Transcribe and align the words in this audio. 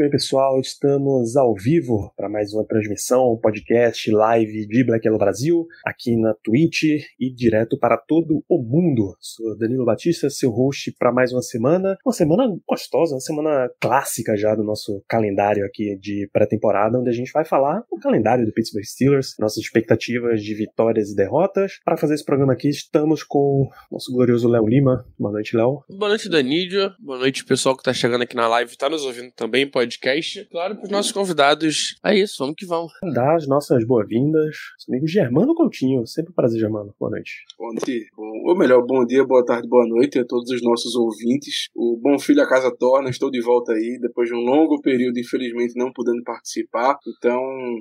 Bem, 0.00 0.08
pessoal, 0.08 0.58
estamos 0.58 1.36
ao 1.36 1.54
vivo 1.54 2.10
para 2.16 2.26
mais 2.26 2.54
uma 2.54 2.64
transmissão, 2.64 3.36
podcast, 3.36 4.10
live 4.10 4.66
de 4.66 4.82
Black 4.82 5.06
Yellow 5.06 5.18
Brasil, 5.18 5.66
aqui 5.84 6.16
na 6.16 6.32
Twitch 6.42 6.84
e 7.20 7.30
direto 7.30 7.78
para 7.78 7.98
todo 7.98 8.42
o 8.48 8.62
mundo. 8.62 9.14
Sou 9.20 9.54
Danilo 9.58 9.84
Batista, 9.84 10.30
seu 10.30 10.50
host 10.50 10.94
para 10.98 11.12
mais 11.12 11.34
uma 11.34 11.42
semana, 11.42 11.98
uma 12.02 12.14
semana 12.14 12.48
gostosa, 12.66 13.14
uma 13.14 13.20
semana 13.20 13.70
clássica 13.78 14.34
já 14.38 14.54
do 14.54 14.64
nosso 14.64 15.04
calendário 15.06 15.66
aqui 15.66 15.94
de 16.00 16.26
pré-temporada, 16.32 16.98
onde 16.98 17.10
a 17.10 17.14
gente 17.14 17.30
vai 17.30 17.44
falar 17.44 17.84
o 17.90 17.98
calendário 17.98 18.46
do 18.46 18.52
Pittsburgh 18.54 18.86
Steelers, 18.86 19.34
nossas 19.38 19.58
expectativas 19.58 20.42
de 20.42 20.54
vitórias 20.54 21.10
e 21.10 21.14
derrotas. 21.14 21.78
Para 21.84 21.98
fazer 21.98 22.14
esse 22.14 22.24
programa 22.24 22.54
aqui, 22.54 22.70
estamos 22.70 23.22
com 23.22 23.68
nosso 23.92 24.10
glorioso 24.10 24.48
Léo 24.48 24.66
Lima. 24.66 25.04
Boa 25.18 25.32
noite, 25.32 25.54
Léo. 25.54 25.84
Boa 25.90 26.08
noite, 26.08 26.30
Danídio. 26.30 26.90
Boa 26.98 27.18
noite, 27.18 27.44
pessoal 27.44 27.76
que 27.76 27.82
tá 27.82 27.92
chegando 27.92 28.22
aqui 28.22 28.34
na 28.34 28.48
live 28.48 28.72
e 28.72 28.78
tá 28.78 28.88
nos 28.88 29.04
ouvindo 29.04 29.30
também, 29.32 29.68
podcast. 30.00 30.44
Claro, 30.50 30.76
pros 30.76 30.88
nossos 30.88 31.10
convidados. 31.12 31.96
É 32.04 32.14
isso, 32.14 32.36
vamos 32.38 32.54
que 32.56 32.64
vamos. 32.64 32.92
Dar 33.12 33.34
as 33.34 33.46
nossas 33.48 33.84
boas-vindas, 33.84 34.56
amigo 34.88 35.06
Germano 35.06 35.54
Coutinho. 35.54 36.06
Sempre 36.06 36.30
um 36.30 36.34
prazer, 36.34 36.60
Germano. 36.60 36.94
Boa 36.98 37.10
noite. 37.10 37.32
Bom 37.58 37.74
dia, 37.84 38.02
bom- 38.16 38.30
ou 38.46 38.56
melhor, 38.56 38.84
bom 38.86 39.04
dia, 39.04 39.24
boa 39.24 39.44
tarde, 39.44 39.68
boa 39.68 39.86
noite 39.86 40.18
a 40.18 40.24
todos 40.24 40.50
os 40.50 40.62
nossos 40.62 40.94
ouvintes. 40.94 41.68
O 41.74 41.98
Bom 42.00 42.18
Filho 42.18 42.42
a 42.42 42.48
Casa 42.48 42.74
Torna, 42.74 43.10
estou 43.10 43.30
de 43.30 43.40
volta 43.42 43.72
aí, 43.72 43.98
depois 44.00 44.28
de 44.28 44.34
um 44.34 44.38
longo 44.40 44.80
período, 44.80 45.18
infelizmente, 45.18 45.74
não 45.76 45.92
podendo 45.92 46.22
participar. 46.24 46.96
Então, 47.18 47.40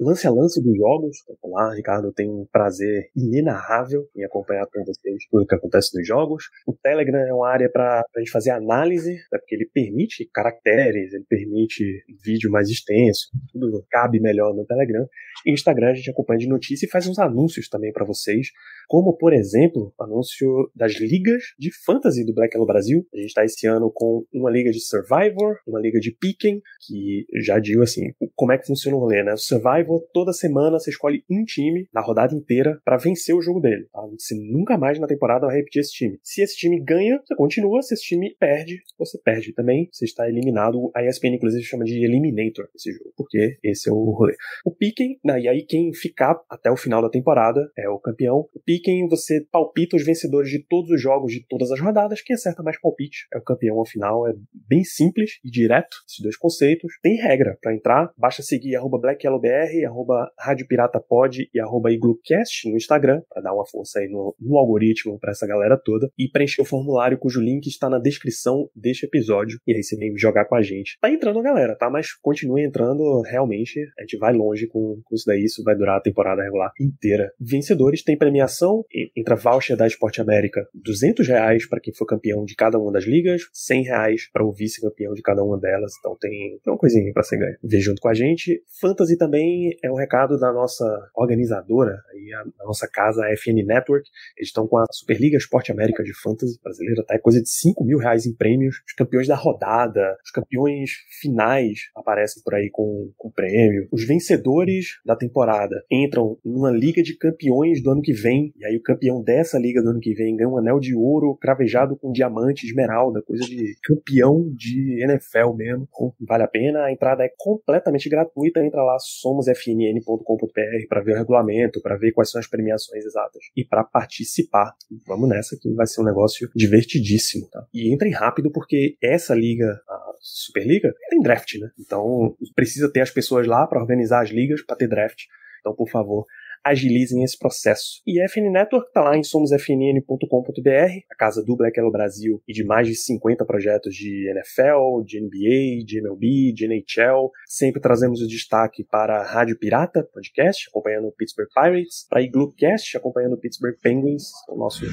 lance 0.00 0.26
a 0.26 0.30
lance 0.30 0.62
dos 0.62 0.76
jogos. 0.76 1.16
Então, 1.30 1.50
lá, 1.50 1.74
Ricardo, 1.74 2.12
tem 2.12 2.28
um 2.28 2.46
prazer 2.50 3.10
inenarrável 3.16 4.08
em 4.16 4.24
acompanhar 4.24 4.66
com 4.66 4.84
vocês 4.84 5.16
tudo 5.30 5.46
que 5.46 5.54
acontece 5.54 5.96
nos 5.96 6.06
jogos. 6.06 6.44
O 6.66 6.72
Telegram 6.92 7.20
é 7.20 7.32
uma 7.32 7.48
área 7.48 7.70
para 7.70 8.00
a 8.00 8.18
gente 8.18 8.30
fazer 8.30 8.50
análise, 8.50 9.12
né, 9.12 9.38
porque 9.38 9.54
ele 9.54 9.68
permite 9.72 10.28
caracteres, 10.32 11.12
ele 11.12 11.24
permite 11.28 12.04
vídeo 12.22 12.50
mais 12.50 12.68
extenso, 12.68 13.28
tudo 13.52 13.84
cabe 13.90 14.20
melhor 14.20 14.54
no 14.54 14.66
Telegram. 14.66 15.06
E 15.46 15.52
Instagram 15.52 15.90
a 15.90 15.94
gente 15.94 16.10
acompanha 16.10 16.38
de 16.38 16.48
notícia 16.48 16.86
e 16.86 16.88
faz 16.88 17.06
uns 17.06 17.18
anúncios 17.18 17.68
também 17.68 17.92
para 17.92 18.04
vocês, 18.04 18.48
como 18.86 19.16
por 19.16 19.32
exemplo, 19.32 19.92
anúncio 19.98 20.70
das 20.74 20.92
ligas 21.00 21.42
de 21.58 21.70
fantasy 21.84 22.24
do 22.24 22.34
Black 22.34 22.54
Hello 22.54 22.66
Brasil. 22.66 23.06
A 23.12 23.16
gente 23.16 23.28
está 23.28 23.44
esse 23.44 23.66
ano 23.66 23.90
com 23.92 24.24
uma 24.32 24.50
liga 24.50 24.70
de 24.70 24.80
Survivor, 24.80 25.56
uma 25.66 25.80
liga 25.80 25.98
de 25.98 26.12
Piquen, 26.12 26.60
que 26.86 27.26
já 27.42 27.58
digo 27.58 27.82
assim, 27.82 28.12
como 28.34 28.52
é 28.52 28.58
que 28.58 28.66
funciona 28.66 28.96
o 28.96 29.00
rolê, 29.00 29.22
né? 29.22 29.32
O 29.32 29.38
Survivor, 29.38 30.00
toda 30.12 30.32
semana 30.32 30.78
você 30.78 30.90
escolhe 30.90 31.24
um 31.30 31.44
time 31.44 31.88
na 31.92 32.00
rodada 32.00 32.34
inteira 32.34 32.80
para 32.84 32.96
vencer 32.96 33.34
o 33.34 33.40
jogo 33.40 33.60
dele. 33.60 33.88
Tá? 33.92 34.00
Você 34.18 34.34
nunca 34.34 34.76
mais 34.76 34.98
na 34.98 35.06
temporada 35.06 35.46
vai 35.46 35.56
repetir 35.56 35.80
esse 35.80 35.92
time. 35.92 36.18
Se 36.22 36.42
esse 36.42 36.56
time 36.56 36.71
ganha, 36.80 37.20
você 37.24 37.34
continua. 37.34 37.82
Se 37.82 37.94
esse 37.94 38.04
time 38.04 38.34
perde, 38.38 38.82
você 38.98 39.18
perde 39.18 39.52
também. 39.52 39.88
Você 39.92 40.04
está 40.04 40.28
eliminado. 40.28 40.90
A 40.94 41.04
ESPN, 41.04 41.34
inclusive, 41.34 41.62
chama 41.64 41.84
de 41.84 42.04
Eliminator 42.04 42.68
esse 42.74 42.92
jogo, 42.92 43.12
porque 43.16 43.58
esse 43.62 43.88
é 43.88 43.92
o 43.92 44.10
rolê. 44.10 44.34
O 44.64 44.70
Piquen, 44.70 45.18
né, 45.24 45.40
e 45.40 45.48
aí 45.48 45.62
quem 45.62 45.92
ficar 45.92 46.40
até 46.48 46.70
o 46.70 46.76
final 46.76 47.02
da 47.02 47.10
temporada 47.10 47.60
é 47.76 47.88
o 47.88 47.98
campeão. 47.98 48.48
O 48.54 48.60
Piquen, 48.64 49.08
você 49.08 49.44
palpita 49.50 49.96
os 49.96 50.04
vencedores 50.04 50.50
de 50.50 50.64
todos 50.66 50.90
os 50.90 51.00
jogos 51.00 51.32
de 51.32 51.44
todas 51.46 51.70
as 51.70 51.80
rodadas. 51.80 52.20
Quem 52.22 52.34
acerta 52.34 52.62
mais 52.62 52.80
palpite 52.80 53.26
é 53.32 53.38
o 53.38 53.42
campeão 53.42 53.78
ao 53.78 53.86
final. 53.86 54.28
É 54.28 54.32
bem 54.52 54.84
simples 54.84 55.38
e 55.44 55.50
direto, 55.50 55.96
esses 56.08 56.22
dois 56.22 56.36
conceitos. 56.36 56.92
Tem 57.02 57.16
regra 57.16 57.58
para 57.60 57.74
entrar. 57.74 58.12
Basta 58.16 58.42
seguir 58.42 58.76
arroba 58.76 58.98
BlackYellowBR, 58.98 59.84
arroba 59.86 60.30
Rádio 60.38 60.66
Pirata 60.66 61.00
Pod 61.00 61.48
e 61.52 61.60
arroba 61.60 61.92
IgluCast 61.92 62.68
no 62.70 62.76
Instagram, 62.76 63.22
para 63.28 63.42
dar 63.42 63.54
uma 63.54 63.66
força 63.66 63.98
aí 63.98 64.08
no, 64.08 64.34
no 64.40 64.56
algoritmo 64.56 65.18
para 65.18 65.32
essa 65.32 65.46
galera 65.46 65.78
toda. 65.82 66.10
E 66.18 66.28
preencher 66.28 66.61
o 66.62 66.64
formulário 66.64 67.18
cujo 67.18 67.40
link 67.40 67.66
está 67.66 67.88
na 67.88 67.98
descrição 67.98 68.68
deste 68.74 69.06
episódio. 69.06 69.58
E 69.66 69.74
aí 69.74 69.82
você 69.82 69.96
vem 69.96 70.16
jogar 70.16 70.46
com 70.46 70.54
a 70.54 70.62
gente. 70.62 70.98
Tá 71.00 71.10
entrando 71.10 71.42
galera, 71.42 71.76
tá? 71.76 71.90
Mas 71.90 72.12
continue 72.14 72.64
entrando, 72.64 73.20
realmente. 73.22 73.80
A 73.98 74.02
gente 74.02 74.16
vai 74.16 74.32
longe 74.32 74.66
com, 74.66 75.00
com 75.04 75.14
isso 75.14 75.24
daí. 75.26 75.44
Isso 75.44 75.62
vai 75.62 75.76
durar 75.76 75.98
a 75.98 76.00
temporada 76.00 76.42
regular 76.42 76.72
inteira. 76.80 77.32
Vencedores 77.40 78.02
tem 78.02 78.16
premiação. 78.16 78.84
Entra 79.16 79.36
voucher 79.36 79.76
da 79.76 79.86
Esporte 79.86 80.20
América, 80.20 80.66
200 80.74 81.26
reais 81.26 81.68
para 81.68 81.80
quem 81.80 81.92
for 81.92 82.06
campeão 82.06 82.44
de 82.44 82.54
cada 82.54 82.78
uma 82.78 82.92
das 82.92 83.04
ligas, 83.04 83.42
100 83.52 83.82
reais 83.82 84.30
para 84.32 84.44
o 84.44 84.52
vice-campeão 84.52 85.14
de 85.14 85.22
cada 85.22 85.42
uma 85.42 85.58
delas. 85.58 85.92
Então 85.98 86.16
tem, 86.18 86.58
tem 86.62 86.72
uma 86.72 86.78
coisinha 86.78 87.12
para 87.12 87.22
ser 87.22 87.38
ganho. 87.38 87.56
Vem 87.62 87.80
junto 87.80 88.00
com 88.00 88.08
a 88.08 88.14
gente. 88.14 88.62
Fantasy 88.80 89.16
também 89.16 89.76
é 89.82 89.90
um 89.90 89.96
recado 89.96 90.38
da 90.38 90.52
nossa 90.52 90.84
organizadora, 91.14 92.00
aí 92.12 92.32
a, 92.32 92.40
a 92.40 92.66
nossa 92.66 92.88
casa, 92.88 93.24
a 93.24 93.36
FN 93.36 93.64
Network. 93.66 94.08
Eles 94.36 94.48
estão 94.48 94.66
com 94.66 94.78
a 94.78 94.84
Superliga 94.90 95.36
Esporte 95.36 95.72
América 95.72 96.02
de 96.02 96.12
Fantasy 96.20 96.51
brasileira, 96.60 97.04
tá? 97.04 97.14
É 97.14 97.18
coisa 97.18 97.40
de 97.40 97.48
5 97.48 97.84
mil 97.84 97.98
reais 97.98 98.26
em 98.26 98.34
prêmios. 98.34 98.76
Os 98.86 98.94
campeões 98.94 99.28
da 99.28 99.36
rodada, 99.36 100.16
os 100.24 100.30
campeões 100.30 100.90
finais 101.20 101.90
aparecem 101.94 102.42
por 102.42 102.54
aí 102.54 102.70
com, 102.70 103.10
com 103.16 103.30
prêmio. 103.30 103.88
Os 103.92 104.04
vencedores 104.04 105.00
da 105.04 105.16
temporada 105.16 105.82
entram 105.90 106.38
numa 106.44 106.70
liga 106.70 107.02
de 107.02 107.16
campeões 107.16 107.82
do 107.82 107.90
ano 107.90 108.02
que 108.02 108.12
vem, 108.12 108.52
e 108.56 108.64
aí 108.64 108.76
o 108.76 108.82
campeão 108.82 109.22
dessa 109.22 109.58
liga 109.58 109.82
do 109.82 109.90
ano 109.90 110.00
que 110.00 110.14
vem 110.14 110.36
ganha 110.36 110.48
um 110.48 110.58
anel 110.58 110.80
de 110.80 110.94
ouro 110.94 111.36
cravejado 111.36 111.96
com 111.96 112.12
diamante, 112.12 112.66
esmeralda, 112.66 113.22
coisa 113.22 113.44
de 113.44 113.76
campeão 113.82 114.50
de 114.54 115.02
NFL 115.02 115.54
mesmo. 115.54 115.88
Vale 116.20 116.42
a 116.42 116.48
pena, 116.48 116.84
a 116.84 116.92
entrada 116.92 117.24
é 117.24 117.30
completamente 117.36 118.08
gratuita, 118.08 118.64
entra 118.64 118.82
lá 118.82 118.96
somosfnn.com.br 118.98 120.86
para 120.88 121.02
ver 121.02 121.12
o 121.12 121.18
regulamento, 121.18 121.80
para 121.80 121.96
ver 121.96 122.12
quais 122.12 122.30
são 122.30 122.40
as 122.40 122.46
premiações 122.46 123.04
exatas 123.04 123.42
e 123.56 123.64
para 123.64 123.84
participar. 123.84 124.74
Vamos 125.06 125.28
nessa 125.28 125.56
que 125.58 125.72
vai 125.72 125.86
ser 125.86 126.00
um 126.00 126.04
negócio 126.04 126.41
divertidíssimo, 126.54 127.48
tá? 127.50 127.66
E 127.72 127.92
entrem 127.92 128.12
rápido 128.12 128.50
porque 128.50 128.96
essa 129.02 129.34
liga, 129.34 129.80
a 129.88 130.12
Superliga, 130.20 130.92
tem 131.10 131.20
draft, 131.20 131.54
né? 131.58 131.70
Então 131.78 132.36
precisa 132.54 132.90
ter 132.90 133.00
as 133.00 133.10
pessoas 133.10 133.46
lá 133.46 133.66
para 133.66 133.80
organizar 133.80 134.22
as 134.22 134.30
ligas, 134.30 134.62
para 134.62 134.76
ter 134.76 134.88
draft. 134.88 135.22
Então, 135.60 135.74
por 135.74 135.88
favor, 135.88 136.26
agilizem 136.64 137.22
esse 137.22 137.38
processo. 137.38 138.00
E 138.06 138.22
FN 138.28 138.50
Network 138.50 138.88
está 138.88 139.02
lá 139.02 139.16
em 139.16 139.22
somosfnn.com.br, 139.22 140.98
a 141.10 141.16
casa 141.16 141.42
do 141.44 141.56
Black 141.56 141.78
Hello 141.78 141.90
Brasil 141.90 142.42
e 142.46 142.52
de 142.52 142.64
mais 142.64 142.86
de 142.86 142.94
50 142.94 143.44
projetos 143.44 143.94
de 143.94 144.30
NFL, 144.30 145.04
de 145.04 145.20
NBA, 145.20 145.84
de 145.84 146.00
MLB, 146.00 146.52
de 146.52 146.66
NHL. 146.66 147.30
Sempre 147.46 147.80
trazemos 147.80 148.20
o 148.20 148.26
destaque 148.26 148.84
para 148.84 149.20
a 149.20 149.24
Rádio 149.24 149.58
Pirata 149.58 150.08
Podcast, 150.12 150.68
acompanhando 150.68 151.08
o 151.08 151.12
Pittsburgh 151.12 151.48
Pirates, 151.54 152.06
para 152.08 152.20
a 152.20 152.22
Igloocast, 152.22 152.96
acompanhando 152.96 153.34
o 153.34 153.40
Pittsburgh 153.40 153.76
Penguins, 153.82 154.24
nossos 154.56 154.88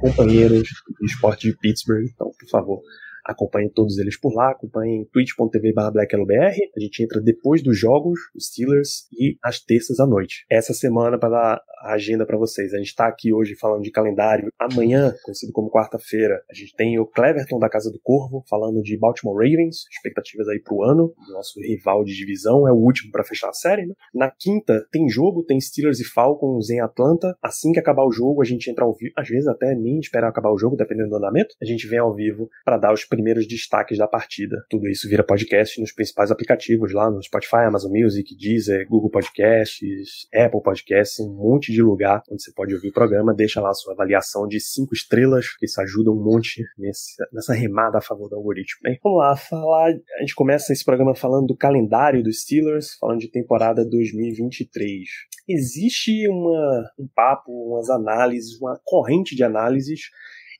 companheiros 0.00 0.62
de 0.62 1.06
esporte 1.06 1.50
de 1.50 1.56
Pittsburgh. 1.56 2.06
Então, 2.14 2.30
por 2.38 2.48
favor, 2.48 2.82
Acompanhem 3.28 3.68
todos 3.68 3.98
eles 3.98 4.18
por 4.18 4.34
lá, 4.34 4.52
acompanhem 4.52 5.04
twitch.tv 5.12 5.74
blacklbr. 5.92 6.54
A 6.74 6.80
gente 6.80 7.02
entra 7.02 7.20
depois 7.20 7.62
dos 7.62 7.78
jogos, 7.78 8.18
os 8.34 8.46
Steelers, 8.46 9.06
e 9.12 9.36
às 9.44 9.60
terças 9.60 10.00
à 10.00 10.06
noite. 10.06 10.46
Essa 10.50 10.72
semana, 10.72 11.18
para 11.18 11.28
dar 11.28 11.62
a 11.82 11.92
agenda 11.92 12.24
para 12.24 12.38
vocês, 12.38 12.72
a 12.72 12.78
gente 12.78 12.86
está 12.86 13.06
aqui 13.06 13.32
hoje 13.32 13.54
falando 13.54 13.82
de 13.82 13.90
calendário. 13.90 14.50
Amanhã, 14.58 15.12
conhecido 15.22 15.52
como 15.52 15.70
quarta-feira, 15.70 16.42
a 16.50 16.54
gente 16.54 16.74
tem 16.74 16.98
o 16.98 17.06
Cleverton 17.06 17.58
da 17.58 17.68
Casa 17.68 17.92
do 17.92 18.00
Corvo, 18.02 18.42
falando 18.48 18.82
de 18.82 18.98
Baltimore 18.98 19.36
Ravens, 19.36 19.84
expectativas 19.92 20.48
aí 20.48 20.60
pro 20.60 20.82
ano. 20.82 21.12
Nosso 21.30 21.60
rival 21.60 22.04
de 22.04 22.16
divisão 22.16 22.66
é 22.66 22.72
o 22.72 22.76
último 22.76 23.12
para 23.12 23.24
fechar 23.24 23.50
a 23.50 23.52
série, 23.52 23.86
né? 23.86 23.94
Na 24.14 24.30
quinta, 24.30 24.86
tem 24.90 25.08
jogo, 25.08 25.44
tem 25.44 25.60
Steelers 25.60 26.00
e 26.00 26.04
Falcons 26.04 26.70
em 26.70 26.80
Atlanta. 26.80 27.36
Assim 27.42 27.72
que 27.72 27.78
acabar 27.78 28.06
o 28.06 28.12
jogo, 28.12 28.40
a 28.40 28.44
gente 28.44 28.70
entra 28.70 28.84
ao 28.84 28.94
vivo. 28.94 29.12
Às 29.16 29.28
vezes 29.28 29.46
até 29.46 29.74
nem 29.74 29.98
espera 29.98 30.28
acabar 30.28 30.50
o 30.50 30.58
jogo, 30.58 30.76
dependendo 30.76 31.10
do 31.10 31.16
andamento. 31.16 31.54
A 31.60 31.64
gente 31.64 31.86
vem 31.86 31.98
ao 31.98 32.14
vivo 32.14 32.48
para 32.64 32.78
dar 32.78 32.92
os 32.92 33.04
primeiros 33.18 33.48
destaques 33.48 33.98
da 33.98 34.06
partida. 34.06 34.64
Tudo 34.70 34.88
isso 34.88 35.08
vira 35.08 35.24
podcast 35.24 35.80
nos 35.80 35.90
principais 35.90 36.30
aplicativos 36.30 36.92
lá 36.94 37.10
no 37.10 37.20
Spotify, 37.20 37.64
Amazon 37.66 37.90
Music, 37.92 38.32
Deezer, 38.36 38.86
Google 38.88 39.10
Podcasts, 39.10 40.28
Apple 40.32 40.62
Podcasts, 40.62 41.18
um 41.18 41.34
monte 41.34 41.72
de 41.72 41.82
lugar 41.82 42.22
onde 42.30 42.44
você 42.44 42.52
pode 42.52 42.72
ouvir 42.72 42.90
o 42.90 42.92
programa. 42.92 43.34
Deixa 43.34 43.60
lá 43.60 43.70
a 43.70 43.74
sua 43.74 43.92
avaliação 43.92 44.46
de 44.46 44.60
cinco 44.60 44.94
estrelas, 44.94 45.56
que 45.56 45.66
isso 45.66 45.80
ajuda 45.80 46.12
um 46.12 46.22
monte 46.22 46.62
nesse, 46.78 47.16
nessa 47.32 47.52
remada 47.54 47.98
a 47.98 48.00
favor 48.00 48.28
do 48.28 48.36
algoritmo. 48.36 48.82
Bem, 48.84 49.00
vamos 49.02 49.18
lá, 49.18 49.34
falar. 49.34 49.88
A 49.88 50.20
gente 50.20 50.36
começa 50.36 50.72
esse 50.72 50.84
programa 50.84 51.12
falando 51.12 51.48
do 51.48 51.56
calendário 51.56 52.22
dos 52.22 52.42
Steelers, 52.42 52.96
falando 53.00 53.18
de 53.18 53.28
temporada 53.28 53.84
2023 53.84 55.08
existe 55.48 56.28
uma, 56.28 56.90
um 56.98 57.08
papo, 57.14 57.50
umas 57.50 57.88
análises, 57.88 58.60
uma 58.60 58.78
corrente 58.84 59.34
de 59.34 59.42
análises 59.42 60.10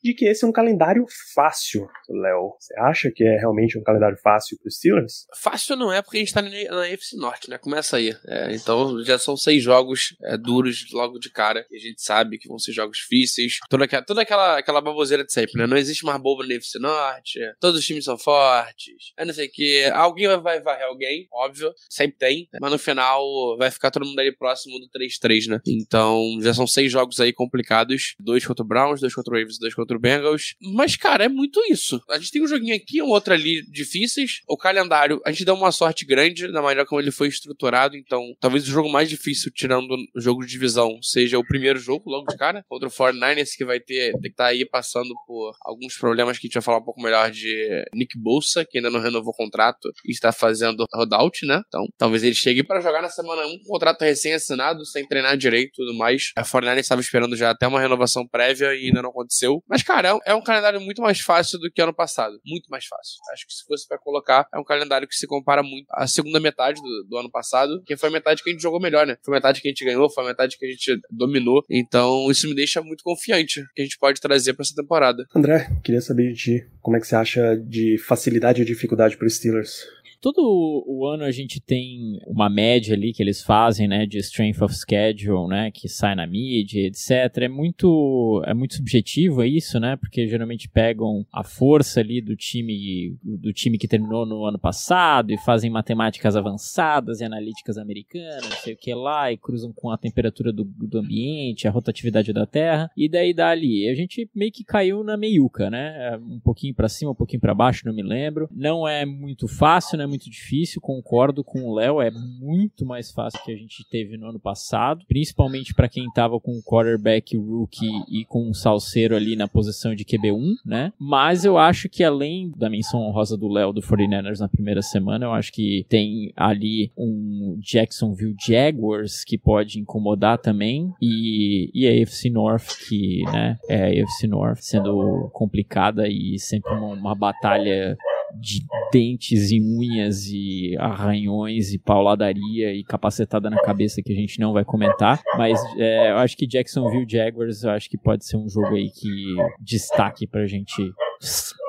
de 0.02 0.14
que 0.14 0.26
esse 0.26 0.44
é 0.44 0.48
um 0.48 0.52
calendário 0.52 1.04
fácil, 1.34 1.88
Léo. 2.08 2.54
Você 2.58 2.78
acha 2.78 3.10
que 3.14 3.24
é 3.24 3.38
realmente 3.38 3.78
um 3.78 3.82
calendário 3.82 4.16
fácil 4.22 4.56
para 4.58 4.68
os 4.68 4.76
Steelers? 4.76 5.26
Fácil 5.40 5.76
não 5.76 5.92
é 5.92 6.02
porque 6.02 6.18
a 6.18 6.20
gente 6.20 6.28
está 6.28 6.42
na 6.42 6.86
FC 6.88 7.16
Norte, 7.16 7.50
né? 7.50 7.58
Começa 7.58 7.96
aí. 7.96 8.14
É, 8.26 8.54
então 8.54 9.02
já 9.04 9.18
são 9.18 9.36
seis 9.36 9.62
jogos 9.62 10.16
é, 10.22 10.36
duros 10.36 10.86
logo 10.92 11.18
de 11.18 11.30
cara. 11.30 11.66
E 11.70 11.76
a 11.76 11.80
gente 11.80 12.02
sabe 12.02 12.38
que 12.38 12.48
vão 12.48 12.58
ser 12.58 12.72
jogos 12.72 12.98
difíceis. 12.98 13.58
Toda 13.68 13.84
aquela, 13.84 14.02
toda 14.02 14.22
aquela, 14.22 14.58
aquela 14.58 14.80
baboseira 14.80 15.24
de 15.24 15.32
sempre, 15.32 15.58
né? 15.58 15.66
Não 15.66 15.76
existe 15.76 16.04
mais 16.04 16.20
boba 16.20 16.46
na 16.46 16.54
FC 16.54 16.78
Norte. 16.78 17.40
Todos 17.60 17.80
os 17.80 17.86
times 17.86 18.04
são 18.04 18.18
fortes. 18.18 19.12
É 19.16 19.24
não 19.24 19.34
sei 19.34 19.46
o 19.46 19.50
que. 19.50 19.84
Alguém 19.92 20.28
vai 20.40 20.60
varrer 20.60 20.86
alguém, 20.86 21.28
óbvio. 21.32 21.72
Sempre 21.88 22.18
tem. 22.18 22.48
Mas 22.60 22.70
no 22.70 22.78
final 22.78 23.56
vai 23.56 23.70
ficar 23.70 23.90
todo 23.90 24.06
mundo 24.06 24.18
ali 24.18 24.34
próximo 24.34 24.78
do 24.78 24.88
3-3, 24.88 25.48
né? 25.48 25.60
Então 25.66 26.38
já 26.40 26.54
são 26.54 26.66
seis 26.66 26.90
jogos 26.90 27.20
aí 27.20 27.32
complicados. 27.32 28.14
Dois 28.18 28.46
contra 28.46 28.64
o 28.64 28.68
Browns, 28.68 29.00
dois 29.00 29.14
contra 29.14 29.34
o 29.34 29.36
Ravens, 29.36 29.58
dois 29.58 29.74
contra 29.74 29.87
contra 29.88 29.96
o 29.96 30.00
Bengals. 30.00 30.54
Mas, 30.74 30.96
cara, 30.96 31.24
é 31.24 31.28
muito 31.28 31.60
isso. 31.70 32.00
A 32.10 32.18
gente 32.18 32.30
tem 32.30 32.42
um 32.42 32.46
joguinho 32.46 32.76
aqui, 32.76 33.02
um 33.02 33.08
outro 33.08 33.32
ali 33.32 33.62
difíceis. 33.70 34.40
O 34.46 34.56
calendário, 34.56 35.20
a 35.24 35.30
gente 35.30 35.44
deu 35.44 35.54
uma 35.54 35.72
sorte 35.72 36.04
grande 36.04 36.48
na 36.48 36.60
maneira 36.60 36.86
como 36.86 37.00
ele 37.00 37.10
foi 37.10 37.28
estruturado. 37.28 37.96
Então, 37.96 38.22
talvez 38.38 38.64
o 38.64 38.70
jogo 38.70 38.90
mais 38.90 39.08
difícil, 39.08 39.50
tirando 39.54 39.96
o 40.14 40.20
jogo 40.20 40.44
de 40.44 40.50
divisão, 40.50 40.98
seja 41.02 41.38
o 41.38 41.46
primeiro 41.46 41.78
jogo, 41.78 42.10
logo 42.10 42.26
de 42.26 42.36
cara, 42.36 42.64
contra 42.68 42.88
o 42.88 42.90
49ers, 42.90 43.56
que 43.56 43.64
vai 43.64 43.80
ter, 43.80 44.12
ter 44.12 44.20
que 44.20 44.28
estar 44.28 44.44
tá 44.44 44.50
aí 44.50 44.66
passando 44.66 45.14
por 45.26 45.52
alguns 45.62 45.96
problemas 45.96 46.38
que 46.38 46.46
a 46.46 46.48
gente 46.48 46.54
vai 46.54 46.62
falar 46.62 46.78
um 46.78 46.84
pouco 46.84 47.00
melhor 47.00 47.30
de 47.30 47.84
Nick 47.94 48.18
Bolsa, 48.18 48.64
que 48.64 48.78
ainda 48.78 48.90
não 48.90 49.00
renovou 49.00 49.32
o 49.32 49.36
contrato 49.36 49.88
e 50.04 50.12
está 50.12 50.32
fazendo 50.32 50.84
holdout, 50.92 51.46
né? 51.46 51.62
Então, 51.68 51.86
talvez 51.96 52.22
ele 52.22 52.34
chegue 52.34 52.62
para 52.62 52.80
jogar 52.80 53.00
na 53.00 53.08
semana 53.08 53.46
1 53.46 53.58
com 53.60 53.64
contrato 53.64 54.02
recém-assinado, 54.02 54.84
sem 54.84 55.06
treinar 55.06 55.36
direito 55.36 55.68
e 55.68 55.84
tudo 55.84 55.94
mais. 55.96 56.32
A 56.36 56.42
49ers 56.42 56.78
estava 56.78 57.00
esperando 57.00 57.36
já 57.36 57.50
até 57.50 57.66
uma 57.66 57.80
renovação 57.80 58.26
prévia 58.26 58.74
e 58.74 58.86
ainda 58.86 59.02
não 59.02 59.10
aconteceu. 59.10 59.62
Mas 59.68 59.77
Mas, 59.78 59.82
cara, 59.84 60.08
é, 60.08 60.32
é 60.32 60.34
um 60.34 60.42
calendário 60.42 60.80
muito 60.80 61.00
mais 61.00 61.20
fácil 61.20 61.56
do 61.58 61.70
que 61.70 61.80
ano 61.80 61.94
passado. 61.94 62.40
Muito 62.44 62.68
mais 62.68 62.84
fácil. 62.84 63.14
Acho 63.32 63.46
que 63.46 63.52
se 63.52 63.64
fosse 63.64 63.86
para 63.86 63.96
colocar, 63.96 64.48
é 64.52 64.58
um 64.58 64.64
calendário 64.64 65.06
que 65.06 65.14
se 65.14 65.24
compara 65.24 65.62
muito 65.62 65.86
à 65.92 66.04
segunda 66.06 66.40
metade 66.40 66.82
do, 66.82 67.04
do, 67.04 67.16
ano 67.16 67.30
passado, 67.30 67.80
que 67.86 67.96
foi 67.96 68.08
a 68.08 68.12
metade 68.12 68.42
que 68.42 68.50
a 68.50 68.52
gente 68.52 68.62
jogou 68.62 68.80
melhor, 68.80 69.06
né? 69.06 69.16
Foi 69.24 69.34
a 69.34 69.36
metade 69.36 69.60
que 69.60 69.68
a 69.68 69.70
gente 69.70 69.84
ganhou, 69.84 70.10
foi 70.10 70.24
a 70.24 70.26
metade 70.26 70.58
que 70.58 70.66
a 70.66 70.68
gente 70.68 71.00
dominou. 71.10 71.64
Então, 71.70 72.28
isso 72.28 72.48
me 72.48 72.56
deixa 72.56 72.82
muito 72.82 73.04
confiante 73.04 73.64
que 73.74 73.82
a 73.82 73.84
gente 73.84 73.98
pode 73.98 74.20
trazer 74.20 74.54
para 74.54 74.64
essa 74.64 74.74
temporada. 74.74 75.24
André, 75.34 75.70
queria 75.84 76.00
saber 76.00 76.32
de 76.32 76.34
ti, 76.34 76.66
como 76.80 76.96
é 76.96 77.00
que 77.00 77.06
você 77.06 77.14
acha 77.14 77.56
de 77.56 77.98
facilidade 77.98 78.62
e 78.62 78.64
dificuldade 78.64 79.16
para 79.16 79.28
os 79.28 79.36
Steelers? 79.36 79.86
Todo 80.20 80.38
o 80.84 81.06
ano 81.06 81.22
a 81.22 81.30
gente 81.30 81.60
tem 81.60 82.18
uma 82.26 82.50
média 82.50 82.94
ali 82.94 83.12
que 83.12 83.22
eles 83.22 83.40
fazem, 83.40 83.86
né, 83.86 84.04
de 84.04 84.18
strength 84.18 84.60
of 84.62 84.74
schedule, 84.74 85.46
né, 85.46 85.70
que 85.70 85.88
sai 85.88 86.16
na 86.16 86.26
mídia, 86.26 86.86
etc. 86.86 87.42
É 87.42 87.48
muito, 87.48 88.42
é 88.44 88.52
muito 88.52 88.74
subjetivo 88.74 89.44
isso, 89.44 89.78
né, 89.78 89.96
porque 89.96 90.26
geralmente 90.26 90.68
pegam 90.68 91.24
a 91.32 91.44
força 91.44 92.00
ali 92.00 92.20
do 92.20 92.34
time, 92.34 93.16
do 93.22 93.52
time 93.52 93.78
que 93.78 93.86
terminou 93.86 94.26
no 94.26 94.44
ano 94.44 94.58
passado 94.58 95.30
e 95.30 95.38
fazem 95.38 95.70
matemáticas 95.70 96.34
avançadas 96.34 97.20
e 97.20 97.24
analíticas 97.24 97.78
americanas, 97.78 98.42
não 98.42 98.56
sei 98.56 98.74
o 98.74 98.76
que 98.76 98.92
lá, 98.92 99.30
e 99.30 99.36
cruzam 99.36 99.72
com 99.72 99.88
a 99.88 99.96
temperatura 99.96 100.52
do, 100.52 100.64
do 100.64 100.98
ambiente, 100.98 101.68
a 101.68 101.70
rotatividade 101.70 102.32
da 102.32 102.44
Terra, 102.44 102.90
e 102.96 103.08
daí 103.08 103.32
dá 103.32 103.50
ali. 103.50 103.88
A 103.88 103.94
gente 103.94 104.28
meio 104.34 104.50
que 104.50 104.64
caiu 104.64 105.04
na 105.04 105.16
meiuca, 105.16 105.70
né, 105.70 106.18
um 106.20 106.40
pouquinho 106.40 106.74
para 106.74 106.88
cima, 106.88 107.12
um 107.12 107.14
pouquinho 107.14 107.40
para 107.40 107.54
baixo, 107.54 107.86
não 107.86 107.94
me 107.94 108.02
lembro. 108.02 108.48
Não 108.50 108.88
é 108.88 109.06
muito 109.06 109.46
fácil, 109.46 109.96
né, 109.96 110.07
muito 110.08 110.30
difícil, 110.30 110.80
concordo 110.80 111.44
com 111.44 111.62
o 111.62 111.74
Léo, 111.74 112.00
é 112.00 112.10
muito 112.10 112.84
mais 112.84 113.10
fácil 113.10 113.40
que 113.44 113.52
a 113.52 113.56
gente 113.56 113.84
teve 113.88 114.16
no 114.16 114.28
ano 114.28 114.40
passado, 114.40 115.04
principalmente 115.06 115.74
para 115.74 115.88
quem 115.88 116.10
tava 116.12 116.40
com 116.40 116.52
o 116.52 116.62
quarterback 116.62 117.36
rookie 117.36 117.90
e 118.08 118.24
com 118.24 118.48
um 118.48 118.54
salseiro 118.54 119.14
ali 119.14 119.36
na 119.36 119.46
posição 119.46 119.94
de 119.94 120.04
QB1, 120.04 120.54
né? 120.64 120.92
Mas 120.98 121.44
eu 121.44 121.58
acho 121.58 121.88
que 121.88 122.02
além 122.02 122.50
da 122.56 122.70
menção 122.70 123.00
honrosa 123.00 123.36
do 123.36 123.48
Léo 123.48 123.72
do 123.72 123.80
49ers 123.80 124.40
na 124.40 124.48
primeira 124.48 124.82
semana, 124.82 125.26
eu 125.26 125.32
acho 125.32 125.52
que 125.52 125.84
tem 125.88 126.32
ali 126.36 126.90
um 126.96 127.58
Jacksonville 127.60 128.36
Jaguars 128.38 129.24
que 129.24 129.38
pode 129.38 129.78
incomodar 129.78 130.38
também 130.38 130.92
e, 131.00 131.70
e 131.74 131.86
a 131.86 132.02
AFC 132.02 132.30
North 132.30 132.68
que, 132.88 133.22
né, 133.32 133.56
é 133.68 134.00
a 134.00 134.04
AFC 134.04 134.26
North 134.26 134.60
sendo 134.60 135.30
complicada 135.32 136.08
e 136.08 136.38
sempre 136.38 136.72
uma, 136.72 136.88
uma 136.94 137.14
batalha 137.14 137.96
de 138.40 138.60
dentes 138.92 139.50
e 139.50 139.60
unhas 139.60 140.26
e 140.26 140.76
arranhões 140.78 141.72
e 141.72 141.78
pauladaria 141.78 142.72
e 142.72 142.84
capacetada 142.84 143.50
na 143.50 143.60
cabeça 143.60 144.02
que 144.02 144.12
a 144.12 144.16
gente 144.16 144.38
não 144.40 144.52
vai 144.52 144.64
comentar. 144.64 145.20
Mas 145.36 145.60
é, 145.76 146.10
eu 146.10 146.18
acho 146.18 146.36
que 146.36 146.46
Jacksonville 146.46 147.06
Jaguars 147.08 147.62
eu 147.62 147.70
acho 147.70 147.88
que 147.88 147.98
pode 147.98 148.24
ser 148.24 148.36
um 148.36 148.48
jogo 148.48 148.74
aí 148.74 148.90
que 148.90 149.36
destaque 149.60 150.26
pra 150.26 150.46
gente 150.46 150.92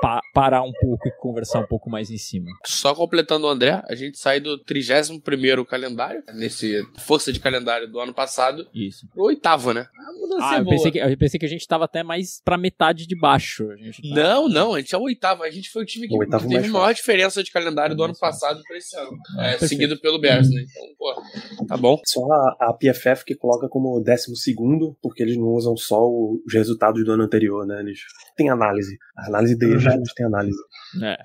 pa 0.00 0.20
parar 0.32 0.62
um 0.62 0.72
pouco 0.72 1.08
e 1.08 1.12
conversar 1.12 1.60
um 1.60 1.66
pouco 1.66 1.90
mais 1.90 2.10
em 2.10 2.18
cima. 2.18 2.50
Só 2.64 2.94
completando 2.94 3.46
o 3.46 3.50
André, 3.50 3.82
a 3.86 3.94
gente 3.94 4.18
sai 4.18 4.40
do 4.40 4.58
31 4.58 5.20
calendário, 5.64 6.22
nesse 6.34 6.82
força 6.98 7.32
de 7.32 7.40
calendário 7.40 7.88
do 7.90 8.00
ano 8.00 8.14
passado, 8.14 8.66
Isso. 8.74 9.06
pro 9.12 9.24
oitavo, 9.24 9.72
né? 9.72 9.86
Ah, 10.40 10.58
eu 10.58 10.64
pensei, 10.64 10.90
que, 10.90 10.98
eu 10.98 11.18
pensei 11.18 11.40
que 11.40 11.46
a 11.46 11.48
gente 11.48 11.66
tava 11.66 11.84
até 11.84 12.02
mais 12.02 12.40
pra 12.44 12.56
metade 12.56 13.06
de 13.06 13.18
baixo. 13.18 13.66
Tá... 13.68 13.74
Não, 14.14 14.48
não, 14.48 14.74
a 14.74 14.80
gente 14.80 14.94
é 14.94 14.98
o 14.98 15.02
oitavo. 15.02 15.42
A 15.42 15.50
gente 15.50 15.70
foi 15.70 15.82
o 15.82 15.86
time 15.86 16.06
que 16.06 16.14
o 16.14 16.28
teve 16.28 16.68
a 16.68 16.68
maior 16.68 16.94
diferença 16.94 17.42
de 17.42 17.50
calendário 17.50 17.96
do 17.96 18.04
ano 18.04 18.16
passado 18.16 18.62
pra 18.66 18.76
esse 18.76 18.96
ano. 18.96 19.10
É, 19.38 19.58
seguido 19.58 19.98
pelo 20.00 20.20
Bears, 20.20 20.48
né? 20.50 20.62
Então, 20.62 20.94
pô, 20.98 21.66
tá 21.66 21.76
bom. 21.76 22.00
Só 22.04 22.24
a, 22.30 22.56
a 22.60 22.72
PFF 22.74 23.24
que 23.24 23.34
coloca 23.34 23.68
como 23.68 24.00
décimo 24.00 24.36
segundo, 24.36 24.96
porque 25.02 25.22
eles 25.22 25.36
não 25.36 25.48
usam 25.48 25.76
só 25.76 26.00
os 26.08 26.52
resultados 26.52 27.04
do 27.04 27.12
ano 27.12 27.24
anterior, 27.24 27.66
né? 27.66 27.80
Eles 27.80 28.00
têm 28.36 28.48
análise. 28.50 28.96
A 29.16 29.26
análise 29.26 29.39
deles, 29.56 29.86
a 29.86 29.90
gente 29.90 30.14
tem 30.14 30.26
análise. 30.26 30.58
É. 31.02 31.16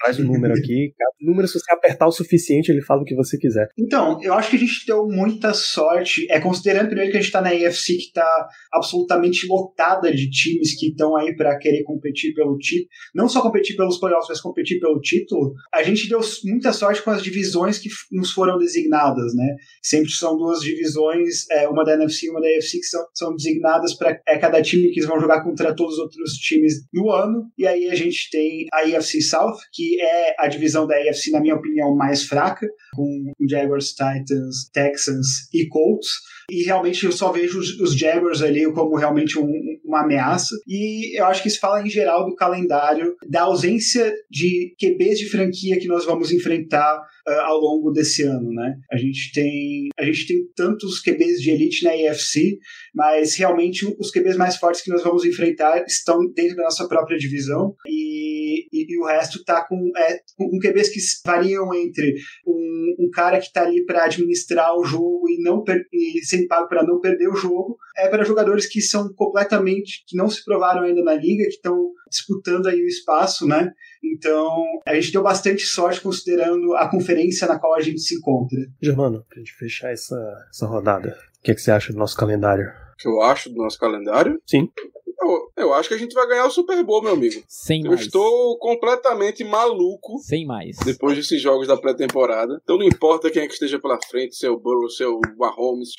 Traz 0.00 0.18
o 0.18 0.22
um 0.22 0.26
número 0.26 0.54
aqui. 0.54 0.92
O 1.20 1.26
número, 1.26 1.48
se 1.48 1.58
você 1.58 1.72
apertar 1.72 2.06
o 2.06 2.12
suficiente, 2.12 2.70
ele 2.70 2.82
fala 2.82 3.02
o 3.02 3.04
que 3.04 3.14
você 3.14 3.36
quiser. 3.36 3.68
Então, 3.78 4.20
eu 4.22 4.34
acho 4.34 4.50
que 4.50 4.56
a 4.56 4.58
gente 4.58 4.86
deu 4.86 5.06
muita 5.06 5.52
sorte. 5.52 6.26
É 6.30 6.40
considerando 6.40 6.86
primeiro 6.86 7.10
que 7.10 7.18
a 7.18 7.20
gente 7.20 7.32
tá 7.32 7.40
na 7.40 7.50
AFC 7.50 7.96
que 7.96 8.12
tá 8.12 8.48
absolutamente 8.72 9.46
lotada 9.46 10.12
de 10.12 10.30
times 10.30 10.78
que 10.78 10.88
estão 10.88 11.16
aí 11.16 11.34
para 11.36 11.58
querer 11.58 11.82
competir 11.82 12.32
pelo 12.34 12.56
título. 12.58 12.88
Não 13.14 13.28
só 13.28 13.42
competir 13.42 13.76
pelos 13.76 13.98
playoffs, 13.98 14.28
mas 14.28 14.40
competir 14.40 14.78
pelo 14.80 15.00
título. 15.00 15.52
A 15.74 15.82
gente 15.82 16.08
deu 16.08 16.20
muita 16.44 16.72
sorte 16.72 17.02
com 17.02 17.10
as 17.10 17.22
divisões 17.22 17.78
que 17.78 17.88
nos 18.12 18.32
foram 18.32 18.58
designadas, 18.58 19.34
né? 19.34 19.56
Sempre 19.82 20.10
são 20.10 20.36
duas 20.36 20.60
divisões, 20.60 21.48
é, 21.50 21.68
uma 21.68 21.84
da 21.84 21.94
NFC 21.94 22.26
e 22.26 22.30
uma 22.30 22.40
da 22.40 22.48
AFC, 22.48 22.78
que 22.78 22.86
são, 22.86 23.04
são 23.14 23.34
designadas 23.34 23.94
para 23.94 24.20
é, 24.26 24.38
cada 24.38 24.62
time 24.62 24.90
que 24.90 25.00
eles 25.00 25.08
vão 25.08 25.20
jogar 25.20 25.42
contra 25.42 25.74
todos 25.74 25.94
os 25.94 26.00
outros 26.00 26.32
times 26.34 26.74
no 26.92 27.10
ano. 27.10 27.50
E 27.56 27.66
aí 27.66 27.88
a 27.88 27.94
gente 27.94 28.28
tem 28.30 28.66
a 28.78 28.98
AFC 28.98 29.20
South, 29.20 29.56
que 29.72 30.00
é 30.00 30.34
a 30.38 30.46
divisão 30.46 30.86
da 30.86 30.96
AFC, 30.96 31.30
na 31.30 31.40
minha 31.40 31.54
opinião, 31.54 31.94
mais 31.94 32.24
fraca, 32.24 32.66
com 32.94 33.32
Jaguars, 33.48 33.90
Titans, 33.90 34.70
Texans 34.72 35.52
e 35.52 35.66
Colts. 35.68 36.08
E 36.50 36.62
realmente 36.64 37.04
eu 37.04 37.12
só 37.12 37.30
vejo 37.30 37.58
os, 37.58 37.78
os 37.80 37.96
Jaguars 37.96 38.42
ali 38.42 38.70
como 38.72 38.96
realmente 38.96 39.38
um, 39.38 39.50
uma 39.84 40.02
ameaça. 40.02 40.54
E 40.66 41.18
eu 41.18 41.26
acho 41.26 41.42
que 41.42 41.48
isso 41.48 41.60
fala 41.60 41.82
em 41.82 41.90
geral 41.90 42.26
do 42.26 42.34
calendário, 42.34 43.14
da 43.28 43.42
ausência 43.42 44.12
de 44.30 44.74
QBs 44.78 45.18
de 45.18 45.28
franquia 45.28 45.78
que 45.78 45.86
nós 45.86 46.04
vamos 46.04 46.32
enfrentar 46.32 46.98
uh, 47.28 47.40
ao 47.42 47.58
longo 47.58 47.90
desse 47.90 48.22
ano, 48.22 48.50
né? 48.52 48.76
A 48.90 48.96
gente 48.96 49.32
tem 49.32 49.88
a 49.98 50.04
gente 50.04 50.26
tem 50.26 50.38
tantos 50.54 51.00
QBs 51.00 51.40
de 51.40 51.50
elite 51.50 51.84
na 51.84 51.90
AFC, 51.90 52.58
mas 52.94 53.34
realmente 53.36 53.86
os 53.98 54.10
QBs 54.10 54.36
mais 54.36 54.56
fortes 54.56 54.82
que 54.82 54.90
nós 54.90 55.02
vamos 55.02 55.24
enfrentar 55.24 55.84
estão 55.86 56.18
dentro 56.34 56.56
da 56.56 56.64
nossa 56.64 56.86
própria 56.88 57.18
divisão 57.18 57.74
e, 57.86 58.66
e, 58.72 58.86
e 58.88 59.00
o 59.00 59.06
resto 59.06 59.38
está 59.38 59.64
com, 59.66 59.90
é, 59.96 60.20
com 60.36 60.58
QBs 60.58 60.88
que 60.90 61.00
variam 61.26 61.74
entre 61.74 62.14
um, 62.46 63.06
um 63.06 63.10
cara 63.10 63.38
que 63.38 63.46
está 63.46 63.62
ali 63.62 63.84
para 63.84 64.04
administrar 64.04 64.74
o 64.76 64.84
jogo 64.84 65.28
e 65.28 65.42
não 65.42 65.62
e 65.92 66.24
pago 66.46 66.68
para 66.68 66.84
não 66.84 67.00
perder 67.00 67.28
o 67.28 67.34
jogo, 67.34 67.78
é 67.96 68.08
para 68.08 68.24
jogadores 68.24 68.66
que 68.66 68.80
são 68.80 69.12
completamente 69.14 70.04
que 70.06 70.16
não 70.16 70.28
se 70.28 70.44
provaram 70.44 70.82
ainda 70.82 71.02
na 71.02 71.14
liga, 71.14 71.44
que 71.44 71.50
estão 71.50 71.92
disputando 72.08 72.66
aí 72.66 72.80
o 72.82 72.86
espaço, 72.86 73.46
né? 73.46 73.72
Então, 74.02 74.64
a 74.86 74.94
gente 74.94 75.12
deu 75.12 75.22
bastante 75.22 75.64
sorte 75.64 76.00
considerando 76.00 76.74
a 76.74 76.88
conferência 76.88 77.46
na 77.46 77.58
qual 77.58 77.74
a 77.74 77.80
gente 77.80 78.00
se 78.00 78.16
encontra. 78.16 78.58
Germano, 78.80 79.24
pra 79.28 79.38
gente 79.38 79.52
fechar 79.54 79.90
essa, 79.92 80.16
essa 80.50 80.66
rodada, 80.66 81.18
o 81.38 81.42
que, 81.42 81.50
é 81.50 81.54
que 81.54 81.60
você 81.60 81.70
acha 81.70 81.92
do 81.92 81.98
nosso 81.98 82.16
calendário? 82.16 82.68
O 82.68 82.96
que 82.96 83.08
eu 83.08 83.22
acho 83.22 83.50
do 83.50 83.56
nosso 83.56 83.78
calendário? 83.78 84.40
Sim. 84.46 84.70
Eu, 85.20 85.52
eu, 85.64 85.74
acho 85.74 85.88
que 85.88 85.94
a 85.94 85.98
gente 85.98 86.14
vai 86.14 86.28
ganhar 86.28 86.46
o 86.46 86.50
Super 86.50 86.82
Bowl, 86.84 87.02
meu 87.02 87.14
amigo. 87.14 87.42
Sem 87.48 87.82
eu 87.84 87.90
mais. 87.90 88.02
estou 88.02 88.56
completamente 88.58 89.42
maluco. 89.42 90.18
Sem 90.18 90.46
mais. 90.46 90.76
Depois 90.84 91.16
desses 91.16 91.42
jogos 91.42 91.66
da 91.66 91.76
pré-temporada. 91.76 92.60
Então 92.62 92.78
não 92.78 92.84
importa 92.84 93.30
quem 93.30 93.42
é 93.42 93.46
que 93.46 93.52
esteja 93.52 93.80
pela 93.80 93.98
frente, 94.08 94.36
se 94.36 94.46
é 94.46 94.50
o 94.50 94.58
Burrow, 94.58 94.88
se 94.88 95.02
é 95.02 95.08
o 95.08 95.20
Mahomes, 95.36 95.90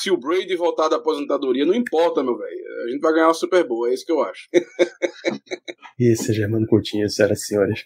se 0.00 0.10
o 0.10 0.16
Brady 0.16 0.56
voltar 0.56 0.88
da 0.88 0.96
aposentadoria, 0.96 1.64
não 1.64 1.74
importa, 1.74 2.24
meu 2.24 2.36
velho. 2.36 2.66
A 2.86 2.90
gente 2.90 3.00
vai 3.00 3.12
ganhar 3.12 3.30
o 3.30 3.34
Super 3.34 3.66
Bowl, 3.66 3.86
é 3.86 3.94
isso 3.94 4.04
que 4.04 4.12
eu 4.12 4.22
acho. 4.22 4.48
Isso, 5.98 6.32
Germano 6.32 6.66
Coutinho, 6.66 7.08
senhoras 7.08 7.40
e 7.40 7.46
senhores. 7.46 7.84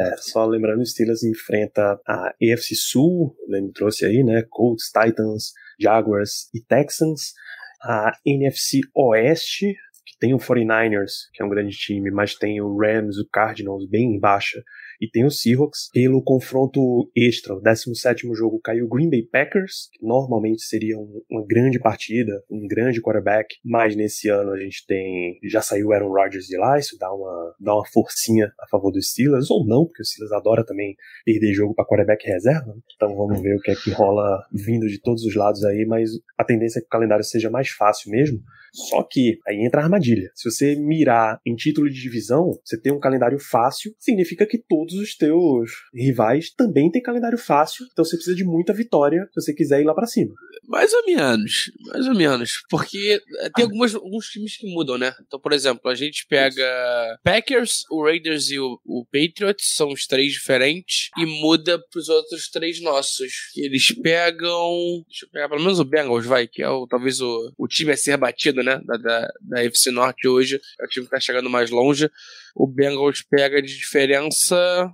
É, 0.00 0.16
só 0.16 0.46
lembrando, 0.46 0.80
o 0.80 0.86
Steelers 0.86 1.22
enfrenta 1.22 2.00
a 2.06 2.32
AFC 2.42 2.74
Sul, 2.74 3.36
ele 3.48 3.70
trouxe 3.70 4.06
aí, 4.06 4.24
né? 4.24 4.42
Colts, 4.48 4.86
Titans, 4.86 5.52
Jaguars 5.78 6.48
e 6.54 6.60
Texans. 6.62 7.34
A 7.82 8.12
NFC 8.24 8.80
Oeste, 8.94 9.74
tem 10.20 10.34
o 10.34 10.38
49ers, 10.38 11.30
que 11.32 11.42
é 11.42 11.46
um 11.46 11.48
grande 11.48 11.74
time, 11.76 12.10
mas 12.10 12.34
tem 12.34 12.60
o 12.60 12.76
Rams, 12.76 13.18
o 13.18 13.28
Cardinals 13.28 13.88
bem 13.88 14.20
baixa, 14.20 14.62
e 15.00 15.08
tem 15.08 15.24
o 15.24 15.30
Seahawks. 15.30 15.88
Pelo 15.92 16.22
confronto 16.22 17.10
extra, 17.16 17.54
o 17.54 17.60
17 17.60 18.28
jogo 18.34 18.60
caiu 18.62 18.84
o 18.84 18.88
Green 18.88 19.08
Bay 19.08 19.22
Packers, 19.22 19.88
que 19.92 20.06
normalmente 20.06 20.62
seria 20.62 20.98
um, 20.98 21.22
uma 21.30 21.44
grande 21.46 21.78
partida, 21.78 22.44
um 22.50 22.66
grande 22.68 23.00
quarterback, 23.00 23.56
mas 23.64 23.96
nesse 23.96 24.28
ano 24.28 24.52
a 24.52 24.60
gente 24.60 24.84
tem. 24.86 25.38
Já 25.44 25.62
saiu 25.62 25.92
Aaron 25.92 26.12
Rodgers 26.12 26.44
de 26.44 26.58
lá, 26.58 26.78
isso 26.78 26.98
dá 26.98 27.10
uma, 27.10 27.54
dá 27.58 27.74
uma 27.74 27.86
forcinha 27.86 28.52
a 28.60 28.68
favor 28.68 28.92
dos 28.92 29.10
Steelers, 29.10 29.50
ou 29.50 29.66
não, 29.66 29.86
porque 29.86 30.02
o 30.02 30.04
Steelers 30.04 30.32
adora 30.32 30.64
também 30.64 30.94
perder 31.24 31.54
jogo 31.54 31.74
para 31.74 31.86
quarterback 31.86 32.26
reserva. 32.26 32.74
Né? 32.74 32.80
Então 32.94 33.16
vamos 33.16 33.40
ver 33.40 33.56
o 33.56 33.60
que 33.60 33.70
é 33.70 33.74
que 33.74 33.90
rola 33.90 34.44
vindo 34.52 34.86
de 34.86 35.00
todos 35.00 35.24
os 35.24 35.34
lados 35.34 35.64
aí, 35.64 35.86
mas 35.86 36.10
a 36.36 36.44
tendência 36.44 36.78
é 36.78 36.82
que 36.82 36.86
o 36.86 36.90
calendário 36.90 37.24
seja 37.24 37.48
mais 37.48 37.70
fácil 37.70 38.10
mesmo. 38.10 38.38
Só 38.72 39.02
que 39.02 39.38
aí 39.46 39.64
entra 39.64 39.80
a 39.80 39.84
armadilha. 39.84 40.30
Se 40.34 40.50
você 40.50 40.76
mirar 40.76 41.40
em 41.44 41.54
título 41.54 41.88
de 41.88 42.00
divisão, 42.00 42.58
você 42.64 42.80
tem 42.80 42.92
um 42.92 43.00
calendário 43.00 43.38
fácil, 43.38 43.94
significa 43.98 44.46
que 44.46 44.58
todos 44.58 44.94
os 44.94 45.16
teus 45.16 45.70
rivais 45.94 46.50
também 46.50 46.90
têm 46.90 47.02
calendário 47.02 47.38
fácil, 47.38 47.86
então 47.92 48.04
você 48.04 48.16
precisa 48.16 48.36
de 48.36 48.44
muita 48.44 48.72
vitória 48.72 49.26
se 49.32 49.40
você 49.40 49.54
quiser 49.54 49.80
ir 49.80 49.84
lá 49.84 49.94
para 49.94 50.06
cima. 50.06 50.32
Mais 50.68 50.92
ou 50.92 51.04
menos, 51.04 51.72
mais 51.86 52.06
ou 52.06 52.14
menos, 52.14 52.62
porque 52.70 53.20
tem 53.56 53.64
algumas, 53.64 53.94
alguns 53.94 54.26
times 54.26 54.56
que 54.56 54.72
mudam, 54.72 54.96
né? 54.98 55.12
Então, 55.26 55.40
por 55.40 55.52
exemplo, 55.52 55.90
a 55.90 55.94
gente 55.94 56.26
pega 56.28 57.18
Packers, 57.24 57.84
o 57.90 58.04
Raiders 58.04 58.50
e 58.50 58.58
o, 58.58 58.78
o 58.84 59.04
Patriots, 59.04 59.74
são 59.74 59.88
os 59.88 60.06
três 60.06 60.32
diferentes, 60.32 61.10
e 61.18 61.26
muda 61.26 61.78
pros 61.90 62.08
outros 62.08 62.48
três 62.48 62.80
nossos. 62.80 63.50
Eles 63.56 63.92
pegam, 63.92 65.04
deixa 65.08 65.26
eu 65.26 65.30
pegar 65.30 65.48
pelo 65.48 65.60
menos 65.60 65.80
o 65.80 65.84
Bengals, 65.84 66.26
vai, 66.26 66.46
que 66.46 66.62
é 66.62 66.68
o, 66.68 66.86
talvez 66.86 67.20
o, 67.20 67.52
o 67.58 67.66
time 67.66 67.92
a 67.92 67.96
ser 67.96 68.16
batido 68.16 68.59
né? 68.62 68.80
Da, 68.84 68.96
da, 68.96 69.32
da 69.40 69.64
FC 69.64 69.90
Norte 69.90 70.28
hoje. 70.28 70.60
É 70.80 70.84
o 70.84 70.88
time 70.88 71.06
que 71.06 71.12
tá 71.12 71.20
chegando 71.20 71.50
mais 71.50 71.70
longe. 71.70 72.10
O 72.54 72.66
Bengals 72.66 73.22
pega 73.22 73.60
de 73.62 73.76
diferença. 73.76 74.90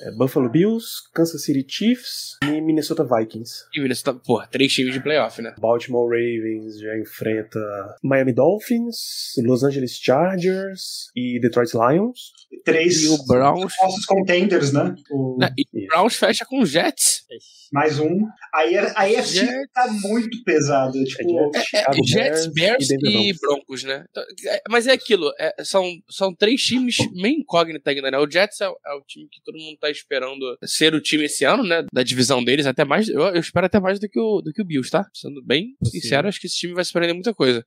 É, 0.00 0.10
Buffalo 0.12 0.48
Bills, 0.50 0.86
Kansas 1.12 1.42
City 1.44 1.64
Chiefs 1.68 2.36
e 2.42 2.60
Minnesota 2.60 3.04
Vikings. 3.04 3.64
E 3.74 3.80
Minnesota, 3.80 4.14
porra, 4.14 4.46
três 4.48 4.72
times 4.72 4.92
de 4.94 5.00
playoff, 5.00 5.40
né? 5.40 5.54
Baltimore 5.58 6.08
Ravens 6.08 6.78
já 6.80 6.98
enfrenta 6.98 7.58
Miami 8.02 8.32
Dolphins, 8.32 8.96
Los 9.44 9.62
Angeles 9.62 9.96
Chargers 9.98 11.10
e 11.14 11.38
Detroit 11.40 11.70
Lions. 11.74 12.32
Três 12.64 13.02
E 13.02 13.08
o 13.08 13.24
Browns. 13.26 13.72
nossos 13.82 14.04
contenders, 14.06 14.72
né? 14.72 14.94
O- 15.10 15.36
Né, 15.38 15.50
E 15.56 15.84
o 15.84 15.86
Browns 15.88 16.16
fecha 16.16 16.44
com 16.44 16.60
o 16.60 16.66
Jets. 16.66 17.24
mais 17.72 17.98
um. 17.98 18.20
Aí 18.54 18.78
a, 18.78 18.84
a 18.94 19.02
AFC 19.02 19.34
Jets. 19.40 19.70
tá 19.74 19.88
muito 19.90 20.42
pesada. 20.44 20.92
Tipo, 21.04 21.50
É 21.54 21.58
Jets, 21.58 21.74
É, 21.74 21.78
Chicago 21.78 22.06
Jets, 22.06 22.46
Bears 22.46 22.90
e 22.90 22.96
Denver 22.96 23.20
e 23.22 23.32
Broncos. 23.40 23.82
Né? 23.84 24.04
Então, 24.08 24.22
é, 24.46 24.62
Mas 24.68 24.86
é 24.86 24.92
aquilo, 24.92 25.32
é, 25.38 25.64
são, 25.64 25.84
são 26.08 26.32
três 26.34 26.62
times 26.62 26.96
meio 27.14 27.40
incógnita 27.40 27.90
ainda, 27.90 28.10
né? 28.10 28.18
O 28.18 28.30
Jets 28.30 28.60
é, 28.60 28.68
o- 28.68 28.78
é 28.86 28.94
o 28.94 29.02
time 29.02 29.28
que 29.28 29.42
todo 29.44 29.58
mundo 29.58 29.76
tá 29.84 29.90
esperando 29.90 30.56
ser 30.64 30.94
o 30.94 31.00
time 31.00 31.24
esse 31.24 31.44
ano, 31.44 31.62
né? 31.62 31.84
Da 31.92 32.02
divisão 32.02 32.42
deles, 32.42 32.66
até 32.66 32.84
mais. 32.84 33.08
Eu, 33.08 33.22
eu 33.22 33.40
espero 33.40 33.66
até 33.66 33.78
mais 33.80 33.98
do 33.98 34.08
que 34.08 34.18
o, 34.18 34.40
do 34.40 34.52
que 34.52 34.62
o 34.62 34.64
Bills, 34.64 34.90
tá? 34.90 35.06
Sendo 35.12 35.42
bem 35.42 35.74
Possível. 35.78 36.00
sincero, 36.00 36.28
acho 36.28 36.40
que 36.40 36.46
esse 36.46 36.56
time 36.56 36.74
vai 36.74 36.84
surpreender 36.84 37.14
muita 37.14 37.34
coisa. 37.34 37.64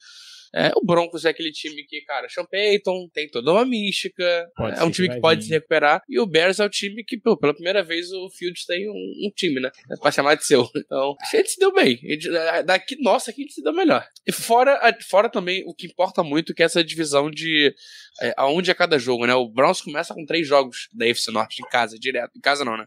É, 0.55 0.71
o 0.75 0.85
Broncos 0.85 1.25
é 1.25 1.29
aquele 1.29 1.51
time 1.51 1.83
que, 1.83 2.01
cara, 2.01 2.27
Sean 2.29 2.45
Payton 2.45 3.09
tem 3.13 3.27
toda 3.29 3.51
uma 3.51 3.65
mística, 3.65 4.47
Pode 4.55 4.79
é 4.79 4.83
um 4.83 4.87
que 4.89 4.95
time 4.95 5.07
que, 5.07 5.13
vai 5.15 5.21
pode 5.21 5.41
vir. 5.41 5.47
se 5.47 5.53
recuperar, 5.53 6.01
e 6.07 6.19
o 6.19 6.25
Bears 6.25 6.59
é 6.59 6.65
o 6.65 6.69
time 6.69 7.03
que, 7.03 7.17
pô, 7.19 7.37
pela 7.37 7.53
primeira 7.53 7.83
vez, 7.83 8.11
o 8.11 8.29
Fields 8.29 8.65
tem 8.65 8.89
um, 8.89 8.93
um 9.27 9.31
time, 9.35 9.59
né? 9.59 9.69
É 9.91 9.95
pra 9.99 10.11
chamar 10.11 10.35
de 10.35 10.45
seu. 10.45 10.67
Então, 10.87 11.15
a 11.21 11.35
gente 11.37 11.49
se 11.51 11.59
deu 11.59 11.73
bem. 11.73 11.97
Gente- 11.97 12.29
Daqui, 12.65 12.95
nossa, 13.01 13.31
aqui 13.31 13.41
a 13.41 13.43
gente 13.43 13.53
se 13.53 13.61
deu 13.63 13.73
melhor. 13.73 14.07
E 14.25 14.31
fora, 14.31 14.79
fora 15.09 15.29
também 15.29 15.63
o 15.65 15.73
que 15.73 15.87
importa 15.87 16.23
muito, 16.23 16.53
que 16.53 16.63
é 16.63 16.65
essa 16.65 16.83
divisão 16.83 17.29
de 17.29 17.73
é, 18.21 18.33
aonde 18.37 18.71
é 18.71 18.73
cada 18.73 18.97
jogo, 18.97 19.25
né? 19.25 19.33
O 19.35 19.49
Browns 19.49 19.81
começa 19.81 20.13
com 20.13 20.25
três 20.25 20.47
jogos 20.47 20.87
da 20.93 21.05
AFC 21.05 21.29
Norte, 21.31 21.61
em 21.61 21.69
casa, 21.69 21.97
direto. 21.99 22.31
Em 22.37 22.41
casa 22.41 22.63
não, 22.63 22.77
né? 22.77 22.85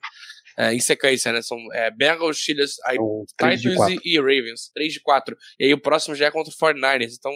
É, 0.57 0.75
em 0.75 0.80
sequência, 0.80 1.33
né? 1.33 1.42
São 1.42 1.59
é, 1.73 1.90
Bengals, 1.90 2.38
Steelers, 2.38 2.76
aí 2.85 2.97
3 3.37 3.61
de 3.61 3.71
Titans 3.71 3.76
4. 3.76 4.00
e, 4.04 4.14
e 4.14 4.19
Ravens. 4.19 4.71
3 4.75 4.92
de 4.92 5.00
4. 5.00 5.37
E 5.59 5.64
aí 5.64 5.75
o 5.75 5.80
próximo 5.80 6.14
já 6.14 6.26
é 6.26 6.30
contra 6.30 6.52
o 6.52 6.57
49ers. 6.57 7.14
Então, 7.19 7.33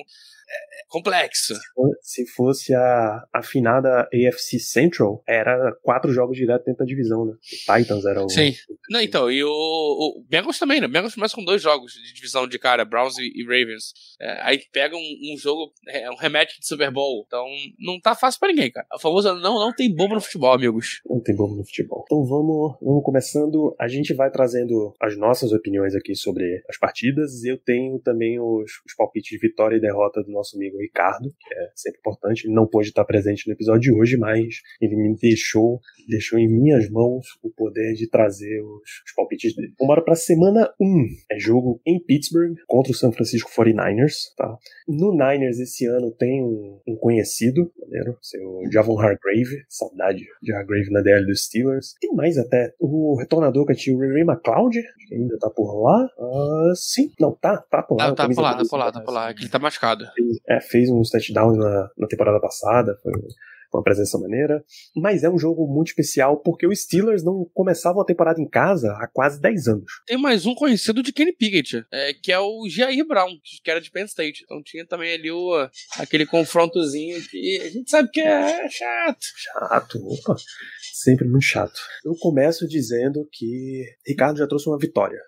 é, 0.49 0.87
complexo. 0.89 1.55
Se 2.03 2.27
fosse 2.29 2.75
a 2.75 3.25
afinada 3.33 4.09
AFC 4.13 4.59
Central, 4.59 5.23
era 5.27 5.75
quatro 5.83 6.13
jogos 6.13 6.37
direto 6.37 6.65
dentro 6.65 6.81
da 6.81 6.85
divisão, 6.85 7.25
né? 7.25 7.33
O 7.33 7.79
Titans 7.79 8.05
era 8.05 8.25
o. 8.25 8.29
Sim. 8.29 8.55
Não, 8.91 9.01
então, 9.01 9.31
e 9.31 9.43
o, 9.43 9.49
o 9.49 10.25
Bengals 10.29 10.59
também, 10.59 10.81
né? 10.81 10.89
Bengals 10.89 11.15
começa 11.15 11.35
com 11.35 11.45
dois 11.45 11.63
jogos 11.63 11.93
de 11.93 12.15
divisão 12.15 12.47
de 12.47 12.59
cara, 12.59 12.85
Browns 12.85 13.19
e, 13.19 13.33
e 13.35 13.43
Ravens. 13.45 13.93
É, 14.21 14.41
aí 14.43 14.61
pega 14.73 14.97
um, 14.97 15.33
um 15.33 15.39
jogo, 15.39 15.73
é, 15.89 16.11
um 16.11 16.17
rematch 16.17 16.59
de 16.59 16.67
Super 16.67 16.91
Bowl. 16.91 17.25
Então, 17.27 17.45
não 17.79 18.01
tá 18.01 18.15
fácil 18.15 18.41
pra 18.41 18.49
ninguém, 18.49 18.71
cara. 18.71 18.87
O 18.95 18.99
famoso 18.99 19.35
não, 19.35 19.59
não 19.59 19.75
tem 19.75 19.93
bobo 19.95 20.15
no 20.15 20.21
futebol, 20.21 20.53
amigos. 20.53 21.01
Não 21.09 21.21
tem 21.21 21.35
bobo 21.35 21.57
no 21.57 21.65
futebol. 21.65 22.05
Então 22.07 22.25
vamos, 22.25 22.77
vamos 22.81 23.03
começando. 23.05 23.75
A 23.81 23.89
gente 23.89 24.15
vai 24.15 24.31
trazendo 24.31 24.95
as 25.01 25.17
nossas 25.17 25.53
opiniões 25.53 25.95
aqui 25.95 26.15
sobre 26.15 26.63
as 26.69 26.79
partidas. 26.79 27.45
Eu 27.45 27.59
tenho 27.59 27.99
também 28.01 28.39
os, 28.39 28.71
os 28.87 28.95
palpites 28.97 29.31
de 29.31 29.39
vitória 29.39 29.77
e 29.77 29.81
derrota 29.81 30.23
do 30.23 30.33
nosso 30.35 30.57
amigo 30.57 30.79
Ricardo, 30.79 31.31
que 31.39 31.55
é 31.55 31.71
sempre 31.75 31.99
importante. 31.99 32.47
Ele 32.47 32.55
não 32.55 32.67
pôde 32.67 32.89
estar 32.89 33.05
presente 33.05 33.47
no 33.47 33.55
episódio 33.55 33.81
de 33.81 33.93
hoje, 33.93 34.17
mas 34.17 34.61
ele 34.81 34.97
me 34.97 35.17
deixou, 35.17 35.81
deixou 36.09 36.39
em 36.39 36.49
minhas 36.49 36.89
mãos 36.91 37.27
o 37.43 37.51
poder 37.51 37.95
de 37.95 38.09
trazer 38.09 38.61
os, 38.61 39.03
os 39.07 39.15
palpites 39.15 39.55
dele. 39.55 39.69
Vamos 39.79 39.85
embora 39.85 40.05
pra 40.05 40.15
semana 40.15 40.73
1. 40.81 41.07
É 41.33 41.39
jogo 41.39 41.81
em 41.87 41.99
Pittsburgh 41.99 42.57
contra 42.67 42.93
o 42.93 42.95
San 42.95 43.13
Francisco 43.13 43.51
49ers, 43.51 44.35
tá? 44.37 44.57
No 44.87 45.13
Niners 45.13 45.59
esse 45.59 45.87
ano 45.87 46.11
tem 46.13 46.43
um, 46.43 46.81
um 46.87 46.97
conhecido, 46.97 47.73
maneiro, 47.79 48.19
seu 48.21 48.61
Javon 48.71 48.99
Hargrave, 48.99 49.65
saudade 49.69 50.25
de 50.43 50.53
Hargrave 50.53 50.91
na 50.91 51.01
DL 51.01 51.27
dos 51.27 51.45
Steelers. 51.45 51.95
Tem 52.01 52.13
mais 52.15 52.37
até, 52.39 52.75
o 52.79 53.17
retornador 53.19 53.67
que 53.67 53.73
é 53.73 53.75
tinha 53.75 53.97
o 53.97 54.01
Ray 54.01 54.23
McLeod, 54.23 54.83
que 55.09 55.15
ainda 55.15 55.39
tá 55.39 55.51
por 55.51 55.83
lá. 55.83 56.09
Ah, 56.19 56.73
sim, 56.75 57.13
não, 57.21 57.33
tá, 57.33 57.59
tá 57.59 57.83
por 57.83 57.97
lá. 57.97 58.13
Tá, 58.13 58.15
tá 58.15 58.35
por 58.35 58.43
lá, 58.43 58.57
tá 58.57 58.65
por 58.65 58.77
lá, 58.77 58.93
tá 58.93 59.01
por 59.01 59.13
lá. 59.13 59.31
É 59.31 59.35
que 59.35 59.43
ele 59.43 59.49
tá 59.49 59.59
machucado. 59.59 60.05
Fez- 60.25 60.41
é, 60.49 60.61
fez 60.61 60.91
uns 60.91 61.11
touchdowns 61.11 61.57
na, 61.59 61.91
na 61.99 62.07
temporada 62.07 62.41
passada, 62.41 62.99
foi 63.03 63.13
uma 63.73 63.83
presença 63.83 64.17
maneira. 64.19 64.65
Mas 64.95 65.25
é 65.25 65.29
um 65.31 65.37
jogo 65.37 65.67
muito 65.67 65.89
especial 65.89 66.37
porque 66.41 66.65
os 66.65 66.83
Steelers 66.83 67.25
não 67.25 67.45
começavam 67.53 68.01
a 68.01 68.05
temporada 68.05 68.41
em 68.41 68.49
casa 68.49 68.93
há 69.01 69.09
quase 69.13 69.41
10 69.41 69.67
anos. 69.67 69.91
Tem 70.07 70.17
mais 70.17 70.47
um 70.47 70.55
conhecido 70.55 71.03
de 71.03 71.13
Kenny 71.13 71.33
Pickett, 71.33 71.85
é, 71.93 72.15
que 72.15 72.31
é 72.31 72.39
o 72.39 72.69
Jair 72.69 73.05
Brown, 73.05 73.31
que 73.65 73.69
era 73.71 73.81
de 73.81 73.91
Penn 73.91 74.05
State. 74.05 74.43
Então 74.45 74.63
tinha 74.63 74.87
também 74.87 75.13
ali 75.15 75.29
o, 75.31 75.51
aquele 75.99 76.25
confrontozinho 76.25 77.21
que 77.29 77.61
a 77.63 77.69
gente 77.69 77.91
sabe 77.91 78.11
que 78.13 78.21
é 78.21 78.69
chato. 78.69 79.19
Chato, 79.37 79.99
opa, 80.07 80.37
sempre 80.93 81.27
muito 81.27 81.45
chato. 81.45 81.81
Eu 82.05 82.15
começo 82.21 82.69
dizendo 82.69 83.29
que 83.33 83.85
Ricardo 84.07 84.39
já 84.39 84.47
trouxe 84.47 84.69
uma 84.69 84.79
vitória 84.79 85.19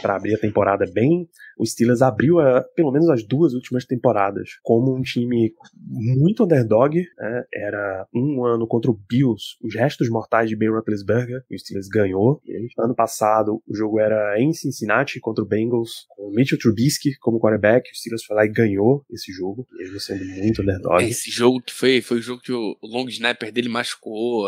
para 0.00 0.16
abrir 0.16 0.34
a 0.34 0.38
temporada 0.38 0.86
bem. 0.90 1.28
O 1.60 1.66
Steelers 1.66 2.00
abriu 2.00 2.40
a, 2.40 2.62
pelo 2.62 2.90
menos 2.90 3.10
as 3.10 3.22
duas 3.22 3.52
últimas 3.52 3.84
temporadas 3.84 4.52
como 4.62 4.96
um 4.96 5.02
time 5.02 5.52
muito 5.76 6.44
underdog. 6.44 6.96
né? 6.96 7.44
Era 7.54 8.06
um 8.14 8.42
ano 8.46 8.66
contra 8.66 8.90
o 8.90 8.94
Bills, 8.94 9.56
os 9.62 9.74
restos 9.74 10.08
mortais 10.08 10.48
de 10.48 10.56
Ben 10.56 10.70
Roethlisberger. 10.70 11.42
O 11.50 11.58
Steelers 11.58 11.86
ganhou. 11.88 12.40
Ano 12.78 12.94
passado 12.94 13.62
o 13.68 13.76
jogo 13.76 14.00
era 14.00 14.40
em 14.40 14.54
Cincinnati 14.54 15.20
contra 15.20 15.44
o 15.44 15.46
Bengals 15.46 16.06
com 16.08 16.28
o 16.28 16.32
Mitchell 16.32 16.58
Trubisky 16.58 17.10
como 17.20 17.38
quarterback. 17.38 17.90
O 17.90 17.94
Steelers 17.94 18.24
foi 18.24 18.36
lá 18.36 18.46
e 18.46 18.48
ganhou 18.48 19.04
esse 19.10 19.30
jogo, 19.30 19.66
mesmo 19.70 20.00
sendo 20.00 20.24
muito 20.24 20.62
underdog. 20.62 21.04
Esse 21.04 21.30
jogo 21.30 21.60
que 21.60 21.74
foi, 21.74 22.00
foi 22.00 22.20
o 22.20 22.22
jogo 22.22 22.40
que 22.40 22.52
o, 22.52 22.74
long 22.82 23.06
snapper 23.08 23.52
dele 23.52 23.68
machucou. 23.68 24.46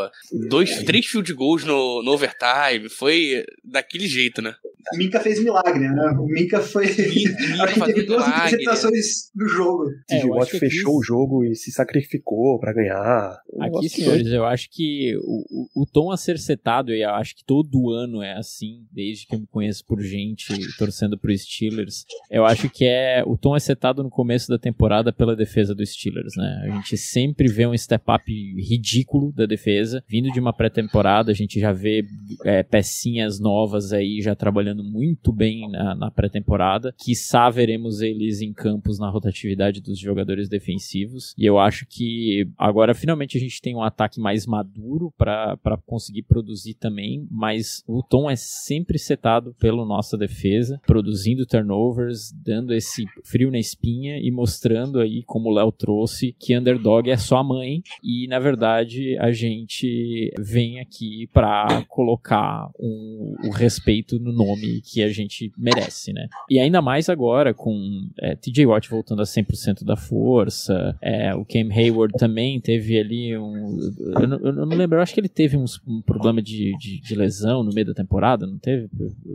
Dois, 0.48 0.82
três 0.84 1.04
field 1.04 1.30
goals 1.34 1.62
no, 1.64 2.02
no 2.02 2.12
overtime. 2.12 2.88
Foi 2.88 3.44
daquele 3.62 4.06
jeito, 4.06 4.40
né? 4.40 4.54
o 4.92 4.96
Minka 4.96 5.20
fez 5.20 5.42
milagre, 5.42 5.88
né? 5.88 6.10
O 6.18 6.26
Minka 6.26 6.60
foi. 6.60 6.86
Acho 7.62 7.74
que 7.74 7.80
teve 7.80 7.80
fazendo 7.80 8.06
duas 8.06 8.28
interceptações 8.28 9.30
do 9.34 9.48
jogo. 9.48 9.84
É, 10.10 10.26
Watt 10.26 10.50
que 10.50 10.58
fechou 10.58 10.90
aqui- 10.92 10.98
o 10.98 11.02
jogo 11.02 11.44
e 11.44 11.54
se 11.54 11.70
sacrificou 11.70 12.58
pra 12.58 12.72
ganhar. 12.72 13.38
Aqui, 13.60 13.88
senhores, 13.88 14.26
eu 14.28 14.44
acho 14.44 14.68
que 14.70 15.16
o, 15.22 15.44
o, 15.76 15.82
o 15.82 15.86
tom 15.86 16.10
a 16.10 16.16
ser 16.16 16.38
setado, 16.38 16.92
e 16.92 17.02
eu 17.02 17.10
acho 17.10 17.36
que 17.36 17.44
todo 17.44 17.90
ano 17.90 18.22
é 18.22 18.36
assim, 18.36 18.86
desde 18.90 19.26
que 19.26 19.34
eu 19.34 19.40
me 19.40 19.46
conheço 19.46 19.84
por 19.84 20.00
gente 20.00 20.52
torcendo 20.78 21.18
pro 21.18 21.36
Steelers, 21.36 22.04
eu 22.30 22.44
acho 22.44 22.68
que 22.70 22.84
é 22.84 23.22
o 23.26 23.36
tom 23.36 23.54
é 23.56 23.60
setado 23.60 24.02
no 24.02 24.10
começo 24.10 24.48
da 24.48 24.58
temporada 24.58 25.12
pela 25.12 25.36
defesa 25.36 25.74
dos 25.74 25.90
Steelers, 25.92 26.32
né? 26.36 26.62
A 26.64 26.76
gente 26.76 26.96
sempre 26.96 27.48
vê 27.48 27.66
um 27.66 27.76
step-up 27.76 28.24
ridículo 28.56 29.32
da 29.32 29.46
defesa, 29.46 30.02
vindo 30.08 30.30
de 30.32 30.40
uma 30.40 30.52
pré-temporada, 30.52 31.30
a 31.30 31.34
gente 31.34 31.60
já 31.60 31.72
vê 31.72 32.04
é, 32.44 32.62
pecinhas 32.62 33.38
novas 33.38 33.92
aí 33.92 34.20
já 34.20 34.34
trabalhando 34.34 34.82
muito 34.82 35.32
bem 35.32 35.70
na, 35.70 35.94
na 35.94 36.10
pré-temporada, 36.10 36.81
quiçá 36.98 37.48
veremos 37.50 38.00
eles 38.00 38.40
em 38.40 38.52
campos 38.52 38.98
na 38.98 39.10
rotatividade 39.10 39.80
dos 39.80 39.98
jogadores 39.98 40.48
defensivos, 40.48 41.34
e 41.36 41.44
eu 41.44 41.58
acho 41.58 41.86
que 41.86 42.48
agora 42.56 42.94
finalmente 42.94 43.36
a 43.36 43.40
gente 43.40 43.60
tem 43.60 43.76
um 43.76 43.82
ataque 43.82 44.18
mais 44.18 44.46
maduro 44.46 45.12
para 45.16 45.58
conseguir 45.86 46.22
produzir 46.22 46.74
também, 46.74 47.26
mas 47.30 47.82
o 47.86 48.02
tom 48.02 48.30
é 48.30 48.36
sempre 48.36 48.98
setado 48.98 49.54
pela 49.58 49.84
nossa 49.84 50.16
defesa, 50.16 50.80
produzindo 50.86 51.44
turnovers, 51.46 52.32
dando 52.32 52.72
esse 52.72 53.04
frio 53.24 53.50
na 53.50 53.58
espinha 53.58 54.18
e 54.18 54.30
mostrando 54.30 54.98
aí, 55.00 55.22
como 55.26 55.50
o 55.50 55.54
Léo 55.54 55.70
trouxe, 55.70 56.34
que 56.38 56.56
underdog 56.56 57.10
é 57.10 57.16
só 57.16 57.38
a 57.38 57.44
mãe. 57.44 57.82
E 58.02 58.26
na 58.28 58.38
verdade 58.38 59.18
a 59.18 59.32
gente 59.32 60.32
vem 60.38 60.80
aqui 60.80 61.26
para 61.32 61.84
colocar 61.88 62.70
um- 62.78 63.34
o 63.44 63.50
respeito 63.50 64.18
no 64.18 64.32
nome 64.32 64.80
que 64.82 65.02
a 65.02 65.08
gente 65.08 65.52
merece, 65.58 66.12
né? 66.12 66.28
E 66.48 66.58
ainda 66.58 66.71
mais 66.80 67.08
agora 67.08 67.52
com 67.52 68.08
é, 68.20 68.36
TJ 68.36 68.64
Watt 68.66 68.88
voltando 68.88 69.20
a 69.20 69.24
100% 69.24 69.84
da 69.84 69.96
força, 69.96 70.96
é, 71.02 71.34
o 71.34 71.44
Cam 71.44 71.68
Hayward 71.74 72.14
também 72.16 72.60
teve 72.60 72.98
ali 72.98 73.36
um. 73.36 73.78
Eu 74.20 74.28
não, 74.28 74.38
eu 74.38 74.52
não 74.66 74.76
lembro, 74.76 74.96
eu 74.98 75.02
acho 75.02 75.12
que 75.12 75.20
ele 75.20 75.28
teve 75.28 75.56
uns- 75.56 75.80
um 75.86 76.00
problema 76.00 76.40
de, 76.40 76.72
de, 76.78 77.00
de 77.00 77.14
lesão 77.14 77.62
no 77.62 77.72
meio 77.74 77.86
da 77.88 77.94
temporada, 77.94 78.46
não 78.46 78.58
teve? 78.58 78.88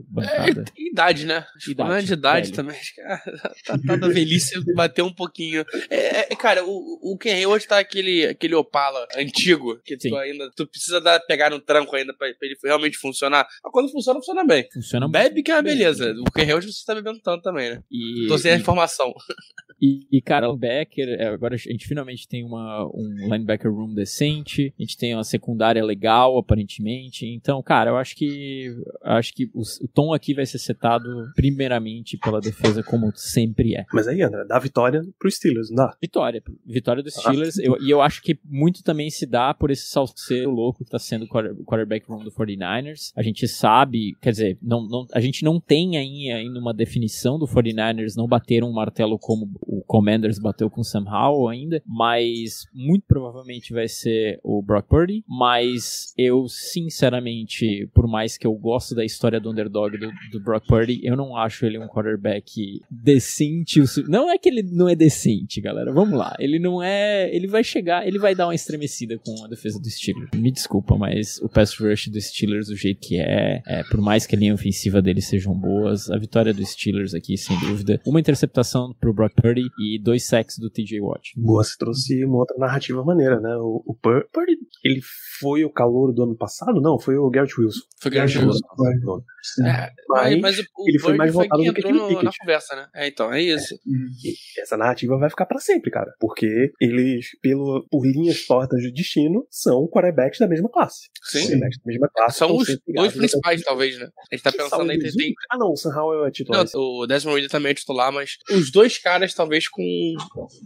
Bancada. 0.09 0.65
É, 0.77 0.81
idade, 0.91 1.25
né? 1.25 1.45
Que 1.63 1.71
Idade, 1.71 1.91
é 1.93 2.01
de 2.07 2.13
idade 2.13 2.45
velho. 2.51 2.55
também. 2.55 2.75
Acho 2.77 2.95
que 2.95 3.01
ah, 3.01 3.21
tá, 3.65 3.77
tá 3.85 3.95
da 3.95 4.07
velhice 4.07 4.53
bateu 4.73 5.05
um 5.05 5.13
pouquinho. 5.13 5.65
É, 5.89 6.31
é, 6.33 6.35
cara, 6.35 6.63
o, 6.65 7.13
o 7.13 7.17
Ken 7.17 7.33
Hayward 7.33 7.67
tá 7.67 7.79
aquele, 7.79 8.25
aquele 8.25 8.55
Opala 8.55 9.05
antigo, 9.17 9.77
que 9.83 9.99
Sim. 9.99 10.09
tu 10.09 10.15
ainda 10.15 10.49
tu 10.55 10.65
precisa 10.67 10.99
dar, 11.01 11.19
pegar 11.21 11.49
no 11.49 11.59
tranco 11.59 11.95
ainda 11.95 12.13
pra, 12.13 12.27
pra 12.33 12.47
ele 12.47 12.57
realmente 12.63 12.97
funcionar. 12.97 13.45
Mas 13.63 13.71
quando 13.71 13.91
funciona, 13.91 14.19
funciona 14.19 14.45
bem. 14.45 14.67
Funciona 14.73 15.07
bebe 15.07 15.43
que 15.43 15.51
é 15.51 15.55
uma 15.55 15.61
beleza. 15.61 16.13
O 16.25 16.31
que 16.31 16.53
hoje 16.53 16.71
você 16.71 16.85
tá 16.85 16.95
bebendo 16.95 17.19
tanto 17.27 17.43
também, 17.43 17.69
né? 17.69 17.83
E, 17.91 18.25
Tô 18.29 18.37
sem 18.37 18.53
a 18.53 18.55
e, 18.55 18.59
informação. 18.59 19.13
e, 19.81 20.07
e, 20.09 20.21
cara, 20.21 20.49
o 20.49 20.55
Becker, 20.55 21.09
é, 21.19 21.27
agora 21.27 21.55
a 21.55 21.57
gente 21.57 21.85
finalmente 21.85 22.25
tem 22.25 22.41
uma, 22.41 22.85
um 22.85 23.27
linebacker 23.29 23.69
room 23.69 23.93
decente, 23.93 24.73
a 24.79 24.81
gente 24.81 24.97
tem 24.97 25.13
uma 25.13 25.25
secundária 25.25 25.83
legal, 25.83 26.37
aparentemente. 26.37 27.25
Então, 27.25 27.61
cara, 27.61 27.89
eu 27.89 27.97
acho 27.97 28.15
que 28.15 28.73
acho 29.03 29.33
que 29.33 29.51
o, 29.53 29.59
o 29.59 29.87
tom 29.89 30.13
aqui 30.13 30.33
vai 30.33 30.45
ser 30.45 30.57
setado 30.57 31.03
primeiramente 31.35 32.17
pela 32.17 32.39
defesa, 32.39 32.81
como 32.81 33.11
sempre 33.13 33.75
é. 33.75 33.85
Mas 33.91 34.07
aí, 34.07 34.21
André, 34.21 34.45
dá 34.45 34.57
vitória 34.57 35.03
pro 35.19 35.29
Steelers, 35.29 35.69
não 35.69 35.75
dá? 35.75 35.97
Vitória. 36.01 36.41
Vitória 36.65 37.03
dos 37.03 37.13
Steelers. 37.13 37.59
Ah. 37.59 37.63
Eu, 37.63 37.77
e 37.81 37.89
eu 37.89 38.01
acho 38.01 38.21
que 38.21 38.39
muito 38.45 38.81
também 38.83 39.09
se 39.09 39.25
dá 39.25 39.53
por 39.53 39.69
esse 39.69 39.87
salseiro 39.87 40.49
louco 40.49 40.85
que 40.85 40.91
tá 40.91 40.99
sendo 40.99 41.25
o 41.25 41.65
quarterback 41.65 42.07
room 42.07 42.23
do 42.23 42.31
49ers. 42.31 43.11
A 43.17 43.21
gente 43.21 43.45
sabe, 43.49 44.15
quer 44.21 44.31
dizer, 44.31 44.57
não, 44.61 44.87
não, 44.87 45.05
a 45.13 45.19
gente 45.19 45.43
não 45.43 45.59
tem 45.59 45.97
ainda 45.97 46.57
uma 46.57 46.73
definição 46.73 47.16
do 47.39 47.47
49ers, 47.47 48.15
não 48.15 48.27
bateram 48.27 48.69
um 48.69 48.73
martelo 48.73 49.17
como 49.17 49.49
o 49.61 49.81
Commanders 49.85 50.39
bateu 50.39 50.69
com 50.69 50.83
Sam 50.83 51.05
Howell 51.07 51.49
ainda, 51.49 51.81
mas 51.85 52.65
muito 52.73 53.05
provavelmente 53.07 53.73
vai 53.73 53.87
ser 53.87 54.39
o 54.43 54.61
Brock 54.61 54.87
Purdy, 54.87 55.23
mas 55.27 56.13
eu 56.17 56.47
sinceramente, 56.47 57.89
por 57.93 58.07
mais 58.07 58.37
que 58.37 58.45
eu 58.45 58.53
gosto 58.53 58.93
da 58.93 59.05
história 59.05 59.39
do 59.39 59.51
underdog 59.51 59.97
do, 59.97 60.11
do 60.31 60.39
Brock 60.39 60.67
Purdy, 60.67 60.99
eu 61.03 61.15
não 61.15 61.35
acho 61.35 61.65
ele 61.65 61.79
um 61.79 61.87
quarterback 61.87 62.81
decente. 62.89 63.81
Não 64.07 64.29
é 64.29 64.37
que 64.37 64.49
ele 64.49 64.63
não 64.63 64.89
é 64.89 64.95
decente, 64.95 65.61
galera, 65.61 65.91
vamos 65.93 66.17
lá, 66.17 66.35
ele 66.39 66.59
não 66.59 66.83
é, 66.83 67.33
ele 67.33 67.47
vai 67.47 67.63
chegar, 67.63 68.07
ele 68.07 68.19
vai 68.19 68.35
dar 68.35 68.47
uma 68.47 68.55
estremecida 68.55 69.17
com 69.17 69.43
a 69.43 69.47
defesa 69.47 69.79
do 69.79 69.89
Steelers. 69.89 70.29
Me 70.35 70.51
desculpa, 70.51 70.97
mas 70.97 71.39
o 71.41 71.49
pass 71.49 71.75
rush 71.75 72.09
do 72.09 72.19
Steelers 72.19 72.67
do 72.67 72.75
jeito 72.75 73.07
que 73.07 73.19
é, 73.19 73.61
é 73.65 73.83
por 73.83 74.01
mais 74.01 74.25
que 74.25 74.35
a 74.35 74.39
linha 74.39 74.53
ofensiva 74.53 75.01
deles 75.01 75.27
sejam 75.27 75.53
boas, 75.53 76.09
a 76.09 76.17
vitória 76.17 76.53
dos 76.53 76.69
Steelers 76.69 77.06
aqui, 77.13 77.37
sem 77.37 77.57
dúvida. 77.59 77.99
Uma 78.05 78.19
interceptação 78.19 78.93
pro 78.99 79.13
Brock 79.13 79.33
Purdy 79.35 79.67
e 79.79 79.99
dois 80.01 80.25
sacks 80.25 80.57
do 80.57 80.69
TJ 80.69 81.01
Watt. 81.01 81.33
Boa, 81.37 81.63
você 81.63 81.75
trouxe 81.77 82.25
uma 82.25 82.37
outra 82.37 82.57
narrativa 82.57 83.03
maneira, 83.03 83.39
né? 83.39 83.55
O, 83.57 83.83
o 83.85 83.93
Purdy, 83.95 84.57
ele 84.83 85.01
foi 85.39 85.63
o 85.63 85.69
calor 85.69 86.13
do 86.13 86.23
ano 86.23 86.35
passado? 86.35 86.81
Não, 86.81 86.99
foi 86.99 87.17
o 87.17 87.29
Garrett 87.29 87.59
Wilson. 87.59 87.81
Foi 87.99 88.11
o 88.11 88.13
Garrett 88.13 88.37
Wilson. 88.37 88.59
Wilson. 88.79 89.23
É, 89.65 89.91
mas, 90.09 90.39
mas 90.39 90.59
o, 90.59 90.63
ele 90.87 90.99
foi 90.99 91.15
mais 91.15 91.33
voltado 91.33 91.63
do 91.63 91.73
que 91.73 91.81
aquele 91.81 91.97
no, 91.97 92.21
na 92.21 92.31
conversa, 92.39 92.75
né? 92.75 92.87
É, 92.95 93.07
então, 93.07 93.33
é 93.33 93.41
isso. 93.41 93.75
É. 93.75 94.61
Essa 94.61 94.77
narrativa 94.77 95.17
vai 95.17 95.29
ficar 95.29 95.45
para 95.45 95.59
sempre, 95.59 95.91
cara. 95.91 96.13
Porque 96.19 96.71
eles, 96.79 97.27
pelo, 97.41 97.85
por 97.89 98.05
linhas 98.05 98.45
tortas 98.45 98.81
de 98.81 98.91
destino, 98.91 99.45
são 99.49 99.87
quarterbacks 99.87 100.39
da 100.39 100.47
mesma 100.47 100.69
classe. 100.69 101.09
Sim. 101.23 101.59
da 101.59 101.67
mesma 101.85 102.09
classe. 102.09 102.37
São 102.37 102.55
os 102.55 102.67
dois 102.87 103.13
principais, 103.13 103.61
talvez, 103.61 103.97
né? 103.97 104.07
A 104.31 104.35
gente 104.35 104.43
tá 104.43 104.51
pensando 104.51 104.91
entre. 104.91 105.11
Tem... 105.11 105.33
Ah, 105.51 105.57
não, 105.57 105.71
o 105.71 105.75
Sam 105.75 105.95
Howell 105.95 106.25
é 106.25 106.31
titular. 106.31 106.65
Não, 106.73 106.81
o 106.81 107.07
Desmond 107.07 107.35
Reader 107.35 107.51
também 107.51 107.71
é 107.71 107.75
titular, 107.75 108.11
mas 108.11 108.37
os 108.49 108.71
dois 108.71 108.97
caras, 108.97 109.33
talvez, 109.33 109.67
com. 109.67 109.83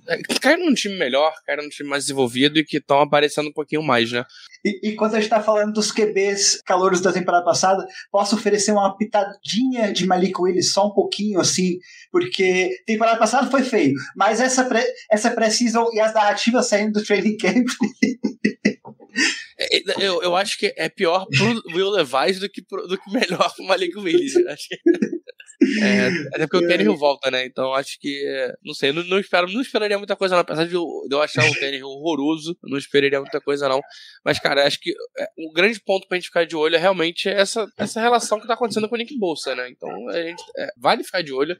É, 0.07 0.17
caíram 0.39 0.65
num 0.65 0.73
time 0.73 0.97
melhor, 0.97 1.33
caíram 1.45 1.63
num 1.63 1.69
time 1.69 1.89
mais 1.89 2.03
desenvolvido 2.03 2.59
e 2.59 2.63
que 2.63 2.77
estão 2.77 2.99
aparecendo 2.99 3.49
um 3.49 3.53
pouquinho 3.53 3.83
mais, 3.83 4.11
né? 4.11 4.25
E, 4.63 4.89
e 4.89 4.95
quando 4.95 5.15
a 5.15 5.19
gente 5.19 5.29
tá 5.29 5.41
falando 5.41 5.73
dos 5.73 5.91
QBs 5.91 6.61
calouros 6.65 7.01
da 7.01 7.11
temporada 7.11 7.43
passada, 7.43 7.85
posso 8.11 8.35
oferecer 8.35 8.70
uma 8.71 8.97
pitadinha 8.97 9.91
de 9.91 10.05
Malik 10.05 10.39
Willis, 10.39 10.73
só 10.73 10.87
um 10.87 10.93
pouquinho, 10.93 11.39
assim, 11.39 11.79
porque 12.11 12.69
temporada 12.85 13.17
passada 13.17 13.49
foi 13.49 13.63
feio, 13.63 13.93
mas 14.15 14.39
essa 14.39 14.65
pré, 14.65 14.85
essa 15.09 15.31
pré-season 15.31 15.89
e 15.93 15.99
as 15.99 16.13
narrativas 16.13 16.67
saindo 16.67 16.99
do 16.99 17.05
training 17.05 17.37
camp. 17.37 17.67
É, 19.57 19.77
é, 19.77 19.81
eu, 19.99 20.21
eu 20.23 20.35
acho 20.35 20.57
que 20.57 20.73
é 20.77 20.89
pior 20.89 21.25
pro 21.25 21.75
Will 21.75 21.89
Levis 21.89 22.39
do 22.39 22.49
que, 22.49 22.61
pro, 22.61 22.87
do 22.87 22.97
que 22.97 23.11
melhor 23.11 23.53
pro 23.53 23.65
Malik 23.65 23.97
Willis. 23.97 24.35
Acho 24.47 24.69
que... 24.69 24.77
É, 25.81 26.07
até 26.33 26.47
porque 26.47 26.57
o 26.57 26.67
Tannehill 26.67 26.97
volta, 26.97 27.29
né? 27.29 27.45
Então 27.45 27.73
acho 27.73 27.99
que. 27.99 28.21
Não 28.63 28.73
sei, 28.73 28.91
não, 28.91 29.03
não, 29.03 29.19
espero, 29.19 29.51
não 29.51 29.61
esperaria 29.61 29.97
muita 29.97 30.15
coisa, 30.15 30.35
não. 30.35 30.41
Apesar 30.41 30.65
de 30.65 30.73
eu, 30.73 30.85
de 31.07 31.15
eu 31.15 31.21
achar 31.21 31.47
o 31.47 31.53
Tannehill 31.53 31.87
horroroso, 31.87 32.57
não 32.63 32.77
esperaria 32.77 33.19
muita 33.19 33.39
coisa, 33.39 33.69
não. 33.69 33.81
Mas, 34.25 34.39
cara, 34.39 34.65
acho 34.65 34.79
que 34.79 34.91
é, 35.19 35.27
um 35.37 35.53
grande 35.53 35.79
ponto 35.79 36.07
pra 36.07 36.17
gente 36.17 36.27
ficar 36.27 36.45
de 36.45 36.55
olho 36.55 36.75
é 36.75 36.79
realmente 36.79 37.29
essa, 37.29 37.67
essa 37.77 38.01
relação 38.01 38.39
que 38.39 38.47
tá 38.47 38.53
acontecendo 38.53 38.89
com 38.89 38.95
o 38.95 38.97
Nick 38.97 39.17
Bolsa, 39.17 39.55
né? 39.55 39.69
Então 39.69 40.09
a 40.09 40.21
gente 40.21 40.43
é, 40.57 40.69
vale 40.77 41.03
ficar 41.03 41.21
de 41.21 41.31
olho. 41.31 41.55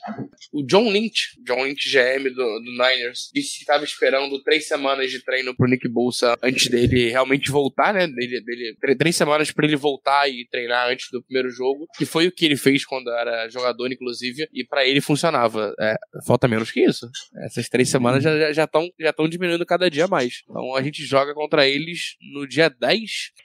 O 0.51 0.63
John 0.65 0.89
Lynch, 0.89 1.39
John 1.45 1.63
Lynch 1.63 1.89
GM 1.89 2.29
do, 2.29 2.35
do 2.35 2.71
Niners, 2.71 3.29
disse 3.33 3.57
que 3.57 3.63
estava 3.63 3.83
esperando 3.83 4.41
três 4.43 4.67
semanas 4.67 5.11
de 5.11 5.23
treino 5.23 5.55
pro 5.55 5.69
Nick 5.69 5.87
Bolsa 5.87 6.35
antes 6.41 6.69
dele 6.69 7.09
realmente 7.09 7.51
voltar, 7.51 7.93
né? 7.93 8.07
Dele, 8.07 8.41
dele, 8.41 8.75
três 8.97 9.15
semanas 9.15 9.51
para 9.51 9.65
ele 9.65 9.75
voltar 9.75 10.27
e 10.27 10.47
treinar 10.49 10.89
antes 10.89 11.07
do 11.11 11.21
primeiro 11.23 11.49
jogo, 11.49 11.87
que 11.97 12.05
foi 12.05 12.27
o 12.27 12.31
que 12.31 12.45
ele 12.45 12.57
fez 12.57 12.85
quando 12.85 13.11
era 13.11 13.47
jogador 13.49 13.90
inclusive, 13.93 14.47
e 14.53 14.65
para 14.65 14.85
ele 14.85 15.01
funcionava. 15.01 15.73
É, 15.79 15.95
falta 16.25 16.47
menos 16.47 16.71
que 16.71 16.81
isso. 16.81 17.09
Essas 17.43 17.69
três 17.69 17.89
semanas 17.89 18.23
já 18.23 18.63
estão 18.63 18.83
já, 18.99 19.05
já 19.07 19.13
já 19.17 19.27
diminuindo 19.29 19.65
cada 19.65 19.89
dia 19.89 20.07
mais. 20.07 20.43
Então 20.49 20.75
a 20.75 20.81
gente 20.81 21.03
joga 21.03 21.33
contra 21.33 21.67
eles 21.67 22.15
no 22.33 22.47
dia 22.47 22.69
10. 22.69 23.01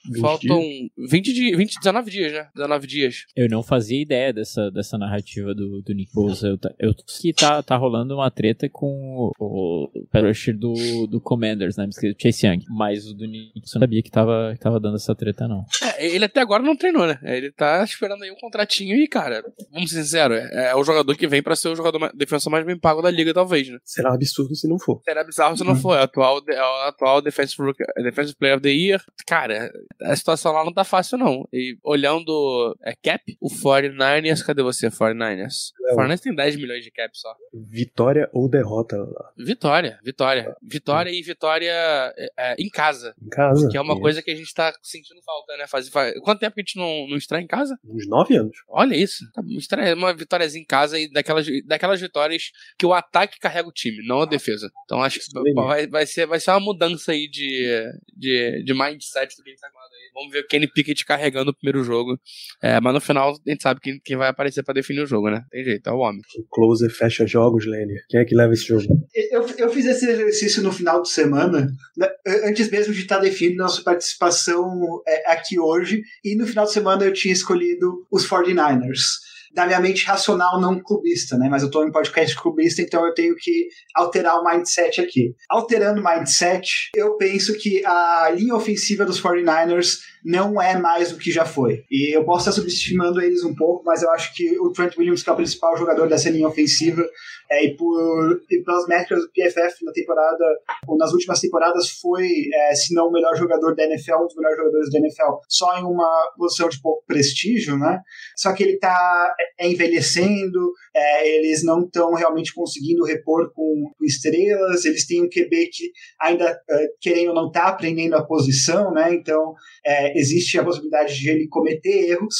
20 0.06 0.20
faltam 0.20 0.62
20, 1.10 1.32
de, 1.32 1.56
20, 1.56 1.78
19 1.78 2.10
dias, 2.10 2.32
né? 2.32 2.48
19 2.54 2.86
dias. 2.86 3.24
Eu 3.34 3.48
não 3.48 3.62
fazia 3.62 4.00
ideia 4.00 4.32
dessa, 4.32 4.70
dessa 4.70 4.96
narrativa 4.98 5.54
do, 5.54 5.82
do 5.82 5.94
Nick 5.94 6.12
Bosa. 6.12 6.48
Eu, 6.48 6.58
eu 6.78 6.94
que 6.94 7.32
tá, 7.32 7.62
tá 7.62 7.76
rolando 7.76 8.14
uma 8.14 8.30
treta 8.30 8.68
com 8.68 8.86
o, 8.86 9.32
o 9.38 10.08
rusher 10.14 10.56
do, 10.56 11.06
do 11.06 11.20
Commanders, 11.20 11.76
né? 11.76 11.88
Chase 12.20 12.46
Young. 12.46 12.64
Mas 12.68 13.06
o 13.06 13.14
do 13.14 13.26
Nick 13.26 13.56
eu 13.56 13.60
não 13.60 13.66
sabia 13.66 14.02
que 14.02 14.10
tava, 14.10 14.52
que 14.54 14.60
tava 14.60 14.80
dando 14.80 14.96
essa 14.96 15.14
treta, 15.14 15.48
não. 15.48 15.64
É, 15.82 16.06
ele 16.06 16.24
até 16.24 16.40
agora 16.40 16.62
não 16.62 16.76
treinou, 16.76 17.06
né? 17.06 17.18
Ele 17.22 17.50
tá 17.50 17.82
esperando 17.84 18.22
aí 18.22 18.30
um 18.30 18.36
contratinho 18.36 18.96
e, 18.96 19.08
cara, 19.08 19.42
vamos 19.72 19.90
ser 19.90 20.02
sinceros, 20.02 20.35
é, 20.36 20.70
é 20.70 20.76
o 20.76 20.84
jogador 20.84 21.16
que 21.16 21.26
vem 21.26 21.42
para 21.42 21.56
ser 21.56 21.68
o 21.68 21.76
jogador 21.76 21.98
mais, 21.98 22.12
defensor 22.14 22.50
mais 22.50 22.64
bem 22.64 22.78
pago 22.78 23.02
da 23.02 23.10
liga, 23.10 23.32
talvez, 23.32 23.68
né? 23.68 23.78
Será 23.84 24.10
um 24.10 24.14
absurdo 24.14 24.54
se 24.54 24.68
não 24.68 24.78
for. 24.78 25.00
Será 25.04 25.24
bizarro 25.24 25.56
se 25.56 25.64
não 25.64 25.72
uhum. 25.72 25.80
for. 25.80 25.96
É 25.96 26.00
o 26.00 26.02
atual, 26.02 26.40
é 26.48 26.62
o 26.62 26.88
atual 26.88 27.22
defensive, 27.22 27.72
defensive 28.02 28.36
Player 28.36 28.56
of 28.56 28.62
the 28.62 28.70
Year. 28.70 29.02
Cara, 29.26 29.70
a 30.02 30.16
situação 30.16 30.52
lá 30.52 30.64
não 30.64 30.72
tá 30.72 30.84
fácil, 30.84 31.18
não. 31.18 31.46
E 31.52 31.76
olhando 31.82 32.76
é, 32.82 32.94
cap, 32.94 33.36
o 33.40 33.48
49ers, 33.48 34.44
cadê 34.44 34.62
você, 34.62 34.88
49ers? 34.88 35.72
O 35.92 35.96
49ers 35.96 36.20
tem 36.20 36.34
10 36.34 36.56
milhões 36.56 36.84
de 36.84 36.90
cap 36.90 37.10
só. 37.16 37.34
Vitória 37.52 38.28
ou 38.32 38.48
derrota? 38.48 38.96
Vitória, 39.36 39.98
vitória. 40.04 40.56
Vitória 40.62 41.10
e 41.10 41.22
vitória 41.22 41.72
é, 42.16 42.28
é, 42.38 42.56
em 42.58 42.68
casa. 42.68 43.14
Em 43.22 43.28
casa. 43.28 43.68
Que 43.68 43.76
é 43.76 43.80
uma 43.80 43.98
coisa 43.98 44.22
que 44.22 44.30
a 44.30 44.34
gente 44.34 44.52
tá 44.52 44.72
sentindo 44.82 45.20
falta, 45.22 45.56
né? 45.56 45.66
Faz, 45.66 45.88
faz... 45.88 46.14
Quanto 46.20 46.40
tempo 46.40 46.54
que 46.54 46.60
a 46.60 46.64
gente 46.64 46.76
não, 46.76 47.08
não 47.08 47.16
estreia 47.16 47.42
em 47.42 47.46
casa? 47.46 47.78
Uns 47.84 48.06
9 48.06 48.36
anos. 48.36 48.56
Olha 48.68 48.94
isso. 48.94 49.24
Tá, 49.32 49.42
estreia 49.48 49.94
uma 49.94 50.12
vitóriazinha 50.26 50.62
em 50.62 50.66
casa 50.66 50.98
e 50.98 51.10
daquelas, 51.10 51.46
daquelas 51.64 52.00
vitórias 52.00 52.50
que 52.78 52.84
o 52.84 52.92
ataque 52.92 53.38
carrega 53.38 53.68
o 53.68 53.72
time, 53.72 54.06
não 54.06 54.22
a 54.22 54.26
defesa. 54.26 54.70
Então 54.84 55.02
acho 55.02 55.20
que 55.20 55.26
vai, 55.54 55.86
vai, 55.86 56.06
ser, 56.06 56.26
vai 56.26 56.40
ser 56.40 56.50
uma 56.50 56.60
mudança 56.60 57.12
aí 57.12 57.28
de, 57.28 57.82
de, 58.14 58.62
de 58.64 58.74
mindset 58.74 59.36
do 59.36 59.42
que 59.42 59.50
a 59.50 59.52
gente 59.52 59.60
tá 59.60 59.70
falando 59.72 59.92
aí. 59.92 60.10
Vamos 60.14 60.32
ver 60.32 60.40
o 60.40 60.46
Kenny 60.46 60.66
Pickett 60.66 61.04
carregando 61.04 61.50
o 61.50 61.54
primeiro 61.54 61.84
jogo. 61.84 62.18
É, 62.62 62.80
mas 62.80 62.92
no 62.92 63.00
final 63.00 63.32
a 63.32 63.50
gente 63.50 63.62
sabe 63.62 63.80
quem, 63.80 64.00
quem 64.02 64.16
vai 64.16 64.28
aparecer 64.28 64.62
pra 64.62 64.74
definir 64.74 65.02
o 65.02 65.06
jogo, 65.06 65.30
né? 65.30 65.44
Tem 65.50 65.64
jeito, 65.64 65.88
é 65.88 65.92
o 65.92 65.98
homem. 65.98 66.20
O 66.38 66.44
closer 66.50 66.90
fecha 66.90 67.26
jogos, 67.26 67.66
Lenny. 67.66 67.94
Quem 68.08 68.20
é 68.20 68.24
que 68.24 68.34
leva 68.34 68.52
esse 68.52 68.66
jogo? 68.66 68.84
Eu, 69.30 69.46
eu 69.58 69.68
fiz 69.70 69.86
esse 69.86 70.08
exercício 70.08 70.62
no 70.62 70.72
final 70.72 71.02
de 71.02 71.08
semana, 71.08 71.68
né, 71.96 72.08
antes 72.44 72.70
mesmo 72.70 72.92
de 72.92 73.00
estar 73.00 73.18
definindo 73.18 73.62
nossa 73.62 73.82
participação 73.82 75.02
é, 75.06 75.32
aqui 75.32 75.58
hoje, 75.58 76.02
e 76.24 76.34
no 76.34 76.46
final 76.46 76.64
de 76.64 76.72
semana 76.72 77.04
eu 77.04 77.12
tinha 77.12 77.32
escolhido 77.32 78.06
os 78.10 78.28
49ers 78.28 79.26
da 79.56 79.66
minha 79.66 79.80
mente 79.80 80.04
racional 80.04 80.60
não 80.60 80.78
clubista, 80.78 81.38
né? 81.38 81.48
Mas 81.48 81.62
eu 81.62 81.70
tô 81.70 81.82
em 81.82 81.90
podcast 81.90 82.36
clubista, 82.36 82.82
então 82.82 83.06
eu 83.06 83.14
tenho 83.14 83.34
que 83.34 83.68
alterar 83.94 84.38
o 84.38 84.44
mindset 84.44 85.00
aqui. 85.00 85.34
Alterando 85.48 86.02
o 86.02 86.04
mindset, 86.04 86.90
eu 86.94 87.16
penso 87.16 87.56
que 87.56 87.82
a 87.86 88.30
linha 88.36 88.54
ofensiva 88.54 89.06
dos 89.06 89.18
49ers 89.18 89.96
não 90.26 90.60
é 90.60 90.76
mais 90.76 91.12
o 91.12 91.18
que 91.18 91.30
já 91.30 91.44
foi. 91.44 91.84
E 91.88 92.16
eu 92.16 92.24
posso 92.24 92.48
estar 92.48 92.60
subestimando 92.60 93.20
eles 93.20 93.44
um 93.44 93.54
pouco, 93.54 93.84
mas 93.84 94.02
eu 94.02 94.10
acho 94.10 94.34
que 94.34 94.58
o 94.58 94.72
Trent 94.72 94.96
Williams, 94.98 95.22
que 95.22 95.30
é 95.30 95.32
o 95.32 95.36
principal 95.36 95.76
jogador 95.76 96.08
dessa 96.08 96.28
linha 96.28 96.48
ofensiva, 96.48 97.08
é, 97.48 97.64
e, 97.64 97.76
por, 97.76 98.42
e 98.50 98.60
pelas 98.64 98.88
métricas 98.88 99.20
do 99.20 99.30
PFF 99.30 99.84
na 99.84 99.92
temporada, 99.92 100.44
ou 100.88 100.96
nas 100.96 101.12
últimas 101.12 101.38
temporadas, 101.38 101.90
foi, 102.02 102.28
é, 102.52 102.74
se 102.74 102.92
não 102.92 103.06
o 103.06 103.12
melhor 103.12 103.36
jogador 103.36 103.76
da 103.76 103.84
NFL, 103.84 104.16
um 104.16 104.26
dos 104.26 104.34
melhores 104.34 104.58
jogadores 104.58 104.90
da 104.90 104.98
NFL, 104.98 105.32
só 105.48 105.78
em 105.78 105.84
uma 105.84 106.32
posição 106.36 106.68
de 106.68 106.80
pouco 106.80 107.04
prestígio, 107.06 107.78
né? 107.78 108.00
Só 108.36 108.52
que 108.52 108.64
ele 108.64 108.72
está 108.72 109.32
é, 109.60 109.68
envelhecendo, 109.68 110.72
é, 110.92 111.36
eles 111.36 111.64
não 111.64 111.84
estão 111.84 112.14
realmente 112.14 112.52
conseguindo 112.52 113.04
repor 113.04 113.52
com, 113.54 113.92
estrelas, 114.02 114.84
eles 114.84 115.06
têm 115.06 115.22
um 115.22 115.28
QB 115.28 115.68
que 115.72 115.92
ainda, 116.20 116.58
é, 116.68 116.88
querendo 117.00 117.28
ou 117.28 117.34
não, 117.34 117.46
está 117.46 117.68
aprendendo 117.68 118.14
a 118.16 118.24
posição, 118.24 118.92
né? 118.92 119.14
Então, 119.14 119.54
é, 119.84 120.15
existe 120.16 120.58
a 120.58 120.64
possibilidade 120.64 121.18
de 121.18 121.28
ele 121.28 121.48
cometer 121.48 122.10
erros. 122.10 122.34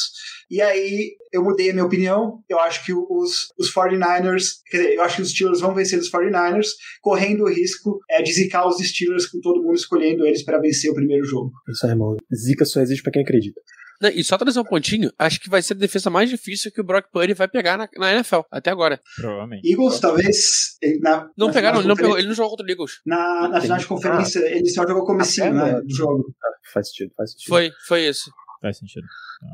E 0.51 0.61
aí 0.61 1.17
eu 1.33 1.43
mudei 1.43 1.71
a 1.71 1.73
minha 1.73 1.85
opinião. 1.85 2.43
Eu 2.49 2.59
acho 2.61 2.85
que 2.85 2.93
os, 2.93 3.53
os 3.59 3.73
49ers, 3.73 4.45
quer 4.71 4.79
dizer, 4.79 4.95
eu 4.95 5.03
acho 5.03 5.17
que 5.17 5.23
os 5.23 5.31
Steelers 5.31 5.61
vão 5.61 5.75
vencer 5.75 5.99
os 5.99 6.11
49ers, 6.11 6.69
correndo 7.01 7.45
o 7.45 7.49
risco 7.49 8.01
é, 8.11 8.23
de 8.23 8.33
zicar 8.33 8.67
os 8.67 8.79
Steelers 8.79 9.27
com 9.27 9.41
todo 9.41 9.63
mundo 9.63 9.75
escolhendo 9.75 10.27
eles 10.27 10.45
para 10.45 10.61
vencer 10.61 10.91
o 10.91 10.95
primeiro 10.95 11.25
jogo. 11.25 11.53
Isso 11.69 11.87
aí, 11.87 11.93
irmão. 11.93 12.17
Zica 12.35 12.65
só 12.65 12.81
existe 12.81 13.03
para 13.03 13.13
quem 13.13 13.23
acredita. 13.23 13.61
Não, 14.01 14.11
e 14.11 14.23
só 14.23 14.37
trazer 14.37 14.59
um 14.61 14.65
pontinho, 14.65 15.11
acho 15.19 15.41
que 15.41 15.49
vai 15.49 15.63
ser 15.63 15.75
a 15.75 15.77
defesa 15.77 16.11
mais 16.11 16.29
difícil 16.29 16.71
que 16.71 16.81
o 16.81 16.85
Brock 16.85 17.07
Purdy 17.11 17.35
vai 17.35 17.49
pegar 17.49 17.77
na, 17.77 17.89
na 17.97 18.13
NFL, 18.13 18.41
até 18.51 18.71
agora. 18.71 19.01
Provavelmente. 19.17 19.71
Eagles, 19.71 20.01
talvez. 20.01 20.77
Na, 21.01 21.29
Não 21.37 21.49
na 21.49 21.53
pegaram, 21.53 21.79
ele 21.79 21.89
não, 21.89 21.97
pegou, 21.97 22.19
ele 22.19 22.29
não 22.29 22.35
jogou 22.35 22.51
contra 22.51 22.67
o 22.67 22.71
Eagles. 22.71 23.01
Na, 23.05 23.49
na 23.49 23.61
final 23.61 23.79
de 23.79 23.87
conferência, 23.87 24.39
ele 24.41 24.69
só 24.69 24.87
jogou 24.87 25.05
comecinho 25.05 25.49
Ah, 25.49 25.53
né, 25.53 25.81
do 25.81 25.95
jogo. 25.95 26.35
Ah, 26.43 26.49
faz 26.73 26.89
sentido, 26.89 27.13
faz 27.17 27.33
sentido. 27.33 27.49
Foi, 27.49 27.71
foi 27.87 28.07
isso. 28.09 28.31
Faz 28.61 28.79
sentido. 28.79 29.07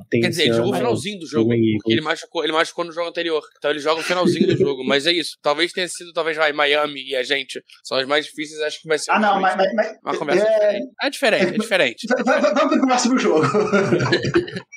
Tem 0.08 0.20
Quer 0.20 0.28
dizer, 0.28 0.42
ele 0.44 0.54
jogou 0.54 0.72
o 0.72 0.76
finalzinho 0.76 1.18
do 1.18 1.26
jogo. 1.26 1.52
Ele 1.52 2.00
machucou, 2.00 2.44
ele 2.44 2.52
machucou 2.52 2.84
no 2.84 2.92
jogo 2.92 3.08
anterior. 3.08 3.42
Então 3.58 3.70
ele 3.70 3.80
joga 3.80 4.00
o 4.00 4.04
finalzinho 4.04 4.46
do 4.46 4.56
jogo. 4.56 4.84
Mas 4.84 5.06
é 5.06 5.12
isso. 5.12 5.36
Talvez 5.42 5.72
tenha 5.72 5.88
sido, 5.88 6.12
talvez 6.12 6.36
vai 6.36 6.52
Miami 6.52 7.08
e 7.08 7.16
a 7.16 7.22
gente. 7.22 7.62
São 7.82 7.98
os 7.98 8.06
mais 8.06 8.26
difíceis, 8.26 8.60
acho 8.60 8.80
que 8.80 8.88
vai 8.88 8.98
ser. 8.98 9.10
Ah, 9.10 9.18
não, 9.18 9.40
mas. 9.40 9.56
mas, 9.56 9.72
mas 9.74 9.98
Uma 10.02 10.18
conversa 10.18 10.46
é, 10.46 10.50
diferente. 10.50 10.92
É 11.02 11.10
diferente, 11.10 11.54
é 11.54 11.58
diferente. 11.58 12.06
Vamos 12.54 12.78
pro 12.78 12.86
próximo 12.86 13.18
jogo. 13.18 13.46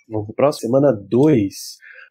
Vamos 0.10 0.26
pro 0.28 0.36
próximo. 0.36 0.72
Semana 0.72 0.92
2. 0.92 1.54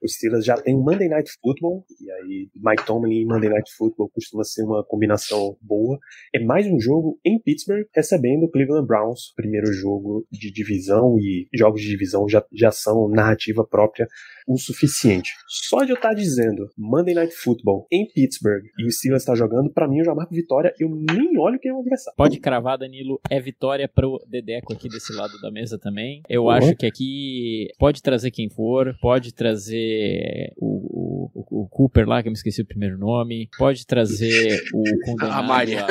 Os 0.04 0.16
Steelers 0.16 0.44
já 0.44 0.54
tem 0.60 0.76
Monday 0.76 1.08
Night 1.08 1.32
Football, 1.40 1.82
e 1.98 2.10
aí 2.10 2.50
Mike 2.54 2.84
Tomlin 2.84 3.22
e 3.22 3.24
Monday 3.24 3.48
Night 3.48 3.74
Football 3.74 4.10
costuma 4.10 4.44
ser 4.44 4.62
uma 4.62 4.84
combinação 4.84 5.56
boa. 5.62 5.98
É 6.34 6.38
mais 6.38 6.66
um 6.66 6.78
jogo 6.78 7.18
em 7.24 7.40
Pittsburgh, 7.40 7.86
recebendo 7.94 8.44
o 8.44 8.50
Cleveland 8.50 8.86
Browns. 8.86 9.32
Primeiro 9.34 9.72
jogo 9.72 10.26
de 10.30 10.52
divisão, 10.52 11.16
e 11.18 11.48
jogos 11.54 11.80
de 11.80 11.88
divisão 11.88 12.28
já, 12.28 12.44
já 12.52 12.70
são 12.70 13.08
narrativa 13.08 13.66
própria 13.66 14.06
o 14.46 14.59
suficiente. 14.59 15.33
Só 15.46 15.85
de 15.85 15.90
eu 15.90 15.96
estar 15.96 16.14
dizendo 16.14 16.70
Monday 16.76 17.14
Night 17.14 17.35
Football 17.35 17.87
em 17.90 18.07
Pittsburgh 18.07 18.64
e 18.78 18.87
o 18.87 18.90
Steelers 18.90 19.22
está 19.22 19.35
jogando, 19.35 19.70
pra 19.72 19.88
mim 19.88 19.98
eu 19.98 20.04
já 20.04 20.14
marco 20.14 20.35
vitória, 20.35 20.74
eu 20.78 20.88
nem 20.88 21.38
olho 21.38 21.59
quem 21.59 21.70
é 21.70 21.74
o 21.74 21.80
adversário. 21.80 22.16
Pode 22.16 22.38
cravar, 22.38 22.78
Danilo. 22.78 23.20
É 23.30 23.40
vitória 23.40 23.88
pro 23.88 24.22
Dedeco 24.28 24.72
aqui 24.72 24.88
desse 24.88 25.12
lado 25.12 25.40
da 25.40 25.50
mesa 25.50 25.78
também. 25.78 26.22
Eu 26.28 26.42
Boa. 26.42 26.57
acho 26.57 26.76
que 26.76 26.87
aqui 26.87 27.68
pode 27.78 28.02
trazer 28.02 28.30
quem 28.30 28.48
for, 28.48 28.96
pode 29.00 29.33
trazer 29.33 30.52
o, 30.57 30.73
o, 31.64 31.68
Cooper 31.68 32.09
lá, 32.09 32.22
que 32.22 32.29
eu 32.29 32.33
me 32.33 32.37
esqueci 32.37 32.62
o 32.62 32.66
primeiro 32.66 32.98
nome, 32.98 33.48
pode 33.59 33.87
trazer 33.87 34.62
o 34.72 34.83
condenado. 35.05 35.38
A 35.38 35.42
Mari. 35.42 35.77
A, 35.77 35.87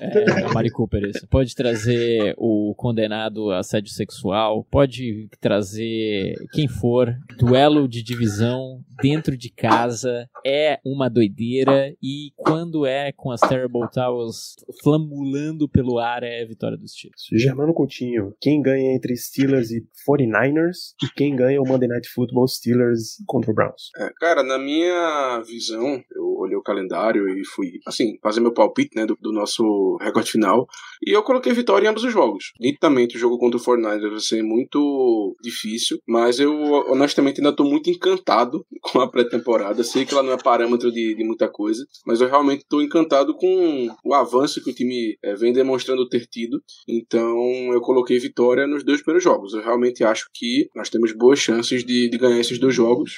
é, 0.00 0.44
a 0.44 0.52
Mari 0.52 0.70
Cooper, 0.70 1.04
isso. 1.04 1.26
Pode 1.28 1.54
trazer 1.54 2.34
o 2.36 2.74
condenado 2.76 3.50
a 3.50 3.58
assédio 3.58 3.90
sexual, 3.90 4.64
pode 4.70 5.28
trazer 5.40 6.34
quem 6.52 6.68
for. 6.68 7.16
Duelo 7.38 7.88
de 7.88 8.02
divisão 8.02 8.80
dentro 9.02 9.36
de 9.36 9.50
casa 9.50 10.28
é 10.44 10.78
uma 10.84 11.08
doideira 11.08 11.94
e 12.02 12.32
quando 12.46 12.86
é 12.86 13.10
com 13.12 13.32
as 13.32 13.40
Terrible 13.40 13.88
Towels 13.92 14.54
flamulando 14.82 15.68
pelo 15.68 15.98
ar 15.98 16.22
é 16.22 16.42
a 16.42 16.46
vitória 16.46 16.76
dos 16.78 16.92
Steelers. 16.92 17.26
Germano 17.32 17.74
Coutinho, 17.74 18.34
quem 18.40 18.62
ganha 18.62 18.94
entre 18.94 19.16
Steelers 19.16 19.70
e 19.72 19.84
49ers 20.08 20.94
e 21.02 21.08
quem 21.16 21.34
ganha 21.34 21.60
o 21.60 21.66
Monday 21.66 21.88
Night 21.88 22.08
Football 22.08 22.46
Steelers 22.46 23.16
contra 23.26 23.50
o 23.50 23.54
Browns? 23.54 23.90
É, 23.98 24.10
cara, 24.20 24.44
na 24.44 24.58
minha 24.58 25.42
visão, 25.44 26.00
eu 26.14 26.36
olhei 26.38 26.56
o 26.56 26.62
calendário 26.62 27.28
e 27.28 27.44
fui, 27.44 27.80
assim, 27.86 28.18
fazer 28.22 28.40
meu 28.40 28.52
palpite, 28.52 28.94
né, 28.94 29.04
do, 29.04 29.16
do 29.20 29.32
nosso 29.32 29.96
recorde 30.00 30.30
final. 30.30 30.66
E 31.04 31.16
eu 31.16 31.22
coloquei 31.22 31.52
vitória 31.52 31.86
em 31.86 31.90
ambos 31.90 32.04
os 32.04 32.12
jogos. 32.12 32.52
Nitidamente, 32.60 33.16
o 33.16 33.18
jogo 33.18 33.38
contra 33.38 33.58
o 33.58 33.62
49ers 33.62 34.10
vai 34.10 34.20
ser 34.20 34.42
muito 34.42 35.36
difícil, 35.42 35.98
mas 36.06 36.38
eu, 36.38 36.52
honestamente, 36.88 37.40
ainda 37.40 37.54
tô 37.54 37.64
muito 37.64 37.90
encantado 37.90 38.64
com 38.80 39.00
a 39.00 39.10
pré-temporada. 39.10 39.82
Sei 39.82 40.04
que 40.04 40.14
ela 40.14 40.22
não 40.22 40.32
é 40.32 40.38
parâmetro 40.42 40.92
de, 40.92 41.14
de 41.14 41.24
muita 41.24 41.48
coisa, 41.48 41.84
mas 42.06 42.20
eu 42.20 42.28
realmente 42.36 42.64
tô 42.68 42.80
encantado 42.80 43.34
com 43.36 43.88
o 44.04 44.14
avanço 44.14 44.62
que 44.62 44.70
o 44.70 44.74
time 44.74 45.16
eh, 45.24 45.34
vem 45.34 45.52
demonstrando 45.52 46.08
ter 46.08 46.26
tido. 46.26 46.60
Então, 46.88 47.36
eu 47.72 47.80
coloquei 47.80 48.18
vitória 48.18 48.66
nos 48.66 48.84
dois 48.84 49.00
primeiros 49.02 49.24
jogos. 49.24 49.52
Eu 49.54 49.62
realmente 49.62 50.04
acho 50.04 50.26
que 50.34 50.68
nós 50.74 50.88
temos 50.88 51.12
boas 51.12 51.38
chances 51.38 51.84
de, 51.84 52.08
de 52.08 52.18
ganhar 52.18 52.38
esses 52.40 52.58
dois 52.58 52.74
jogos, 52.74 53.12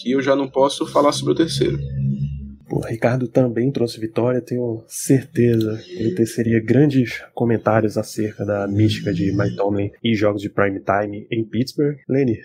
que 0.00 0.12
eu 0.12 0.20
já 0.22 0.34
não 0.36 0.48
posso 0.48 0.86
falar 0.86 1.12
sobre 1.12 1.32
o 1.32 1.36
terceiro. 1.36 1.78
O 2.70 2.80
Ricardo 2.80 3.28
também 3.28 3.70
trouxe 3.70 4.00
vitória, 4.00 4.40
tenho 4.40 4.82
certeza 4.88 5.76
que 5.84 5.92
ele 5.92 6.14
teceria 6.14 6.60
grandes 6.64 7.22
comentários 7.34 7.96
acerca 7.96 8.44
da 8.44 8.66
mística 8.66 9.12
de 9.12 9.30
Mike 9.36 9.56
Tomlin 9.56 9.90
e 10.02 10.14
jogos 10.14 10.40
de 10.42 10.48
prime 10.50 10.80
time 10.80 11.26
em 11.30 11.44
Pittsburgh. 11.44 11.96
Lenny, 12.08 12.38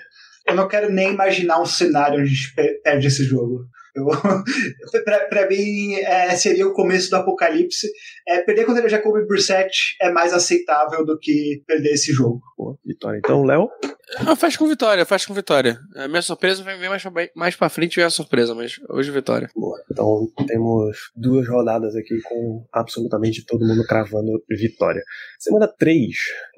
Eu 0.48 0.56
não 0.56 0.68
quero 0.68 0.92
nem 0.92 1.13
imaginar 1.13 1.62
um 1.62 1.65
cenário 1.65 2.20
onde 2.20 2.24
a 2.30 2.34
gente 2.34 2.54
pe- 2.54 2.82
perde 2.84 3.08
esse 3.08 3.24
jogo. 3.24 3.65
Pra 5.30 5.47
mim, 5.49 5.95
é, 5.95 6.36
seria 6.36 6.67
o 6.67 6.73
começo 6.73 7.10
do 7.10 7.15
apocalipse. 7.15 7.88
É, 8.28 8.41
perder 8.41 8.65
contra 8.65 8.86
o 8.86 8.89
Jacoby 8.89 9.25
Brissett 9.28 9.95
é 10.02 10.12
mais 10.12 10.34
aceitável 10.34 11.06
do 11.06 11.17
que 11.19 11.62
perder 11.65 11.93
esse 11.93 12.12
jogo. 12.12 12.41
pô, 12.56 12.78
vitória. 12.86 13.19
Então, 13.19 13.43
Léo, 13.43 13.69
Eu 14.17 14.58
com 14.58 14.67
vitória, 14.67 15.02
eu 15.02 15.06
fecho 15.06 15.28
com 15.28 15.34
vitória. 15.34 15.80
A 15.95 16.08
minha 16.08 16.22
surpresa 16.22 16.63
vai 16.63 16.78
vir 16.78 16.89
mais 16.89 17.04
mais 17.36 17.56
pra 17.56 17.69
frente 17.69 17.95
vem 17.98 18.06
a 18.06 18.10
surpresa, 18.10 18.56
mas 18.56 18.80
hoje 18.89 19.12
vitória. 19.12 19.50
Boa. 19.56 19.80
Então 19.91 20.28
temos 20.48 20.98
duas 21.15 21.48
rodadas 21.48 21.95
aqui 21.95 22.19
com 22.24 22.65
absolutamente 22.74 23.45
todo 23.45 23.65
mundo 23.65 23.86
cravando 23.86 24.32
vitória. 24.50 25.02
Semana 25.38 25.67
3, 25.67 26.08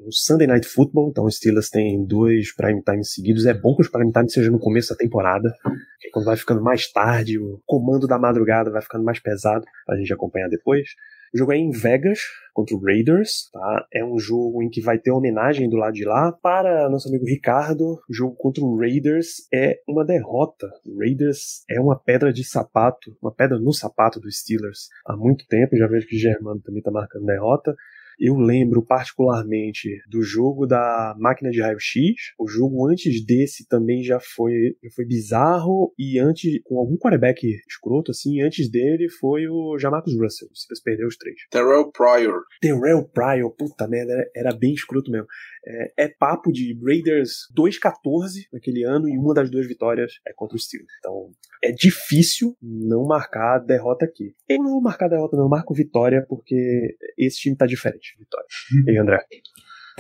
o 0.05 0.11
Sunday 0.11 0.47
Night 0.47 0.67
Football. 0.67 1.09
Então 1.09 1.25
os 1.25 1.35
Steelers 1.35 1.69
têm 1.69 2.05
dois 2.05 2.55
prime 2.55 2.81
times 2.83 3.13
seguidos. 3.13 3.45
É 3.45 3.53
bom 3.53 3.75
que 3.75 3.81
os 3.81 3.89
prime 3.89 4.11
times 4.11 4.31
sejam 4.31 4.53
no 4.53 4.59
começo 4.59 4.89
da 4.89 4.95
temporada. 4.95 5.53
Porque 5.61 6.09
quando 6.13 6.25
vai 6.25 6.37
ficando 6.37 6.61
mais 6.61 6.89
tarde, 6.91 7.37
o 7.37 7.61
comando 7.65 8.07
da 8.07 8.17
madrugada 8.17 8.71
vai 8.71 8.81
ficando 8.81 9.03
mais 9.03 9.19
pesado 9.19 9.65
pra 9.85 9.97
gente 9.97 10.13
acompanhar 10.13 10.47
depois. 10.47 10.87
O 11.33 11.37
jogo 11.37 11.53
é 11.53 11.57
em 11.57 11.71
Vegas 11.71 12.19
contra 12.53 12.75
o 12.75 12.81
Raiders, 12.83 13.49
tá? 13.53 13.87
É 13.93 14.03
um 14.03 14.19
jogo 14.19 14.61
em 14.61 14.69
que 14.69 14.81
vai 14.81 14.99
ter 14.99 15.11
homenagem 15.11 15.69
do 15.69 15.77
lado 15.77 15.93
de 15.93 16.03
lá 16.03 16.31
para 16.31 16.89
nosso 16.89 17.07
amigo 17.07 17.25
Ricardo. 17.25 17.99
O 18.09 18.13
jogo 18.13 18.35
contra 18.35 18.61
o 18.61 18.77
Raiders 18.77 19.47
é 19.53 19.79
uma 19.87 20.03
derrota. 20.03 20.67
O 20.85 20.99
Raiders 20.99 21.63
é 21.69 21.79
uma 21.79 21.97
pedra 21.97 22.33
de 22.33 22.43
sapato, 22.43 23.15
uma 23.21 23.33
pedra 23.33 23.57
no 23.57 23.71
sapato 23.71 24.19
dos 24.19 24.39
Steelers 24.39 24.89
há 25.05 25.15
muito 25.15 25.47
tempo. 25.47 25.77
Já 25.77 25.87
vejo 25.87 26.05
que 26.05 26.17
o 26.17 26.19
Germano 26.19 26.59
também 26.61 26.81
tá 26.81 26.91
marcando 26.91 27.25
derrota. 27.25 27.73
Eu 28.19 28.35
lembro 28.35 28.85
particularmente 28.85 29.89
do 30.07 30.21
jogo 30.21 30.65
da 30.65 31.15
máquina 31.19 31.49
de 31.49 31.61
raio-x. 31.61 32.33
O 32.39 32.47
jogo 32.47 32.87
antes 32.87 33.25
desse 33.25 33.67
também 33.67 34.03
já 34.03 34.19
foi, 34.19 34.51
já 34.83 34.89
foi 34.95 35.05
bizarro. 35.05 35.93
E 35.97 36.19
antes, 36.19 36.61
com 36.63 36.77
algum 36.77 36.97
quarterback 36.97 37.45
escroto, 37.67 38.11
assim, 38.11 38.41
antes 38.41 38.69
dele 38.69 39.09
foi 39.09 39.47
o 39.47 39.77
Jamarcus 39.77 40.13
Russell. 40.13 40.47
O 40.51 40.55
Steelers 40.55 40.81
perdeu 40.83 41.07
os 41.07 41.17
três. 41.17 41.35
Terrell 41.49 41.91
Pryor. 41.91 42.43
Terrell 42.61 43.03
Pryor, 43.09 43.51
puta 43.55 43.87
merda, 43.87 44.13
era, 44.13 44.31
era 44.35 44.55
bem 44.55 44.73
escroto 44.73 45.11
mesmo. 45.11 45.27
É, 45.65 46.05
é 46.05 46.07
papo 46.07 46.51
de 46.51 46.77
Raiders 46.83 47.47
2-14 47.55 48.47
naquele 48.51 48.83
ano 48.83 49.07
e 49.07 49.17
uma 49.17 49.33
das 49.33 49.49
duas 49.49 49.67
vitórias 49.67 50.13
é 50.27 50.33
contra 50.33 50.55
o 50.55 50.59
Steelers. 50.59 50.91
Então 50.99 51.31
é 51.63 51.71
difícil 51.71 52.57
não 52.61 53.05
marcar 53.05 53.59
derrota 53.59 54.05
aqui. 54.05 54.33
Eu 54.49 54.57
não 54.57 54.71
vou 54.71 54.81
marcar 54.81 55.07
derrota, 55.07 55.37
não, 55.37 55.45
eu 55.45 55.49
marco 55.49 55.73
vitória 55.73 56.25
porque 56.27 56.97
esse 57.17 57.37
time 57.37 57.55
tá 57.55 57.65
diferente. 57.65 58.15
Vitória. 58.17 58.47
E 58.87 58.91
aí, 58.91 58.97
André? 58.97 59.23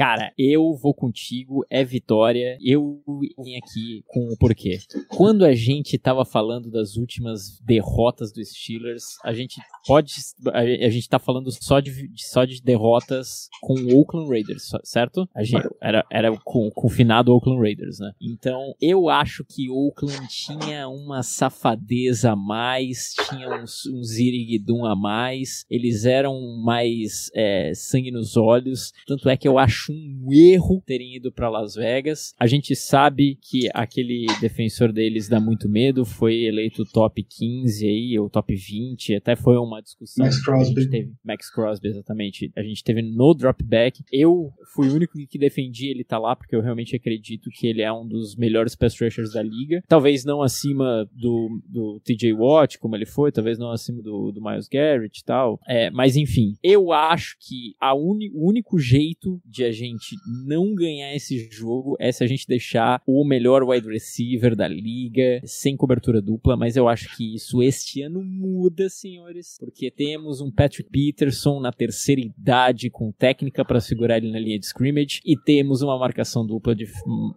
Cara, 0.01 0.33
eu 0.35 0.73
vou 0.73 0.95
contigo, 0.95 1.63
é 1.69 1.85
vitória. 1.85 2.57
Eu 2.59 3.03
vim 3.37 3.55
aqui 3.55 4.03
com 4.07 4.29
o 4.29 4.35
porquê. 4.35 4.79
Quando 5.07 5.45
a 5.45 5.53
gente 5.53 5.95
tava 5.99 6.25
falando 6.25 6.71
das 6.71 6.95
últimas 6.95 7.59
derrotas 7.59 8.31
dos 8.33 8.49
Steelers, 8.49 9.19
a 9.23 9.31
gente 9.31 9.61
pode. 9.85 10.11
A, 10.53 10.89
gente 10.89 11.07
tá 11.07 11.19
falando 11.19 11.51
só 11.51 11.79
de, 11.79 12.09
só 12.15 12.45
de 12.45 12.63
derrotas 12.63 13.47
com 13.61 13.75
o 13.75 13.99
Oakland 13.99 14.27
Raiders, 14.27 14.71
certo? 14.83 15.29
A 15.35 15.43
gente, 15.43 15.69
era 15.79 16.03
era 16.09 16.35
com, 16.35 16.71
com 16.71 16.87
o 16.87 16.89
finado 16.89 17.31
Oakland 17.31 17.61
Raiders, 17.61 17.99
né? 17.99 18.11
Então, 18.19 18.73
eu 18.81 19.07
acho 19.07 19.45
que 19.45 19.69
Oakland 19.69 20.27
tinha 20.29 20.87
uma 20.87 21.21
safadeza 21.21 22.31
a 22.31 22.35
mais, 22.35 23.13
tinha 23.29 23.47
uns, 23.61 23.83
ziriguidum 24.03 24.83
a 24.83 24.95
mais, 24.95 25.63
eles 25.69 26.05
eram 26.05 26.57
mais 26.65 27.29
é, 27.35 27.71
sangue 27.75 28.09
nos 28.09 28.35
olhos. 28.35 28.91
Tanto 29.05 29.29
é 29.29 29.37
que 29.37 29.47
eu 29.47 29.59
acho 29.59 29.90
um 29.91 30.33
erro 30.33 30.81
terem 30.85 31.15
ido 31.15 31.31
para 31.31 31.49
Las 31.49 31.75
Vegas. 31.75 32.33
A 32.39 32.47
gente 32.47 32.75
sabe 32.75 33.37
que 33.41 33.69
aquele 33.73 34.25
defensor 34.39 34.91
deles 34.91 35.27
dá 35.27 35.39
muito 35.39 35.67
medo, 35.69 36.05
foi 36.05 36.43
eleito 36.43 36.85
top 36.85 37.23
15 37.23 37.87
aí, 37.87 38.19
ou 38.19 38.29
top 38.29 38.55
20, 38.55 39.15
até 39.15 39.35
foi 39.35 39.57
uma 39.57 39.81
discussão 39.81 40.25
Max 40.25 40.43
que 40.43 40.51
a 40.51 40.57
gente 40.57 40.73
Crosby. 40.73 40.89
teve. 40.89 41.13
Max 41.23 41.51
Crosby, 41.51 41.87
exatamente. 41.89 42.51
A 42.55 42.63
gente 42.63 42.83
teve 42.83 43.01
no 43.01 43.33
dropback. 43.33 44.03
Eu 44.11 44.51
fui 44.73 44.87
o 44.89 44.95
único 44.95 45.17
que 45.27 45.37
defendi 45.37 45.87
ele 45.87 46.03
tá 46.03 46.17
lá, 46.17 46.35
porque 46.35 46.55
eu 46.55 46.61
realmente 46.61 46.95
acredito 46.95 47.49
que 47.49 47.67
ele 47.67 47.81
é 47.81 47.91
um 47.91 48.07
dos 48.07 48.35
melhores 48.35 48.75
pass 48.75 48.99
rushers 48.99 49.33
da 49.33 49.41
liga. 49.41 49.83
Talvez 49.87 50.23
não 50.23 50.41
acima 50.41 51.09
do, 51.13 51.61
do 51.67 51.99
TJ 52.03 52.33
Watt, 52.33 52.79
como 52.79 52.95
ele 52.95 53.05
foi, 53.05 53.31
talvez 53.31 53.57
não 53.57 53.71
acima 53.71 54.01
do, 54.01 54.31
do 54.31 54.41
Miles 54.41 54.67
Garrett 54.67 55.19
e 55.19 55.23
tal. 55.23 55.59
É, 55.67 55.89
mas 55.91 56.15
enfim, 56.15 56.55
eu 56.63 56.91
acho 56.91 57.37
que 57.39 57.75
a 57.79 57.93
uni, 57.95 58.29
o 58.33 58.47
único 58.47 58.79
jeito 58.79 59.41
de 59.45 59.63
a 59.63 59.70
a 59.71 59.73
gente 59.73 60.15
não 60.45 60.75
ganhar 60.75 61.15
esse 61.15 61.49
jogo 61.49 61.95
é 61.99 62.11
se 62.11 62.23
a 62.23 62.27
gente 62.27 62.47
deixar 62.47 63.01
o 63.07 63.25
melhor 63.25 63.63
wide 63.63 63.87
receiver 63.87 64.55
da 64.55 64.67
liga 64.67 65.41
sem 65.45 65.75
cobertura 65.75 66.21
dupla, 66.21 66.57
mas 66.57 66.75
eu 66.75 66.87
acho 66.87 67.15
que 67.15 67.35
isso 67.35 67.63
este 67.63 68.01
ano 68.01 68.21
muda, 68.23 68.89
senhores, 68.89 69.55
porque 69.59 69.89
temos 69.89 70.41
um 70.41 70.51
Patrick 70.51 70.89
Peterson 70.89 71.59
na 71.59 71.71
terceira 71.71 72.21
idade 72.21 72.89
com 72.89 73.11
técnica 73.11 73.63
para 73.63 73.79
segurar 73.79 74.17
ele 74.17 74.31
na 74.31 74.39
linha 74.39 74.59
de 74.59 74.65
scrimmage 74.65 75.21
e 75.25 75.37
temos 75.37 75.81
uma 75.81 75.97
marcação 75.97 76.45
dupla 76.45 76.75
de 76.75 76.85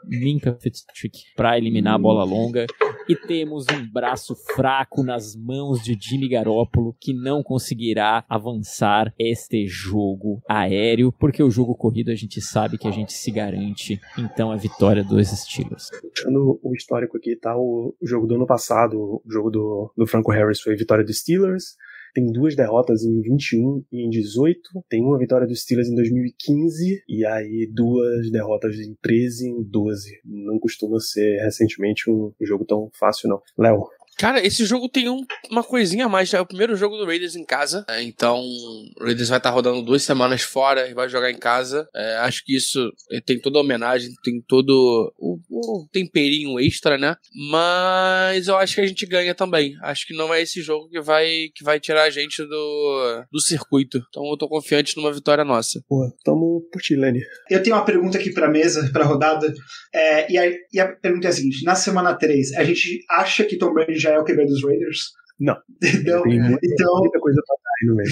Minka 0.07 0.57
Fitzpatrick 0.61 1.18
para 1.37 1.57
eliminar 1.57 1.94
a 1.94 1.99
bola 1.99 2.25
longa 2.25 2.66
e 3.08 3.14
temos 3.14 3.66
um 3.72 3.86
braço 3.90 4.34
fraco 4.54 5.02
nas 5.02 5.36
mãos 5.36 5.82
de 5.82 5.96
Jimmy 6.00 6.28
Garoppolo 6.28 6.96
que 7.00 7.12
não 7.12 7.42
conseguirá 7.42 8.24
avançar 8.28 9.12
este 9.18 9.66
jogo 9.66 10.42
aéreo, 10.48 11.12
porque 11.12 11.42
o 11.42 11.50
jogo 11.50 11.74
corrido 11.74 12.10
a 12.10 12.14
gente 12.14 12.40
sabe 12.40 12.78
que 12.78 12.88
a 12.88 12.90
gente 12.90 13.12
se 13.12 13.30
garante, 13.30 14.00
então 14.18 14.50
a 14.50 14.56
vitória 14.56 15.04
dos 15.04 15.28
Steelers. 15.28 15.90
Puxando 16.00 16.58
o 16.62 16.74
histórico 16.74 17.16
aqui, 17.16 17.36
tá? 17.36 17.56
O 17.56 17.94
jogo 18.02 18.26
do 18.26 18.36
ano 18.36 18.46
passado, 18.46 18.98
o 18.98 19.22
jogo 19.30 19.50
do, 19.50 19.92
do 19.96 20.06
Franco 20.06 20.32
Harris 20.32 20.60
foi 20.60 20.76
vitória 20.76 21.04
dos 21.04 21.18
Steelers 21.18 21.76
tem 22.14 22.31
duas 22.31 22.55
derrotas 22.55 23.03
em 23.03 23.20
21 23.20 23.85
e 23.92 24.07
em 24.07 24.09
18, 24.09 24.61
tem 24.88 25.03
uma 25.03 25.18
vitória 25.18 25.46
dos 25.46 25.62
Steelers 25.62 25.88
em 25.88 25.94
2015 25.94 27.03
e 27.09 27.27
aí 27.27 27.68
duas 27.72 28.31
derrotas 28.31 28.79
em 28.79 28.94
13 29.03 29.46
e 29.46 29.50
em 29.50 29.62
12. 29.62 30.20
Não 30.24 30.59
costuma 30.59 30.98
ser 31.00 31.42
recentemente 31.42 32.09
um 32.09 32.33
jogo 32.40 32.64
tão 32.64 32.88
fácil 32.98 33.29
não. 33.29 33.42
Léo, 33.59 33.85
Cara, 34.18 34.44
esse 34.44 34.64
jogo 34.64 34.88
tem 34.88 35.09
um, 35.09 35.24
uma 35.50 35.62
coisinha 35.62 36.07
a 36.07 36.09
mais. 36.09 36.33
É 36.33 36.40
o 36.40 36.46
primeiro 36.46 36.77
jogo 36.77 36.96
do 36.96 37.05
Raiders 37.05 37.37
em 37.37 37.44
casa. 37.44 37.85
É, 37.88 38.03
então, 38.03 38.40
o 38.40 39.05
Raiders 39.05 39.29
vai 39.29 39.38
estar 39.38 39.50
tá 39.50 39.55
rodando 39.55 39.83
duas 39.83 40.03
semanas 40.03 40.42
fora 40.42 40.88
e 40.88 40.94
vai 40.94 41.09
jogar 41.09 41.31
em 41.31 41.38
casa. 41.38 41.88
É, 41.94 42.16
acho 42.18 42.44
que 42.44 42.57
isso 42.57 42.92
é, 43.11 43.20
tem 43.20 43.40
toda 43.40 43.59
a 43.59 43.62
homenagem, 43.62 44.12
tem 44.22 44.40
todo 44.46 45.12
o, 45.18 45.38
o, 45.50 45.88
temperinho 45.92 46.59
extra, 46.61 46.96
né? 46.96 47.16
Mas 47.50 48.48
eu 48.48 48.57
acho 48.57 48.77
que 48.77 48.81
a 48.81 48.87
gente 48.87 49.05
ganha 49.07 49.35
também. 49.35 49.77
Acho 49.83 50.07
que 50.07 50.14
não 50.14 50.33
é 50.33 50.42
esse 50.42 50.62
jogo 50.62 50.88
que 50.88 51.00
vai, 51.00 51.48
que 51.55 51.64
vai 51.64 51.81
tirar 51.81 52.05
a 52.05 52.11
gente 52.11 52.42
do, 52.42 53.24
do 53.33 53.40
circuito. 53.40 54.03
Então, 54.09 54.24
eu 54.31 54.37
tô 54.37 54.48
confiante 54.48 54.96
numa 54.96 55.12
vitória 55.12 55.44
nossa. 55.44 55.83
Pô, 55.88 56.11
tamo 56.24 56.66
por 56.72 56.81
ti, 56.81 56.94
Lenny. 56.94 57.20
Eu 57.50 57.62
tenho 57.62 57.77
uma 57.77 57.85
pergunta 57.85 58.18
aqui 58.18 58.33
pra 58.33 58.48
mesa, 58.48 58.88
pra 58.92 59.05
rodada. 59.05 59.53
É, 59.92 60.33
e, 60.33 60.38
a, 60.38 60.53
e 60.72 60.81
a 60.81 60.87
pergunta 60.88 61.27
é 61.27 61.31
a 61.31 61.33
seguinte: 61.33 61.64
na 61.64 61.74
semana 61.74 62.14
3, 62.14 62.53
a 62.55 62.64
gente 62.64 63.05
acha 63.09 63.44
que 63.44 63.59
Tom 63.59 63.72
Brady 63.72 64.03
já 64.04 64.10
é 64.10 64.18
o 64.18 64.24
QB 64.24 64.46
dos 64.46 64.62
Raiders? 64.62 65.12
Não. 65.38 65.56
Então, 65.84 66.22
tem 66.22 66.40
muita, 66.40 66.66
então... 66.66 66.98
muita 66.98 67.18
coisa 67.18 67.42
pra 67.46 67.56
cair 67.64 67.88
no 67.88 67.96
meio. 67.96 68.10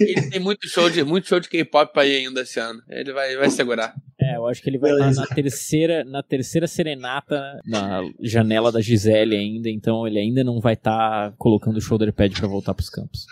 Ele 0.00 0.30
tem 0.30 0.40
muito 0.40 0.68
show 0.68 0.88
de, 0.88 1.02
muito 1.02 1.28
show 1.28 1.40
de 1.40 1.48
K-pop 1.48 1.92
pra 1.92 2.06
ir 2.06 2.26
ainda 2.26 2.42
esse 2.42 2.60
ano. 2.60 2.80
Ele 2.88 3.12
vai, 3.12 3.36
vai 3.36 3.50
segurar. 3.50 3.94
É, 4.20 4.36
eu 4.36 4.46
acho 4.46 4.62
que 4.62 4.70
ele 4.70 4.78
vai 4.78 4.92
estar 4.92 5.12
na 5.12 5.26
terceira, 5.26 6.04
na 6.04 6.22
terceira 6.22 6.66
serenata 6.66 7.60
na 7.66 8.02
janela 8.20 8.70
da 8.70 8.80
Gisele 8.80 9.36
ainda, 9.36 9.68
então 9.68 10.06
ele 10.06 10.18
ainda 10.18 10.44
não 10.44 10.60
vai 10.60 10.74
estar 10.74 11.30
tá 11.30 11.34
colocando 11.36 11.76
o 11.76 11.80
shoulder 11.80 12.12
pad 12.12 12.34
para 12.38 12.48
voltar 12.48 12.74
pros 12.74 12.88
campos. 12.88 13.26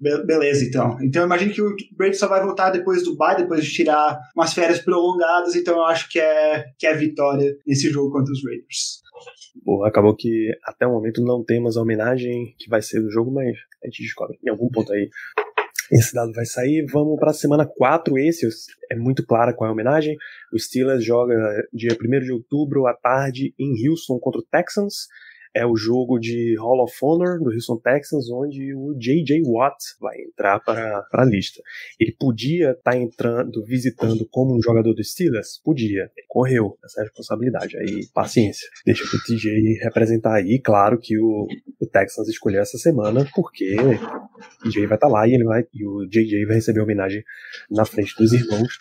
Be 0.00 0.24
beleza, 0.24 0.64
então. 0.64 0.98
Então 1.02 1.22
eu 1.22 1.26
imagino 1.26 1.52
que 1.52 1.62
o 1.62 1.76
Brady 1.96 2.16
só 2.16 2.28
vai 2.28 2.42
voltar 2.42 2.70
depois 2.70 3.02
do 3.04 3.16
bye, 3.16 3.36
depois 3.36 3.64
de 3.64 3.72
tirar 3.72 4.18
umas 4.34 4.52
férias 4.52 4.80
prolongadas, 4.80 5.54
então 5.54 5.76
eu 5.76 5.84
acho 5.84 6.08
que 6.10 6.18
é, 6.18 6.64
que 6.78 6.86
é 6.86 6.94
vitória 6.94 7.56
nesse 7.66 7.90
jogo 7.90 8.10
contra 8.10 8.32
os 8.32 8.44
Raiders. 8.44 9.02
Acabou 9.84 10.14
que 10.16 10.50
até 10.64 10.86
o 10.86 10.92
momento 10.92 11.22
não 11.22 11.44
temos 11.44 11.76
a 11.76 11.82
homenagem 11.82 12.54
que 12.58 12.68
vai 12.68 12.82
ser 12.82 13.00
do 13.00 13.10
jogo, 13.10 13.30
mas 13.30 13.56
a 13.82 13.86
gente 13.86 14.02
descobre 14.02 14.38
em 14.44 14.50
algum 14.50 14.68
ponto 14.68 14.92
aí. 14.92 15.08
Esse 15.92 16.14
dado 16.14 16.32
vai 16.32 16.44
sair. 16.44 16.84
Vamos 16.90 17.18
para 17.20 17.30
a 17.30 17.34
semana 17.34 17.66
4. 17.66 18.18
Esse 18.18 18.48
é 18.90 18.96
muito 18.96 19.24
clara 19.24 19.52
qual 19.52 19.68
é 19.68 19.70
a 19.70 19.72
homenagem. 19.72 20.16
O 20.52 20.58
Steelers 20.58 21.04
joga 21.04 21.34
dia 21.72 21.92
1 21.92 22.20
de 22.20 22.32
outubro 22.32 22.86
à 22.86 22.94
tarde 22.94 23.54
em 23.58 23.88
Houston 23.88 24.18
contra 24.18 24.40
o 24.40 24.44
Texans 24.44 25.06
é 25.54 25.64
o 25.64 25.76
jogo 25.76 26.18
de 26.18 26.56
Hall 26.58 26.82
of 26.82 26.92
Honor 27.00 27.38
do 27.38 27.50
Houston 27.50 27.78
Texans, 27.78 28.28
onde 28.28 28.74
o 28.74 28.94
J.J. 28.98 29.42
Watt 29.46 29.76
vai 30.00 30.20
entrar 30.20 30.58
para 30.60 31.06
a 31.12 31.24
lista. 31.24 31.62
Ele 31.98 32.12
podia 32.18 32.72
estar 32.72 32.90
tá 32.90 32.96
entrando, 32.96 33.64
visitando 33.64 34.26
como 34.30 34.56
um 34.56 34.60
jogador 34.60 34.92
do 34.92 35.04
Steelers? 35.04 35.60
Podia. 35.62 36.10
Ele 36.16 36.26
correu 36.28 36.76
essa 36.84 37.00
é 37.00 37.04
responsabilidade. 37.04 37.76
Aí, 37.78 38.06
paciência. 38.12 38.68
Deixa 38.84 39.04
o 39.04 39.22
TJ 39.24 39.78
representar 39.84 40.34
aí. 40.34 40.58
Claro 40.58 40.98
que 40.98 41.16
o, 41.18 41.46
o 41.80 41.86
Texans 41.86 42.28
escolheu 42.28 42.60
essa 42.60 42.76
semana, 42.76 43.24
porque 43.34 43.76
o 43.76 44.64
TJ 44.64 44.86
vai 44.86 44.96
estar 44.96 45.06
tá 45.06 45.08
lá 45.08 45.28
e, 45.28 45.34
ele 45.34 45.44
vai, 45.44 45.64
e 45.72 45.86
o 45.86 46.04
J.J. 46.08 46.46
vai 46.46 46.56
receber 46.56 46.80
homenagem 46.80 47.22
na 47.70 47.84
frente 47.84 48.14
dos 48.18 48.32
irmãos. 48.32 48.76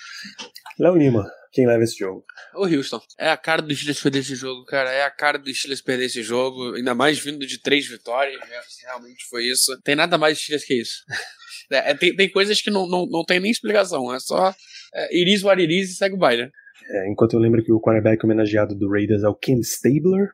Léo 0.79 0.95
Lima, 0.95 1.29
quem 1.53 1.67
leva 1.67 1.83
esse 1.83 1.97
jogo? 1.97 2.25
O 2.55 2.65
Houston. 2.65 2.99
É 3.17 3.29
a 3.29 3.37
cara 3.37 3.61
do 3.61 3.73
Steelers 3.73 4.01
perder 4.01 4.19
esse 4.19 4.35
jogo, 4.35 4.65
cara. 4.65 4.91
É 4.91 5.03
a 5.03 5.11
cara 5.11 5.37
do 5.37 5.53
Steelers 5.53 5.81
perder 5.81 6.05
esse 6.05 6.23
jogo. 6.23 6.73
Ainda 6.73 6.95
mais 6.95 7.19
vindo 7.19 7.45
de 7.45 7.61
três 7.61 7.87
vitórias. 7.87 8.39
Né? 8.39 8.59
Realmente 8.85 9.25
foi 9.29 9.45
isso. 9.45 9.79
Tem 9.83 9.95
nada 9.95 10.17
mais 10.17 10.37
de 10.37 10.43
Steelers 10.43 10.65
que 10.65 10.81
isso. 10.81 11.03
É, 11.71 11.91
é, 11.91 11.93
tem, 11.95 12.13
tem 12.13 12.29
coisas 12.29 12.61
que 12.61 12.69
não, 12.69 12.85
não, 12.85 13.07
não 13.07 13.23
tem 13.23 13.39
nem 13.39 13.49
explicação. 13.49 14.13
É 14.13 14.19
só 14.19 14.53
é, 14.93 15.17
iris 15.17 15.43
what 15.43 15.59
iris 15.59 15.91
e 15.91 15.95
segue 15.95 16.13
o 16.13 16.17
baile. 16.17 16.51
É, 16.87 17.09
enquanto 17.09 17.33
eu 17.33 17.39
lembro 17.39 17.63
que 17.63 17.71
o 17.71 17.79
quarterback 17.79 18.23
homenageado 18.23 18.75
do 18.75 18.89
Raiders 18.91 19.23
é 19.23 19.29
o 19.29 19.33
Ken 19.33 19.59
Stabler, 19.59 20.29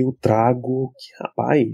eu 0.00 0.16
trago 0.20 0.92
que, 0.98 1.22
rapaz, 1.22 1.68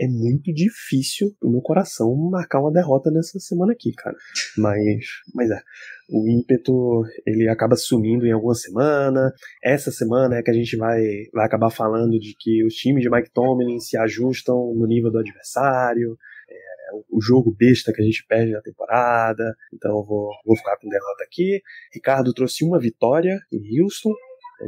é 0.00 0.06
muito 0.06 0.52
difícil 0.52 1.34
pro 1.38 1.50
meu 1.50 1.60
coração 1.60 2.14
marcar 2.30 2.60
uma 2.60 2.72
derrota 2.72 3.10
nessa 3.10 3.38
semana 3.38 3.72
aqui, 3.72 3.92
cara. 3.92 4.16
Mas, 4.56 5.06
mas 5.34 5.50
é. 5.50 5.60
O 6.08 6.28
ímpeto, 6.28 7.02
ele 7.26 7.48
acaba 7.48 7.76
sumindo 7.76 8.26
em 8.26 8.32
alguma 8.32 8.54
semana. 8.54 9.32
Essa 9.62 9.90
semana 9.90 10.36
é 10.36 10.42
que 10.42 10.50
a 10.50 10.54
gente 10.54 10.76
vai, 10.76 11.02
vai 11.34 11.44
acabar 11.44 11.70
falando 11.70 12.18
de 12.18 12.34
que 12.38 12.64
os 12.64 12.74
times 12.74 13.02
de 13.02 13.10
Mike 13.10 13.30
Tomlin 13.32 13.78
se 13.80 13.98
ajustam 13.98 14.72
no 14.74 14.86
nível 14.86 15.10
do 15.10 15.18
adversário. 15.18 16.16
É 16.48 16.56
o 17.10 17.20
jogo 17.20 17.54
besta 17.54 17.92
que 17.92 18.00
a 18.00 18.04
gente 18.04 18.24
perde 18.26 18.52
na 18.52 18.62
temporada. 18.62 19.56
Então 19.74 19.90
eu 19.98 20.04
vou, 20.04 20.30
vou 20.44 20.56
ficar 20.56 20.76
com 20.76 20.88
derrota 20.88 21.24
aqui. 21.24 21.60
Ricardo 21.92 22.32
trouxe 22.32 22.64
uma 22.64 22.78
vitória 22.78 23.38
em 23.52 23.82
Houston 23.82 24.14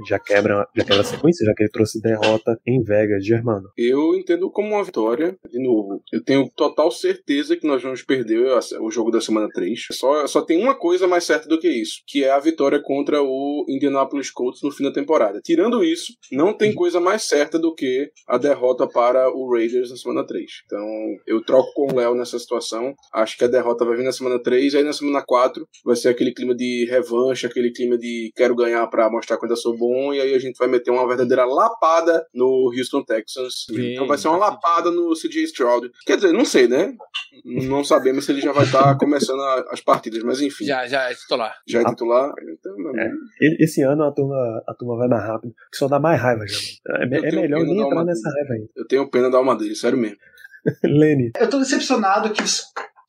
já 0.08 0.18
quebra, 0.18 0.66
já 0.76 0.84
quebra 0.84 1.00
a 1.00 1.04
sequência, 1.04 1.44
já 1.44 1.54
que 1.54 1.62
ele 1.62 1.70
trouxe 1.70 2.00
derrota 2.00 2.58
em 2.66 2.82
Vegas, 2.82 3.24
Germano. 3.24 3.68
Eu 3.76 4.14
entendo 4.14 4.50
como 4.50 4.74
uma 4.74 4.84
vitória, 4.84 5.36
de 5.50 5.62
novo. 5.62 6.02
Eu 6.12 6.22
tenho 6.22 6.48
total 6.56 6.90
certeza 6.90 7.56
que 7.56 7.66
nós 7.66 7.82
vamos 7.82 8.02
perder 8.02 8.58
o 8.80 8.90
jogo 8.90 9.10
da 9.10 9.20
semana 9.20 9.48
3. 9.52 9.86
Só, 9.92 10.26
só 10.26 10.42
tem 10.42 10.62
uma 10.62 10.76
coisa 10.76 11.06
mais 11.06 11.24
certa 11.24 11.48
do 11.48 11.58
que 11.58 11.68
isso, 11.68 12.02
que 12.06 12.24
é 12.24 12.30
a 12.30 12.38
vitória 12.38 12.80
contra 12.82 13.22
o 13.22 13.64
Indianapolis 13.68 14.30
Colts 14.30 14.62
no 14.62 14.70
fim 14.70 14.84
da 14.84 14.92
temporada. 14.92 15.40
Tirando 15.44 15.84
isso, 15.84 16.12
não 16.32 16.52
tem 16.52 16.74
coisa 16.74 17.00
mais 17.00 17.22
certa 17.22 17.58
do 17.58 17.74
que 17.74 18.10
a 18.28 18.38
derrota 18.38 18.86
para 18.88 19.30
o 19.30 19.52
Raiders 19.52 19.90
na 19.90 19.96
semana 19.96 20.26
3. 20.26 20.44
Então, 20.66 20.86
eu 21.26 21.42
troco 21.44 21.72
com 21.74 21.92
o 21.92 21.96
Léo 21.96 22.14
nessa 22.14 22.38
situação. 22.38 22.94
Acho 23.12 23.36
que 23.36 23.44
a 23.44 23.48
derrota 23.48 23.84
vai 23.84 23.96
vir 23.96 24.04
na 24.04 24.12
semana 24.12 24.42
3, 24.42 24.74
aí 24.74 24.82
na 24.82 24.92
semana 24.92 25.22
4 25.26 25.66
vai 25.84 25.96
ser 25.96 26.08
aquele 26.08 26.32
clima 26.32 26.54
de 26.54 26.86
revanche, 26.90 27.46
aquele 27.46 27.72
clima 27.72 27.96
de 27.96 28.30
quero 28.34 28.54
ganhar 28.54 28.86
para 28.88 29.10
mostrar 29.10 29.36
quando 29.38 29.52
eu 29.52 29.56
sou 29.56 29.77
bom, 29.78 30.12
e 30.12 30.20
aí 30.20 30.34
a 30.34 30.38
gente 30.38 30.58
vai 30.58 30.68
meter 30.68 30.90
uma 30.90 31.06
verdadeira 31.06 31.44
lapada 31.44 32.26
no 32.34 32.72
Houston 32.76 33.02
Texans. 33.04 33.66
Sim, 33.66 33.92
então 33.92 34.06
vai 34.06 34.18
ser 34.18 34.28
uma 34.28 34.38
lapada 34.38 34.90
no 34.90 35.14
CJ 35.14 35.44
Stroud. 35.44 35.90
Quer 36.04 36.16
dizer, 36.16 36.32
não 36.32 36.44
sei, 36.44 36.66
né? 36.66 36.94
Não 37.44 37.84
sabemos 37.84 38.24
se 38.24 38.32
ele 38.32 38.40
já 38.40 38.52
vai 38.52 38.64
estar 38.64 38.82
tá 38.82 38.94
começando 38.98 39.40
a, 39.40 39.68
as 39.70 39.80
partidas, 39.80 40.22
mas 40.22 40.40
enfim. 40.40 40.64
Já, 40.64 40.86
já 40.86 41.10
é 41.10 41.14
titular. 41.14 41.54
Já 41.66 41.80
é 41.80 41.84
titular? 41.84 42.32
Então, 42.42 42.74
é. 42.98 43.10
Esse 43.62 43.82
ano 43.82 44.04
a 44.04 44.12
turma, 44.12 44.62
a 44.66 44.74
turma 44.74 44.96
vai 44.96 45.08
mais 45.08 45.24
rápido, 45.24 45.54
que 45.70 45.78
só 45.78 45.88
dá 45.88 45.98
mais 45.98 46.20
raiva, 46.20 46.46
já. 46.46 46.58
É, 46.88 47.04
é 47.04 47.32
melhor 47.32 47.62
nem 47.64 47.80
entrar 47.80 48.04
nessa 48.04 48.28
raiva 48.30 48.54
ainda. 48.54 48.68
Eu 48.76 48.86
tenho 48.86 49.10
pena 49.10 49.30
da 49.30 49.38
alma 49.38 49.56
dele, 49.56 49.74
sério 49.74 49.98
mesmo. 49.98 50.18
Lenny. 50.84 51.30
Eu 51.38 51.48
tô 51.48 51.58
decepcionado 51.58 52.30
que 52.32 52.42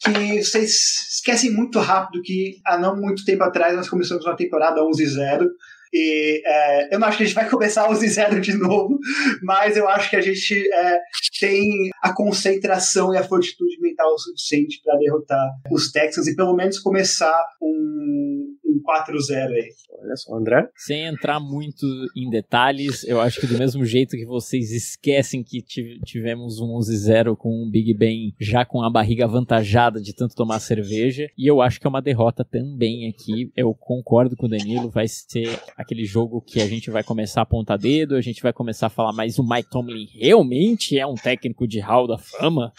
que 0.02 0.42
vocês 0.42 0.72
esquecem 1.16 1.52
muito 1.52 1.78
rápido 1.80 2.22
que 2.24 2.62
há 2.66 2.78
não 2.78 2.96
muito 2.96 3.26
tempo 3.26 3.44
atrás 3.44 3.76
nós 3.76 3.90
começamos 3.90 4.26
uma 4.26 4.36
temporada 4.36 4.82
11-0 4.82 5.46
e 5.94 6.42
é, 6.46 6.94
eu 6.96 7.00
não 7.00 7.08
acho 7.08 7.18
que 7.18 7.24
a 7.24 7.26
gente 7.26 7.36
vai 7.36 7.48
começar 7.50 7.90
os 7.90 8.00
zero 8.00 8.40
de 8.40 8.54
novo, 8.54 8.98
mas 9.44 9.78
eu 9.78 9.88
acho 9.88 10.10
que 10.10 10.16
a 10.16 10.22
gente 10.22 10.54
é, 10.74 11.00
tem 11.40 11.90
a 12.02 12.14
concentração 12.14 13.14
e 13.14 13.18
a 13.18 13.24
fortitude 13.24 13.80
mental 13.82 14.18
suficiente 14.18 14.82
para 14.84 14.98
derrotar 14.98 15.50
os 15.72 15.92
Texans 15.92 16.28
e 16.28 16.36
pelo 16.36 16.56
menos 16.56 16.80
começar 16.80 17.44
um, 17.62 18.56
um 18.70 18.82
4-0 18.82 19.52
aí. 19.52 19.70
Olha 20.02 20.16
só, 20.16 20.36
André. 20.36 20.70
Sem 20.76 21.06
entrar 21.06 21.40
muito 21.40 21.86
em 22.16 22.30
detalhes, 22.30 23.04
eu 23.04 23.20
acho 23.20 23.40
que 23.40 23.48
do 23.48 23.58
mesmo 23.58 23.84
jeito 23.84 24.16
que 24.16 24.26
vocês 24.26 24.72
esquecem 24.72 25.44
que 25.44 25.62
tivemos 26.06 26.60
um 26.60 26.78
11-0 26.78 27.36
com 27.36 27.50
um 27.50 27.70
Big 27.70 27.94
Ben 27.94 28.34
já 28.40 28.64
com 28.64 28.82
a 28.82 28.90
barriga 28.90 29.26
avantajada 29.26 30.02
de 30.02 30.14
tanto 30.14 30.36
tomar 30.36 30.60
cerveja, 30.60 31.30
e 31.38 31.48
eu 31.48 31.62
acho 31.62 31.80
que 31.80 31.88
é 31.88 31.90
uma 31.90 32.02
derrota 32.02 32.46
também 32.46 33.08
aqui. 33.08 33.52
Eu 33.56 33.74
concordo 33.74 34.36
com 34.36 34.46
o 34.46 34.50
Danilo, 34.50 34.90
vai 34.90 35.08
ser 35.08 35.60
aquele 35.76 36.06
jogo 36.06 36.42
que 36.42 36.62
a 36.62 36.68
gente 36.68 36.90
vai 36.90 37.04
começar 37.04 37.42
a 37.42 37.44
apontar 37.44 37.78
dedo, 37.78 38.16
a 38.16 38.22
gente 38.22 38.42
vai 38.42 38.54
começar 38.54 38.88
a 38.88 38.90
falar, 38.90 39.14
mas 39.14 39.38
o 39.40 39.44
Mike 39.44 39.70
Tomlin 39.70 40.08
realmente 40.14 40.98
é 40.98 41.06
um 41.06 41.16
técnico 41.16 41.68
de 41.68 41.80
hall 41.80 42.08
da 42.08 42.18
fama? 42.18 42.72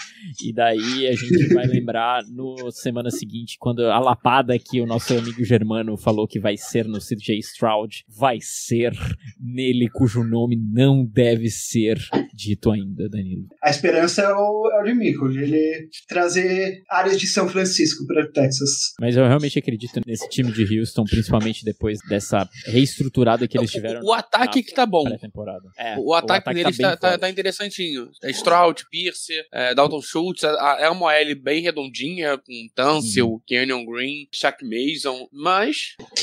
E 0.44 0.52
daí 0.52 1.06
a 1.06 1.12
gente 1.12 1.52
vai 1.54 1.66
lembrar 1.66 2.22
no 2.28 2.70
semana 2.70 3.10
seguinte, 3.10 3.56
quando 3.58 3.84
a 3.86 3.98
lapada 3.98 4.58
que 4.58 4.80
o 4.80 4.86
nosso 4.86 5.16
amigo 5.16 5.44
Germano 5.44 5.79
falou 5.96 6.26
que 6.26 6.38
vai 6.38 6.56
ser 6.56 6.86
no 6.86 6.98
CJ 6.98 7.38
Stroud 7.38 8.04
vai 8.08 8.38
ser 8.40 8.92
nele 9.38 9.88
cujo 9.88 10.22
nome 10.22 10.56
não 10.56 11.04
deve 11.04 11.48
ser 11.48 11.98
dito 12.34 12.70
ainda, 12.70 13.08
Danilo? 13.08 13.46
A 13.62 13.70
esperança 13.70 14.22
é 14.22 14.32
o, 14.32 14.70
é 14.72 14.80
o 14.80 14.84
de 14.84 14.94
Mico, 14.94 15.28
de 15.28 15.38
ele 15.40 15.88
trazer 16.08 16.82
áreas 16.88 17.18
de 17.18 17.26
São 17.26 17.48
Francisco 17.48 18.06
para 18.06 18.26
Texas. 18.30 18.94
Mas 19.00 19.16
eu 19.16 19.24
realmente 19.26 19.58
acredito 19.58 20.00
nesse 20.06 20.28
time 20.28 20.52
de 20.52 20.78
Houston, 20.78 21.04
principalmente 21.04 21.64
depois 21.64 21.98
dessa 22.08 22.48
reestruturada 22.66 23.46
que 23.48 23.58
eles 23.58 23.70
tiveram. 23.70 24.02
O 24.02 24.12
ataque 24.12 24.62
que 24.62 24.74
tá 24.74 24.86
bom. 24.86 25.04
Temporada. 25.18 25.68
É, 25.78 25.96
o, 25.98 26.14
ataque 26.14 26.48
o 26.48 26.52
ataque 26.52 26.54
deles 26.54 26.76
tá 26.76 26.96
tá, 26.96 27.10
tá, 27.12 27.18
tá 27.18 27.30
interessantinho. 27.30 28.08
É 28.22 28.30
Stroud, 28.30 28.84
Pierce, 28.90 29.32
é, 29.52 29.74
Dalton 29.74 30.02
Schultz, 30.02 30.42
é, 30.44 30.84
é 30.84 30.90
uma 30.90 31.14
L 31.14 31.34
bem 31.34 31.62
redondinha, 31.62 32.38
com 32.38 32.68
Tunsil, 32.74 33.30
Uhum. 33.30 33.40
Canyon 33.48 33.84
Green, 33.84 34.28
Shaq 34.32 34.64
Mason, 34.64 35.28
mas, 35.32 35.69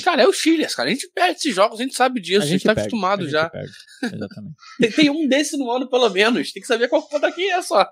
cara, 0.03 0.23
é 0.23 0.27
o 0.27 0.33
Steelers, 0.33 0.75
cara. 0.75 0.89
A 0.89 0.91
gente 0.91 1.09
perde 1.13 1.39
esses 1.39 1.55
jogos, 1.55 1.79
a 1.79 1.83
gente 1.83 1.95
sabe 1.95 2.19
disso, 2.19 2.43
a 2.43 2.45
gente, 2.45 2.63
tá 2.63 2.73
perde, 2.73 2.87
acostumado 2.87 3.21
a 3.21 3.23
gente 3.23 3.31
já. 3.31 3.51
Exatamente. 4.03 4.55
Tem, 4.79 4.91
tem 4.91 5.09
um 5.09 5.27
desse 5.27 5.57
no 5.57 5.71
ano, 5.71 5.89
pelo 5.89 6.09
menos. 6.09 6.51
Tem 6.51 6.61
que 6.61 6.67
saber 6.67 6.87
qual 6.87 7.01
conta 7.01 7.27
aqui 7.27 7.49
é 7.49 7.61
só. 7.61 7.89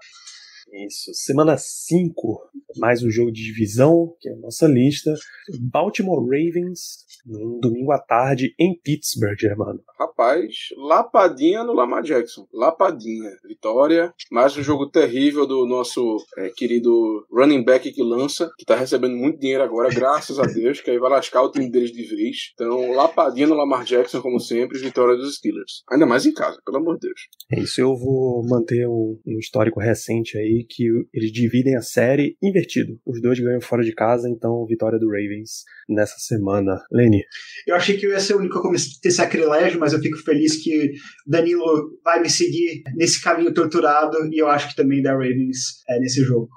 Isso. 0.72 1.13
Semana 1.13 1.57
5, 1.57 2.41
mais 2.78 3.01
um 3.01 3.09
jogo 3.09 3.32
de 3.32 3.43
divisão, 3.43 4.13
que 4.20 4.28
é 4.28 4.34
a 4.34 4.38
nossa 4.38 4.68
lista. 4.68 5.13
Baltimore 5.59 6.22
Ravens, 6.22 7.05
num 7.26 7.59
domingo 7.59 7.91
à 7.91 7.99
tarde, 7.99 8.53
em 8.59 8.78
Pittsburgh, 8.78 9.38
Germano. 9.39 9.82
Rapaz, 9.97 10.70
lapadinha 10.78 11.63
no 11.63 11.74
Lamar 11.74 12.03
Jackson. 12.03 12.47
Lapadinha. 12.53 13.32
Vitória. 13.47 14.13
Mais 14.32 14.57
um 14.57 14.63
jogo 14.63 14.89
terrível 14.89 15.47
do 15.47 15.66
nosso 15.66 16.18
é, 16.38 16.49
querido 16.49 17.26
running 17.32 17.63
back 17.63 17.91
que 17.91 18.03
lança, 18.03 18.51
que 18.57 18.66
tá 18.66 18.76
recebendo 18.76 19.16
muito 19.16 19.39
dinheiro 19.39 19.63
agora, 19.63 19.89
graças 19.93 20.39
a 20.39 20.43
Deus, 20.43 20.82
que 20.82 20.91
aí 20.91 20.99
vai 20.99 21.09
lascar 21.09 21.43
o 21.43 21.51
time 21.51 21.70
deles 21.70 21.91
de 21.91 22.03
vez. 22.03 22.51
Então, 22.53 22.91
lapadinha 22.91 23.47
no 23.47 23.55
Lamar 23.55 23.84
Jackson, 23.86 24.22
como 24.22 24.39
sempre, 24.39 24.78
vitória 24.78 25.16
dos 25.16 25.38
Steelers. 25.38 25.84
Ainda 25.89 26.05
mais 26.05 26.26
em 26.26 26.34
casa, 26.34 26.59
pelo 26.66 26.78
amor 26.78 26.95
de 26.95 27.07
Deus. 27.07 27.22
É 27.51 27.59
isso, 27.59 27.80
eu 27.80 27.95
vou 27.95 28.45
manter 28.47 28.88
um, 28.88 29.20
um 29.26 29.39
histórico 29.39 29.80
recente 29.80 30.38
aí, 30.38 30.55
que 30.64 30.86
eles 31.14 31.32
dividem 31.32 31.76
a 31.76 31.82
série 31.82 32.38
invertido. 32.41 32.99
Os 33.06 33.22
dois 33.22 33.39
ganham 33.39 33.62
fora 33.62 33.84
de 33.84 33.93
casa, 33.93 34.30
então 34.30 34.66
vitória 34.68 34.99
do 34.99 35.08
Ravens 35.08 35.64
nessa 35.89 36.16
semana. 36.18 36.80
Lene. 36.91 37.24
Eu 37.68 37.76
achei 37.76 37.97
que 37.97 38.06
eu 38.06 38.12
ia 38.12 38.20
ser 38.20 38.36
o 38.36 38.39
único 38.39 38.60
a 38.60 38.62
cometer 38.62 39.12
sacrilégio, 39.12 39.80
mas 39.80 39.93
eu 39.93 39.99
fico 39.99 40.18
feliz 40.20 40.62
que 40.64 40.91
Danilo 41.26 41.99
vai 42.03 42.22
me 42.22 42.30
seguir 42.30 42.84
nesse 42.95 43.22
caminho 43.22 43.53
torturado 43.53 44.18
e 44.32 44.41
eu 44.41 44.47
acho 44.47 44.70
que 44.70 44.76
também 44.76 45.01
da 45.01 45.12
Ravens 45.12 45.84
é, 45.89 45.99
nesse 45.99 46.22
jogo. 46.24 46.49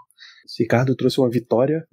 Ricardo 0.59 0.95
trouxe 0.95 1.21
uma 1.21 1.31
vitória. 1.31 1.85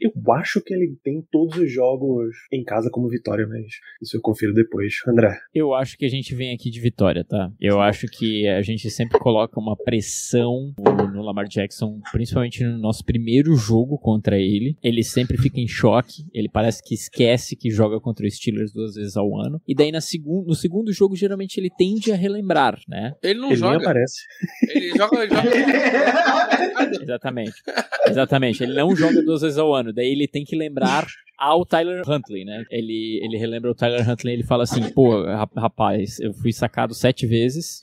Eu 0.00 0.12
acho 0.32 0.60
que 0.60 0.74
ele 0.74 0.96
tem 1.02 1.22
todos 1.30 1.56
os 1.58 1.72
jogos 1.72 2.34
em 2.52 2.62
casa 2.62 2.90
como 2.90 3.08
vitória, 3.08 3.46
mas 3.46 3.66
isso 4.02 4.16
eu 4.16 4.20
confiro 4.20 4.52
depois. 4.52 4.94
André. 5.06 5.38
Eu 5.54 5.74
acho 5.74 5.96
que 5.96 6.04
a 6.04 6.08
gente 6.08 6.34
vem 6.34 6.54
aqui 6.54 6.70
de 6.70 6.80
vitória, 6.80 7.24
tá? 7.24 7.50
Eu 7.60 7.80
acho 7.80 8.06
que 8.06 8.46
a 8.48 8.62
gente 8.62 8.90
sempre 8.90 9.18
coloca 9.18 9.58
uma 9.58 9.76
pressão 9.76 10.74
no 11.12 11.22
Lamar 11.22 11.46
Jackson, 11.48 12.00
principalmente 12.12 12.64
no 12.64 12.78
nosso 12.78 13.04
primeiro 13.04 13.54
jogo 13.56 13.98
contra 13.98 14.38
ele. 14.38 14.76
Ele 14.82 15.02
sempre 15.02 15.36
fica 15.36 15.60
em 15.60 15.68
choque, 15.68 16.24
ele 16.32 16.48
parece 16.48 16.82
que 16.82 16.94
esquece 16.94 17.56
que 17.56 17.70
joga 17.70 18.00
contra 18.00 18.26
os 18.26 18.34
Steelers 18.34 18.72
duas 18.72 18.94
vezes 18.94 19.16
ao 19.16 19.38
ano. 19.40 19.60
E 19.66 19.74
daí 19.74 19.90
na 19.90 20.00
segun, 20.00 20.44
no 20.44 20.54
segundo 20.54 20.92
jogo, 20.92 21.16
geralmente 21.16 21.58
ele 21.58 21.70
tende 21.70 22.12
a 22.12 22.16
relembrar, 22.16 22.78
né? 22.88 23.14
Ele 23.22 23.40
não 23.40 23.50
ele 23.50 23.60
nem 23.60 23.72
joga. 23.72 23.76
aparece. 23.84 24.20
Ele 24.68 24.88
joga. 24.90 25.24
Ele 25.24 25.34
joga... 25.34 26.54
Exatamente. 27.02 27.62
Exatamente. 28.06 28.62
Ele 28.62 28.74
não 28.74 28.94
joga 28.94 29.22
duas 29.22 29.42
vezes 29.42 29.58
ao 29.58 29.74
ano. 29.74 29.92
Daí 29.92 30.08
ele 30.10 30.26
tem 30.28 30.44
que 30.44 30.56
lembrar 30.56 31.06
ao 31.38 31.64
Tyler 31.66 32.02
Huntley, 32.08 32.44
né? 32.44 32.64
Ele, 32.70 33.20
ele 33.22 33.36
relembra 33.36 33.70
o 33.70 33.74
Tyler 33.74 34.08
Huntley 34.08 34.34
ele 34.34 34.42
fala 34.44 34.62
assim: 34.64 34.88
pô, 34.90 35.22
ra- 35.24 35.48
rapaz, 35.56 36.20
eu 36.20 36.32
fui 36.34 36.52
sacado 36.52 36.94
sete 36.94 37.26
vezes. 37.26 37.80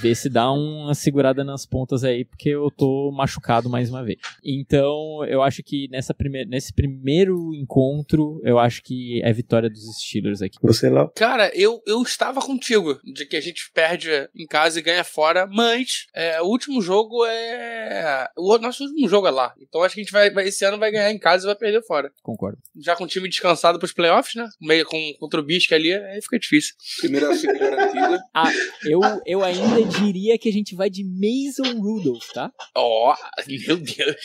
Vê 0.00 0.14
se 0.14 0.28
dá 0.28 0.50
uma 0.50 0.94
segurada 0.94 1.44
nas 1.44 1.64
pontas 1.66 2.04
aí, 2.04 2.24
porque 2.24 2.50
eu 2.50 2.70
tô 2.70 3.10
machucado 3.12 3.68
mais 3.68 3.90
uma 3.90 4.04
vez. 4.04 4.18
Então, 4.44 5.24
eu 5.26 5.42
acho 5.42 5.62
que 5.62 5.88
nessa 5.90 6.12
prime 6.14 6.44
nesse 6.46 6.72
primeiro 6.72 7.54
encontro, 7.54 8.40
eu 8.44 8.58
acho 8.58 8.82
que 8.82 9.20
é 9.22 9.32
vitória 9.32 9.68
dos 9.70 9.82
Steelers 9.98 10.42
aqui. 10.42 10.56
Você, 10.62 10.88
Léo? 10.90 11.10
Cara, 11.14 11.50
eu, 11.54 11.80
eu 11.86 12.02
estava 12.02 12.40
contigo 12.40 12.98
de 13.04 13.24
que 13.26 13.36
a 13.36 13.40
gente 13.40 13.70
perde 13.72 14.10
em 14.34 14.46
casa 14.46 14.78
e 14.78 14.82
ganha 14.82 15.04
fora, 15.04 15.46
mas 15.46 16.06
é, 16.14 16.40
o 16.42 16.46
último 16.46 16.80
jogo 16.82 17.24
é. 17.26 18.26
O 18.36 18.58
nosso 18.58 18.84
último 18.84 19.08
jogo 19.08 19.26
é 19.26 19.30
lá. 19.30 19.54
Então 19.60 19.82
acho 19.82 19.94
que 19.94 20.00
a 20.00 20.04
gente 20.04 20.12
vai, 20.12 20.30
vai- 20.30 20.48
esse 20.48 20.64
ano 20.64 20.78
vai 20.78 20.90
ganhar 20.90 21.10
em 21.12 21.18
casa 21.18 21.44
e 21.44 21.46
vai 21.46 21.56
perder 21.56 21.82
fora. 21.86 22.10
Concordo. 22.22 22.58
Já 22.80 22.96
com 22.96 23.04
o 23.04 23.06
time 23.08 23.28
descansado 23.28 23.78
pros 23.78 23.92
playoffs, 23.92 24.34
né? 24.34 24.48
Meio 24.60 24.84
com, 24.86 24.98
contra 25.18 25.40
o 25.40 25.42
Bisque 25.42 25.74
ali, 25.74 25.92
aí 25.92 26.20
fica 26.22 26.38
difícil. 26.38 26.74
Primeira 27.00 27.34
seed 27.34 27.56
garantida. 27.58 28.20
Ah, 28.34 28.50
eu, 28.84 29.00
eu 29.26 29.44
ainda 29.44 29.67
diria 29.88 30.38
que 30.38 30.48
a 30.48 30.52
gente 30.52 30.74
vai 30.74 30.88
de 30.90 31.04
Mason 31.04 31.78
Rudolph, 31.80 32.26
tá? 32.32 32.50
Ó, 32.76 33.14
meu 33.46 33.76
Deus. 33.76 34.16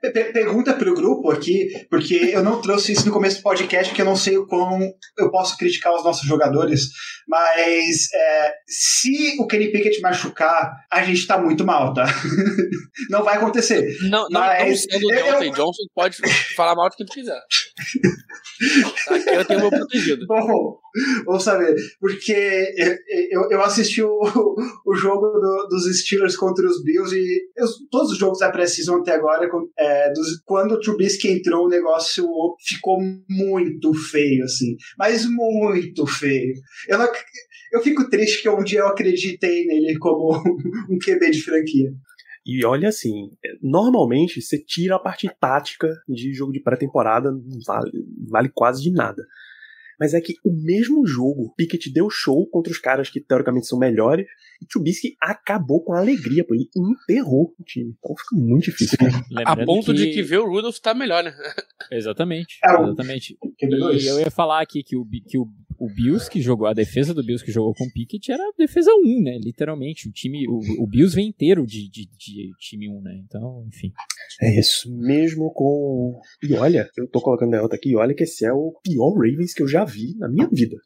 Pe- 0.00 0.10
pe- 0.10 0.32
Pergunta 0.32 0.74
pro 0.74 0.94
grupo 0.94 1.30
aqui, 1.30 1.86
porque 1.90 2.14
eu 2.32 2.42
não 2.42 2.60
trouxe 2.60 2.92
isso 2.92 3.06
no 3.06 3.12
começo 3.12 3.38
do 3.38 3.42
podcast, 3.42 3.88
porque 3.90 4.02
eu 4.02 4.06
não 4.06 4.16
sei 4.16 4.36
o 4.38 4.46
quão 4.46 4.78
eu 5.18 5.30
posso 5.30 5.56
criticar 5.56 5.94
os 5.94 6.04
nossos 6.04 6.26
jogadores, 6.26 6.88
mas 7.28 8.12
é, 8.12 8.52
se 8.66 9.36
o 9.40 9.46
Kenny 9.46 9.70
Pickett 9.72 10.00
machucar, 10.00 10.72
a 10.90 11.02
gente 11.04 11.26
tá 11.26 11.38
muito 11.38 11.64
mal, 11.64 11.92
tá? 11.94 12.04
não 13.10 13.22
vai 13.24 13.36
acontecer. 13.36 13.96
Não, 14.02 14.26
não, 14.30 14.40
Mas 14.40 14.68
não 14.68 14.76
sendo 14.76 15.06
o 15.06 15.12
eu- 15.14 15.50
Johnson, 15.52 15.82
pode 15.94 16.16
falar 16.54 16.74
mal 16.74 16.88
do 16.90 16.96
que 16.96 17.04
tu 17.04 17.12
quiser. 17.12 17.40
Aqui 19.10 19.30
eu 19.30 19.44
tenho 19.44 19.60
meu 19.60 19.70
protegido. 19.70 20.24
Bom, 20.28 20.78
vamos 21.26 21.42
saber. 21.44 21.74
Porque 22.00 22.32
eu, 22.76 22.96
eu, 23.30 23.50
eu 23.50 23.62
assisti 23.62 24.02
o, 24.02 24.20
o 24.86 24.94
jogo 24.94 25.26
do- 25.26 25.68
dos 25.68 26.00
Steelers 26.00 26.36
contra 26.36 26.66
os 26.66 26.82
Bills 26.82 27.14
e 27.16 27.48
todos 27.90 28.12
os 28.12 28.18
jogos 28.18 28.38
da 28.38 28.50
pré-season 28.50 28.96
até 28.96 29.14
agora, 29.14 29.48
é, 29.78 30.12
dos- 30.12 30.40
quando 30.44 30.72
o 30.72 30.80
Trubisky 30.80 31.28
entrou, 31.28 31.66
o 31.66 31.70
negócio 31.70 32.26
ficou 32.66 32.98
muito 33.28 33.92
feio, 33.94 34.44
assim. 34.44 34.76
Mas 34.98 35.24
muito 35.28 36.06
feio. 36.06 36.54
Eu, 36.88 36.98
não, 36.98 37.08
eu 37.72 37.80
fico 37.82 38.08
triste 38.08 38.42
que 38.42 38.48
um 38.48 38.62
dia 38.64 38.80
eu 38.80 38.88
acreditei 38.88 39.66
nele 39.66 39.98
como 39.98 40.32
um 40.90 40.98
QB 40.98 41.30
de 41.30 41.42
franquia. 41.42 41.90
E 42.48 42.64
olha 42.64 42.88
assim, 42.90 43.30
normalmente 43.60 44.40
você 44.40 44.56
tira 44.56 44.94
a 44.94 45.00
parte 45.00 45.28
tática 45.40 45.88
de 46.08 46.32
jogo 46.32 46.52
de 46.52 46.62
pré-temporada, 46.62 47.32
não 47.32 47.58
vale, 47.66 47.90
vale 48.30 48.50
quase 48.54 48.80
de 48.82 48.92
nada. 48.92 49.20
Mas 49.98 50.14
é 50.14 50.20
que 50.20 50.34
o 50.44 50.52
mesmo 50.52 51.06
jogo, 51.06 51.54
Pickett 51.56 51.92
deu 51.92 52.08
show 52.10 52.46
contra 52.48 52.72
os 52.72 52.78
caras 52.78 53.08
que 53.08 53.20
teoricamente 53.20 53.66
são 53.66 53.78
melhores, 53.78 54.26
e 54.62 54.66
Trubisky 54.66 55.16
acabou 55.20 55.82
com 55.82 55.92
a 55.92 56.00
alegria, 56.00 56.44
pô, 56.44 56.54
ele 56.54 56.68
enterrou 56.76 57.54
o 57.58 57.64
time. 57.64 57.94
Então 57.98 58.14
fica 58.16 58.36
muito 58.36 58.64
difícil. 58.64 58.98
cara. 58.98 59.24
A 59.44 59.64
ponto 59.64 59.92
de 59.92 60.10
que 60.10 60.22
ver 60.22 60.38
o 60.38 60.48
Rudolph 60.48 60.78
tá 60.78 60.94
melhor, 60.94 61.22
né? 61.22 61.34
Exatamente. 61.90 62.58
É, 62.64 62.72
Exatamente. 62.72 63.36
QB2. 63.62 64.02
E 64.02 64.06
eu 64.06 64.20
ia 64.20 64.30
falar 64.30 64.60
aqui 64.60 64.82
que 64.82 64.96
o, 64.96 65.04
que 65.04 65.38
o, 65.38 65.46
o 65.78 65.86
Bills 65.88 66.30
que 66.30 66.40
jogou, 66.40 66.66
a 66.66 66.72
defesa 66.72 67.12
do 67.12 67.22
Bills 67.22 67.44
que 67.44 67.52
jogou 67.52 67.74
com 67.74 67.84
o 67.84 67.92
Pickett 67.92 68.32
era 68.32 68.42
a 68.42 68.52
defesa 68.58 68.90
1, 68.92 69.22
né? 69.22 69.38
Literalmente. 69.38 70.08
O 70.08 70.12
time, 70.12 70.46
o, 70.48 70.82
o 70.82 70.86
Bills 70.86 71.14
vem 71.14 71.28
inteiro 71.28 71.66
de, 71.66 71.88
de, 71.88 72.06
de 72.06 72.50
time 72.58 72.88
1, 72.88 73.00
né? 73.02 73.22
Então, 73.24 73.64
enfim. 73.68 73.92
É 74.40 74.58
isso, 74.58 74.90
mesmo 74.94 75.52
com. 75.52 76.18
E 76.42 76.54
olha, 76.54 76.88
eu 76.96 77.08
tô 77.08 77.20
colocando 77.20 77.50
derrota 77.50 77.76
aqui, 77.76 77.90
e 77.90 77.96
olha 77.96 78.14
que 78.14 78.24
esse 78.24 78.44
é 78.44 78.52
o 78.52 78.72
pior 78.82 79.12
Ravens 79.14 79.54
que 79.54 79.62
eu 79.62 79.68
já 79.68 79.84
vi 79.84 80.16
na 80.18 80.28
minha 80.28 80.48
vida. 80.48 80.76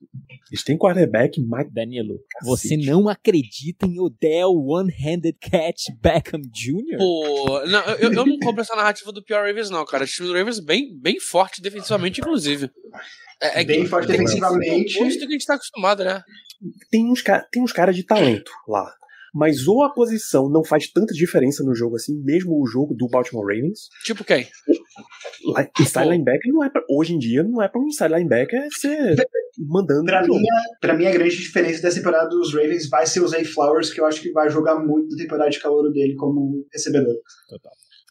Eles 0.50 0.64
têm 0.64 0.76
quarterback, 0.76 1.40
Mike. 1.40 1.72
Danilo, 1.72 2.18
Cacete. 2.30 2.46
você 2.46 2.76
não 2.76 3.08
acredita 3.08 3.59
em 3.86 4.00
Odell 4.00 4.52
One-Handed 4.52 5.38
Catch 5.40 5.86
Beckham 6.00 6.42
Jr.? 6.42 6.98
Pô, 6.98 7.62
não, 7.66 7.80
eu, 7.94 8.12
eu 8.12 8.26
não 8.26 8.38
compro 8.38 8.60
essa 8.60 8.74
narrativa 8.76 9.12
do 9.12 9.22
pior 9.22 9.46
Ravens, 9.46 9.70
não, 9.70 9.84
cara. 9.84 10.04
O 10.04 10.06
time 10.06 10.28
do 10.28 10.34
Ravens 10.34 10.60
bem, 10.60 10.96
bem 10.98 11.18
forte 11.20 11.60
defensivamente, 11.60 12.20
inclusive. 12.20 12.70
É, 13.42 13.62
é 13.62 13.64
Bem 13.64 13.86
forte 13.86 14.06
defensivamente. 14.06 14.98
o 14.98 15.02
oposto 15.02 15.20
do 15.20 15.26
que 15.26 15.34
a 15.34 15.38
gente 15.38 15.46
tá 15.46 15.54
acostumado, 15.54 16.04
né? 16.04 16.22
Tem 16.90 17.10
uns, 17.10 17.22
tem 17.50 17.62
uns 17.62 17.72
caras 17.72 17.96
de 17.96 18.02
talento 18.04 18.50
lá. 18.68 18.94
Mas 19.34 19.66
ou 19.68 19.82
a 19.82 19.90
posição 19.90 20.48
não 20.48 20.64
faz 20.64 20.90
tanta 20.90 21.12
diferença 21.14 21.62
no 21.64 21.74
jogo 21.74 21.96
assim, 21.96 22.14
mesmo 22.22 22.60
o 22.60 22.66
jogo 22.66 22.94
do 22.94 23.08
Baltimore 23.08 23.46
Ravens. 23.46 23.88
Tipo 24.04 24.24
quem? 24.24 24.46
Lá- 25.44 25.68
Inside 25.80 26.04
Pô. 26.04 26.10
linebacker 26.10 26.52
não 26.52 26.64
é 26.64 26.68
pra, 26.70 26.82
hoje 26.90 27.14
em 27.14 27.18
dia 27.18 27.42
não 27.42 27.62
é 27.62 27.68
pra 27.68 27.80
um 27.80 27.86
inside 27.86 28.12
linebacker 28.12 28.66
ser 28.72 29.16
mandando 29.58 30.04
jogo. 30.10 30.34
mim, 30.38 30.46
a- 30.50 30.78
pra 30.80 30.94
mim, 30.96 31.06
a 31.06 31.10
grande 31.12 31.36
diferença 31.36 31.82
dessa 31.82 31.96
temporada 31.96 32.28
dos 32.28 32.52
Ravens 32.54 32.88
vai 32.88 33.06
ser 33.06 33.20
o 33.20 33.28
Zay 33.28 33.44
Flowers, 33.44 33.92
que 33.92 34.00
eu 34.00 34.06
acho 34.06 34.20
que 34.20 34.30
vai 34.32 34.50
jogar 34.50 34.76
muito 34.78 35.10
na 35.10 35.16
temporada 35.22 35.50
de 35.50 35.60
calor 35.60 35.90
dele 35.92 36.14
como 36.14 36.66
recebedor. 36.72 37.14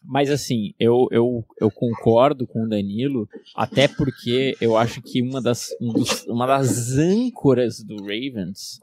Mas 0.04 0.30
assim, 0.30 0.72
eu, 0.80 1.08
eu, 1.10 1.44
eu 1.60 1.70
concordo 1.70 2.46
com 2.46 2.64
o 2.64 2.68
Danilo, 2.68 3.28
até 3.54 3.86
porque 3.86 4.56
eu 4.60 4.74
acho 4.76 5.02
que 5.02 5.20
uma 5.22 5.42
das, 5.42 5.68
um 5.80 5.92
dos- 5.92 6.24
uma 6.26 6.46
das 6.46 6.92
âncoras 6.96 7.82
do 7.84 7.96
Ravens 8.02 8.78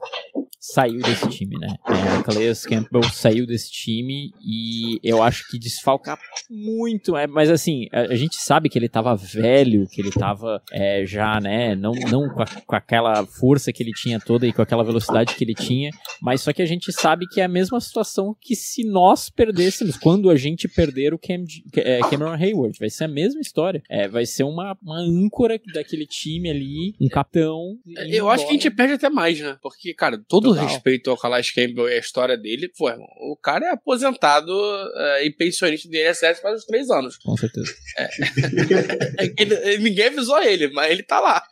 saiu 0.60 1.00
desse 1.00 1.28
time, 1.28 1.56
né? 1.58 1.68
É, 1.86 2.22
Calais 2.22 2.66
Campbell 2.66 3.02
saiu 3.04 3.46
desse 3.46 3.70
time 3.70 4.32
e 4.42 4.98
eu 5.02 5.22
acho 5.22 5.48
que 5.48 5.58
desfalca 5.58 6.18
muito, 6.50 7.16
é, 7.16 7.26
mas 7.26 7.48
assim, 7.48 7.86
a, 7.92 8.00
a 8.00 8.14
gente 8.16 8.36
sabe 8.36 8.68
que 8.68 8.78
ele 8.78 8.88
tava 8.88 9.14
velho, 9.14 9.86
que 9.88 10.00
ele 10.00 10.10
tava 10.10 10.60
é, 10.72 11.04
já, 11.06 11.40
né, 11.40 11.74
não, 11.74 11.92
não 11.92 12.28
com, 12.28 12.42
a, 12.42 12.46
com, 12.46 12.76
aquela 12.76 13.24
força 13.24 13.72
que 13.72 13.82
ele 13.82 13.92
tinha 13.92 14.18
toda 14.18 14.46
e 14.46 14.52
com 14.52 14.60
aquela 14.62 14.82
velocidade 14.82 15.34
que 15.34 15.44
ele 15.44 15.54
tinha, 15.54 15.90
mas 16.20 16.40
só 16.40 16.52
que 16.52 16.62
a 16.62 16.66
gente 16.66 16.92
sabe 16.92 17.26
que 17.28 17.40
é 17.40 17.44
a 17.44 17.48
mesma 17.48 17.80
situação 17.80 18.36
que 18.40 18.56
se 18.56 18.84
nós 18.84 19.30
perdêssemos, 19.30 19.96
quando 19.96 20.28
a 20.28 20.36
gente 20.36 20.66
perder 20.66 21.14
o 21.14 21.18
Cam, 21.18 21.44
é, 21.76 22.00
Cameron 22.00 22.32
Hayward, 22.32 22.78
vai 22.78 22.90
ser 22.90 23.04
a 23.04 23.08
mesma 23.08 23.40
história, 23.40 23.82
é, 23.88 24.08
vai 24.08 24.26
ser 24.26 24.42
uma, 24.42 24.76
uma 24.82 24.98
âncora 24.98 25.60
daquele 25.72 26.06
time 26.06 26.50
ali, 26.50 26.94
um 27.00 27.08
capitão. 27.08 27.78
Eu 28.08 28.28
acho 28.28 28.44
que 28.44 28.50
a 28.50 28.54
gente 28.54 28.70
perde 28.70 28.94
até 28.94 29.08
mais, 29.08 29.38
né, 29.40 29.56
porque, 29.62 29.94
cara, 29.94 30.20
todo 30.26 30.47
Total. 30.48 30.66
respeito 30.66 31.10
ao 31.10 31.16
Calais 31.16 31.50
Campbell 31.50 31.88
e 31.88 31.94
a 31.94 31.98
história 31.98 32.36
dele, 32.36 32.70
pô, 32.76 32.90
o 32.90 33.36
cara 33.36 33.66
é 33.66 33.70
aposentado 33.70 34.50
uh, 34.50 35.22
e 35.22 35.30
pensionista 35.30 35.88
do 35.88 35.96
INSS 35.96 36.40
faz 36.40 36.56
uns 36.56 36.64
três 36.64 36.90
anos. 36.90 37.16
Com 37.18 37.36
certeza. 37.36 37.72
É. 37.98 38.08
ele, 39.42 39.78
ninguém 39.78 40.06
avisou 40.06 40.40
ele, 40.42 40.68
mas 40.68 40.90
ele 40.90 41.02
tá 41.02 41.20
lá. 41.20 41.42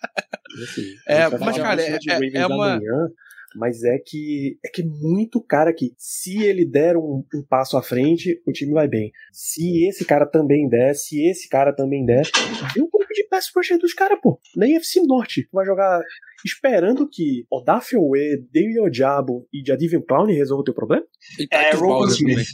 Assim, 0.62 0.86
é, 1.07 1.28
mas, 1.38 1.57
cara, 1.57 1.82
é, 1.82 1.92
é, 1.92 2.38
é 2.40 2.47
uma. 2.47 2.76
Manhã, 2.76 3.09
mas 3.57 3.82
é 3.82 3.99
que 3.99 4.59
é 4.64 4.68
que 4.68 4.82
muito 4.84 5.40
cara 5.40 5.72
que, 5.72 5.94
se 5.97 6.42
ele 6.42 6.64
der 6.64 6.97
um, 6.97 7.24
um, 7.34 7.42
passo 7.49 7.76
à 7.76 7.82
frente, 7.82 8.40
o 8.47 8.53
time 8.53 8.72
vai 8.72 8.86
bem. 8.86 9.11
Se 9.32 9.86
esse 9.88 10.05
cara 10.05 10.26
também 10.26 10.68
der, 10.68 10.94
se 10.94 11.26
esse 11.26 11.49
cara 11.49 11.74
também 11.74 12.05
der, 12.05 12.24
viu 12.74 12.84
o 12.84 12.90
grupo 12.90 13.12
de 13.14 13.24
pass 13.24 13.51
rusher 13.55 13.78
dos 13.78 13.94
caras, 13.94 14.18
pô. 14.22 14.38
Na 14.55 14.68
FC 14.68 15.01
Norte, 15.03 15.49
vai 15.53 15.64
jogar 15.64 16.01
esperando 16.47 17.09
que 17.09 17.44
Odafiowé, 17.51 18.36
David 18.53 18.80
Ojabo 18.80 19.47
e 19.53 19.62
Jadivian 19.66 20.01
Clown 20.01 20.26
resolvam 20.26 20.62
o 20.62 20.64
teu 20.64 20.74
problema? 20.74 21.05
É, 21.51 21.74
Rocco 21.74 22.07
Smith. 22.07 22.47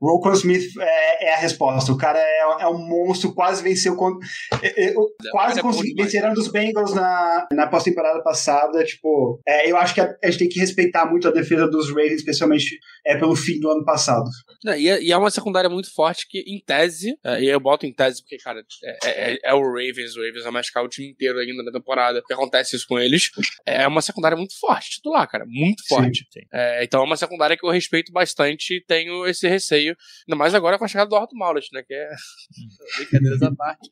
Rocco 0.00 0.32
Smith 0.32 0.76
é, 0.78 1.26
é, 1.26 1.34
a 1.34 1.38
resposta. 1.38 1.92
O 1.92 1.96
cara 1.96 2.18
é, 2.18 2.62
é 2.62 2.68
um 2.68 2.78
monstro, 2.78 3.34
quase 3.34 3.62
venceu 3.62 3.96
contra, 3.96 4.26
é, 4.62 4.86
é, 4.86 4.94
quase 5.30 5.60
conseguiu 5.60 6.04
vencer 6.04 6.24
um 6.24 6.34
dos 6.34 6.48
Bengals 6.48 6.94
na, 6.94 7.46
na 7.52 7.66
pós-temporada 7.66 8.22
passada. 8.22 8.84
Tipo, 8.84 9.40
é, 9.46 9.70
eu 9.70 9.76
acho 9.76 9.94
que 9.94 10.00
a, 10.00 10.14
a, 10.22 10.30
gente 10.30 10.40
tem 10.40 10.48
que 10.48 10.60
respeitar 10.60 11.06
muito 11.06 11.28
a 11.28 11.32
defesa 11.32 11.68
dos 11.68 11.88
Ravens, 11.88 12.16
especialmente 12.16 12.78
é, 13.06 13.16
pelo 13.16 13.36
fim 13.36 13.58
do 13.60 13.70
ano 13.70 13.84
passado. 13.84 14.28
e, 14.76 14.88
é, 14.88 15.02
e, 15.02 15.12
é, 15.12 15.16
uma 15.16 15.30
secundária 15.30 15.70
muito 15.70 15.92
forte 15.94 16.26
que, 16.28 16.40
em 16.40 16.62
tese, 16.64 17.16
e 17.40 17.46
eu 17.46 17.60
boto 17.60 17.86
em 17.86 17.92
tese 17.92 18.22
porque, 18.22 18.36
cara, 18.38 18.62
é, 19.04 19.54
o 19.54 19.62
Ravens, 19.62 20.16
o 20.16 20.20
Ravens 20.20 20.42
vai 20.42 20.52
machucar 20.52 20.84
o 20.84 20.88
time 20.88 21.08
inteiro 21.10 21.38
ainda 21.38 21.62
na 21.62 21.72
temporada. 21.72 22.18
O 22.18 22.22
que 22.22 22.32
acontece 22.32 22.76
isso 22.76 22.86
com 22.88 22.98
eles? 22.98 23.27
É 23.66 23.86
uma 23.86 24.02
secundária 24.02 24.36
muito 24.36 24.58
forte, 24.58 24.90
titular, 24.90 25.28
cara. 25.28 25.44
Muito 25.46 25.86
forte. 25.86 26.18
Sim, 26.18 26.40
sim. 26.40 26.46
É, 26.52 26.84
então 26.84 27.00
é 27.00 27.04
uma 27.04 27.16
secundária 27.16 27.56
que 27.56 27.64
eu 27.64 27.70
respeito 27.70 28.12
bastante 28.12 28.74
e 28.74 28.84
tenho 28.84 29.26
esse 29.26 29.48
receio. 29.48 29.96
Ainda 30.26 30.36
mais 30.36 30.54
agora 30.54 30.78
com 30.78 30.84
a 30.84 30.88
chegada 30.88 31.08
do 31.08 31.16
Orto 31.16 31.36
Maulet, 31.36 31.68
né? 31.72 31.82
Que 31.82 31.94
é. 31.94 32.08
Brincadeiras 32.98 33.42
à 33.42 33.54
parte. 33.54 33.88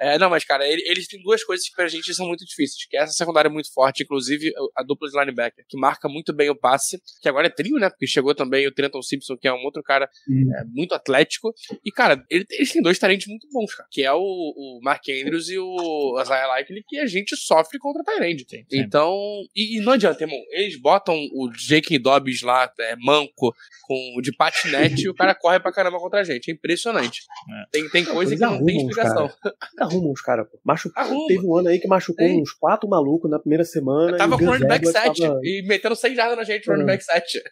É, 0.00 0.18
não, 0.18 0.30
mas, 0.30 0.44
cara, 0.44 0.66
ele, 0.66 0.82
eles 0.86 1.06
têm 1.06 1.20
duas 1.22 1.42
coisas 1.44 1.68
que 1.68 1.74
pra 1.74 1.88
gente 1.88 2.12
são 2.14 2.26
muito 2.26 2.44
difíceis. 2.44 2.86
Que 2.88 2.96
é 2.96 3.02
essa 3.02 3.12
secundária 3.12 3.50
muito 3.50 3.72
forte, 3.72 4.02
inclusive 4.02 4.52
a 4.76 4.82
dupla 4.82 5.08
de 5.08 5.18
linebacker, 5.18 5.64
que 5.68 5.76
marca 5.76 6.08
muito 6.08 6.32
bem 6.32 6.50
o 6.50 6.56
passe, 6.56 7.00
que 7.20 7.28
agora 7.28 7.46
é 7.46 7.50
trio, 7.50 7.76
né? 7.76 7.90
Porque 7.90 8.06
chegou 8.06 8.34
também 8.34 8.66
o 8.66 8.72
Trenton 8.72 9.02
Simpson, 9.02 9.36
que 9.36 9.48
é 9.48 9.52
um 9.52 9.64
outro 9.64 9.82
cara 9.82 10.08
hum. 10.28 10.50
é, 10.54 10.64
muito 10.64 10.94
atlético. 10.94 11.54
E, 11.84 11.90
cara, 11.90 12.24
ele, 12.30 12.46
eles 12.50 12.72
têm 12.72 12.82
dois 12.82 12.98
talentos 12.98 13.26
muito 13.26 13.48
bons, 13.50 13.74
cara. 13.74 13.88
Que 13.90 14.02
é 14.02 14.12
o, 14.12 14.18
o 14.18 14.80
Mark 14.82 15.02
Andrews 15.08 15.48
e 15.48 15.58
o 15.58 16.20
Isaiah 16.20 16.46
Likely, 16.48 16.84
que 16.86 16.98
a 16.98 17.06
gente 17.06 17.36
sofre 17.36 17.78
contra 17.78 18.02
o 18.02 18.04
Tyrande. 18.04 18.44
Então, 18.72 19.16
e, 19.54 19.78
e, 19.78 19.80
não 19.80 19.92
adianta, 19.92 20.22
irmão. 20.22 20.38
Eles 20.50 20.80
botam 20.80 21.14
o 21.14 21.50
Jake 21.50 21.98
Dobbs 21.98 22.42
lá, 22.42 22.70
é, 22.80 22.96
manco, 22.96 23.54
com, 23.82 24.20
de 24.20 24.32
patinete, 24.32 25.04
e 25.04 25.08
o 25.10 25.14
cara 25.14 25.34
corre 25.34 25.60
pra 25.60 25.72
caramba 25.72 25.98
contra 25.98 26.20
a 26.20 26.24
gente. 26.24 26.50
É 26.50 26.54
impressionante. 26.54 27.22
É. 27.50 27.64
Tem, 27.72 27.88
tem 27.88 28.04
coisa 28.04 28.34
que 28.34 28.40
não 28.40 28.64
tem 28.64 28.76
explicação. 28.76 29.30
Arrumam 29.78 30.12
os 30.12 30.20
caras, 30.20 30.46
pô. 30.48 30.58
Machucou. 30.64 31.26
Teve 31.26 31.46
um 31.46 31.56
ano 31.56 31.68
aí 31.68 31.78
que 31.78 31.88
machucou 31.88 32.26
tem. 32.26 32.40
uns 32.40 32.52
quatro 32.52 32.88
malucos 32.88 33.30
na 33.30 33.38
primeira 33.38 33.64
semana. 33.64 34.12
Eu 34.12 34.18
tava 34.18 34.38
com 34.38 34.44
o 34.44 34.48
running 34.48 34.66
back 34.66 34.86
7 34.86 35.20
tava... 35.20 35.40
e 35.42 35.62
metendo 35.66 35.96
6 35.96 36.16
jardas 36.16 36.36
na 36.36 36.44
gente, 36.44 36.68
running 36.68 36.86
back 36.86 37.02
7. 37.02 37.42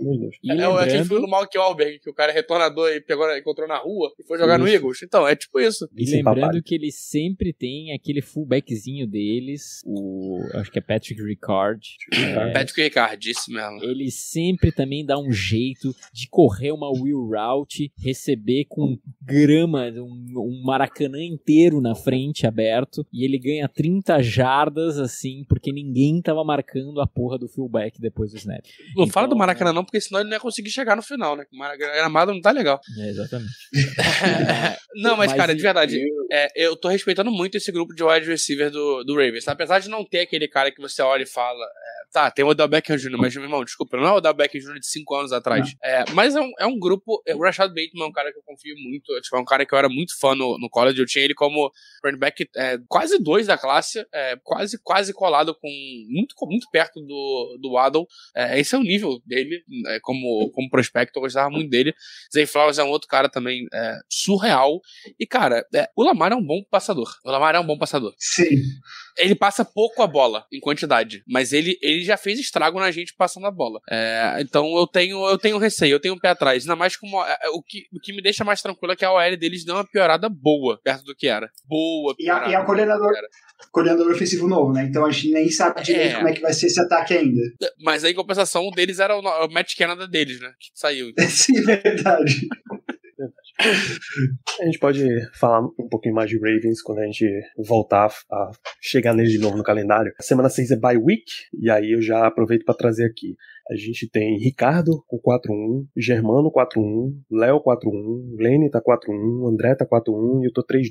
Meu 0.00 0.18
Deus. 0.18 0.36
E 0.42 0.50
é, 0.50 0.54
lembrando... 0.54 0.78
aquele 0.78 1.04
filme 1.04 1.22
do 1.22 1.28
Malk 1.28 1.54
que 2.02 2.10
o 2.10 2.14
cara 2.14 2.32
é 2.32 2.34
retornador 2.34 2.90
e 2.90 3.00
pegou, 3.00 3.30
encontrou 3.36 3.68
na 3.68 3.78
rua 3.78 4.12
e 4.18 4.24
foi 4.24 4.38
jogar 4.38 4.54
isso. 4.54 4.64
no 4.64 4.68
Eagles. 4.68 5.02
Então, 5.02 5.26
é 5.26 5.36
tipo 5.36 5.60
isso. 5.60 5.88
E 5.96 6.10
lembrando 6.10 6.62
que 6.62 6.74
eles 6.74 6.96
sempre 6.96 7.52
têm 7.52 7.92
aquele 7.92 8.20
fullbackzinho 8.20 9.06
deles, 9.06 9.80
o. 9.84 10.40
Acho 10.64 10.72
que 10.72 10.78
é 10.78 10.82
Patrick 10.82 11.22
Ricard. 11.22 11.86
É, 12.10 12.52
Patrick 12.52 12.80
Ricard, 12.80 13.30
isso 13.30 13.52
mesmo. 13.52 13.84
Ele 13.84 14.10
sempre 14.10 14.72
também 14.72 15.04
dá 15.04 15.18
um 15.18 15.30
jeito 15.30 15.94
de 16.10 16.26
correr 16.26 16.72
uma 16.72 16.90
wheel 16.90 17.28
route, 17.28 17.92
receber 18.02 18.64
com 18.66 18.98
grama, 19.20 19.90
um, 19.90 20.24
um 20.38 20.62
maracanã 20.64 21.22
inteiro 21.22 21.82
na 21.82 21.94
frente 21.94 22.46
aberto, 22.46 23.06
e 23.12 23.24
ele 23.24 23.38
ganha 23.38 23.68
30 23.68 24.22
jardas 24.22 24.98
assim, 24.98 25.44
porque 25.48 25.70
ninguém 25.70 26.22
tava 26.22 26.42
marcando 26.42 26.98
a 27.00 27.06
porra 27.06 27.38
do 27.38 27.46
fullback 27.46 28.00
depois 28.00 28.32
do 28.32 28.38
snap. 28.38 28.64
Não 28.96 29.04
então, 29.04 29.12
fala 29.12 29.28
do 29.28 29.36
Maracanã 29.36 29.72
não, 29.72 29.84
porque 29.84 30.00
senão 30.00 30.20
ele 30.20 30.30
não 30.30 30.36
ia 30.36 30.40
conseguir 30.40 30.70
chegar 30.70 30.96
no 30.96 31.02
final, 31.02 31.36
né? 31.36 31.44
O 31.52 31.56
Maracanã 31.56 32.32
não 32.32 32.40
tá 32.40 32.50
legal. 32.50 32.80
É, 32.98 33.10
exatamente. 33.10 33.52
não, 34.96 35.16
mas, 35.16 35.30
mas 35.30 35.34
cara, 35.34 35.54
de 35.54 35.60
verdade, 35.60 36.00
eu... 36.00 36.26
É, 36.32 36.48
eu 36.56 36.76
tô 36.76 36.88
respeitando 36.88 37.30
muito 37.30 37.56
esse 37.56 37.70
grupo 37.70 37.94
de 37.94 38.02
wide 38.02 38.26
receiver 38.26 38.70
do, 38.70 39.04
do 39.04 39.14
Ravens. 39.14 39.46
Apesar 39.46 39.78
de 39.80 39.88
não 39.88 40.04
ter 40.04 40.20
aquele 40.20 40.48
cara 40.54 40.70
que 40.70 40.80
você 40.80 41.02
olha 41.02 41.24
e 41.24 41.26
fala, 41.26 41.64
é, 41.64 42.12
tá, 42.12 42.30
tem 42.30 42.44
o 42.44 42.48
Odell 42.48 42.68
Beckham 42.68 42.96
Jr., 42.96 43.18
mas, 43.18 43.34
meu 43.34 43.44
irmão, 43.44 43.64
desculpa, 43.64 43.96
não 43.96 44.06
é 44.06 44.12
o 44.12 44.16
Odell 44.18 44.32
Beckham 44.32 44.60
Jr. 44.60 44.78
de 44.78 44.86
5 44.86 45.14
anos 45.16 45.32
atrás. 45.32 45.74
É, 45.82 46.04
mas 46.12 46.36
é 46.36 46.40
um, 46.40 46.52
é 46.60 46.64
um 46.64 46.78
grupo, 46.78 47.20
é, 47.26 47.34
o 47.34 47.40
Rashad 47.40 47.68
Bateman 47.70 48.04
é 48.04 48.06
um 48.06 48.12
cara 48.12 48.32
que 48.32 48.38
eu 48.38 48.42
confio 48.44 48.76
muito, 48.78 49.12
é, 49.16 49.20
tipo, 49.20 49.36
é 49.36 49.40
um 49.40 49.44
cara 49.44 49.66
que 49.66 49.74
eu 49.74 49.78
era 49.78 49.88
muito 49.88 50.16
fã 50.20 50.32
no, 50.32 50.56
no 50.56 50.70
college, 50.70 51.00
eu 51.00 51.06
tinha 51.06 51.24
ele 51.24 51.34
como 51.34 51.72
running 52.04 52.18
back 52.18 52.48
é, 52.56 52.78
quase 52.86 53.18
dois 53.18 53.48
da 53.48 53.58
classe, 53.58 54.06
é, 54.14 54.38
quase, 54.44 54.78
quase 54.80 55.12
colado 55.12 55.56
com, 55.56 55.68
muito, 56.08 56.36
muito 56.42 56.68
perto 56.70 57.00
do, 57.00 57.58
do 57.60 57.72
Waddle. 57.72 58.06
É, 58.36 58.60
esse 58.60 58.76
é 58.76 58.78
o 58.78 58.82
nível 58.82 59.20
dele, 59.26 59.60
é, 59.88 59.98
como, 60.00 60.52
como 60.52 60.70
prospecto, 60.70 61.18
eu 61.18 61.22
gostava 61.22 61.50
muito 61.50 61.68
dele. 61.68 61.92
Zay 62.32 62.46
Flowers 62.46 62.78
é 62.78 62.84
um 62.84 62.90
outro 62.90 63.08
cara 63.08 63.28
também 63.28 63.66
surreal. 64.08 64.80
E, 65.18 65.26
cara, 65.26 65.66
o 65.96 66.04
Lamar 66.04 66.32
é 66.32 66.36
um 66.36 66.44
bom 66.44 66.62
passador. 66.70 67.10
O 67.24 67.30
Lamar 67.30 67.56
é 67.56 67.60
um 67.60 67.66
bom 67.66 67.76
passador. 67.76 68.14
Sim. 68.18 68.56
Ele 69.16 69.34
passa 69.34 69.64
pouco 69.64 70.02
a 70.02 70.06
bola 70.06 70.44
em 70.52 70.60
quantidade, 70.60 71.22
mas 71.26 71.52
ele, 71.52 71.78
ele 71.80 72.02
já 72.02 72.16
fez 72.16 72.38
estrago 72.38 72.78
na 72.78 72.90
gente 72.90 73.14
passando 73.16 73.46
a 73.46 73.50
bola. 73.50 73.80
É, 73.90 74.36
então 74.40 74.76
eu 74.76 74.86
tenho 74.86 75.26
eu 75.28 75.38
tenho 75.38 75.58
receio, 75.58 75.92
eu 75.92 76.00
tenho 76.00 76.14
um 76.14 76.18
pé 76.18 76.28
atrás. 76.28 76.64
Ainda 76.64 76.76
mais 76.76 76.96
como 76.96 77.22
é, 77.24 77.38
é, 77.42 77.48
o 77.50 77.62
que, 77.62 77.84
o 77.92 78.00
que 78.00 78.12
me 78.12 78.22
deixa 78.22 78.44
mais 78.44 78.60
tranquilo 78.60 78.92
é 78.92 78.96
que 78.96 79.04
a 79.04 79.12
OL 79.12 79.36
deles 79.36 79.64
deu 79.64 79.74
uma 79.74 79.86
piorada 79.86 80.28
boa 80.28 80.80
perto 80.82 81.04
do 81.04 81.14
que 81.14 81.26
era. 81.26 81.48
Boa. 81.64 82.14
E 82.18 82.28
a, 82.28 82.48
e 82.48 82.54
a 82.54 82.64
coordenador, 82.64 83.12
coordenador 83.70 84.10
ofensivo 84.10 84.48
novo, 84.48 84.72
né? 84.72 84.84
Então 84.84 85.04
a 85.04 85.10
gente 85.10 85.32
nem 85.32 85.50
sabe 85.50 85.82
direito 85.82 86.12
é. 86.12 86.16
como 86.16 86.28
é 86.28 86.32
que 86.32 86.40
vai 86.40 86.52
ser 86.52 86.66
esse 86.66 86.80
ataque 86.80 87.14
ainda. 87.14 87.40
Mas 87.80 88.04
aí, 88.04 88.12
em 88.12 88.16
compensação, 88.16 88.66
o 88.66 88.70
deles 88.70 88.98
era 88.98 89.16
o, 89.16 89.20
o 89.20 89.52
Matt 89.52 89.76
Canada 89.76 90.06
deles, 90.08 90.40
né? 90.40 90.52
Que 90.58 90.70
saiu. 90.74 91.12
Sim, 91.28 91.62
verdade. 91.62 92.48
A 93.60 94.64
gente 94.64 94.78
pode 94.78 95.04
falar 95.38 95.60
um 95.78 95.88
pouquinho 95.88 96.14
mais 96.14 96.28
de 96.28 96.36
Ravens 96.36 96.82
quando 96.82 96.98
a 96.98 97.06
gente 97.06 97.26
voltar 97.56 98.12
a 98.30 98.50
chegar 98.80 99.14
nele 99.14 99.30
de 99.30 99.38
novo 99.38 99.56
no 99.56 99.62
calendário. 99.62 100.12
A 100.18 100.22
semana 100.22 100.48
6 100.48 100.72
é 100.72 100.76
bye 100.76 100.96
week, 100.96 101.24
e 101.52 101.70
aí 101.70 101.92
eu 101.92 102.02
já 102.02 102.26
aproveito 102.26 102.64
para 102.64 102.74
trazer 102.74 103.04
aqui. 103.04 103.36
A 103.70 103.76
gente 103.76 104.06
tem 104.10 104.38
Ricardo 104.38 105.02
com 105.08 105.18
4-1, 105.18 105.86
Germano 105.96 106.52
4-1, 106.52 107.14
Léo 107.30 107.62
4-1, 107.62 108.36
Lene 108.36 108.70
tá 108.70 108.78
4-1, 108.78 109.48
André 109.48 109.74
tá 109.74 109.86
4-1 109.86 110.42
e 110.42 110.46
eu 110.48 110.52
tô 110.52 110.62
3-2. 110.62 110.82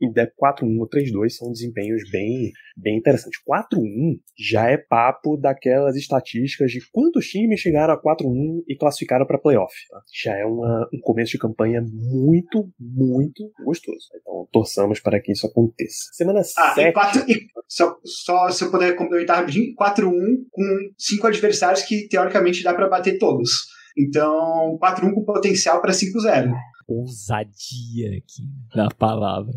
E 0.00 0.08
4-1 0.08 0.80
ou 0.80 0.88
3-2 0.88 1.30
são 1.30 1.52
desempenhos 1.52 2.10
bem, 2.10 2.50
bem 2.76 2.98
interessantes. 2.98 3.40
4-1 3.48 4.18
já 4.36 4.68
é 4.68 4.76
papo 4.76 5.36
daquelas 5.36 5.94
estatísticas 5.94 6.72
de 6.72 6.80
quantos 6.90 7.28
times 7.28 7.60
chegaram 7.60 7.94
a 7.94 8.02
4-1 8.02 8.64
e 8.66 8.74
classificaram 8.74 9.24
para 9.24 9.38
playoff. 9.38 9.72
Tá? 9.88 10.02
Já 10.12 10.36
é 10.36 10.44
uma, 10.44 10.88
um 10.92 11.00
começo 11.00 11.30
de 11.30 11.38
campanha 11.38 11.80
muito, 11.98 12.70
muito 12.78 13.50
gostoso. 13.64 14.08
Então 14.20 14.48
torçamos 14.52 15.00
para 15.00 15.20
que 15.20 15.32
isso 15.32 15.46
aconteça. 15.46 16.10
Semana 16.12 16.40
ah, 16.40 16.74
7. 16.74 16.80
E 16.80 16.92
quatro, 16.92 17.24
e 17.28 17.48
só, 17.66 17.98
só 18.04 18.50
se 18.50 18.64
eu 18.64 18.70
puder 18.70 18.94
complementar 18.94 19.38
rapidinho: 19.38 19.74
4-1 19.74 20.10
com 20.50 20.64
cinco 20.96 21.26
adversários 21.26 21.82
que 21.82 22.08
teoricamente 22.08 22.62
dá 22.62 22.72
para 22.72 22.88
bater 22.88 23.18
todos. 23.18 23.66
Então, 23.96 24.78
4-1 24.80 25.12
com 25.12 25.24
potencial 25.24 25.80
para 25.80 25.92
5-0. 25.92 26.52
Ousadia 26.86 28.16
aqui 28.16 28.48
na 28.74 28.88
palavra. 28.88 29.52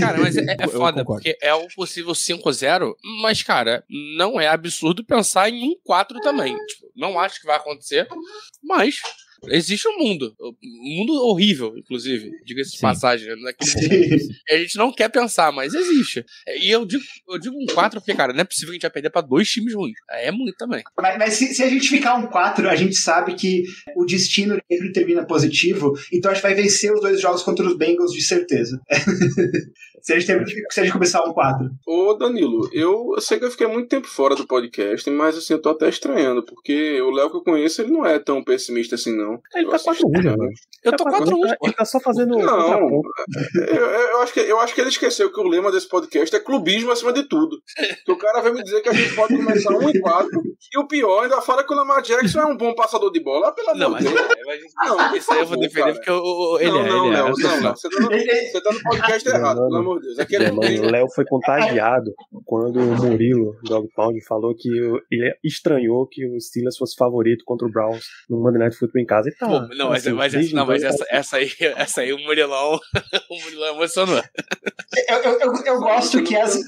Cara, 0.00 0.18
mas 0.18 0.36
é, 0.36 0.44
é 0.58 0.66
foda, 0.66 1.04
porque 1.04 1.36
é 1.40 1.54
o 1.54 1.68
possível 1.68 2.12
5-0, 2.12 2.94
mas, 3.22 3.42
cara, 3.42 3.84
não 4.18 4.40
é 4.40 4.48
absurdo 4.48 5.04
pensar 5.04 5.50
em 5.50 5.62
um 5.62 5.76
4 5.84 6.20
também. 6.20 6.56
Tipo, 6.66 6.90
não 6.96 7.20
acho 7.20 7.40
que 7.40 7.46
vai 7.46 7.56
acontecer, 7.56 8.08
mas 8.64 8.96
Existe 9.48 9.86
um 9.88 9.98
mundo. 9.98 10.34
Um 10.40 10.96
mundo 10.98 11.12
horrível, 11.26 11.74
inclusive. 11.76 12.30
Diga-se 12.44 12.72
de 12.72 12.78
passagem. 12.80 13.28
né? 13.36 13.52
A 14.50 14.56
gente 14.56 14.76
não 14.76 14.92
quer 14.92 15.08
pensar, 15.10 15.52
mas 15.52 15.74
existe. 15.74 16.24
E 16.60 16.70
eu 16.70 16.84
digo, 16.84 17.02
eu 17.28 17.38
digo 17.38 17.54
um 17.56 17.66
4 17.66 18.00
porque, 18.00 18.14
cara, 18.14 18.32
não 18.32 18.40
é 18.40 18.44
possível 18.44 18.68
que 18.68 18.72
a 18.72 18.76
gente 18.76 18.82
vai 18.82 18.90
perder 18.90 19.10
pra 19.10 19.20
dois 19.20 19.48
times 19.48 19.74
ruins. 19.74 19.94
É 20.10 20.30
muito 20.30 20.56
também. 20.56 20.82
Mas, 21.00 21.18
mas 21.18 21.34
se, 21.34 21.54
se 21.54 21.62
a 21.62 21.68
gente 21.68 21.88
ficar 21.88 22.14
um 22.14 22.26
4, 22.26 22.68
a 22.68 22.76
gente 22.76 22.94
sabe 22.96 23.34
que 23.34 23.64
o 23.94 24.04
destino 24.04 24.58
sempre 24.70 24.92
termina 24.92 25.24
positivo, 25.26 25.92
então 26.12 26.30
a 26.30 26.34
gente 26.34 26.42
vai 26.42 26.54
vencer 26.54 26.92
os 26.92 27.00
dois 27.00 27.20
jogos 27.20 27.42
contra 27.42 27.66
os 27.66 27.76
Bengals 27.76 28.12
de 28.12 28.22
certeza. 28.22 28.80
se, 30.02 30.12
a 30.12 30.18
gente 30.18 30.26
ter- 30.26 30.44
se 30.70 30.80
a 30.80 30.84
gente 30.84 30.92
começar 30.92 31.22
um 31.24 31.32
4. 31.32 31.70
Ô 31.86 32.14
Danilo, 32.14 32.68
eu, 32.72 33.12
eu 33.14 33.20
sei 33.20 33.38
que 33.38 33.44
eu 33.44 33.50
fiquei 33.50 33.66
muito 33.66 33.88
tempo 33.88 34.06
fora 34.06 34.34
do 34.34 34.46
podcast, 34.46 35.08
mas 35.10 35.36
assim, 35.36 35.54
eu 35.54 35.60
tô 35.62 35.70
até 35.70 35.88
estranhando, 35.88 36.44
porque 36.44 37.00
o 37.00 37.10
Léo 37.10 37.30
que 37.30 37.36
eu 37.36 37.42
conheço, 37.42 37.82
ele 37.82 37.90
não 37.92 38.04
é 38.06 38.18
tão 38.18 38.42
pessimista 38.42 38.94
assim, 38.94 39.16
não. 39.16 39.25
Ele 39.54 39.64
Eu 39.66 39.70
tá 39.70 39.76
assisto- 39.76 40.08
4-1 40.08 40.22
já, 40.22 40.36
né? 40.36 40.48
Eu 40.84 40.90
Tá 40.92 40.96
tô 40.98 41.04
4-1, 41.04 41.10
4 41.10 41.36
ele 41.36 41.48
tá- 41.48 41.56
Ele 41.64 41.72
tá 41.74 41.84
só 41.84 42.00
fazendo 42.00 42.38
Não, 42.38 42.78
eu, 43.56 43.74
eu- 43.76 43.86
eu 44.10 44.20
acho 44.22 44.32
que, 44.32 44.40
eu 44.40 44.60
acho 44.60 44.74
que 44.74 44.80
ele 44.80 44.90
esqueceu 44.90 45.32
que 45.32 45.40
o 45.40 45.44
lema 45.48 45.70
desse 45.72 45.88
podcast 45.88 46.34
é 46.34 46.40
clubismo 46.40 46.90
acima 46.92 47.12
de 47.12 47.28
tudo. 47.28 47.56
Que 48.04 48.12
o 48.12 48.16
cara 48.18 48.40
veio 48.40 48.54
me 48.54 48.62
dizer 48.62 48.80
que 48.82 48.88
a 48.88 48.92
gente 48.92 49.14
pode 49.14 49.36
começar 49.36 49.70
1 49.72 49.90
e 49.90 50.00
4, 50.00 50.42
e 50.74 50.78
o 50.78 50.86
pior, 50.86 51.24
ainda 51.24 51.40
fala 51.40 51.64
que 51.64 51.72
o 51.72 51.76
Lamar 51.76 52.02
Jackson 52.02 52.40
é 52.40 52.46
um 52.46 52.56
bom 52.56 52.74
passador 52.74 53.10
de 53.10 53.20
bola. 53.22 53.48
Ah, 53.48 53.52
Pelo 53.52 53.70
amor 53.70 53.78
Não, 53.80 53.98
de 53.98 54.04
mas, 54.04 54.04
Deus. 54.04 54.36
mas 54.46 54.88
Não, 54.88 55.16
isso 55.16 55.32
aí 55.32 55.40
eu 55.40 55.46
vou 55.46 55.58
defender 55.58 55.80
cara. 55.82 55.94
porque 55.94 56.10
o- 56.10 56.22
o- 56.54 56.58
ele 56.60 56.70
não, 56.70 56.78
é. 56.80 56.88
não, 56.88 57.06
ele 57.06 57.14
é, 57.14 57.18
Léo, 57.22 57.28
eu 57.28 57.34
sei 57.36 57.44
não, 57.46 57.60
não. 57.60 57.76
Você 57.76 57.88
tá, 57.88 58.00
no, 58.00 58.08
você 58.10 58.60
tá 58.62 58.72
no 58.72 58.82
podcast 58.82 59.28
errado, 59.28 59.56
pelo 59.62 59.76
amor 59.76 60.00
de 60.00 60.06
Deus. 60.06 60.18
Aquele 60.18 60.44
É, 60.44 60.50
não 60.50 60.58
o 60.58 60.90
Léo 60.90 61.06
foi 61.14 61.24
contagiado 61.24 62.12
quando 62.44 62.78
o 62.78 62.96
Murilo, 62.96 63.56
Dog 63.64 63.88
Pound, 63.94 64.24
falou 64.26 64.54
que 64.56 64.68
ele 65.10 65.34
estranhou 65.44 66.06
que 66.10 66.24
o 66.26 66.40
Steelers 66.40 66.76
fosse 66.76 66.94
favorito 66.96 67.42
contra 67.44 67.66
o 67.66 67.70
Browns 67.70 68.04
no 68.28 68.38
Monday 68.38 68.58
Night 68.60 68.76
Football 68.76 69.02
em 69.02 69.06
casa. 69.06 69.15
E 69.24 69.32
tá, 69.32 69.46
Pô, 69.46 69.60
não, 69.74 69.90
mas, 69.90 70.06
assim, 70.06 70.16
mas, 70.16 70.34
essa, 70.34 70.54
não, 70.54 70.66
mas 70.66 70.82
então, 70.82 70.94
essa, 70.94 71.06
essa 71.10 71.36
aí, 71.36 71.50
essa 71.76 72.00
aí 72.00 72.12
o 72.12 72.18
Murilão, 72.18 72.78
o 73.30 73.40
Murilão 73.42 73.76
emocionou. 73.76 74.22
Eu, 75.08 75.16
eu, 75.22 75.40
eu, 75.40 75.52
eu 75.64 75.78
gosto 75.80 76.22
que 76.24 76.34
as, 76.36 76.58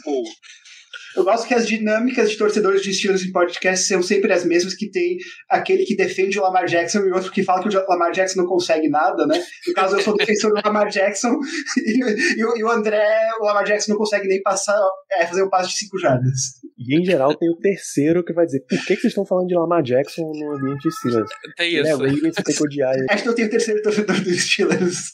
eu 1.16 1.24
gosto 1.24 1.48
que 1.48 1.54
as 1.54 1.66
dinâmicas 1.66 2.30
de 2.30 2.36
torcedores 2.36 2.82
de 2.82 2.90
estilos 2.90 3.24
em 3.24 3.32
podcast 3.32 3.86
são 3.86 4.02
sempre 4.02 4.32
as 4.32 4.44
mesmas, 4.44 4.74
que 4.74 4.90
tem 4.90 5.16
aquele 5.48 5.84
que 5.84 5.96
defende 5.96 6.38
o 6.38 6.42
Lamar 6.42 6.66
Jackson 6.66 7.00
e 7.00 7.10
outro 7.10 7.32
que 7.32 7.42
fala 7.42 7.62
que 7.62 7.76
o 7.76 7.86
Lamar 7.88 8.12
Jackson 8.12 8.40
não 8.42 8.46
consegue 8.46 8.88
nada, 8.88 9.26
né? 9.26 9.42
No 9.66 9.72
caso, 9.74 9.96
eu 9.96 10.00
sou 10.02 10.16
defensor 10.16 10.52
do 10.52 10.60
Lamar 10.64 10.88
Jackson 10.88 11.34
e, 11.78 12.38
e 12.38 12.44
o- 12.44 12.56
e 12.56 12.62
o 12.64 12.70
André, 12.70 13.30
o 13.40 13.44
Lamar 13.44 13.64
Jackson 13.64 13.92
não 13.92 13.98
consegue 13.98 14.28
nem 14.28 14.40
passar, 14.42 14.78
é, 15.12 15.26
fazer 15.26 15.42
um 15.42 15.48
passo 15.50 15.70
de 15.70 15.76
5 15.78 15.98
jardas. 15.98 16.40
E 16.78 16.96
em 16.96 17.04
geral 17.04 17.34
tem 17.34 17.50
o 17.50 17.56
terceiro 17.56 18.24
que 18.24 18.32
vai 18.32 18.46
dizer 18.46 18.60
por 18.60 18.78
que, 18.78 18.94
que 18.94 19.02
vocês 19.02 19.10
estão 19.10 19.26
falando 19.26 19.48
de 19.48 19.54
Lamar 19.54 19.82
Jackson 19.82 20.22
no 20.22 20.56
ambiente 20.56 20.88
Steelers? 20.92 21.30
Tem 21.56 21.74
Ele 21.74 21.88
é 21.88 21.90
isso. 21.90 21.98
Ravens, 21.98 22.20
você 22.20 22.42
tem 22.42 22.54
que 22.54 22.62
odiar 22.62 22.94
ele. 22.94 23.06
Acho 23.10 23.22
que 23.22 23.28
eu 23.28 23.34
tenho 23.34 23.48
o 23.48 23.50
terceiro 23.50 23.82
torcedor 23.82 24.20
dos 24.20 24.40
Steelers. 24.40 25.12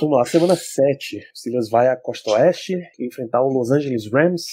Vamos 0.00 0.18
lá, 0.18 0.24
semana 0.24 0.54
7. 0.54 1.16
O 1.16 1.20
Steelers 1.34 1.70
vai 1.70 1.88
à 1.88 1.96
Costa 1.96 2.30
Oeste 2.32 2.74
enfrentar 3.00 3.42
o 3.42 3.48
Los 3.48 3.70
Angeles 3.70 4.10
Rams, 4.12 4.44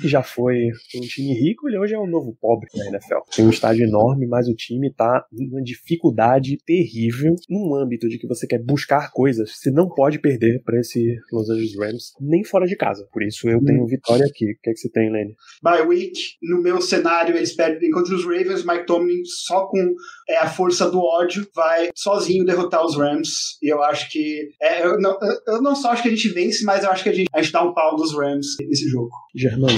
que 0.00 0.08
já 0.08 0.22
foi 0.22 0.68
um 0.96 1.00
time 1.00 1.34
rico 1.34 1.68
e 1.68 1.76
hoje 1.76 1.94
é 1.94 1.98
um 1.98 2.06
novo 2.06 2.36
pobre 2.40 2.68
na 2.74 2.86
NFL. 2.86 3.18
Tem 3.34 3.44
um 3.44 3.50
estádio 3.50 3.84
enorme, 3.84 4.26
mas 4.26 4.48
o 4.48 4.54
time 4.54 4.92
tá 4.92 5.26
numa 5.32 5.62
dificuldade 5.62 6.56
terrível 6.64 7.34
num 7.50 7.74
âmbito 7.74 8.08
de 8.08 8.18
que 8.18 8.26
você 8.26 8.46
quer 8.46 8.62
buscar 8.62 9.10
coisas, 9.10 9.50
você 9.56 9.70
não 9.70 9.88
pode 9.88 10.18
perder 10.18 10.62
para 10.62 10.78
esse 10.78 11.16
Los 11.32 11.50
Angeles 11.50 11.76
Rams 11.78 12.12
nem 12.20 12.44
fora 12.44 12.66
de 12.66 12.76
casa. 12.76 13.06
Por 13.12 13.22
isso 13.22 13.48
eu 13.48 13.62
tenho 13.62 13.86
vitória 13.86 14.24
aqui. 14.24 14.52
O 14.52 14.58
que, 14.62 14.70
é 14.70 14.72
que 14.72 14.78
você 14.78 14.90
tem, 14.90 15.10
Lenny? 15.10 15.34
Bye 15.64 15.86
week, 15.86 16.20
no 16.42 16.60
meu 16.60 16.78
cenário, 16.82 17.34
eles 17.34 17.56
perdem 17.56 17.90
contra 17.90 18.14
os 18.14 18.22
Ravens. 18.22 18.66
Mike 18.66 18.84
Tomlin, 18.84 19.24
só 19.24 19.66
com 19.66 19.94
é, 20.28 20.36
a 20.36 20.46
força 20.46 20.90
do 20.90 21.00
ódio, 21.00 21.48
vai 21.54 21.88
sozinho 21.96 22.44
derrotar 22.44 22.84
os 22.84 22.98
Rams. 22.98 23.56
E 23.62 23.72
eu 23.72 23.82
acho 23.82 24.10
que. 24.10 24.50
é, 24.60 24.84
eu, 24.84 25.00
não, 25.00 25.18
eu 25.46 25.62
não 25.62 25.74
só 25.74 25.92
acho 25.92 26.02
que 26.02 26.08
a 26.08 26.10
gente 26.10 26.28
vence, 26.28 26.62
mas 26.66 26.84
eu 26.84 26.90
acho 26.90 27.02
que 27.02 27.08
a 27.08 27.14
gente, 27.14 27.30
a 27.32 27.40
gente 27.40 27.50
dá 27.50 27.62
um 27.62 27.72
pau 27.72 27.96
dos 27.96 28.14
Rams 28.14 28.46
nesse 28.60 28.86
jogo. 28.90 29.10
Germano. 29.34 29.72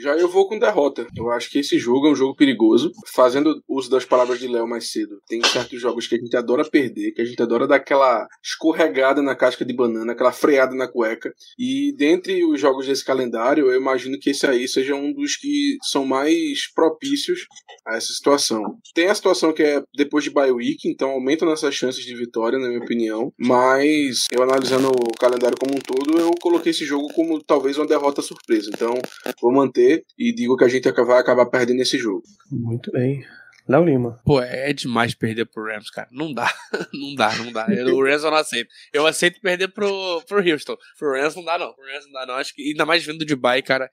Já 0.00 0.16
eu 0.16 0.28
vou 0.28 0.48
com 0.48 0.58
derrota. 0.58 1.06
Eu 1.16 1.30
acho 1.30 1.50
que 1.50 1.58
esse 1.58 1.78
jogo 1.78 2.06
é 2.06 2.10
um 2.10 2.14
jogo 2.14 2.36
perigoso. 2.36 2.92
Fazendo 3.14 3.62
uso 3.68 3.90
das 3.90 4.04
palavras 4.04 4.38
de 4.38 4.46
Léo 4.46 4.66
mais 4.66 4.90
cedo, 4.90 5.20
tem 5.26 5.42
certos 5.44 5.80
jogos 5.80 6.06
que 6.06 6.14
a 6.14 6.18
gente 6.18 6.36
adora 6.36 6.68
perder, 6.68 7.12
que 7.12 7.22
a 7.22 7.24
gente 7.24 7.42
adora 7.42 7.66
dar 7.66 7.76
aquela 7.76 8.26
escorregada 8.42 9.22
na 9.22 9.34
casca 9.34 9.64
de 9.64 9.74
banana, 9.74 10.12
aquela 10.12 10.32
freada 10.32 10.74
na 10.74 10.86
cueca. 10.86 11.32
E 11.58 11.92
dentre 11.96 12.44
os 12.44 12.60
jogos 12.60 12.86
desse 12.86 13.04
calendário, 13.04 13.70
eu 13.70 13.80
imagino 13.80 14.18
que 14.18 14.30
esse 14.30 14.46
aí 14.46 14.68
seja 14.68 14.94
um 14.94 15.12
dos 15.12 15.36
que 15.36 15.76
são 15.82 16.04
mais 16.04 16.72
propícios 16.74 17.46
a 17.86 17.96
essa 17.96 18.12
situação. 18.12 18.78
Tem 18.94 19.08
a 19.08 19.14
situação 19.14 19.52
que 19.52 19.62
é 19.62 19.82
depois 19.94 20.24
de 20.24 20.30
bye 20.30 20.50
week, 20.50 20.88
então 20.88 21.10
aumentam 21.10 21.48
nossas 21.48 21.74
chances 21.74 22.04
de 22.04 22.14
vitória, 22.14 22.58
na 22.58 22.68
minha 22.68 22.80
opinião. 22.80 23.32
Mas 23.38 24.26
eu 24.30 24.42
analisando 24.42 24.88
o 24.88 25.18
calendário 25.18 25.56
como 25.58 25.74
um 25.74 25.80
todo, 25.80 26.18
eu 26.18 26.30
coloquei 26.40 26.70
esse 26.70 26.84
jogo 26.84 27.08
como 27.14 27.42
talvez 27.42 27.78
uma 27.78 27.86
derrota 27.86 28.22
surpresa. 28.22 28.70
Então 28.72 28.94
vou 29.40 29.52
manter 29.52 29.87
e 30.18 30.32
digo 30.34 30.56
que 30.56 30.64
a 30.64 30.68
gente 30.68 30.90
vai 30.90 31.20
acabar 31.20 31.46
perdendo 31.46 31.80
esse 31.82 31.98
jogo. 31.98 32.22
Muito 32.50 32.90
bem. 32.92 33.24
Léo 33.68 33.84
Lima. 33.84 34.18
Pô, 34.24 34.40
é 34.40 34.72
demais 34.72 35.14
perder 35.14 35.44
pro 35.44 35.62
Rams, 35.62 35.90
cara. 35.90 36.08
Não 36.10 36.32
dá. 36.32 36.50
não 36.92 37.14
dá, 37.14 37.36
não 37.36 37.52
dá. 37.52 37.66
Eu- 37.68 37.96
o 37.96 38.02
Rams 38.02 38.24
eu 38.24 38.30
não 38.30 38.38
aceito. 38.38 38.70
Eu 38.94 39.06
aceito 39.06 39.40
perder 39.42 39.68
pro, 39.68 40.22
pro 40.26 40.40
Houston. 40.42 40.74
Pro 40.98 41.12
Rams 41.12 41.34
não 41.36 41.44
dá, 41.44 41.58
não. 41.58 41.74
Pro 41.74 41.84
Rams 41.84 42.06
não 42.06 42.12
dá, 42.12 42.26
não. 42.26 42.34
Acho 42.36 42.54
que, 42.54 42.62
ainda 42.62 42.86
mais 42.86 43.04
vindo 43.04 43.26
de 43.26 43.36
bye, 43.36 43.60
cara, 43.60 43.90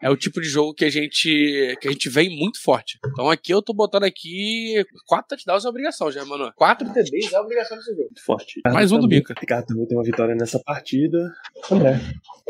é 0.00 0.10
o 0.10 0.16
tipo 0.16 0.40
de 0.40 0.48
jogo 0.48 0.74
que 0.74 0.84
a 0.84 0.90
gente 0.90 1.76
que 1.80 1.88
a 1.88 1.90
gente 1.90 2.08
vem 2.08 2.36
muito 2.36 2.62
forte. 2.62 2.98
Então 3.06 3.30
aqui 3.30 3.52
eu 3.52 3.62
tô 3.62 3.72
botando 3.72 4.04
aqui 4.04 4.84
quatro 5.06 5.28
touchdowns 5.36 5.64
é 5.64 5.68
obrigação, 5.68 6.10
já, 6.10 6.24
mano. 6.24 6.52
Quatro 6.54 6.92
TDs 6.92 7.32
é 7.32 7.40
obrigação 7.40 7.76
desse 7.76 7.90
jogo. 7.90 8.04
Muito 8.04 8.24
forte. 8.24 8.60
Mais 8.66 8.92
um 8.92 8.98
do 8.98 9.08
Bica. 9.08 9.34
Ricardo 9.38 9.66
também 9.66 9.86
tem 9.86 9.96
uma 9.96 10.04
vitória 10.04 10.34
nessa 10.34 10.58
partida. 10.58 11.32
André. 11.70 12.00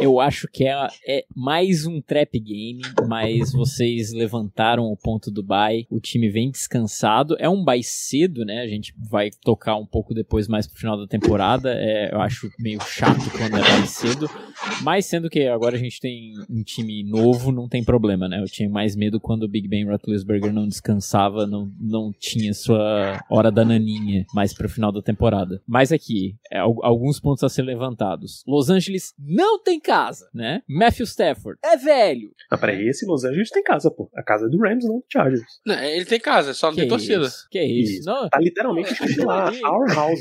Eu 0.01 0.21
acho 0.21 0.47
que 0.47 0.65
é, 0.65 0.89
é 1.09 1.25
mais 1.35 1.85
um 1.85 2.01
trap 2.01 2.39
game, 2.39 2.83
mas 3.09 3.53
vocês 3.53 4.13
levantaram 4.13 4.85
o 4.85 4.97
ponto 4.97 5.29
do 5.29 5.43
bye. 5.43 5.89
O 5.91 5.99
time 5.99 6.29
vem 6.29 6.53
descansado. 6.53 7.37
É 7.41 7.49
um 7.49 7.65
bye 7.65 7.83
cedo, 7.83 8.45
né? 8.45 8.61
A 8.61 8.69
gente 8.69 8.95
vai 8.97 9.31
tocar 9.43 9.75
um 9.75 9.85
pouco 9.85 10.15
depois, 10.15 10.47
mais 10.47 10.69
pro 10.69 10.79
final 10.79 10.97
da 10.97 11.09
temporada. 11.09 11.75
É, 11.75 12.15
eu 12.15 12.21
acho 12.21 12.49
meio 12.61 12.81
chato 12.83 13.29
quando 13.37 13.57
é 13.57 13.61
bye 13.61 13.87
cedo. 13.89 14.31
Mas 14.83 15.07
sendo 15.07 15.29
que 15.29 15.49
agora 15.49 15.75
a 15.75 15.79
gente 15.79 15.99
tem 16.01 16.33
um 16.49 16.63
time 16.63 17.03
novo, 17.03 17.38
não 17.53 17.69
tem 17.69 17.83
problema, 17.85 18.29
né? 18.29 18.41
Eu 18.41 18.47
tinha 18.47 18.69
mais 18.69 18.95
medo 18.97 19.21
quando 19.21 19.45
o 19.45 19.49
Big 19.49 19.69
Ben 19.69 19.85
Roethlisberger 19.87 20.53
não 20.53 20.67
descansava, 20.69 21.47
não, 21.47 21.71
não 21.81 22.13
tinha 22.19 22.53
sua 22.55 23.21
hora 23.31 23.51
da 23.51 23.65
naninha 23.65 24.25
mais 24.35 24.53
pro 24.55 24.69
final 24.69 24.93
da 24.93 25.03
temporada. 25.03 25.61
Mas 25.67 25.93
aqui, 25.93 26.37
é, 26.53 26.59
al- 26.59 26.85
alguns 26.85 27.19
pontos 27.21 27.43
a 27.45 27.49
ser 27.49 27.63
levantados. 27.63 28.43
Los 28.47 28.69
Angeles 28.71 29.15
não 29.19 29.63
tem 29.63 29.79
casa, 29.81 30.29
né? 30.35 30.63
Matthew 30.69 31.05
Stafford 31.07 31.59
é 31.65 31.77
velho. 31.77 32.31
Ah, 32.51 32.59
peraí, 32.59 32.89
esse 32.89 33.07
Los 33.07 33.25
Angeles 33.25 33.51
tem 33.51 33.63
casa, 33.63 33.91
pô. 33.91 34.11
A 34.15 34.23
casa 34.23 34.47
é 34.47 34.49
do 34.49 34.59
Rams, 34.59 34.85
não 34.87 34.99
do 34.99 35.05
Chargers. 35.13 35.43
Não, 35.67 35.75
ele 35.83 36.05
tem 36.05 36.21
casa, 36.21 36.53
só 36.55 36.69
não 36.69 36.75
Que 36.75 36.81
tem 36.83 36.89
torcida. 36.89 37.27
isso? 37.27 37.47
Que 37.51 37.63
isso? 37.63 37.93
Isso. 38.01 38.07
Não, 38.09 38.29
Tá 38.29 38.39
literalmente 38.41 38.93
escrito 38.93 39.25
lá, 39.27 39.51
Our 39.51 39.95
House. 39.95 40.21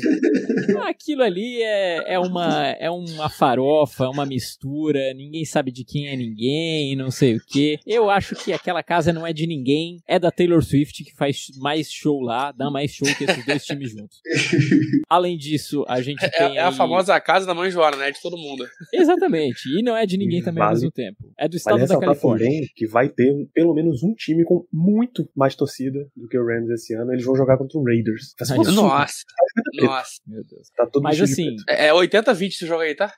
Aquilo 0.88 1.22
ali 1.22 1.62
é, 1.62 2.14
é, 2.14 2.18
uma, 2.18 2.66
é 2.78 2.90
uma 2.90 3.28
farofa, 3.28 4.04
é 4.04 4.08
uma 4.08 4.26
mistura, 4.26 5.12
ninguém 5.14 5.44
sabe 5.44 5.70
de 5.70 5.84
quem 5.84 6.08
é 6.08 6.16
ninguém, 6.16 6.96
não 6.96 7.07
sei 7.10 7.36
o 7.36 7.40
que. 7.46 7.78
Eu 7.86 8.10
acho 8.10 8.34
que 8.34 8.52
aquela 8.52 8.82
casa 8.82 9.12
não 9.12 9.26
é 9.26 9.32
de 9.32 9.46
ninguém, 9.46 9.98
é 10.06 10.18
da 10.18 10.30
Taylor 10.30 10.62
Swift, 10.62 11.04
que 11.04 11.14
faz 11.16 11.46
mais 11.58 11.90
show 11.92 12.20
lá, 12.20 12.52
dá 12.52 12.70
mais 12.70 12.90
show 12.92 13.06
que 13.16 13.24
esses 13.24 13.44
dois 13.46 13.64
times 13.64 13.90
juntos. 13.92 14.20
Além 15.08 15.36
disso, 15.36 15.84
a 15.88 16.00
gente 16.00 16.24
É, 16.24 16.28
tem. 16.30 16.56
é 16.56 16.60
a 16.60 16.68
aí- 16.68 16.74
famosa 16.74 17.18
casa 17.20 17.46
da 17.46 17.54
mãe 17.54 17.70
Joana, 17.70 17.96
né? 17.96 18.10
De 18.10 18.20
todo 18.20 18.36
mundo. 18.36 18.66
Exatamente, 18.92 19.68
e 19.78 19.82
não 19.82 19.96
é 19.96 20.04
de 20.06 20.16
ninguém 20.16 20.42
também 20.42 20.62
ao 20.62 20.68
Vale- 20.68 20.80
mesmo 20.80 20.90
tempo. 20.92 21.18
É 21.38 21.48
do 21.48 21.52
Vale 21.52 21.56
estado 21.56 21.74
da 21.76 21.80
ressaltar 21.82 22.08
Califórnia. 22.08 22.46
também 22.46 22.68
que 22.74 22.86
vai 22.86 23.08
ter 23.08 23.32
pelo 23.54 23.74
menos 23.74 24.02
um 24.02 24.14
time 24.14 24.44
com 24.44 24.66
muito 24.72 25.28
mais 25.36 25.54
torcida 25.54 25.98
do 26.16 26.28
que 26.28 26.38
o 26.38 26.44
Rams 26.46 26.70
esse 26.70 26.94
ano. 26.94 27.12
Eles 27.12 27.24
vão 27.24 27.34
jogar 27.36 27.56
contra 27.58 27.78
o 27.78 27.84
Raiders. 27.84 28.34
Ai, 28.40 28.46
surra. 28.46 28.72
Nossa. 28.72 29.14
Nossa. 29.80 30.12
Meu 30.26 30.44
Deus. 30.44 30.68
Tá 30.76 30.86
todo 30.86 31.02
Mas 31.02 31.20
assim. 31.20 31.54
É 31.68 31.92
80-20 31.92 32.48
esse 32.48 32.66
jogo 32.66 32.82
aí, 32.82 32.94
tá? 32.94 33.12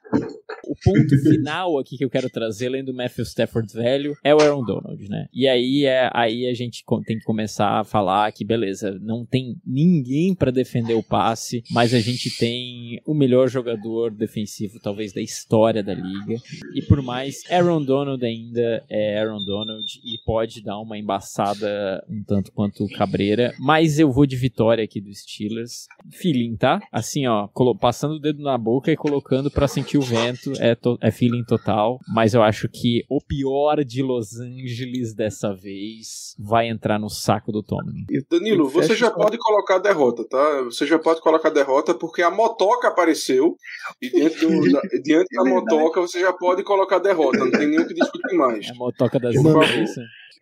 O 0.71 0.75
ponto 0.77 1.18
final 1.18 1.79
aqui 1.79 1.99
que 1.99 2.05
eu 2.05 2.11
quero 2.11 2.31
trazer, 2.31 2.68
além 2.68 2.85
do 2.85 2.95
Matthew 2.95 3.25
Stafford 3.25 3.73
velho, 3.73 4.16
é 4.23 4.33
o 4.33 4.41
Aaron 4.41 4.64
Donald, 4.64 5.09
né? 5.09 5.27
E 5.35 5.49
aí, 5.49 5.85
é, 5.85 6.09
aí 6.14 6.47
a 6.47 6.55
gente 6.55 6.85
tem 7.05 7.18
que 7.18 7.25
começar 7.25 7.81
a 7.81 7.85
falar 7.85 8.31
que, 8.31 8.45
beleza, 8.45 8.97
não 9.03 9.27
tem 9.27 9.57
ninguém 9.66 10.33
pra 10.33 10.53
defender 10.53 10.95
o 10.95 11.03
passe, 11.03 11.64
mas 11.73 11.93
a 11.93 11.99
gente 11.99 12.31
tem 12.39 13.01
o 13.05 13.12
melhor 13.12 13.49
jogador 13.49 14.12
defensivo, 14.12 14.79
talvez, 14.81 15.12
da 15.12 15.21
história 15.21 15.83
da 15.83 15.93
liga. 15.93 16.41
E 16.73 16.83
por 16.83 17.03
mais, 17.03 17.43
Aaron 17.51 17.83
Donald 17.83 18.25
ainda 18.25 18.85
é 18.89 19.18
Aaron 19.18 19.45
Donald 19.45 19.85
e 20.05 20.25
pode 20.25 20.62
dar 20.62 20.79
uma 20.79 20.97
embaçada 20.97 22.05
um 22.09 22.23
tanto 22.23 22.53
quanto 22.53 22.87
cabreira, 22.91 23.53
mas 23.59 23.99
eu 23.99 24.12
vou 24.12 24.25
de 24.25 24.37
vitória 24.37 24.85
aqui 24.85 25.01
dos 25.01 25.23
Steelers. 25.23 25.89
Feeling, 26.11 26.57
tá? 26.57 26.81
Assim, 26.93 27.27
ó, 27.27 27.49
passando 27.81 28.14
o 28.14 28.21
dedo 28.21 28.41
na 28.41 28.57
boca 28.57 28.93
e 28.93 28.97
colocando 28.97 29.51
pra 29.51 29.66
sentir 29.66 29.99
o 29.99 30.03
vento. 30.03 30.60
É, 30.61 30.75
to, 30.75 30.99
é 31.01 31.11
feeling 31.11 31.45
total, 31.45 31.99
mas 32.15 32.35
eu 32.35 32.43
acho 32.43 32.69
que 32.69 33.05
o 33.09 33.21
pior 33.21 33.85
de 33.85 34.03
Los 34.03 34.39
Angeles 34.39 35.15
dessa 35.15 35.55
vez 35.55 36.35
vai 36.39 36.69
entrar 36.69 36.99
no 36.99 37.09
saco 37.09 37.51
do 37.51 37.63
Tomlin. 37.63 38.05
Danilo, 38.31 38.69
você 38.69 38.95
já 38.95 39.11
pode 39.11 39.39
colocar 39.39 39.77
a 39.77 39.79
derrota, 39.79 40.25
tá? 40.29 40.63
Você 40.65 40.87
já 40.87 40.99
pode 40.99 41.21
colocar 41.21 41.49
a 41.49 41.53
derrota 41.53 41.95
porque 41.95 42.23
a 42.23 42.31
motoca 42.31 42.89
apareceu 42.89 43.57
e 44.01 44.11
diante, 44.11 44.47
do, 44.47 44.49
da, 44.71 44.81
diante 45.03 45.35
da 45.35 45.45
motoca 45.45 46.01
você 46.01 46.21
já 46.21 46.33
pode 46.33 46.63
colocar 46.63 46.97
a 46.97 47.01
derrota, 47.01 47.39
não 47.39 47.51
tem 47.51 47.69
nem 47.69 47.81
o 47.81 47.87
que 47.87 47.95
discutir 47.95 48.37
mais. 48.37 48.71
A 48.71 48.75
motoca 48.75 49.19
das 49.19 49.35
favor. 49.35 49.65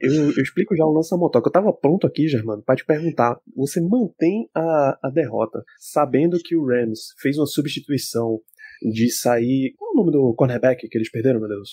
Eu, 0.00 0.12
eu, 0.12 0.42
explico 0.42 0.76
já 0.76 0.84
o 0.84 0.92
lance 0.92 1.10
da 1.10 1.16
motoca. 1.16 1.48
Eu 1.48 1.52
tava 1.52 1.72
pronto 1.72 2.06
aqui, 2.06 2.28
Germano, 2.28 2.62
pra 2.62 2.76
te 2.76 2.84
perguntar. 2.84 3.36
Você 3.56 3.80
mantém 3.80 4.48
a, 4.54 4.98
a 5.02 5.10
derrota, 5.10 5.64
sabendo 5.76 6.38
que 6.38 6.56
o 6.56 6.64
Rams 6.64 7.14
fez 7.20 7.36
uma 7.36 7.46
substituição 7.46 8.40
de 8.82 9.10
sair. 9.10 9.74
Qual 9.78 9.90
é 9.90 9.94
o 9.94 9.96
nome 9.96 10.12
do 10.12 10.34
cornerback 10.34 10.88
que 10.88 10.98
eles 10.98 11.10
perderam, 11.10 11.40
meu 11.40 11.48
Deus? 11.48 11.70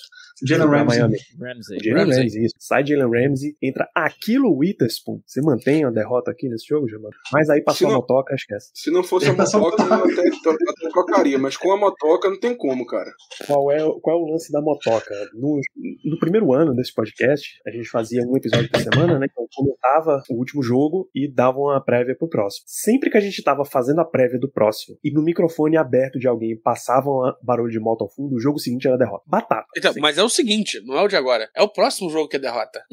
Jalen 0.47 0.67
Ramsey. 0.67 1.01
Ramsey. 1.01 1.77
Jalen 1.83 2.03
Ramsey. 2.05 2.23
Ramsey, 2.23 2.45
isso. 2.45 2.55
Sai 2.59 2.85
Jalen 2.85 3.09
Ramsey, 3.09 3.55
entra 3.61 3.89
Aquilo 3.95 4.55
Witherspoon. 4.57 5.21
Você 5.25 5.41
mantém 5.41 5.83
a 5.85 5.89
derrota 5.89 6.31
aqui 6.31 6.47
nesse 6.49 6.65
jogo, 6.67 6.87
Germano? 6.89 7.13
Mas 7.31 7.49
aí 7.49 7.61
passou 7.61 7.87
não- 7.87 7.95
a 7.95 7.99
motoca, 7.99 8.33
esquece. 8.35 8.71
Se 8.73 8.91
não 8.91 9.03
fosse 9.03 9.29
a 9.29 9.33
motoca, 9.33 9.83
eu 9.83 9.93
até, 9.93 10.27
até 10.27 10.89
trocaria, 10.91 11.37
mas 11.37 11.57
com 11.57 11.71
a 11.71 11.77
motoca 11.77 12.29
não 12.29 12.39
tem 12.39 12.55
como, 12.55 12.85
cara. 12.85 13.11
Qual 13.47 13.71
é, 13.71 13.83
o- 13.83 13.99
qual 13.99 14.17
é 14.17 14.21
o 14.23 14.31
lance 14.31 14.51
da 14.51 14.61
motoca? 14.61 15.13
No, 15.33 15.59
no 16.05 16.19
primeiro 16.19 16.53
ano 16.53 16.73
desse 16.75 16.93
podcast, 16.93 17.59
a 17.65 17.71
gente 17.71 17.89
fazia 17.89 18.21
um 18.23 18.35
episódio 18.37 18.69
por 18.69 18.79
semana, 18.81 19.19
né? 19.19 19.27
Então 19.31 19.45
comentava 19.55 20.21
o 20.29 20.35
último 20.37 20.61
jogo 20.63 21.09
e 21.13 21.31
dava 21.31 21.57
uma 21.59 21.83
prévia 21.83 22.15
pro 22.17 22.27
próximo. 22.29 22.65
Sempre 22.67 23.09
que 23.09 23.17
a 23.17 23.21
gente 23.21 23.41
tava 23.43 23.63
fazendo 23.65 23.99
a 24.01 24.05
prévia 24.05 24.39
do 24.39 24.49
próximo 24.49 24.97
e 25.03 25.11
no 25.11 25.21
microfone 25.23 25.77
aberto 25.77 26.17
de 26.19 26.27
alguém 26.27 26.57
passava 26.59 26.94
um 27.03 27.33
barulho 27.41 27.71
de 27.71 27.79
moto 27.79 28.03
ao 28.03 28.09
fundo, 28.09 28.35
o 28.35 28.39
jogo 28.39 28.59
seguinte 28.59 28.87
era 28.87 28.97
derrota. 28.97 29.23
Batata. 29.27 29.67
Então, 29.75 29.93
Sim. 29.93 29.99
mas 29.99 30.17
é 30.17 30.23
o 30.23 30.29
seguinte, 30.29 30.81
não 30.85 30.97
é 30.97 31.01
o 31.03 31.07
de 31.07 31.15
agora. 31.15 31.49
É 31.55 31.61
o 31.63 31.69
próximo 31.69 32.09
jogo 32.09 32.27
que 32.27 32.35
é 32.35 32.39
derrota. 32.39 32.83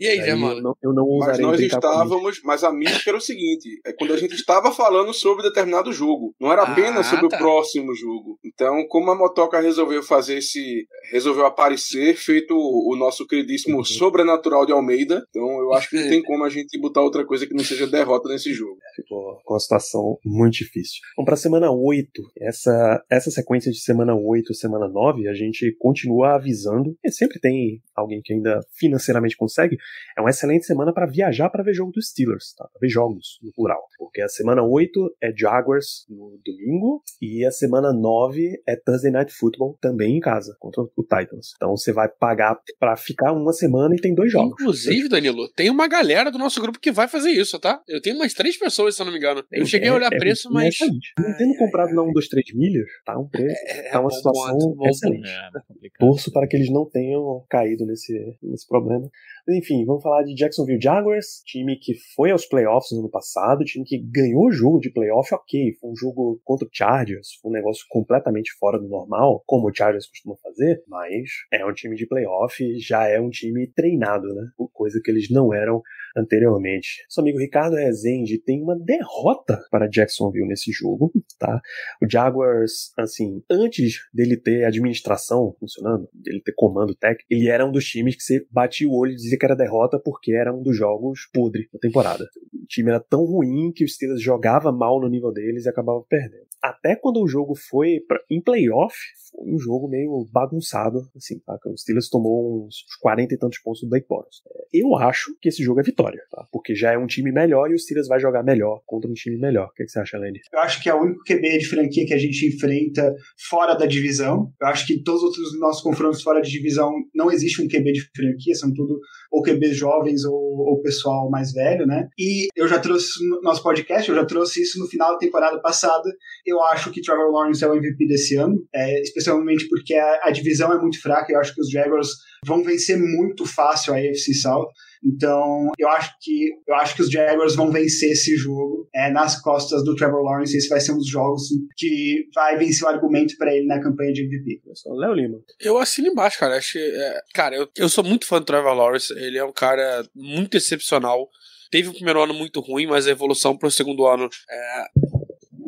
E 0.00 0.06
aí, 0.06 0.16
Germano? 0.22 0.58
eu 0.58 0.62
não, 0.62 0.76
eu 0.82 0.92
não 0.92 1.18
Mas 1.18 1.38
nós 1.40 1.60
estávamos, 1.60 2.40
mas 2.44 2.62
a 2.62 2.72
mística 2.72 3.10
era 3.10 3.18
o 3.18 3.20
seguinte: 3.20 3.80
é 3.84 3.92
quando 3.92 4.12
a 4.12 4.16
gente 4.16 4.34
estava 4.34 4.70
falando 4.70 5.12
sobre 5.12 5.42
determinado 5.42 5.92
jogo, 5.92 6.34
não 6.40 6.52
era 6.52 6.62
apenas 6.62 7.06
Ah, 7.06 7.10
sobre 7.10 7.28
tá. 7.28 7.36
o 7.36 7.38
próximo 7.38 7.94
jogo. 7.94 8.38
Então, 8.44 8.86
como 8.88 9.10
a 9.10 9.16
motoca 9.18 9.60
resolveu 9.60 10.02
fazer 10.02 10.38
esse, 10.38 10.86
resolveu 11.10 11.46
aparecer, 11.46 12.14
feito 12.16 12.54
o 12.56 12.94
nosso 12.96 13.26
queridíssimo 13.26 13.84
sobrenatural 13.84 14.64
de 14.64 14.72
Almeida, 14.72 15.24
então 15.30 15.58
eu 15.60 15.72
acho 15.74 15.90
que 15.90 15.96
não 16.00 16.08
tem 16.08 16.22
como 16.22 16.44
a 16.44 16.48
gente 16.48 16.78
botar 16.78 17.02
outra 17.02 17.26
coisa 17.26 17.46
que 17.46 17.54
não 17.54 17.64
seja 17.64 17.86
derrota 17.86 18.28
nesse 18.28 18.52
jogo. 18.52 18.76
Ficou 18.94 19.40
com 19.44 19.54
uma 19.54 19.60
situação 19.60 20.16
muito 20.24 20.54
difícil. 20.54 21.00
Vamos 21.16 21.26
para 21.26 21.36
semana 21.36 21.72
8. 21.72 22.22
Essa, 22.40 22.87
essa 23.10 23.30
sequência 23.30 23.70
de 23.70 23.78
semana 23.80 24.14
8 24.14 24.52
semana 24.54 24.88
9, 24.88 25.28
a 25.28 25.34
gente 25.34 25.74
continua 25.78 26.34
avisando. 26.34 26.96
E 27.04 27.10
sempre 27.10 27.38
tem 27.40 27.80
alguém 27.94 28.20
que 28.22 28.32
ainda 28.32 28.60
financeiramente 28.74 29.36
consegue. 29.36 29.76
É 30.16 30.20
uma 30.20 30.30
excelente 30.30 30.64
semana 30.66 30.92
para 30.92 31.06
viajar 31.06 31.50
para 31.50 31.62
ver 31.64 31.74
jogo 31.74 31.92
dos 31.92 32.08
Steelers, 32.08 32.54
tá? 32.56 32.66
Pra 32.68 32.78
ver 32.80 32.88
jogos, 32.88 33.38
no 33.42 33.52
plural. 33.52 33.82
Porque 33.98 34.20
a 34.22 34.28
semana 34.28 34.62
8 34.62 35.16
é 35.22 35.32
Jaguars 35.36 36.04
no 36.08 36.38
domingo 36.44 37.02
e 37.20 37.44
a 37.44 37.50
semana 37.50 37.92
9 37.92 38.62
é 38.66 38.76
Thursday 38.76 39.10
Night 39.10 39.32
Football 39.32 39.76
também 39.80 40.16
em 40.16 40.20
casa, 40.20 40.56
contra 40.60 40.82
o 40.82 41.02
Titans. 41.02 41.52
Então 41.56 41.76
você 41.76 41.92
vai 41.92 42.08
pagar 42.08 42.58
para 42.78 42.96
ficar 42.96 43.32
uma 43.32 43.52
semana 43.52 43.94
e 43.94 44.00
tem 44.00 44.14
dois 44.14 44.30
jogos. 44.30 44.52
Inclusive, 44.60 45.08
Danilo, 45.08 45.48
tem 45.54 45.70
uma 45.70 45.88
galera 45.88 46.30
do 46.30 46.38
nosso 46.38 46.60
grupo 46.60 46.78
que 46.78 46.92
vai 46.92 47.08
fazer 47.08 47.30
isso, 47.30 47.58
tá? 47.58 47.80
Eu 47.88 48.00
tenho 48.00 48.16
umas 48.16 48.34
três 48.34 48.56
pessoas, 48.58 48.94
se 48.94 49.02
eu 49.02 49.06
não 49.06 49.12
me 49.12 49.18
engano. 49.18 49.44
Eu 49.52 49.66
cheguei 49.66 49.88
a 49.88 49.94
olhar 49.94 50.12
É- 50.12 50.18
preço, 50.18 50.48
é 50.48 50.52
mas. 50.52 50.76
Não 51.18 51.36
tendo 51.36 51.54
comprado 51.56 51.94
na 51.94 52.02
1, 52.02 52.12
2, 52.12 52.28
3 52.28 52.54
milhas, 52.54 52.77
tá 53.04 53.18
um 53.18 53.28
preço. 53.28 53.56
É, 53.66 53.90
tá 53.90 54.00
uma 54.00 54.08
bom 54.08 54.10
situação 54.10 54.58
ponto, 54.58 54.76
bom 54.76 54.88
excelente. 54.88 55.28
É, 55.28 55.60
complicado. 55.66 55.98
Torço 55.98 56.32
para 56.32 56.46
que 56.46 56.56
eles 56.56 56.70
não 56.70 56.88
tenham 56.88 57.44
caído 57.48 57.86
nesse, 57.86 58.36
nesse 58.42 58.66
problema. 58.66 59.08
Mas, 59.46 59.56
enfim, 59.56 59.84
vamos 59.84 60.02
falar 60.02 60.22
de 60.22 60.34
Jacksonville 60.34 60.80
Jaguars, 60.80 61.42
time 61.44 61.76
que 61.76 61.94
foi 62.14 62.30
aos 62.30 62.46
playoffs 62.46 62.92
no 62.92 63.00
ano 63.00 63.10
passado, 63.10 63.64
time 63.64 63.84
que 63.84 63.98
ganhou 63.98 64.46
o 64.46 64.52
jogo 64.52 64.78
de 64.80 64.90
playoff, 64.90 65.34
ok, 65.34 65.74
foi 65.80 65.90
um 65.90 65.96
jogo 65.96 66.40
contra 66.44 66.66
o 66.66 66.70
Chargers, 66.72 67.34
foi 67.40 67.50
um 67.50 67.54
negócio 67.54 67.84
completamente 67.88 68.52
fora 68.58 68.78
do 68.78 68.88
normal, 68.88 69.42
como 69.46 69.68
o 69.68 69.74
Chargers 69.74 70.06
costuma 70.06 70.36
fazer, 70.42 70.82
mas 70.86 71.30
é 71.52 71.64
um 71.64 71.72
time 71.72 71.96
de 71.96 72.06
playoff, 72.06 72.62
já 72.78 73.06
é 73.06 73.20
um 73.20 73.30
time 73.30 73.66
treinado, 73.74 74.34
né? 74.34 74.48
Coisa 74.72 75.00
que 75.02 75.10
eles 75.10 75.30
não 75.30 75.52
eram 75.52 75.82
anteriormente. 76.18 77.04
Nosso 77.08 77.20
amigo 77.20 77.38
Ricardo 77.38 77.76
Rezende 77.76 78.38
tem 78.38 78.62
uma 78.62 78.76
derrota 78.76 79.58
para 79.70 79.88
Jacksonville 79.88 80.46
nesse 80.46 80.70
jogo, 80.72 81.12
tá? 81.38 81.60
O 82.02 82.10
Jaguars, 82.10 82.92
assim, 82.98 83.42
antes 83.50 84.00
dele 84.12 84.36
ter 84.36 84.64
administração 84.64 85.54
funcionando, 85.58 86.08
dele 86.12 86.40
ter 86.42 86.54
comando 86.56 86.94
técnico, 86.94 87.26
ele 87.30 87.48
era 87.48 87.66
um 87.66 87.72
dos 87.72 87.84
times 87.84 88.16
que 88.16 88.22
você 88.22 88.46
batia 88.50 88.88
o 88.88 88.96
olho 88.96 89.12
e 89.12 89.16
dizia 89.16 89.38
que 89.38 89.44
era 89.44 89.56
derrota 89.56 89.98
porque 89.98 90.32
era 90.32 90.54
um 90.54 90.62
dos 90.62 90.76
jogos 90.76 91.28
podre 91.32 91.68
da 91.72 91.78
temporada. 91.78 92.24
O 92.54 92.66
time 92.66 92.90
era 92.90 93.00
tão 93.00 93.24
ruim 93.24 93.72
que 93.72 93.84
os 93.84 93.94
Steelers 93.94 94.22
jogava 94.22 94.72
mal 94.72 95.00
no 95.00 95.08
nível 95.08 95.32
deles 95.32 95.64
e 95.64 95.68
acabava 95.68 96.02
perdendo. 96.08 96.46
Até 96.62 96.96
quando 96.96 97.22
o 97.22 97.28
jogo 97.28 97.54
foi 97.54 98.00
pra, 98.06 98.18
em 98.28 98.40
playoff, 98.40 98.96
foi 99.30 99.52
um 99.52 99.58
jogo 99.58 99.88
meio 99.88 100.26
bagunçado, 100.32 101.08
assim, 101.16 101.38
tá? 101.40 101.58
O 101.66 101.76
Steelers 101.76 102.08
tomou 102.08 102.66
uns 102.66 102.84
40 103.00 103.34
e 103.34 103.38
tantos 103.38 103.58
pontos 103.60 103.80
do 103.80 103.88
Blake 103.88 104.08
Bortles. 104.08 104.42
É, 104.46 104.66
Eu 104.72 104.96
acho 104.96 105.36
que 105.40 105.48
esse 105.48 105.62
jogo 105.62 105.80
é 105.80 105.82
vitória, 105.82 106.07
tá? 106.30 106.46
Porque 106.52 106.74
já 106.74 106.92
é 106.92 106.98
um 106.98 107.06
time 107.06 107.32
melhor 107.32 107.70
e 107.70 107.74
o 107.74 107.78
Steelers 107.78 108.08
vai 108.08 108.20
jogar 108.20 108.42
melhor 108.42 108.80
contra 108.86 109.10
um 109.10 109.14
time 109.14 109.36
melhor. 109.36 109.68
O 109.68 109.72
que, 109.72 109.82
é 109.82 109.86
que 109.86 109.92
você 109.92 110.00
acha, 110.00 110.18
Lenny? 110.18 110.40
Eu 110.52 110.60
acho 110.60 110.82
que 110.82 110.88
é 110.88 110.94
o 110.94 111.00
único 111.00 111.22
QB 111.24 111.58
de 111.58 111.68
franquia 111.68 112.06
que 112.06 112.14
a 112.14 112.18
gente 112.18 112.46
enfrenta 112.46 113.14
fora 113.48 113.74
da 113.74 113.86
divisão. 113.86 114.52
Eu 114.60 114.68
acho 114.68 114.86
que 114.86 115.02
todos 115.02 115.22
os 115.22 115.28
outros 115.28 115.58
nossos 115.58 115.82
confrontos 115.82 116.22
fora 116.22 116.40
de 116.40 116.50
divisão 116.50 116.92
não 117.14 117.30
existe 117.30 117.62
um 117.62 117.68
QB 117.68 117.92
de 117.92 118.00
franquia, 118.14 118.54
são 118.54 118.72
tudo 118.72 119.00
ou 119.30 119.42
QBs 119.42 119.76
jovens 119.76 120.24
ou, 120.24 120.34
ou 120.34 120.82
pessoal 120.82 121.28
mais 121.30 121.52
velho, 121.52 121.86
né? 121.86 122.08
E 122.18 122.48
eu 122.56 122.66
já 122.66 122.78
trouxe 122.78 123.08
no 123.28 123.40
nosso 123.42 123.62
podcast, 123.62 124.08
eu 124.08 124.14
já 124.14 124.24
trouxe 124.24 124.62
isso 124.62 124.78
no 124.78 124.86
final 124.86 125.12
da 125.12 125.18
temporada 125.18 125.60
passada. 125.60 126.08
Eu 126.46 126.62
acho 126.64 126.90
que 126.90 127.02
Trevor 127.02 127.30
Lawrence 127.30 127.62
é 127.62 127.68
o 127.68 127.74
MVP 127.74 128.06
desse 128.06 128.36
ano, 128.36 128.56
é, 128.74 129.00
especialmente 129.02 129.68
porque 129.68 129.94
a, 129.94 130.20
a 130.24 130.30
divisão 130.30 130.72
é 130.72 130.80
muito 130.80 131.00
fraca. 131.00 131.32
Eu 131.32 131.40
acho 131.40 131.54
que 131.54 131.60
os 131.60 131.70
Jaguars 131.70 132.08
vão 132.44 132.62
vencer 132.62 132.98
muito 132.98 133.44
fácil 133.44 133.94
a 133.94 133.98
AFC 133.98 134.34
South. 134.34 134.68
Então, 135.04 135.70
eu 135.78 135.88
acho 135.88 136.14
que 136.20 136.50
eu 136.66 136.74
acho 136.74 136.96
que 136.96 137.02
os 137.02 137.10
Jaguars 137.10 137.54
vão 137.54 137.70
vencer 137.70 138.12
esse 138.12 138.36
jogo 138.36 138.88
é, 138.94 139.10
nas 139.10 139.40
costas 139.40 139.84
do 139.84 139.94
Trevor 139.94 140.22
Lawrence. 140.22 140.56
Esse 140.56 140.68
vai 140.68 140.80
ser 140.80 140.92
um 140.92 140.98
dos 140.98 141.08
jogos 141.08 141.42
que 141.76 142.26
vai 142.34 142.56
vencer 142.56 142.86
o 142.86 142.90
argumento 142.90 143.36
para 143.36 143.54
ele 143.54 143.66
na 143.66 143.80
campanha 143.80 144.12
de 144.12 144.22
MVP. 144.22 144.62
Léo 144.86 145.14
Lima. 145.14 145.38
Eu 145.60 145.78
assino 145.78 146.08
embaixo, 146.08 146.38
cara. 146.38 146.56
Acho, 146.56 146.72
que, 146.72 146.78
é, 146.78 147.20
cara, 147.34 147.56
eu, 147.56 147.68
eu 147.76 147.88
sou 147.88 148.04
muito 148.04 148.26
fã 148.26 148.38
do 148.38 148.44
Trevor 148.44 148.74
Lawrence. 148.74 149.12
Ele 149.12 149.38
é 149.38 149.44
um 149.44 149.52
cara 149.52 150.06
muito 150.14 150.56
excepcional. 150.56 151.28
Teve 151.70 151.88
o 151.88 151.94
primeiro 151.94 152.22
ano 152.22 152.32
muito 152.32 152.60
ruim, 152.60 152.86
mas 152.86 153.06
a 153.06 153.10
evolução 153.10 153.56
pro 153.56 153.70
segundo 153.70 154.06
ano 154.06 154.28
é, 154.50 154.84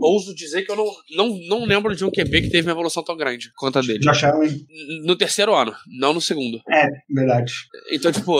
Ouso 0.01 0.35
dizer 0.35 0.63
que 0.63 0.73
eu 0.73 0.77
não, 0.77 0.87
não, 1.11 1.39
não 1.47 1.65
lembro 1.67 1.95
de 1.95 2.05
um 2.05 2.11
QB 2.11 2.43
que 2.43 2.51
teve 2.51 2.67
uma 2.67 2.73
evolução 2.73 3.05
tão 3.05 3.17
grande 3.17 3.53
quanto 3.55 3.79
a 3.79 3.83
dele. 3.83 3.99
Josh 3.99 4.25
Allen, 4.25 4.67
No 5.05 5.15
terceiro 5.15 5.55
ano, 5.55 5.75
não 5.87 6.15
no 6.15 6.21
segundo. 6.21 6.61
é, 6.71 6.89
verdade. 7.09 7.53
Então, 7.93 8.11
tipo, 8.11 8.33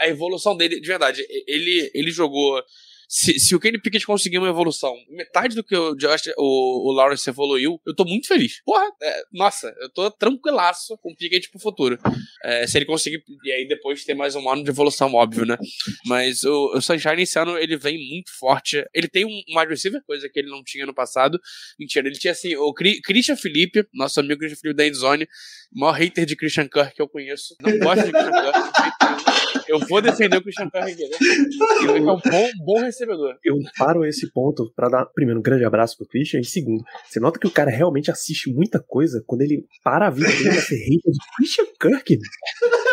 a 0.00 0.08
evolução 0.08 0.56
dele, 0.56 0.80
de 0.80 0.86
verdade, 0.86 1.24
ele, 1.46 1.90
ele 1.94 2.10
jogou. 2.10 2.62
Se, 3.06 3.38
se 3.38 3.54
o 3.54 3.60
Kenny 3.60 3.78
Pickett 3.78 4.06
conseguir 4.06 4.38
uma 4.38 4.48
evolução, 4.48 4.92
metade 5.10 5.54
do 5.54 5.62
que 5.62 5.76
o, 5.76 5.94
Josh, 5.94 6.30
o, 6.38 6.90
o 6.90 6.92
Lawrence 6.92 7.28
evoluiu, 7.28 7.78
eu 7.86 7.94
tô 7.94 8.02
muito 8.04 8.26
feliz. 8.26 8.62
Porra, 8.64 8.86
é, 9.02 9.22
nossa, 9.30 9.72
eu 9.78 9.90
tô 9.90 10.10
tranquilaço 10.10 10.98
com 10.98 11.12
o 11.12 11.14
Pickett 11.14 11.50
pro 11.50 11.60
futuro. 11.60 11.98
É, 12.42 12.66
se 12.66 12.78
ele 12.78 12.86
conseguir, 12.86 13.22
e 13.44 13.52
aí 13.52 13.68
depois 13.68 14.04
ter 14.04 14.14
mais 14.14 14.34
um 14.34 14.48
ano 14.48 14.64
de 14.64 14.70
evolução, 14.70 15.12
óbvio, 15.12 15.44
né? 15.44 15.56
Mas 16.06 16.42
o, 16.44 16.72
o 16.74 16.80
Sunshine 16.80 17.22
esse 17.22 17.38
ano 17.38 17.58
ele 17.58 17.76
vem 17.76 17.98
muito 18.08 18.30
forte. 18.36 18.82
Ele 18.92 19.06
tem 19.06 19.26
um, 19.26 19.42
um 19.50 19.60
wide 19.60 20.00
coisa 20.06 20.28
que 20.28 20.38
ele 20.40 20.48
não 20.48 20.64
tinha 20.64 20.86
no 20.86 20.94
passado. 20.94 21.38
Mentira, 21.78 22.08
ele 22.08 22.18
tinha 22.18 22.32
assim, 22.32 22.56
o 22.56 22.72
Cri- 22.72 23.02
Christian 23.02 23.36
Felipe, 23.36 23.86
nosso 23.92 24.18
amigo 24.18 24.40
Christian 24.40 24.58
Felipe 24.60 24.78
da 24.78 24.86
Endzone, 24.86 25.28
maior 25.72 25.92
hater 25.92 26.24
de 26.24 26.34
Christian 26.34 26.68
Kirk 26.68 26.94
que 26.94 27.02
eu 27.02 27.08
conheço. 27.08 27.54
Não 27.60 27.78
gosto 27.78 28.06
de 28.06 28.12
Christian 28.12 28.32
Kirk. 28.32 29.13
Eu 29.68 29.78
vou 29.80 30.00
defender 30.00 30.36
o 30.36 30.42
Christian 30.42 30.70
Kirk 30.70 30.92
aqui, 30.92 31.08
né? 31.08 31.16
Ele 31.82 31.98
é 31.98 32.02
um 32.02 32.04
bom, 32.04 32.48
bom 32.64 32.80
recebedor. 32.80 33.36
Eu 33.44 33.56
paro 33.76 34.04
esse 34.04 34.32
ponto 34.32 34.72
pra 34.74 34.88
dar, 34.88 35.06
primeiro, 35.06 35.40
um 35.40 35.42
grande 35.42 35.64
abraço 35.64 35.96
pro 35.96 36.06
Christian, 36.06 36.40
e 36.40 36.44
segundo, 36.44 36.82
você 37.04 37.20
nota 37.20 37.38
que 37.38 37.46
o 37.46 37.50
cara 37.50 37.70
realmente 37.70 38.10
assiste 38.10 38.52
muita 38.52 38.80
coisa 38.80 39.22
quando 39.26 39.42
ele 39.42 39.66
para 39.82 40.08
a 40.08 40.10
vida 40.10 40.28
dele 40.28 40.50
pra 40.50 40.60
ser 40.60 40.76
hater 40.76 41.12
do 41.12 41.18
Christian 41.36 41.64
Kirk. 41.80 42.18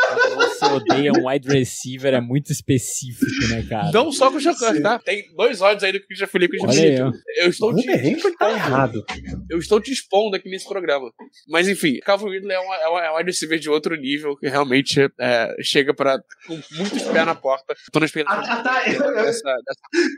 Quando 0.08 0.51
você 0.68 0.74
odeia 0.74 1.12
um 1.14 1.28
wide 1.28 1.48
receiver 1.50 2.14
é 2.14 2.22
muito 2.22 2.52
específico, 2.52 3.26
né, 3.50 3.66
cara? 3.70 3.92
Não 3.92 4.12
só 4.12 4.30
com 4.32 4.38
o 4.38 4.40
Chacur, 4.40 4.82
tá? 4.82 5.00
Tem 5.00 5.24
dois 5.36 5.62
ódios 5.62 5.84
aí 5.84 5.92
do 5.94 6.02
Christian 6.06 6.28
Felipe 6.28 6.58
e 6.58 6.60
Christian 6.60 6.82
Olha 6.82 6.92
aí, 6.92 6.98
Felipe. 6.98 7.18
ó. 7.18 7.44
Eu 7.44 7.50
estou 7.50 7.76
te 7.76 8.38
tá 8.38 8.52
errado. 8.52 9.06
Eu 9.50 9.58
estou 9.60 9.80
te 9.82 9.92
expondo 9.92 10.36
aqui 10.36 10.50
nesse 10.50 10.68
programa. 10.68 11.12
Mas 11.50 11.68
enfim, 11.68 12.00
Calvin 12.00 12.30
Ridley 12.30 12.56
é 12.56 12.60
um, 12.60 12.74
é 12.74 12.90
um, 12.90 13.00
é 13.00 13.12
um 13.12 13.18
wide 13.18 13.30
receiver 13.30 13.60
de 13.60 13.70
outro 13.70 13.96
nível 13.96 14.36
que 14.38 14.48
realmente 14.48 15.00
é, 15.20 15.56
chega 15.62 15.94
pra, 15.94 16.20
com 16.48 16.60
muitos 16.72 17.02
pés 17.04 17.26
na 17.26 17.36
porta. 17.36 17.76
Tô 17.92 18.00
na 18.00 18.06
expectativa 18.06 18.54
Ah, 18.54 18.64
tá, 18.64 18.84
dessa, 19.24 19.54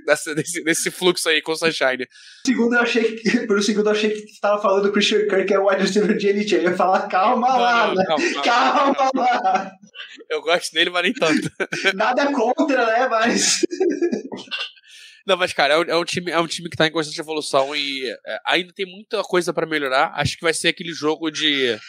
dessa- 0.05 0.35
desse, 0.35 0.63
desse 0.63 0.91
fluxo 0.91 1.29
aí 1.29 1.41
com 1.41 1.51
o 1.51 1.55
Sunshine. 1.55 2.07
segundo 2.45 2.75
eu 2.75 2.81
achei 2.81 3.15
que, 3.15 3.47
por 3.47 3.57
um 3.57 3.61
segundo 3.61 3.87
eu 3.87 3.91
achei 3.91 4.09
que 4.11 4.19
você 4.27 4.39
tava 4.41 4.61
falando 4.61 4.83
do 4.83 4.91
Christian 4.91 5.27
Kirk, 5.27 5.45
que 5.45 5.53
é 5.53 5.59
o 5.59 5.67
wide 5.69 5.81
receiver 5.81 6.15
de 6.17 6.27
elite. 6.27 6.55
Eu 6.55 6.63
ia 6.63 6.75
falar, 6.75 7.07
calma 7.07 7.55
lá, 7.57 7.87
Não, 7.87 7.95
né? 7.95 8.03
não, 8.07 8.41
calma, 8.43 8.95
calma. 8.95 8.95
calma 8.95 9.23
lá. 9.43 9.71
Eu 10.33 10.41
gosto 10.41 10.73
dele, 10.73 10.89
mas 10.89 11.03
nem 11.03 11.13
tanto. 11.13 11.51
Nada 11.93 12.31
contra, 12.31 12.85
né? 12.87 13.07
Mas. 13.07 13.61
Não, 15.25 15.37
mas, 15.37 15.53
cara, 15.53 15.75
é 15.75 15.77
um, 15.77 15.83
é 15.83 15.95
um 15.95 16.03
time, 16.03 16.31
é 16.31 16.39
um 16.39 16.47
time 16.47 16.69
que 16.69 16.75
tá 16.75 16.85
em 16.85 16.91
constante 16.91 17.21
evolução 17.21 17.73
e 17.73 18.09
é, 18.27 18.39
ainda 18.45 18.73
tem 18.73 18.85
muita 18.85 19.21
coisa 19.21 19.53
pra 19.53 19.65
melhorar. 19.65 20.11
Acho 20.15 20.35
que 20.35 20.43
vai 20.43 20.53
ser 20.53 20.69
aquele 20.69 20.91
jogo 20.91 21.29
de 21.29 21.79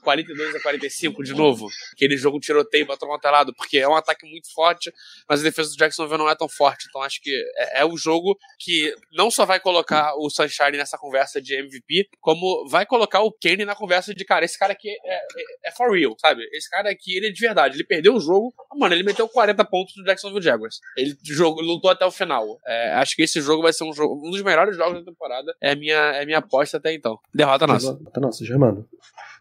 42 0.00 0.54
a 0.54 0.60
45 0.60 1.22
de 1.22 1.34
novo. 1.34 1.68
Aquele 1.92 2.16
jogo 2.16 2.40
tiroteio 2.40 2.86
pra 2.86 2.96
tomar 2.96 3.18
telado, 3.18 3.54
porque 3.54 3.78
é 3.78 3.88
um 3.88 3.94
ataque 3.94 4.28
muito 4.28 4.52
forte, 4.52 4.92
mas 5.28 5.40
a 5.40 5.44
defesa 5.44 5.70
do 5.70 5.76
Jacksonville 5.76 6.18
não 6.18 6.28
é 6.28 6.34
tão 6.34 6.48
forte. 6.48 6.86
Então 6.88 7.02
acho 7.02 7.20
que 7.20 7.30
é, 7.56 7.80
é 7.80 7.84
o 7.84 7.96
jogo 7.96 8.38
que 8.58 8.94
não 9.12 9.30
só 9.30 9.44
vai 9.44 9.60
colocar 9.60 10.14
o 10.16 10.28
Sunshine 10.30 10.76
nessa 10.76 10.98
conversa 10.98 11.40
de 11.40 11.54
MVP, 11.54 12.08
como 12.20 12.68
vai 12.68 12.86
colocar 12.86 13.20
o 13.20 13.32
Kenny 13.32 13.64
na 13.64 13.74
conversa 13.74 14.14
de, 14.14 14.24
cara, 14.24 14.44
esse 14.44 14.58
cara 14.58 14.72
aqui 14.72 14.88
é, 14.88 15.14
é, 15.14 15.22
é 15.66 15.72
for 15.72 15.92
real, 15.92 16.14
sabe? 16.18 16.42
Esse 16.52 16.68
cara 16.68 16.90
aqui, 16.90 17.16
ele 17.16 17.28
é 17.28 17.30
de 17.30 17.40
verdade. 17.40 17.76
Ele 17.76 17.84
perdeu 17.84 18.14
o 18.14 18.20
jogo, 18.20 18.52
mano, 18.76 18.94
ele 18.94 19.02
meteu 19.02 19.28
40 19.28 19.64
pontos 19.64 19.96
no 19.96 20.04
Jacksonville 20.04 20.42
Jaguars. 20.42 20.80
Ele 20.96 21.16
jogou, 21.24 21.62
lutou 21.62 21.90
até 21.90 22.04
o 22.06 22.10
final. 22.10 22.58
É, 22.66 22.94
acho 22.94 23.16
que 23.16 23.22
esse 23.22 23.40
jogo 23.40 23.62
vai 23.62 23.72
ser 23.72 23.84
um 23.84 23.92
jogo, 23.92 24.26
um 24.26 24.30
dos 24.30 24.42
melhores 24.42 24.76
jogos 24.76 25.00
da 25.00 25.04
temporada. 25.04 25.54
É 25.60 25.72
a 25.72 25.76
minha, 25.76 25.96
é 25.96 26.24
minha 26.24 26.38
aposta 26.38 26.76
até 26.76 26.94
então. 26.94 27.18
Derrota 27.34 27.66
nossa. 27.66 27.98
Tá 28.12 28.20
nossa, 28.20 28.44
Germano. 28.44 28.86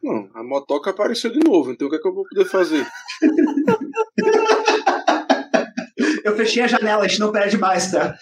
Não, 0.01 0.29
a 0.33 0.43
motoca 0.43 0.91
apareceu 0.91 1.29
de 1.31 1.39
novo, 1.39 1.71
então 1.71 1.87
o 1.87 1.89
que 1.89 1.97
é 1.97 1.99
que 1.99 2.07
eu 2.07 2.13
vou 2.13 2.23
poder 2.23 2.45
fazer? 2.45 2.87
Eu 6.29 6.35
fechei 6.35 6.63
a 6.63 6.67
janela, 6.67 7.03
a 7.03 7.07
gente 7.07 7.19
não 7.19 7.31
perde 7.31 7.57
mais, 7.57 7.91
tá? 7.91 8.15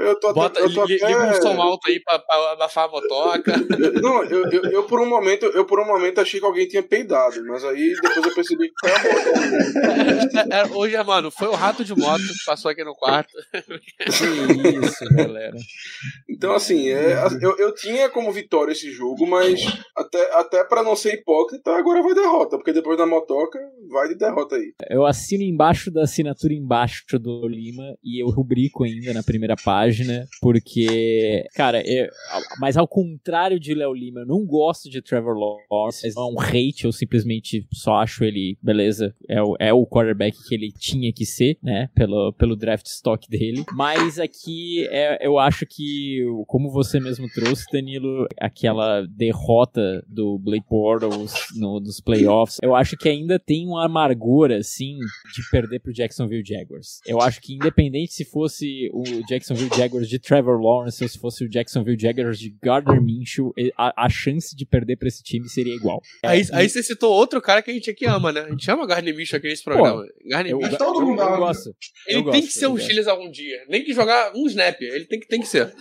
Eu 0.00 0.18
tô 0.20 0.28
até. 0.28 0.34
Bota, 0.34 0.60
eu 0.60 0.72
tô 0.72 0.84
li- 0.84 0.96
até... 0.96 1.06
liga 1.06 1.30
um 1.30 1.34
som 1.42 1.60
alto 1.60 1.88
aí 1.88 2.00
pra, 2.00 2.18
pra 2.18 2.52
abafar 2.52 2.84
a 2.84 2.88
motoca. 2.88 3.52
Não, 4.02 4.22
eu, 4.24 4.50
eu, 4.50 4.62
eu 4.64 4.82
por 4.84 5.00
um 5.00 5.08
momento, 5.08 5.46
eu 5.46 5.64
por 5.64 5.80
um 5.80 5.86
momento 5.86 6.20
achei 6.20 6.38
que 6.40 6.46
alguém 6.46 6.66
tinha 6.68 6.82
peidado, 6.82 7.42
mas 7.46 7.64
aí 7.64 7.94
depois 8.02 8.26
eu 8.26 8.34
percebi 8.34 8.68
que 8.68 8.74
foi 8.80 8.90
a 8.90 8.98
moto. 8.98 10.52
É, 10.52 10.58
é, 10.60 10.66
hoje, 10.66 11.02
mano, 11.04 11.30
foi 11.30 11.48
o 11.48 11.54
rato 11.54 11.84
de 11.84 11.94
moto 11.94 12.22
que 12.22 12.44
passou 12.44 12.70
aqui 12.70 12.84
no 12.84 12.94
quarto. 12.94 13.32
Que 14.04 14.86
isso, 14.86 15.04
galera. 15.14 15.56
Então, 16.28 16.52
assim, 16.54 16.90
é, 16.90 17.14
eu, 17.40 17.56
eu 17.58 17.74
tinha 17.74 18.08
como 18.08 18.32
vitória 18.32 18.72
esse 18.72 18.90
jogo, 18.90 19.26
mas 19.26 19.60
até, 19.96 20.32
até 20.34 20.64
para 20.64 20.82
não 20.82 20.94
ser 20.94 21.14
hipócrita, 21.14 21.72
agora 21.72 22.02
vai 22.02 22.14
derrota, 22.14 22.56
porque 22.56 22.72
depois 22.72 22.98
da 22.98 23.06
motoca, 23.06 23.58
vai 23.90 24.08
de 24.08 24.14
derrota 24.16 24.56
aí. 24.56 24.72
Eu 24.90 25.06
assino 25.06 25.42
embaixo 25.42 25.90
da 25.90 26.02
assinatura 26.02 26.52
embaixo 26.52 26.93
do 27.20 27.46
Lima 27.48 27.96
e 28.02 28.22
eu 28.22 28.28
rubrico 28.30 28.84
ainda 28.84 29.12
na 29.12 29.22
primeira 29.22 29.54
página, 29.56 30.26
porque, 30.40 31.44
cara, 31.54 31.82
eu- 31.86 32.08
mas 32.60 32.76
ao 32.76 32.86
contrário 32.88 33.58
de 33.60 33.74
Léo 33.74 33.92
Lima, 33.94 34.20
eu 34.20 34.26
não 34.26 34.44
gosto 34.44 34.90
de 34.90 35.00
Trevor 35.02 35.36
Lawrence, 35.70 36.06
é 36.06 36.20
um 36.20 36.40
hate, 36.40 36.84
eu 36.84 36.92
simplesmente 36.92 37.66
só 37.72 37.96
acho 37.96 38.24
ele, 38.24 38.56
beleza, 38.62 39.14
é 39.28 39.42
o, 39.42 39.56
é 39.58 39.72
o 39.72 39.86
quarterback 39.86 40.36
que 40.48 40.54
ele 40.54 40.72
tinha 40.72 41.12
que 41.12 41.24
ser, 41.26 41.58
né, 41.62 41.88
pelo, 41.94 42.32
pelo 42.32 42.56
draft 42.56 42.86
stock 42.86 43.28
dele, 43.28 43.64
mas 43.74 44.18
aqui 44.18 44.86
é, 44.90 45.26
eu 45.26 45.38
acho 45.38 45.66
que, 45.66 46.20
como 46.46 46.70
você 46.70 46.98
mesmo 47.00 47.26
trouxe, 47.34 47.64
Danilo, 47.72 48.26
aquela 48.40 49.02
derrota 49.06 50.04
do 50.08 50.38
Blake 50.38 50.66
Bortles 50.68 51.32
no, 51.56 51.80
nos 51.80 52.00
playoffs, 52.00 52.58
eu 52.62 52.74
acho 52.74 52.96
que 52.96 53.08
ainda 53.08 53.38
tem 53.38 53.66
uma 53.66 53.84
amargor, 53.86 54.50
assim, 54.50 54.98
de 55.34 55.42
perder 55.50 55.80
pro 55.80 55.92
Jacksonville 55.92 56.44
Jaguars. 56.44 56.83
Eu 57.06 57.20
acho 57.20 57.40
que 57.40 57.54
independente 57.54 58.12
se 58.14 58.24
fosse 58.24 58.90
o 58.92 59.02
Jacksonville 59.28 59.70
Jaguars 59.76 60.08
de 60.08 60.18
Trevor 60.18 60.60
Lawrence 60.60 61.02
ou 61.02 61.08
se 61.08 61.18
fosse 61.18 61.44
o 61.44 61.48
Jacksonville 61.50 61.98
Jaguars 62.00 62.38
de 62.38 62.54
Gardner 62.62 63.00
Minshew, 63.02 63.52
a, 63.76 64.04
a 64.06 64.08
chance 64.08 64.54
de 64.56 64.64
perder 64.66 64.96
pra 64.96 65.08
esse 65.08 65.22
time 65.22 65.48
seria 65.48 65.74
igual. 65.74 66.00
Aí, 66.22 66.42
aí 66.52 66.68
você 66.68 66.82
citou 66.82 67.12
outro 67.12 67.40
cara 67.40 67.62
que 67.62 67.70
a 67.70 67.74
gente 67.74 67.90
aqui 67.90 68.06
ama, 68.06 68.32
né? 68.32 68.40
A 68.42 68.50
gente 68.50 68.70
ama 68.70 68.86
Garner 68.86 69.14
Minshew 69.16 69.36
aqui 69.38 69.48
nesse 69.48 69.64
programa. 69.64 70.04
Garner 70.26 70.52
Eu, 70.52 70.58
Minshew, 70.58 70.78
todo 70.78 71.00
eu- 71.00 71.06
mundo 71.06 71.20
eu 71.20 71.26
ama. 71.28 71.36
gosto. 71.38 71.74
ele 72.06 72.18
eu 72.18 72.22
tem 72.30 72.40
gosto, 72.40 72.46
que 72.46 72.52
ser 72.52 72.64
eu 72.66 72.72
um. 72.72 72.78
Steelers 72.78 73.06
algum 73.08 73.30
dia. 73.30 73.64
Nem 73.68 73.84
que 73.84 73.92
jogar 73.92 74.32
um 74.34 74.46
snap. 74.46 74.80
Ele 74.80 75.04
tem 75.06 75.20
que, 75.20 75.26
tem 75.28 75.40
que 75.40 75.46
ser. 75.46 75.72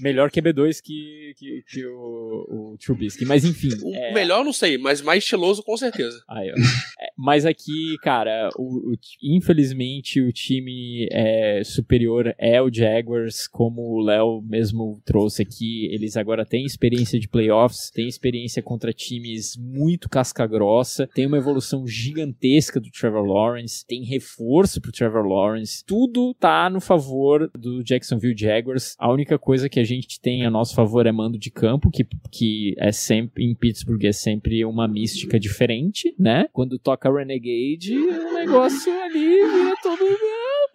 Melhor 0.00 0.30
QB2 0.30 0.80
que, 0.82 1.34
que, 1.36 1.62
que 1.68 1.86
o, 1.86 2.72
o 2.72 2.76
Trubisky. 2.78 3.24
Mas 3.24 3.44
enfim. 3.44 3.68
O 3.82 3.94
é- 3.94 4.12
melhor, 4.12 4.44
não 4.44 4.52
sei, 4.52 4.78
mas 4.78 5.00
mais 5.02 5.22
estiloso, 5.24 5.62
com 5.62 5.76
certeza. 5.76 6.22
Aí. 6.28 6.48
É, 6.48 7.08
mas 7.16 7.44
aqui, 7.46 7.96
cara, 8.02 8.48
o, 8.56 8.92
o- 8.92 8.96
infelizmente 9.22 10.20
o 10.20 10.32
time 10.32 11.08
é, 11.10 11.62
superior 11.64 12.34
é 12.38 12.60
o 12.60 12.72
Jaguars, 12.72 13.46
como 13.46 13.82
o 13.82 14.00
Léo 14.00 14.42
mesmo 14.42 15.00
trouxe 15.04 15.42
aqui. 15.42 15.86
Eles 15.92 16.16
agora 16.16 16.44
têm 16.44 16.64
experiência 16.64 17.18
de 17.18 17.28
playoffs, 17.28 17.90
têm 17.90 18.06
experiência 18.08 18.62
contra 18.62 18.92
times 18.92 19.56
muito 19.56 20.08
casca-grossa, 20.08 21.08
tem 21.14 21.26
uma 21.26 21.38
evolução 21.38 21.86
gigantesca 21.86 22.80
do 22.80 22.90
Trevor 22.90 23.24
Lawrence, 23.24 23.86
tem 23.86 24.04
reforço 24.04 24.80
pro 24.80 24.92
Trevor 24.92 25.24
Lawrence. 25.26 25.84
Tudo 25.84 26.34
tá 26.34 26.68
no 26.70 26.80
favor 26.80 27.50
do 27.58 27.82
Jacksonville 27.82 28.36
Jaguars. 28.36 28.94
A 28.98 29.10
única 29.12 29.38
coisa 29.38 29.68
que 29.68 29.80
a 29.80 29.84
gente 29.88 30.20
tem 30.20 30.44
a 30.44 30.50
nosso 30.50 30.74
favor 30.74 31.06
é 31.06 31.12
mando 31.12 31.38
de 31.38 31.50
campo, 31.50 31.90
que, 31.90 32.06
que 32.30 32.74
é 32.78 32.92
sempre 32.92 33.44
em 33.44 33.54
Pittsburgh 33.54 34.04
é 34.04 34.12
sempre 34.12 34.64
uma 34.64 34.86
mística 34.86 35.38
diferente, 35.38 36.14
né? 36.18 36.46
Quando 36.52 36.78
toca 36.78 37.12
Renegade, 37.12 37.96
o 37.96 38.34
negócio 38.34 38.92
ali 39.02 39.18
vira 39.18 39.74
todo 39.82 40.04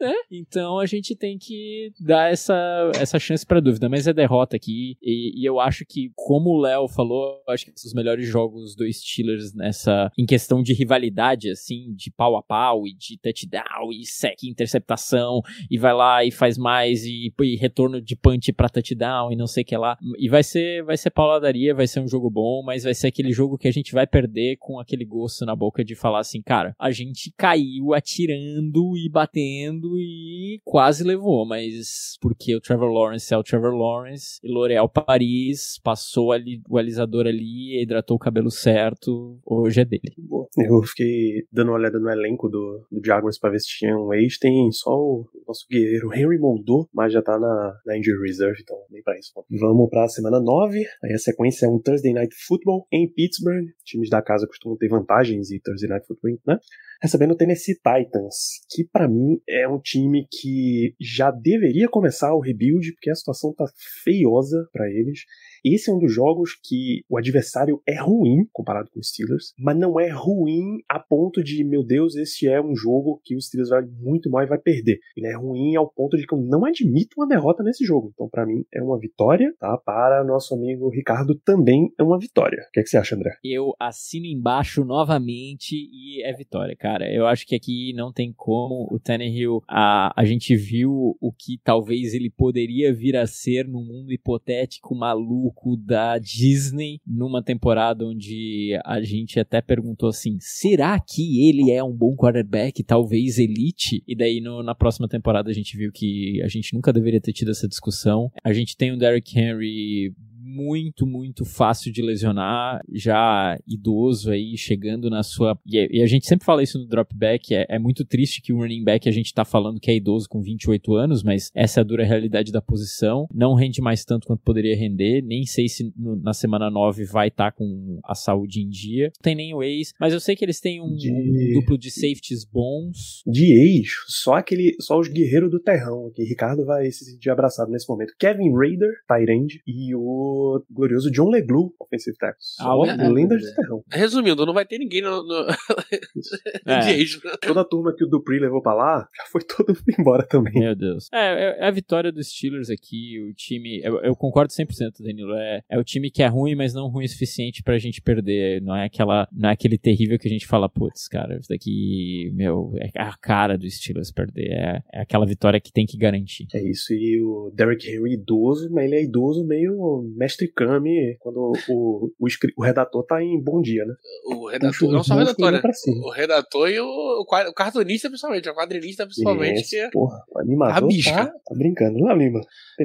né? 0.04 0.14
Então 0.30 0.80
a 0.80 0.86
gente 0.86 1.16
tem 1.16 1.38
que 1.38 1.92
dar 2.00 2.32
essa, 2.32 2.92
essa 3.00 3.18
chance 3.18 3.46
pra 3.46 3.60
dúvida, 3.60 3.88
mas 3.88 4.06
é 4.06 4.14
derrota 4.14 4.56
aqui 4.56 4.98
e, 5.02 5.32
e 5.42 5.46
eu 5.46 5.60
acho 5.60 5.86
que 5.86 6.12
como 6.16 6.52
o 6.52 6.62
Léo 6.62 6.88
falou, 6.88 7.42
acho 7.48 7.66
que 7.66 7.72
os 7.74 7.94
melhores 7.94 8.28
jogos 8.28 8.76
do 8.76 8.92
Steelers 8.92 9.54
nessa 9.54 10.12
em 10.18 10.26
questão 10.26 10.62
de 10.62 10.74
rivalidade 10.74 11.50
assim, 11.50 11.94
de 11.96 12.12
pau 12.12 12.36
a 12.36 12.44
pau 12.44 12.86
e 12.86 12.94
de 12.94 13.18
touchdown 13.18 13.92
e 13.92 14.06
sec, 14.06 14.44
interceptação 14.44 15.42
e 15.72 15.78
vai 15.78 15.94
lá 15.94 16.26
e 16.26 16.32
faz 16.32 16.58
mais 16.58 17.06
e, 17.06 17.34
e 17.42 17.56
retorno 17.56 18.02
de 18.02 18.16
punch 18.16 18.52
pra 18.52 18.70
touchdown 19.04 19.32
e 19.32 19.36
não 19.36 19.48
sei 19.48 19.64
o 19.64 19.66
que 19.66 19.78
lá. 19.78 19.98
E 20.18 20.30
vai 20.30 20.44
ser 20.44 20.84
vai 20.84 20.98
ser 20.98 21.12
pauladaria, 21.12 21.76
vai 21.76 21.88
ser 21.88 22.00
um 22.00 22.08
jogo 22.08 22.30
bom, 22.30 22.64
mas 22.64 22.84
vai 22.84 22.94
ser 22.94 23.08
aquele 23.08 23.32
jogo 23.32 23.58
que 23.58 23.68
a 23.68 23.72
gente 23.72 23.94
vai 23.94 24.08
perder 24.08 24.58
com 24.58 24.80
aquele 24.80 25.06
gosto 25.06 25.46
na 25.46 25.56
boca 25.56 25.84
de 25.84 25.96
falar 25.96 26.20
assim, 26.20 26.42
cara, 26.42 26.76
a 26.80 26.92
gente 26.92 27.34
caiu 27.38 27.94
atirando 27.94 28.98
e 28.98 29.10
batendo 29.10 30.00
e 30.00 30.62
quase 30.64 31.04
levou, 31.04 31.46
mas 31.46 32.18
porque 32.22 32.56
o 32.56 32.62
Trevor 32.62 32.92
Lawrence 32.92 33.34
é 33.34 33.38
o 33.38 33.44
Trevor 33.44 33.74
Lawrence 33.74 34.40
e 34.44 34.52
L'Oréal 34.52 34.90
Paris 34.90 35.80
passou 35.84 36.32
ali 36.32 36.62
o 36.70 36.78
alisador 36.78 37.28
ali, 37.28 37.82
hidratou 37.82 38.16
o 38.16 38.20
cabelo 38.20 38.50
certo, 38.50 39.38
hoje 39.46 39.82
é 39.82 39.86
dele. 39.86 40.14
Eu 40.58 40.82
fiquei 40.84 41.46
dando 41.52 41.70
uma 41.70 41.78
olhada 41.78 42.00
no 42.00 42.10
elenco 42.10 42.48
do, 42.48 42.86
do 42.92 43.06
Jaguars 43.06 43.40
pra 43.40 43.50
ver 43.50 43.60
se 43.60 43.68
tinha 43.68 43.98
um 43.98 44.14
ex. 44.14 44.38
Tem 44.38 44.72
só 44.72 44.92
o 44.92 45.26
nosso 45.48 45.66
guerreiro 45.70 46.14
Henry 46.14 46.38
Moldou, 46.38 46.88
mas 46.94 47.12
já 47.12 47.22
tá 47.22 47.40
na, 47.40 47.80
na 47.86 47.98
Injury 47.98 48.28
Reserve, 48.28 48.62
então 48.62 48.78
nem 48.94 49.04
pra 49.04 49.18
isso. 49.18 49.32
Vamos 49.50 49.90
pra 49.90 50.08
semana 50.08 50.40
9. 50.40 50.86
Aí 51.04 51.14
a 51.14 51.18
sequência 51.18 51.66
é 51.66 51.70
um 51.70 51.80
Thursday 51.80 52.14
Night 52.14 52.34
Football 52.48 52.88
em 52.92 53.12
Pittsburgh. 53.12 53.66
Times 53.84 54.10
da 54.10 54.22
casa 54.22 54.48
costumam 54.48 54.78
ter 54.78 54.88
vantagens 54.88 55.52
e 55.52 55.60
Thursday 55.60 55.90
Night 55.90 56.06
Football, 56.08 56.38
né? 56.48 56.58
Recebendo 57.04 57.32
o 57.32 57.36
Tennessee 57.36 57.76
Titans, 57.76 58.62
que 58.70 58.86
pra 58.86 59.10
mim 59.10 59.38
é 59.46 59.68
um 59.68 59.78
time 59.78 60.26
que 60.32 60.96
já 61.02 61.32
deveria 61.32 61.90
começar 61.90 62.34
o 62.34 62.40
rebuild, 62.40 62.94
porque 62.94 63.10
a 63.10 63.16
situação 63.16 63.54
tá 63.54 63.66
feiosa 64.06 64.70
pra 64.72 64.90
eles. 64.90 65.26
Esse 65.66 65.92
é 65.92 65.94
um 65.94 66.00
dos 66.00 66.14
jogos 66.14 66.52
que 66.64 67.04
o 67.10 67.18
adversário 67.18 67.82
é 67.86 68.02
ruim 68.02 68.48
comparado 68.54 68.90
com 68.90 69.02
os 69.02 69.10
Steelers, 69.10 69.54
mas 69.60 69.78
não 69.78 70.00
é 70.00 70.10
ruim 70.10 70.82
a 70.90 70.98
ponto 70.98 71.44
de, 71.44 71.64
meu 71.66 71.84
Deus, 71.84 72.16
esse 72.16 72.48
é 72.48 72.62
um 72.62 72.74
jogo 72.74 73.20
que 73.26 73.36
o 73.36 73.42
Steelers 73.42 73.70
vai 73.70 73.82
muito 73.82 74.30
mal 74.30 74.44
e 74.44 74.48
vai 74.48 74.58
perder. 74.58 75.00
Ele 75.18 75.28
é 75.28 75.36
ruim 75.36 75.76
ao 75.76 75.90
ponto 75.90 76.16
de 76.16 76.26
que 76.26 76.34
eu 76.34 76.42
não 76.42 76.64
admito 76.64 77.16
uma 77.18 77.28
derrota 77.28 77.64
nesse 77.64 77.84
jogo. 77.84 78.12
Então, 78.14 78.30
pra 78.30 78.46
mim, 78.46 78.64
é 78.74 78.82
uma 78.82 78.98
vitória, 78.98 79.54
tá? 79.60 79.78
Para 79.78 80.24
nosso 80.24 80.56
amigo 80.56 80.90
Ricardo 80.90 81.36
também 81.44 81.92
é 82.00 82.04
uma 82.04 82.18
vitória. 82.18 82.64
O 82.70 82.72
que, 82.72 82.80
é 82.80 82.84
que 82.84 82.90
você 82.90 82.98
acha, 82.98 83.16
André? 83.16 83.32
Eu 83.44 83.74
assino 83.78 84.26
embaixo 84.26 84.86
novamente 84.86 85.76
e 85.76 86.24
é 86.24 86.32
vitória, 86.34 86.76
cara. 86.78 86.93
Eu 87.02 87.28
acho 87.28 87.46
que 87.46 87.56
aqui 87.56 87.94
não 87.94 88.12
tem 88.12 88.34
como 88.34 88.88
o 88.92 89.00
Tannehill, 89.00 89.64
a, 89.68 90.14
a 90.16 90.26
gente 90.26 90.56
viu 90.56 91.18
o 91.20 91.32
que 91.32 91.60
talvez 91.64 92.14
ele 92.14 92.30
poderia 92.30 92.94
vir 92.94 93.16
a 93.16 93.26
ser 93.26 93.68
num 93.68 93.84
mundo 93.84 94.12
hipotético 94.12 94.96
maluco 94.96 95.78
da 95.78 96.18
Disney 96.18 97.00
numa 97.06 97.44
temporada 97.44 98.06
onde 98.06 98.80
a 98.86 99.02
gente 99.02 99.40
até 99.40 99.62
perguntou 99.62 100.10
assim: 100.10 100.38
será 100.40 101.00
que 101.00 101.48
ele 101.48 101.72
é 101.72 101.84
um 101.84 101.96
bom 101.96 102.16
quarterback, 102.16 102.84
talvez 102.84 103.38
elite? 103.38 104.04
E 104.08 104.16
daí 104.16 104.42
no, 104.42 104.62
na 104.64 104.76
próxima 104.76 105.08
temporada 105.08 105.50
a 105.50 105.54
gente 105.54 105.78
viu 105.78 105.92
que 105.92 106.42
a 106.44 106.48
gente 106.48 106.74
nunca 106.74 106.94
deveria 106.94 107.22
ter 107.22 107.34
tido 107.34 107.52
essa 107.52 107.68
discussão. 107.68 108.32
A 108.44 108.54
gente 108.54 108.76
tem 108.76 108.92
o 108.92 108.98
Derrick 108.98 109.38
Henry 109.38 110.14
muito, 110.54 111.08
muito 111.08 111.44
fácil 111.44 111.92
de 111.92 112.02
lesionar, 112.02 112.82
já 112.92 113.58
idoso 113.68 114.30
aí, 114.30 114.56
chegando 114.56 115.10
na 115.10 115.24
sua. 115.24 115.58
E, 115.66 116.02
a 116.02 116.06
gente 116.06 116.28
sempre 116.28 116.46
fala 116.46 116.62
isso 116.62 116.78
no 116.78 116.86
dropback, 116.86 117.56
é, 117.56 117.66
é 117.68 117.80
muito 117.80 118.06
triste 118.06 118.42
que 118.42 118.54
o 118.54 118.58
running 118.58 118.84
back 118.84 119.10
a 119.10 119.12
gente 119.12 119.34
tá 119.34 119.44
falando 119.44 119.80
que 119.80 119.90
é 119.90 119.96
idoso 119.96 120.30
com 120.30 120.42
28 120.42 120.96
anos, 120.96 121.24
mas 121.24 121.50
essa 121.56 121.80
é 121.80 121.82
a 121.82 121.84
dura 121.84 122.06
realidade 122.06 122.52
da 122.52 122.62
posição. 122.62 123.28
Não 123.34 123.56
rende 123.56 123.82
mais 123.82 124.06
tanto 124.06 124.28
quanto 124.28 124.44
poderia 124.44 124.76
render, 124.76 125.22
nem 125.24 125.46
sei 125.46 125.68
se 125.68 125.92
no, 125.98 126.16
na 126.16 126.34
semana 126.34 126.70
9 126.70 127.06
vai 127.06 127.30
estar 127.30 127.52
tá 127.52 127.58
com 127.58 128.00
a 128.04 128.14
saúde 128.14 128.62
em 128.62 128.70
dia. 128.70 129.06
Não 129.06 129.24
tem 129.24 129.36
nem 129.36 129.54
o 129.54 129.64
ex, 129.64 129.94
mas 130.00 130.14
eu 130.14 130.20
sei 130.20 130.36
que 130.36 130.46
eles 130.46 130.60
têm 130.60 130.82
um, 130.82 130.96
de... 130.96 131.12
um 131.12 131.60
duplo 131.60 131.78
de 131.78 131.90
safeties 131.90 132.46
bons. 132.46 133.24
De 133.26 133.54
ex, 133.54 133.90
só 134.08 134.36
aquele, 134.36 134.76
só 134.80 135.00
os 135.00 135.08
guerreiros 135.08 135.50
do 135.50 135.60
terrão 135.60 136.08
aqui. 136.08 136.24
Ricardo 136.24 136.66
vai 136.66 136.92
se 136.92 137.06
sentir 137.06 137.30
abraçado 137.30 137.72
nesse 137.72 137.90
momento. 137.90 138.14
Kevin 138.20 138.54
Raider, 138.54 138.92
Tyrande, 139.08 139.62
e 139.66 139.96
o 139.96 140.43
glorioso 140.70 141.12
John 141.12 141.30
Leglu, 141.30 141.74
offensive 141.80 142.18
tackle. 142.18 142.40
Ah, 142.60 142.76
é, 142.88 143.10
lenda 143.10 143.38
de 143.38 143.56
terrão. 143.56 143.84
Resumindo, 143.92 144.46
não 144.46 144.54
vai 144.54 144.66
ter 144.66 144.78
ninguém 144.78 145.02
no, 145.02 145.24
no... 145.24 145.48
é. 146.66 147.04
Toda 147.42 147.62
a 147.62 147.66
turma 147.66 147.94
que 147.96 148.04
o 148.04 148.08
Dupri 148.08 148.40
levou 148.40 148.62
pra 148.62 148.74
lá, 148.74 149.08
já 149.16 149.26
foi 149.32 149.42
todo 149.42 149.70
mundo 149.70 150.00
embora 150.00 150.24
também. 150.26 150.54
Meu 150.54 150.76
Deus. 150.76 151.10
É, 151.14 151.60
é 151.60 151.68
a 151.68 151.72
vitória 151.72 152.12
dos 152.12 152.28
Steelers 152.28 152.70
aqui, 152.70 153.20
o 153.22 153.34
time, 153.34 153.82
eu, 153.84 154.00
eu 154.02 154.16
concordo 154.16 154.52
100%, 154.52 155.02
Danilo, 155.02 155.34
é, 155.34 155.62
é 155.70 155.80
o 155.80 155.84
time 155.84 156.10
que 156.10 156.24
é 156.24 156.28
ruim, 156.28 156.56
mas 156.56 156.74
não 156.74 156.88
ruim 156.88 157.06
o 157.06 157.10
suficiente 157.10 157.64
pra 157.64 157.78
gente 157.78 158.02
perder, 158.02 158.62
não 158.62 158.76
é 158.76 158.86
aquela, 158.86 159.28
não 159.32 159.50
é 159.50 159.54
aquele 159.54 159.78
terrível 159.78 160.18
que 160.18 160.28
a 160.28 160.32
gente 160.32 160.48
fala, 160.48 160.70
putz, 160.70 161.08
cara, 161.08 161.38
isso 161.38 161.50
daqui, 161.50 162.32
meu, 162.34 162.74
é 162.78 162.90
a 162.96 163.16
cara 163.18 163.58
dos 163.58 163.76
Steelers 163.76 164.12
perder, 164.12 164.52
é, 164.52 164.84
é 164.94 165.02
aquela 165.02 165.26
vitória 165.26 165.60
que 165.60 165.72
tem 165.72 165.86
que 165.86 165.98
garantir. 165.98 166.48
É 166.54 166.62
isso, 166.64 166.94
e 166.94 167.22
o 167.22 167.52
Derrick 167.54 167.88
Henry 167.88 168.14
idoso, 168.14 168.70
mas 168.72 168.86
ele 168.86 168.96
é 168.96 169.04
idoso 169.04 169.46
meio 169.46 170.04
mestre 170.34 170.48
Kami 170.48 171.16
quando 171.20 171.54
o, 171.70 172.12
o, 172.20 172.28
o, 172.58 172.64
redator 172.64 173.06
tá 173.06 173.22
em 173.24 173.40
bom 173.42 173.62
dia, 173.62 173.86
né? 173.86 173.94
O 174.26 174.50
redator, 174.50 174.92
não 174.92 175.04
só 175.04 175.16
o 175.16 175.18
redator, 175.20 175.52
né? 175.52 175.62
O 176.04 176.10
redator 176.10 176.70
e 176.70 176.80
o, 176.80 177.22
o 177.22 177.54
cartunista, 177.54 178.10
principalmente, 178.10 178.50
o 178.50 178.56
quadrinista, 178.56 179.06
principalmente. 179.06 179.70
Que 179.70 179.78
é... 179.78 179.90
Porra, 179.92 180.24
o 180.30 180.40
animador 180.40 180.90
tá, 181.04 181.28
tá, 181.28 181.56
brincando, 181.56 182.00
lá, 182.00 182.14
Lima. 182.14 182.42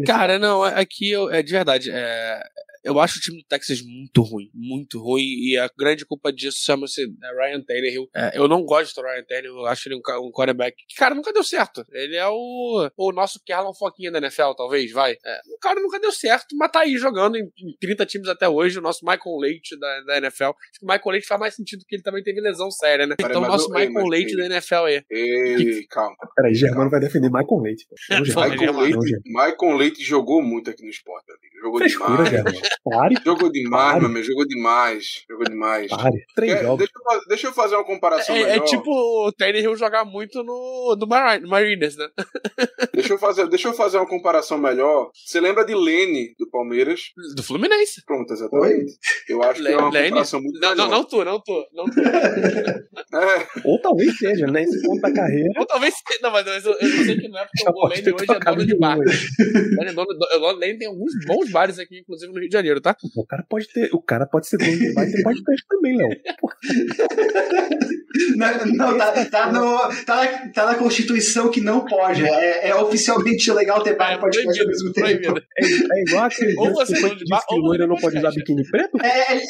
Cara, 0.06 0.38
não, 0.38 0.62
aqui 0.62 1.10
eu, 1.10 1.30
é 1.30 1.42
de 1.42 1.52
verdade. 1.52 1.90
É, 1.90 2.42
eu 2.84 3.00
acho 3.00 3.18
o 3.18 3.20
time 3.20 3.38
do 3.38 3.46
Texas 3.46 3.80
muito 3.82 4.22
ruim, 4.22 4.50
muito 4.54 5.00
ruim, 5.00 5.22
e 5.22 5.58
a 5.58 5.68
grande 5.76 6.04
culpa 6.04 6.32
disso 6.32 6.58
chama-se 6.64 7.02
é, 7.02 7.46
Ryan 7.46 7.62
Tannehill. 7.62 8.08
É, 8.14 8.38
eu 8.38 8.48
não 8.48 8.64
gosto 8.64 8.94
do 8.94 9.06
Ryan 9.06 9.24
Tannehill, 9.24 9.56
eu 9.56 9.66
acho 9.66 9.88
ele 9.88 9.96
um, 9.96 10.26
um 10.26 10.30
quarterback 10.30 10.76
que, 10.88 10.96
cara, 10.96 11.14
nunca 11.14 11.32
deu 11.32 11.44
certo. 11.44 11.84
Ele 11.92 12.16
é 12.16 12.26
o, 12.26 12.90
o 12.96 13.12
nosso 13.12 13.40
Kerlon 13.44 13.72
Foquinha 13.74 14.10
da 14.10 14.18
NFL, 14.18 14.52
talvez, 14.56 14.90
vai. 14.92 15.12
É, 15.12 15.40
o 15.54 15.58
cara 15.60 15.80
nunca 15.80 15.98
deu 16.00 16.12
certo, 16.12 16.56
mas 16.56 16.70
tá 16.70 16.80
aí 16.80 16.96
jogando 16.96 17.36
em, 17.36 17.44
em 17.58 17.76
30 17.80 18.06
times 18.06 18.28
até 18.28 18.48
hoje, 18.48 18.78
o 18.78 18.82
nosso 18.82 19.04
Michael 19.04 19.36
Leite 19.38 19.78
da, 19.78 20.00
da 20.02 20.18
NFL. 20.18 20.44
Acho 20.44 20.80
que 20.80 20.84
o 20.84 20.88
Michael 20.88 21.12
Leite 21.12 21.26
faz 21.26 21.40
mais 21.40 21.54
sentido 21.54 21.84
que 21.86 21.96
ele 21.96 22.02
também 22.02 22.22
teve 22.22 22.40
lesão 22.40 22.70
séria, 22.70 23.06
né? 23.06 23.14
então, 23.18 23.42
o 23.42 23.46
nosso 23.46 23.68
Michael 23.70 24.04
ei, 24.04 24.10
Leite 24.10 24.36
da 24.36 24.46
NFL 24.46 24.84
aí. 24.84 25.02
Ei, 25.10 25.86
calma. 25.86 26.16
Peraí, 26.34 26.54
Germano 26.54 26.90
vai 26.90 27.00
defender 27.00 27.30
Michael 27.30 27.60
Leite. 27.60 27.86
Michael, 28.10 28.78
Leite 28.78 29.20
Michael 29.26 29.76
Leite 29.76 30.02
jogou 30.02 30.42
muito 30.42 30.70
aqui 30.70 30.82
no 30.82 30.90
esporte, 30.90 31.26
Jogou 31.60 31.78
Frescura, 31.80 32.24
demais. 32.24 32.60
Pare. 32.84 33.16
Jogou 33.24 33.50
demais, 33.50 33.98
meu 33.98 34.06
amigo. 34.06 34.24
Jogou 34.24 34.46
demais. 34.46 35.24
Jogou 35.28 35.44
demais. 35.44 35.88
Pare. 35.88 36.24
Três 36.34 36.52
é, 36.52 36.62
jogos. 36.62 36.78
Deixa 36.78 36.92
eu, 36.94 37.28
deixa 37.28 37.46
eu, 37.48 37.52
fazer 37.52 37.74
uma 37.76 37.84
comparação 37.84 38.34
é, 38.34 38.38
melhor. 38.40 38.56
É 38.56 38.60
tipo 38.60 38.90
o 38.90 39.32
Tannehill 39.32 39.76
jogar 39.76 40.04
muito 40.04 40.42
no, 40.42 40.96
no 40.98 41.06
Mariners, 41.06 41.96
né? 41.96 42.08
deixa, 42.92 43.14
eu 43.14 43.18
fazer, 43.18 43.48
deixa 43.48 43.68
eu 43.68 43.74
fazer 43.74 43.98
uma 43.98 44.06
comparação 44.06 44.58
melhor. 44.58 45.10
Você 45.14 45.40
lembra 45.40 45.64
de 45.64 45.74
Lene, 45.74 46.34
do 46.38 46.48
Palmeiras? 46.50 47.12
Do 47.34 47.42
Fluminense. 47.42 48.04
Pronto, 48.04 48.32
exatamente. 48.32 48.92
Eu 49.28 49.42
acho 49.42 49.62
que 49.62 49.68
é 49.68 49.76
uma 49.76 49.90
Lene? 49.90 50.08
comparação 50.08 50.40
muito 50.40 50.60
não, 50.60 50.70
melhor. 50.70 50.88
Não, 50.88 50.98
não 50.98 51.04
tô, 51.04 51.24
não 51.24 51.40
tô. 51.40 51.66
Não 51.72 51.84
tô. 51.84 52.00
é. 52.00 53.48
Ou 53.64 53.80
talvez 53.80 54.16
seja, 54.16 54.46
né? 54.46 54.62
Esse 54.62 54.82
ponto 54.82 55.00
da 55.00 55.12
carreira. 55.12 55.52
Ou 55.58 55.66
talvez 55.66 55.94
seja. 55.94 56.20
Não, 56.22 56.30
mas 56.30 56.46
eu, 56.46 56.72
eu 56.72 57.04
sei 57.04 57.16
que 57.16 57.28
não 57.28 57.38
é 57.38 57.46
porque 57.46 57.64
o 57.68 57.86
Lene 57.86 58.12
hoje 58.12 58.32
é 58.32 58.38
dono 58.40 58.66
de 58.66 58.78
bar. 58.78 58.98
O 58.98 60.52
Lene 60.52 60.78
tem 60.78 60.88
alguns 60.88 61.12
bons 61.26 61.50
bares 61.50 61.78
aqui, 61.78 62.00
inclusive 62.00 62.32
no 62.32 62.40
Rio 62.40 62.48
de 62.48 62.57
Janeiro, 62.58 62.80
tá? 62.80 62.96
O 63.16 63.26
cara 63.26 63.44
pode 63.48 63.68
ter, 63.72 63.90
o 63.92 64.00
cara 64.00 64.26
pode 64.26 64.48
ser 64.48 64.58
dono 64.58 64.70
e 64.70 64.94
ter 64.94 65.22
podcast 65.22 65.66
também, 65.68 65.96
Léo. 65.96 66.08
Não, 68.36 68.66
não 68.66 68.98
tá, 68.98 69.24
tá, 69.26 69.52
no, 69.52 69.78
tá, 70.04 70.16
na, 70.16 70.48
tá 70.52 70.66
na 70.66 70.74
Constituição 70.74 71.50
que 71.50 71.60
não 71.60 71.84
pode. 71.84 72.24
É, 72.24 72.68
é 72.68 72.74
oficialmente 72.74 73.52
legal 73.52 73.82
ter 73.82 73.96
bar 73.96 74.14
e 74.14 74.18
podcast 74.18 74.60
ao 74.60 74.66
mesmo 74.66 74.92
tempo. 74.92 75.38
É, 75.38 75.64
é 75.64 76.02
igual 76.02 76.24
aquele 76.24 76.54
ou 76.58 76.72
você 76.72 76.94
que 76.94 77.16
de 77.16 77.24
bar, 77.28 77.42
ou 77.50 77.58
loira 77.58 77.86
não 77.86 77.96
pode 77.96 78.18
usar 78.18 78.30
biquíni 78.30 78.68
preto? 78.68 78.98
É, 79.02 79.34
é, 79.34 79.40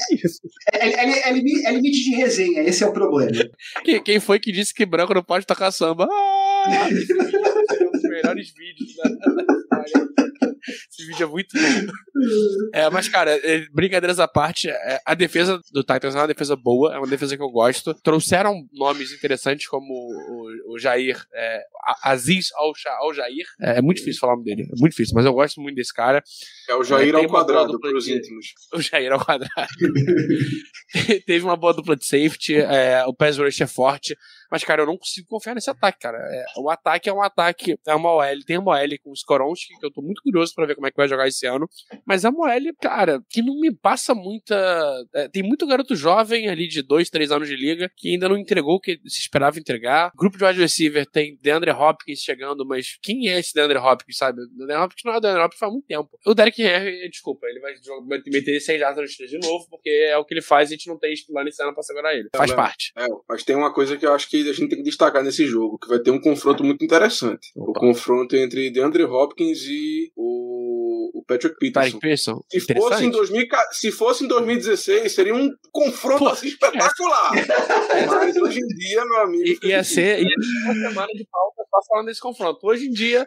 é, 0.72 0.88
é, 0.88 1.28
é, 1.28 1.72
limite 1.72 2.04
de 2.04 2.16
resenha, 2.16 2.62
esse 2.62 2.82
é 2.82 2.86
o 2.86 2.92
problema. 2.92 3.30
Quem, 3.84 4.02
quem 4.02 4.20
foi 4.20 4.38
que 4.38 4.52
disse 4.52 4.74
que 4.74 4.84
branco 4.84 5.14
não 5.14 5.22
pode 5.22 5.46
tocar 5.46 5.70
samba? 5.70 6.08
Ah! 6.10 6.88
um 7.80 7.90
dos 7.92 8.02
melhores 8.02 8.52
vídeos 8.52 8.96
da. 8.96 9.67
Esse 10.90 11.06
vídeo 11.06 11.24
é 11.24 11.30
muito 11.30 11.48
bom. 11.56 11.92
É, 12.74 12.90
mas, 12.90 13.08
cara, 13.08 13.30
é, 13.30 13.66
brincadeiras 13.72 14.18
à 14.18 14.28
parte, 14.28 14.68
é, 14.68 15.00
a 15.04 15.14
defesa 15.14 15.60
do 15.72 15.82
Titans 15.82 16.14
é 16.14 16.18
uma 16.18 16.26
defesa 16.26 16.56
boa, 16.56 16.94
é 16.94 16.98
uma 16.98 17.06
defesa 17.06 17.36
que 17.36 17.42
eu 17.42 17.50
gosto. 17.50 17.94
Trouxeram 18.02 18.66
nomes 18.72 19.12
interessantes 19.12 19.66
como 19.66 19.92
o, 19.92 20.74
o 20.74 20.78
Jair, 20.78 21.16
é, 21.34 21.62
Aziz 22.02 22.48
Al-Jair. 22.54 23.46
É, 23.60 23.78
é, 23.78 23.82
muito 23.82 23.98
difícil 23.98 24.20
falar 24.20 24.34
o 24.34 24.36
nome 24.36 24.44
dele, 24.44 24.62
é 24.62 24.78
muito 24.78 24.90
difícil, 24.90 25.14
mas 25.14 25.24
eu 25.24 25.32
gosto 25.32 25.60
muito 25.60 25.76
desse 25.76 25.92
cara. 25.92 26.22
É 26.68 26.74
o 26.74 26.84
Jair 26.84 27.14
ao 27.14 27.26
quadrado, 27.26 27.78
para 27.80 27.96
os 27.96 28.08
íntimos. 28.08 28.46
O 28.74 28.80
Jair 28.82 29.12
ao 29.12 29.24
quadrado. 29.24 29.50
Teve 31.26 31.44
uma 31.44 31.56
boa 31.56 31.72
dupla 31.72 31.96
de 31.96 32.04
safety, 32.04 32.56
é, 32.56 33.04
o 33.06 33.14
pass 33.14 33.38
rush 33.38 33.60
é 33.60 33.66
forte. 33.66 34.16
Mas, 34.50 34.64
cara, 34.64 34.82
eu 34.82 34.86
não 34.86 34.96
consigo 34.96 35.26
confiar 35.28 35.54
nesse 35.54 35.70
ataque, 35.70 35.98
cara. 36.00 36.18
É, 36.18 36.44
o 36.56 36.70
ataque 36.70 37.08
é 37.08 37.12
um 37.12 37.22
ataque, 37.22 37.78
é 37.86 37.94
uma 37.94 38.12
OL, 38.12 38.44
tem 38.46 38.58
uma 38.58 38.72
OL 38.72 38.98
com 39.02 39.10
o 39.10 39.14
Skoronski, 39.14 39.78
que 39.78 39.86
eu 39.86 39.92
tô 39.92 40.02
muito 40.02 40.22
curioso 40.22 40.52
para 40.54 40.66
ver 40.66 40.74
como 40.74 40.86
é 40.86 40.90
que 40.90 40.96
vai 40.96 41.08
jogar 41.08 41.28
esse 41.28 41.46
ano. 41.46 41.68
Mas 42.06 42.24
é 42.24 42.28
uma 42.28 42.46
OL, 42.46 42.74
cara, 42.80 43.20
que 43.28 43.42
não 43.42 43.58
me 43.58 43.74
passa 43.74 44.14
muita. 44.14 44.54
É, 45.14 45.28
tem 45.28 45.42
muito 45.42 45.66
garoto 45.66 45.94
jovem 45.94 46.48
ali 46.48 46.68
de 46.68 46.82
dois, 46.82 47.10
três 47.10 47.30
anos 47.30 47.48
de 47.48 47.56
liga 47.56 47.90
que 47.96 48.10
ainda 48.10 48.28
não 48.28 48.36
entregou 48.36 48.76
o 48.76 48.80
que 48.80 48.98
se 49.06 49.20
esperava 49.20 49.58
entregar. 49.58 50.12
Grupo 50.16 50.38
de 50.38 50.44
wide 50.44 50.60
receiver 50.60 51.06
tem 51.06 51.38
DeAndre 51.40 51.70
Hopkins 51.70 52.20
chegando, 52.20 52.66
mas 52.66 52.98
quem 53.02 53.28
é 53.28 53.38
esse 53.38 53.54
DeAndre 53.54 53.78
Hopkins, 53.78 54.16
sabe? 54.16 54.40
O 54.42 54.66
DeAndre 54.66 54.84
Hopkins 54.84 55.02
não 55.04 55.12
é 55.12 55.16
o 55.16 55.20
DeAndre 55.20 55.42
Hopkins 55.42 55.58
faz 55.58 55.72
muito 55.72 55.86
tempo. 55.86 56.08
O 56.26 56.34
Derek 56.34 56.62
Henry, 56.62 57.08
desculpa, 57.10 57.46
ele 57.46 57.60
vai 57.60 57.74
meter 58.26 58.60
6 58.60 58.80
jardas 58.80 59.16
no 59.18 59.26
de 59.26 59.38
novo, 59.38 59.66
porque 59.68 59.90
é 59.90 60.16
o 60.16 60.24
que 60.24 60.34
ele 60.34 60.42
faz 60.42 60.70
e 60.70 60.74
a 60.74 60.76
gente 60.76 60.88
não 60.88 60.98
tem 60.98 61.14
lá 61.30 61.44
nesse 61.44 61.62
ano 61.62 61.74
pra 61.74 61.82
segurar 61.82 62.14
ele. 62.14 62.28
Faz 62.34 62.52
parte. 62.52 62.92
É, 62.96 63.06
mas 63.28 63.42
tem 63.42 63.56
uma 63.56 63.72
coisa 63.72 63.96
que 63.96 64.06
eu 64.06 64.14
acho 64.14 64.28
que 64.28 64.37
a 64.46 64.52
gente 64.52 64.68
tem 64.68 64.78
que 64.78 64.84
destacar 64.84 65.22
nesse 65.22 65.46
jogo, 65.46 65.78
que 65.78 65.88
vai 65.88 65.98
ter 65.98 66.10
um 66.10 66.20
confronto 66.20 66.62
muito 66.62 66.84
interessante. 66.84 67.50
Opa. 67.56 67.70
O 67.70 67.72
confronto 67.72 68.36
entre 68.36 68.70
DeAndre 68.70 69.04
Hopkins 69.04 69.62
e 69.62 70.12
o, 70.16 71.18
o 71.18 71.24
Patrick 71.26 71.56
Peterson. 71.58 71.98
Peterson. 71.98 72.44
Se, 72.50 72.60
fosse 72.60 73.04
em 73.04 73.10
2000, 73.10 73.46
se 73.72 73.92
fosse 73.92 74.24
em 74.24 74.28
2016, 74.28 75.12
seria 75.12 75.34
um 75.34 75.50
confronto 75.72 76.24
Pô, 76.24 76.28
assim 76.28 76.48
espetacular. 76.48 77.32
É. 77.36 78.06
Mas 78.06 78.36
hoje 78.36 78.60
em 78.60 78.66
dia, 78.66 79.04
meu 79.04 79.20
amigo. 79.22 79.44
I, 79.44 79.58
ia 79.68 79.82
ser, 79.82 80.20
ia 80.22 80.28
ser 80.28 80.64
uma 80.64 80.74
semana 80.88 81.12
de 81.14 81.26
pauta 81.30 81.57
só 81.70 81.78
falando 81.88 82.06
desse 82.06 82.20
confronto. 82.20 82.58
Hoje 82.62 82.86
em 82.86 82.90
dia, 82.90 83.26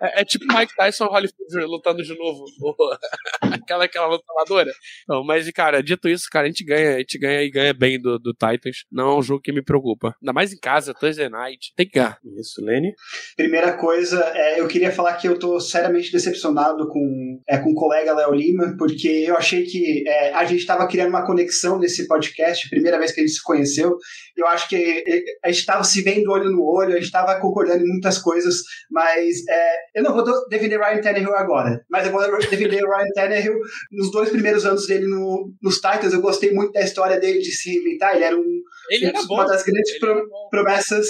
é, 0.00 0.20
é, 0.20 0.24
tipo 0.24 0.44
Mike 0.46 0.74
Tyson 0.76 1.06
e 1.06 1.08
Holyfield 1.08 1.66
lutando 1.66 2.02
de 2.02 2.16
novo. 2.16 2.44
aquela, 3.40 3.84
aquela 3.84 4.06
luta 4.06 4.24
amadora. 4.30 4.70
Não, 5.08 5.24
mas, 5.24 5.50
cara, 5.50 5.82
dito 5.82 6.08
isso, 6.08 6.28
cara, 6.30 6.46
a 6.46 6.48
gente 6.48 6.64
ganha, 6.64 6.96
a 6.96 6.98
gente 6.98 7.18
ganha 7.18 7.42
e 7.42 7.50
ganha 7.50 7.72
bem 7.72 8.00
do, 8.00 8.18
do 8.18 8.32
Titans. 8.32 8.84
Não 8.90 9.10
é 9.10 9.18
um 9.18 9.22
jogo 9.22 9.40
que 9.40 9.52
me 9.52 9.62
preocupa. 9.62 10.14
Ainda 10.20 10.32
mais 10.32 10.52
em 10.52 10.58
casa, 10.58 10.94
Thursday 10.94 11.28
Night. 11.28 11.72
Tem 11.76 11.86
que 11.86 11.94
ganhar. 11.94 12.18
Isso, 12.38 12.64
Lene. 12.64 12.92
Primeira 13.36 13.72
coisa, 13.72 14.22
é, 14.34 14.60
eu 14.60 14.68
queria 14.68 14.92
falar 14.92 15.14
que 15.14 15.26
eu 15.26 15.38
tô 15.38 15.58
seriamente 15.60 16.12
decepcionado 16.12 16.88
com, 16.88 17.40
é, 17.48 17.58
com 17.58 17.70
o 17.70 17.74
colega 17.74 18.14
Léo 18.14 18.34
Lima, 18.34 18.74
porque 18.78 19.08
eu 19.08 19.36
achei 19.36 19.64
que 19.64 20.04
é, 20.06 20.34
a 20.34 20.44
gente 20.44 20.60
estava 20.60 20.86
criando 20.86 21.10
uma 21.10 21.26
conexão 21.26 21.78
nesse 21.78 22.06
podcast, 22.06 22.68
primeira 22.68 22.98
vez 22.98 23.12
que 23.12 23.20
a 23.20 23.26
gente 23.26 23.34
se 23.34 23.42
conheceu. 23.42 23.96
Eu 24.36 24.46
acho 24.46 24.68
que 24.68 24.76
é, 24.76 25.22
a 25.44 25.48
gente 25.48 25.60
estava 25.60 25.82
se 25.84 26.02
vendo 26.02 26.30
olho 26.30 26.50
no 26.50 26.62
olho, 26.62 26.92
a 26.92 26.96
gente 26.96 27.04
estava 27.04 27.38
concordando 27.40 27.77
em 27.78 27.88
muitas 27.88 28.18
coisas, 28.18 28.62
mas 28.90 29.36
é, 29.48 29.76
eu 29.96 30.02
não 30.02 30.14
vou 30.14 30.48
defender 30.48 30.78
Ryan 30.78 31.00
Tannehill 31.00 31.34
agora, 31.34 31.84
mas 31.90 32.06
eu 32.06 32.12
vou 32.12 32.38
defender 32.38 32.84
o 32.84 32.88
Ryan 32.88 33.12
Tannehill 33.14 33.58
nos 33.92 34.10
dois 34.10 34.30
primeiros 34.30 34.64
anos 34.64 34.86
dele 34.86 35.06
no, 35.06 35.52
nos 35.62 35.76
Titans. 35.76 36.12
Eu 36.12 36.20
gostei 36.20 36.52
muito 36.52 36.72
da 36.72 36.82
história 36.82 37.18
dele 37.18 37.38
de 37.38 37.50
se 37.50 37.70
reinventar. 37.70 38.14
Ele 38.14 38.24
era 38.24 38.36
um, 38.36 38.62
ele 38.90 39.06
era 39.06 39.20
uma 39.20 39.44
das 39.44 39.62
grandes. 39.62 39.98
Pro... 39.98 40.28
promessas 40.50 41.06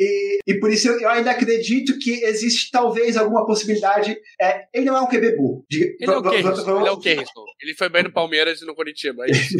e, 0.00 0.38
e 0.46 0.54
por 0.58 0.72
isso 0.72 0.88
eu, 0.88 0.98
eu, 0.98 1.10
ainda 1.10 1.30
acredito 1.30 1.98
que 1.98 2.24
existe 2.24 2.70
talvez 2.70 3.18
alguma 3.18 3.44
possibilidade. 3.44 4.16
É, 4.40 4.64
ele 4.72 4.86
não 4.86 4.96
é 4.96 5.00
um 5.02 5.06
QB 5.06 5.36
burro. 5.36 5.66
Ele 5.70 5.96
é 6.00 6.16
o 6.16 6.22
Kerrison. 6.22 6.78
Ele 6.78 6.88
é 6.88 6.90
o 6.90 6.98
Kerrison. 6.98 7.44
Ele 7.60 7.74
foi 7.74 7.90
bem 7.90 8.04
no 8.04 8.10
Palmeiras 8.10 8.62
e 8.62 8.64
no 8.64 8.74
Curitiba. 8.74 9.26
É 9.26 9.30
isso. 9.30 9.56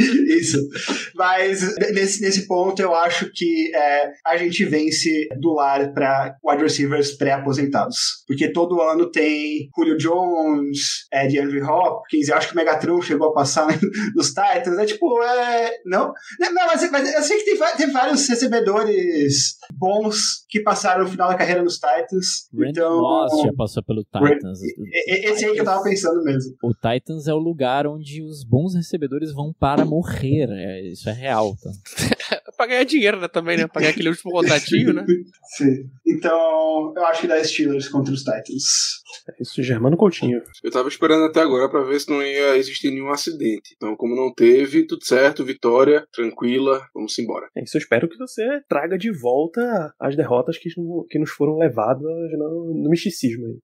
isso. 0.26 0.68
Mas 1.14 1.76
nesse, 1.92 2.22
nesse 2.22 2.46
ponto 2.46 2.80
eu 2.80 2.94
acho 2.94 3.30
que 3.30 3.70
é, 3.74 4.10
a 4.24 4.38
gente 4.38 4.64
vence 4.64 5.28
do 5.38 5.52
lar 5.52 5.92
para 5.92 6.34
wide 6.42 6.62
receivers 6.62 7.12
pré-aposentados. 7.12 8.24
Porque 8.26 8.50
todo 8.50 8.80
ano 8.80 9.10
tem 9.10 9.68
Julio 9.76 9.98
Jones, 9.98 11.06
é, 11.12 11.28
DeAndre 11.28 11.60
Hopkins, 11.60 12.28
eu 12.28 12.36
acho 12.36 12.48
que 12.48 12.54
o 12.54 12.56
Megatron 12.56 13.02
chegou 13.02 13.28
a 13.28 13.34
passar 13.34 13.66
nos 14.16 14.28
Titans. 14.28 14.78
É 14.78 14.86
tipo, 14.86 15.22
é. 15.22 15.72
Não, 15.84 16.10
não 16.40 16.54
mas, 16.54 16.90
mas 16.90 17.14
eu 17.14 17.22
sei 17.22 17.36
que 17.36 17.44
tem, 17.44 17.76
tem 17.76 17.92
vários 17.92 18.26
recebedores 18.26 19.25
bons 19.74 20.44
que 20.48 20.60
passaram 20.60 21.04
no 21.04 21.10
final 21.10 21.28
da 21.28 21.36
carreira 21.36 21.62
nos 21.62 21.74
Titans. 21.74 22.48
Randall 22.52 22.70
então, 22.70 23.00
Moss 23.00 23.42
já 23.42 23.52
passou 23.52 23.82
pelo 23.82 24.04
Titans. 24.04 24.60
Esse 25.06 25.44
aí 25.44 25.52
que 25.54 25.60
eu 25.60 25.64
tava 25.64 25.82
pensando 25.82 26.22
mesmo. 26.22 26.54
O 26.62 26.72
Titans 26.72 27.26
é 27.26 27.34
o 27.34 27.38
lugar 27.38 27.86
onde 27.86 28.22
os 28.22 28.44
bons 28.44 28.74
recebedores 28.74 29.32
vão 29.32 29.52
para 29.52 29.84
morrer. 29.84 30.48
É, 30.50 30.88
isso 30.88 31.08
é 31.08 31.12
real, 31.12 31.56
tá? 31.56 31.70
pra 32.56 32.66
ganhar 32.66 32.84
dinheiro 32.84 33.20
né, 33.20 33.28
também, 33.28 33.56
né? 33.56 33.66
Pra 33.66 33.80
ganhar 33.80 33.92
aquele 33.92 34.08
último 34.08 34.32
contratinho, 34.32 34.92
né? 34.92 35.04
Sim. 35.56 35.88
Então, 36.06 36.94
eu 36.96 37.04
acho 37.06 37.20
que 37.20 37.28
dá 37.28 37.42
Steelers 37.42 37.88
contra 37.88 38.12
os 38.12 38.20
Titans. 38.20 39.02
É 39.28 39.42
isso, 39.42 39.62
Germano 39.62 39.96
Coutinho. 39.96 40.42
Eu 40.62 40.70
tava 40.70 40.88
esperando 40.88 41.24
até 41.24 41.40
agora 41.40 41.68
para 41.68 41.82
ver 41.82 42.00
se 42.00 42.10
não 42.10 42.22
ia 42.22 42.56
existir 42.56 42.90
nenhum 42.90 43.10
acidente. 43.10 43.74
Então, 43.76 43.96
como 43.96 44.16
não 44.16 44.32
teve, 44.32 44.86
tudo 44.86 45.04
certo, 45.04 45.44
vitória, 45.44 46.06
tranquila, 46.12 46.86
vamos 46.94 47.18
embora. 47.18 47.48
É 47.56 47.62
isso, 47.62 47.76
eu 47.76 47.80
espero 47.80 48.08
que 48.08 48.18
você 48.18 48.60
traga 48.68 48.96
de 48.98 49.10
volta 49.12 49.94
as 50.00 50.16
derrotas 50.16 50.58
que, 50.58 50.68
que 51.08 51.18
nos 51.18 51.30
foram 51.30 51.56
levadas 51.56 52.02
no, 52.02 52.74
no 52.74 52.90
misticismo 52.90 53.46
aí. 53.46 53.58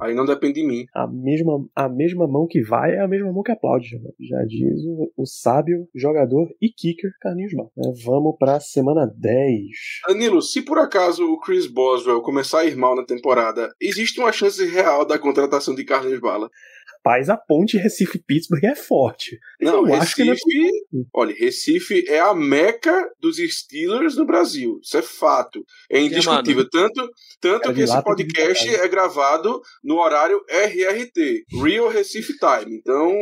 Aí 0.00 0.14
não 0.14 0.24
depende 0.24 0.60
de 0.60 0.66
mim. 0.66 0.86
A 0.94 1.06
mesma, 1.06 1.64
a 1.74 1.88
mesma 1.88 2.26
mão 2.28 2.46
que 2.48 2.62
vai 2.62 2.94
é 2.94 3.00
a 3.00 3.08
mesma 3.08 3.32
mão 3.32 3.42
que 3.42 3.50
aplaude. 3.50 3.88
Já 4.20 4.44
diz 4.46 4.84
o, 4.86 5.12
o 5.16 5.26
sábio 5.26 5.88
jogador 5.94 6.48
e 6.60 6.68
kicker 6.68 7.10
Carlinhos 7.20 7.52
Bala. 7.52 7.70
É, 7.78 8.04
vamos 8.04 8.36
pra 8.38 8.60
semana 8.60 9.06
10. 9.06 9.58
Danilo, 10.06 10.40
se 10.40 10.62
por 10.62 10.78
acaso 10.78 11.24
o 11.24 11.40
Chris 11.40 11.66
Boswell 11.66 12.22
começar 12.22 12.60
a 12.60 12.64
ir 12.66 12.76
mal 12.76 12.94
na 12.94 13.04
temporada, 13.04 13.72
existe 13.80 14.20
uma 14.20 14.32
chance 14.32 14.64
real 14.64 14.97
da 15.04 15.18
contratação 15.18 15.74
de 15.74 15.84
Carlinhos 15.84 16.20
Bala? 16.20 16.50
Rapaz, 16.98 17.30
a 17.30 17.36
ponte 17.36 17.76
Recife-Pittsburgh 17.76 18.64
é 18.64 18.74
forte. 18.74 19.38
Não, 19.60 19.86
eu 19.86 19.98
Recife, 19.98 20.24
não 20.24 20.32
é... 20.32 21.04
olha, 21.14 21.34
Recife 21.34 22.04
é 22.08 22.18
a 22.18 22.34
meca 22.34 23.08
dos 23.20 23.36
Steelers 23.36 24.16
no 24.16 24.26
Brasil. 24.26 24.80
Isso 24.82 24.96
é 24.98 25.02
fato. 25.02 25.64
É 25.90 26.00
indiscutível. 26.00 26.68
tanto 26.68 27.08
tanto 27.40 27.72
que 27.72 27.82
esse 27.82 28.02
podcast 28.02 28.68
é 28.68 28.88
gravado 28.88 29.60
no 29.82 29.96
horário 29.96 30.42
RRT, 30.48 31.44
Real 31.62 31.88
Recife 31.88 32.34
Time. 32.38 32.76
Então, 32.76 33.12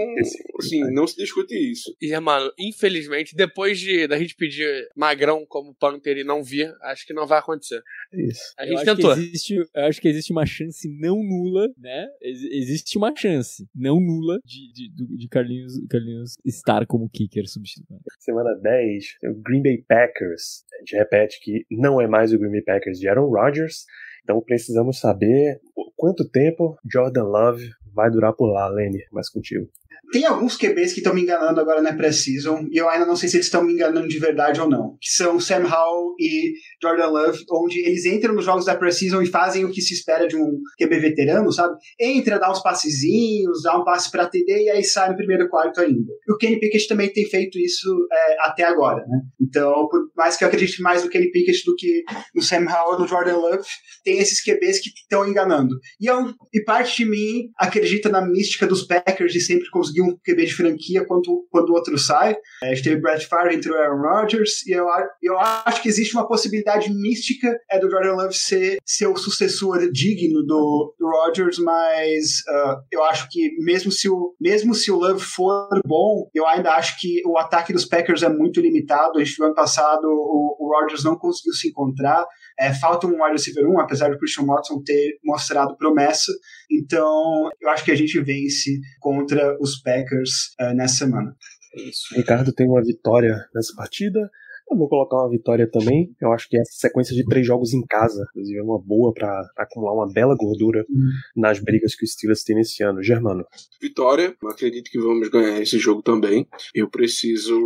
assim, 0.59 0.81
não 0.93 1.07
se 1.07 1.16
discute 1.16 1.55
isso. 1.55 1.95
E, 2.01 2.18
mano, 2.18 2.51
infelizmente, 2.59 3.37
depois 3.37 3.79
de 3.79 4.07
da 4.09 4.18
gente 4.18 4.35
pedir 4.37 4.89
Magrão 4.97 5.45
como 5.47 5.74
Panther 5.74 6.16
e 6.16 6.24
não 6.24 6.43
vir, 6.43 6.72
acho 6.83 7.07
que 7.07 7.12
não 7.12 7.27
vai 7.27 7.39
acontecer. 7.39 7.83
Isso. 8.12 8.54
A 8.59 8.66
gente 8.66 8.86
eu 8.86 8.96
tentou. 8.96 9.12
Existe, 9.12 9.54
eu 9.54 9.84
acho 9.84 10.00
que 10.00 10.09
existe 10.09 10.32
uma 10.32 10.46
chance 10.46 10.88
não 10.88 11.22
nula, 11.22 11.68
né? 11.78 12.09
Existe 12.20 12.96
uma 12.96 13.14
chance 13.14 13.68
não 13.74 14.00
nula 14.00 14.38
de, 14.44 14.72
de, 14.72 15.16
de 15.16 15.28
Carlinhos, 15.28 15.74
Carlinhos 15.88 16.36
estar 16.44 16.86
como 16.86 17.09
kicker 17.09 17.48
substituto. 17.48 18.02
Semana 18.18 18.54
10, 18.62 19.04
o 19.24 19.34
Green 19.42 19.62
Bay 19.62 19.78
Packers. 19.88 20.64
A 20.74 20.78
gente 20.78 20.96
repete 20.96 21.40
que 21.42 21.66
não 21.70 22.00
é 22.00 22.07
mais 22.07 22.32
o 22.32 22.38
Green 22.38 22.52
Bay 22.52 22.62
Packers 22.62 22.98
de 22.98 23.09
Aaron 23.09 23.28
Rodgers. 23.28 23.84
Então 24.22 24.40
precisamos 24.40 24.98
saber 24.98 25.61
quanto 25.96 26.28
tempo 26.28 26.76
Jordan 26.90 27.24
Love 27.24 27.70
vai 27.94 28.11
durar 28.11 28.34
por 28.34 28.46
lá, 28.52 28.68
Lenny, 28.68 29.02
mais 29.11 29.28
contigo. 29.30 29.68
Tem 30.12 30.24
alguns 30.24 30.57
QBs 30.57 30.92
que 30.92 31.00
estão 31.00 31.14
me 31.14 31.22
enganando 31.22 31.61
agora 31.61 31.82
na 31.82 31.92
pré-season, 31.92 32.66
e 32.70 32.76
eu 32.76 32.88
ainda 32.88 33.07
não 33.07 33.16
sei 33.16 33.28
se 33.28 33.36
eles 33.36 33.46
estão 33.46 33.64
me 33.64 33.72
enganando 33.72 34.09
de 34.09 34.18
verdade 34.18 34.61
ou 34.61 34.68
não. 34.68 34.96
Que 35.00 35.11
são 35.11 35.40
Sam 35.40 35.64
Howell 35.64 36.14
e 36.18 36.52
Jordan 36.82 37.09
Love, 37.09 37.44
onde 37.50 37.80
eles 37.80 38.04
entram 38.04 38.34
nos 38.34 38.44
jogos 38.44 38.64
da 38.64 38.76
pré-season 38.76 39.22
e 39.22 39.26
fazem 39.26 39.64
o 39.64 39.70
que 39.70 39.80
se 39.80 39.94
espera 39.94 40.26
de 40.26 40.36
um 40.36 40.61
QB 40.78 40.98
veterano, 41.00 41.52
sabe? 41.52 41.76
Entra, 42.00 42.38
dá 42.38 42.50
uns 42.50 42.62
passezinhos, 42.62 43.62
dá 43.62 43.78
um 43.78 43.84
passe 43.84 44.11
para 44.11 44.26
TD 44.26 44.64
e 44.64 44.70
aí 44.70 44.84
sai 44.84 45.11
no 45.11 45.16
primeiro 45.16 45.48
quarto 45.48 45.80
ainda. 45.80 46.12
E 46.26 46.32
o 46.32 46.36
Kenny 46.36 46.59
Pickett 46.59 46.88
também 46.88 47.12
tem 47.12 47.28
feito 47.28 47.59
isso 47.59 48.07
é, 48.12 48.36
até 48.40 48.64
agora, 48.64 49.04
né? 49.07 49.20
Então, 49.40 49.88
por 49.88 50.00
mais 50.16 50.36
que 50.36 50.44
eu 50.44 50.48
acredite 50.48 50.80
mais 50.82 51.04
no 51.04 51.11
Kenny 51.11 51.30
Pickett 51.30 51.64
do 51.64 51.74
que 51.76 52.02
no 52.34 52.42
Sam 52.42 52.66
Howell 52.68 52.98
no 52.98 53.09
Jordan 53.09 53.36
Love, 53.36 53.64
tem 54.04 54.18
esses 54.18 54.42
QBs 54.42 54.80
que 54.80 54.90
estão 54.90 55.26
enganando. 55.26 55.74
E, 56.00 56.07
eu, 56.07 56.32
e 56.52 56.62
parte 56.64 57.04
de 57.04 57.11
mim 57.11 57.50
acredita 57.59 58.09
na 58.09 58.24
mística 58.24 58.66
dos 58.66 58.86
Packers 58.86 59.32
de 59.32 59.40
sempre 59.40 59.68
conseguir 59.70 59.95
conseguir 59.97 60.03
um 60.03 60.16
QB 60.16 60.47
de 60.47 60.55
franquia 60.55 61.05
quando, 61.07 61.47
quando 61.51 61.70
o 61.70 61.72
outro 61.72 61.97
sai. 61.99 62.36
É, 62.62 62.70
a 62.70 62.74
gente 62.74 62.84
teve 62.84 63.01
Brett 63.01 63.26
Favre 63.26 63.57
o 63.57 63.74
Aaron 63.74 64.03
Rodgers 64.03 64.66
e 64.66 64.72
eu, 64.72 64.86
eu 65.22 65.38
acho 65.38 65.82
que 65.82 65.88
existe 65.88 66.14
uma 66.14 66.28
possibilidade 66.28 66.92
mística 66.92 67.57
é 67.70 67.78
do 67.78 67.90
Jordan 67.90 68.14
Love 68.14 68.34
ser, 68.34 68.78
ser 68.84 69.07
o 69.07 69.16
sucessor 69.16 69.90
digno 69.90 70.44
do, 70.44 70.94
do 70.99 71.09
Rodgers, 71.09 71.59
mas 71.59 72.42
uh, 72.49 72.76
eu 72.92 73.05
acho 73.05 73.28
que 73.30 73.51
mesmo 73.61 73.90
se, 73.90 74.09
o, 74.09 74.34
mesmo 74.40 74.74
se 74.74 74.90
o 74.90 74.97
Love 74.97 75.20
for 75.20 75.68
bom, 75.86 76.28
eu 76.34 76.47
ainda 76.47 76.72
acho 76.72 77.01
que 77.01 77.22
o 77.26 77.38
ataque 77.38 77.72
dos 77.72 77.84
Packers 77.84 78.22
é 78.22 78.28
muito 78.28 78.61
limitado. 78.61 79.18
A 79.18 79.24
gente 79.24 79.36
viu 79.36 79.47
ano 79.47 79.55
passado 79.55 80.05
o, 80.05 80.57
o 80.61 80.72
Rodgers 80.74 81.05
não 81.05 81.16
conseguiu 81.16 81.53
se 81.55 81.68
encontrar. 81.68 82.24
É, 82.59 82.72
falta 82.72 83.07
um 83.07 83.22
wide 83.22 83.32
receiver 83.32 83.68
1, 83.68 83.80
apesar 83.80 84.11
do 84.11 84.18
Christian 84.18 84.47
Watson 84.47 84.82
ter 84.84 85.18
mostrado 85.24 85.76
promessa. 85.76 86.32
Então, 86.71 87.51
eu 87.61 87.69
acho 87.71 87.85
que 87.85 87.91
a 87.91 87.97
gente 87.97 88.21
vence 88.21 88.81
contra 89.01 89.57
os 89.61 89.81
Packers 89.81 90.55
uh, 90.61 90.75
nessa 90.75 91.05
semana. 91.05 91.37
Isso. 91.77 92.14
O 92.14 92.17
Ricardo 92.17 92.53
tem 92.53 92.67
uma 92.67 92.83
vitória 92.83 93.37
nessa 93.55 93.75
partida. 93.77 94.31
Eu 94.71 94.77
vou 94.77 94.89
colocar 94.89 95.17
uma 95.17 95.31
vitória 95.31 95.69
também. 95.71 96.14
Eu 96.21 96.33
acho 96.33 96.49
que 96.49 96.59
essa 96.59 96.73
sequência 96.73 97.14
de 97.14 97.25
três 97.25 97.47
jogos 97.47 97.73
em 97.73 97.83
casa, 97.83 98.27
inclusive, 98.31 98.59
é 98.59 98.62
uma 98.62 98.81
boa 98.81 99.12
para 99.12 99.49
acumular 99.57 99.95
uma 99.95 100.12
bela 100.12 100.35
gordura 100.37 100.85
hum. 100.91 101.11
nas 101.37 101.61
brigas 101.61 101.95
que 101.95 102.05
o 102.05 102.09
Steelers 102.09 102.43
tem 102.43 102.57
nesse 102.57 102.83
ano. 102.83 103.03
Germano. 103.03 103.45
Vitória. 103.81 104.37
Eu 104.43 104.49
acredito 104.49 104.91
que 104.91 104.99
vamos 104.99 105.29
ganhar 105.29 105.61
esse 105.61 105.79
jogo 105.79 106.03
também. 106.03 106.49
Eu 106.75 106.91
preciso, 106.91 107.57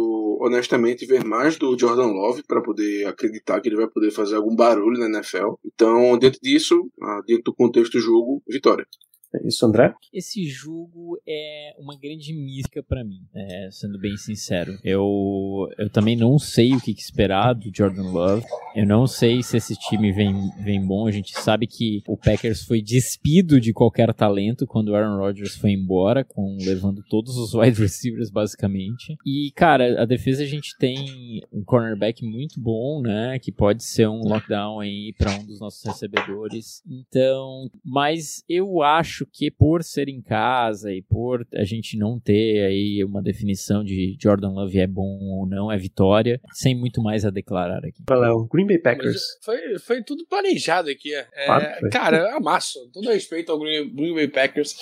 honestamente, 0.41 1.07
ver 1.07 1.25
mais 1.25 1.57
do 1.57 1.79
Jordan 1.79 2.09
Love 2.09 2.43
para 2.43 2.63
poder 2.63 3.07
acreditar 3.07 3.61
que 3.61 3.69
ele 3.69 3.77
vai 3.77 3.89
poder 3.89 4.11
fazer 4.11 4.37
algum 4.37 4.55
barulho 4.55 4.99
na 4.99 5.07
NFL. 5.07 5.55
Então, 5.65 6.19
dentro 6.19 6.41
disso, 6.43 6.91
ah, 7.03 7.21
dentro 7.27 7.45
do 7.45 7.55
contexto 7.55 7.93
do 7.93 8.01
jogo, 8.01 8.43
vitória. 8.47 8.87
Isso, 9.45 9.64
André? 9.64 9.95
Esse 10.12 10.45
jogo 10.47 11.20
é 11.26 11.74
uma 11.78 11.97
grande 11.97 12.35
mística 12.35 12.83
para 12.83 13.05
mim, 13.05 13.20
é, 13.35 13.68
sendo 13.70 13.99
bem 13.99 14.16
sincero. 14.16 14.76
Eu, 14.83 15.68
eu 15.78 15.89
também 15.89 16.16
não 16.16 16.39
sei 16.39 16.74
o 16.74 16.81
que, 16.81 16.91
esperar 16.91 17.55
do 17.55 17.70
Jordan 17.74 18.11
Love. 18.11 18.45
Eu 18.74 18.87
não 18.87 19.07
sei 19.07 19.43
se 19.43 19.57
esse 19.57 19.74
time 19.76 20.12
vem, 20.12 20.35
vem 20.62 20.85
bom. 20.85 21.07
A 21.07 21.11
gente 21.11 21.33
sabe 21.41 21.66
que 21.66 22.03
o 22.09 22.16
Packers 22.16 22.64
foi 22.64 22.83
despido 22.83 23.61
de 23.61 23.72
qualquer 23.72 24.12
talento 24.14 24.66
quando 24.66 24.89
o 24.89 24.95
Aaron 24.95 25.18
Rodgers 25.18 25.57
foi 25.57 25.72
embora, 25.72 26.24
com 26.24 26.57
levando 26.61 27.03
todos 27.09 27.37
os 27.37 27.55
wide 27.55 27.81
receivers 27.81 28.31
basicamente. 28.31 29.16
E, 29.26 29.53
cara, 29.55 30.03
a 30.03 30.05
defesa 30.05 30.43
a 30.43 30.47
gente 30.47 30.76
tem 30.78 31.43
um 31.53 31.62
cornerback 31.64 32.24
muito 32.24 32.61
bom, 32.61 33.01
né? 33.01 33.39
Que 33.39 33.53
pode 33.53 33.85
ser 33.85 34.09
um 34.09 34.22
lockdown 34.22 34.81
aí 34.81 35.12
para 35.16 35.33
um 35.33 35.45
dos 35.45 35.61
nossos 35.61 35.85
recebedores. 35.85 36.83
Então, 36.89 37.68
mas 37.85 38.45
eu 38.49 38.83
acho 38.83 39.20
acho 39.21 39.27
que 39.27 39.51
por 39.51 39.83
ser 39.83 40.09
em 40.09 40.23
casa 40.23 40.93
e 40.93 41.03
por 41.03 41.47
a 41.55 41.64
gente 41.64 41.97
não 41.97 42.18
ter 42.18 42.64
aí 42.64 43.05
uma 43.05 43.23
definição 43.23 43.85
de 43.85 44.16
Jordan 44.21 44.51
Love 44.51 44.79
é 44.79 44.87
bom 44.87 45.18
ou 45.39 45.47
não, 45.47 45.71
é 45.71 45.77
vitória, 45.77 46.41
sem 46.53 46.75
muito 46.75 47.03
mais 47.03 47.25
a 47.25 47.31
declarar 47.31 47.85
aqui. 47.85 48.03
Léo, 48.09 48.49
Green 48.51 48.66
Bay 48.66 48.79
Packers. 48.79 49.21
Foi, 49.43 49.79
foi 49.79 50.03
tudo 50.03 50.27
planejado 50.27 50.89
aqui. 50.91 51.14
É, 51.14 51.47
claro 51.47 51.91
cara, 51.91 52.16
eu 52.18 52.37
amasso. 52.37 52.79
Todo 52.93 53.11
respeito 53.11 53.53
ao 53.53 53.59
Green, 53.59 53.95
Green, 53.95 54.14
Bay 54.14 54.29
Packers. 54.29 54.75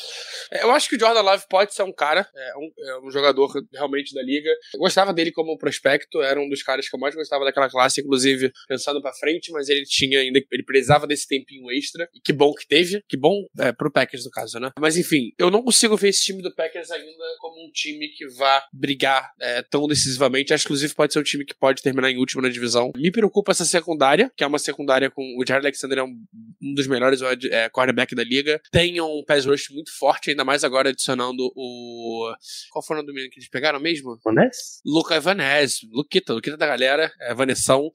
É, 0.53 0.63
eu 0.63 0.71
acho 0.71 0.89
que 0.89 0.97
o 0.97 1.01
Jordan 1.01 1.23
Love 1.23 1.45
pode 1.49 1.75
ser 1.75 1.83
um 1.83 1.93
cara, 1.93 2.29
é 2.35 2.57
um, 2.57 2.71
é 2.79 3.07
um 3.07 3.11
jogador 3.11 3.51
realmente 3.73 4.15
da 4.15 4.23
liga. 4.23 4.51
Eu 4.75 4.81
gostava 4.81 5.13
dele 5.13 5.33
como 5.33 5.59
prospecto, 5.59 6.23
era 6.23 6.41
um 6.41 6.49
dos 6.49 6.63
caras 6.63 6.89
que 6.89 6.95
eu 6.95 7.01
mais 7.01 7.15
gostava 7.15 7.45
daquela 7.45 7.69
classe, 7.69 8.01
inclusive 8.01 8.53
pensando 8.69 9.01
pra 9.01 9.13
frente, 9.13 9.51
mas 9.51 9.69
ele 9.69 9.85
tinha 9.85 10.21
ainda, 10.21 10.41
ele 10.51 10.63
precisava 10.63 11.07
desse 11.07 11.27
tempinho 11.27 11.71
extra. 11.71 12.09
E 12.15 12.21
que 12.21 12.33
bom 12.33 12.53
que 12.55 12.67
teve, 12.67 13.03
que 13.09 13.17
bom 13.17 13.45
é, 13.59 13.73
pro 13.73 13.91
Packers 13.91 14.28
no 14.29 14.31
caso, 14.31 14.59
né? 14.61 14.71
Mas 14.79 14.97
enfim, 14.97 15.33
eu 15.39 15.51
não 15.51 15.63
consigo 15.63 15.97
ver 15.97 16.09
esse 16.09 16.23
time 16.23 16.43
do 16.43 16.55
Packers 16.55 16.91
ainda 16.91 17.25
como 17.41 17.67
um 17.67 17.71
time 17.71 18.09
que 18.09 18.27
vá 18.29 18.63
brigar 18.73 19.33
é, 19.41 19.63
tão 19.63 19.87
decisivamente. 19.87 20.53
Acho 20.53 20.65
que, 20.65 20.69
inclusive, 20.69 20.95
pode 20.95 21.13
ser 21.13 21.19
um 21.19 21.25
time 21.25 21.45
que 21.45 21.55
pode 21.55 21.83
terminar 21.83 22.11
em 22.11 22.19
último 22.19 22.43
na 22.43 22.49
divisão. 22.49 22.93
Me 22.97 23.11
preocupa 23.11 23.53
essa 23.53 23.65
secundária, 23.65 24.31
que 24.37 24.45
é 24.45 24.47
uma 24.47 24.59
secundária 24.59 25.11
com. 25.11 25.23
O 25.39 25.45
Jared 25.47 25.67
Alexander 25.67 25.99
é 25.99 26.03
um 26.03 26.19
um 26.61 26.75
dos 26.75 26.87
melhores 26.87 27.21
é, 27.23 27.69
cornerback 27.69 28.15
da 28.15 28.25
liga. 28.25 28.61
Tem 28.71 29.01
um 29.01 29.23
pass 29.27 29.47
rush 29.47 29.71
muito 29.71 29.97
forte, 29.97 30.31
ainda 30.31 30.45
mais 30.45 30.65
agora 30.65 30.91
adicionando 30.91 31.51
o. 31.55 32.33
Qual 32.71 32.85
foi 32.85 32.97
o 32.97 32.99
nome 32.99 33.07
do 33.07 33.15
menino 33.15 33.31
que 33.31 33.39
eles 33.39 33.49
pegaram 33.49 33.81
mesmo? 33.81 34.19
Vanessa? 34.25 34.81
Luca 34.85 35.17
Evanese, 35.17 35.89
Luquita, 35.93 36.35
Luquita 36.35 36.57
da 36.57 36.67
galera, 36.67 37.13
é 37.21 37.35
Vanessão. 37.35 37.91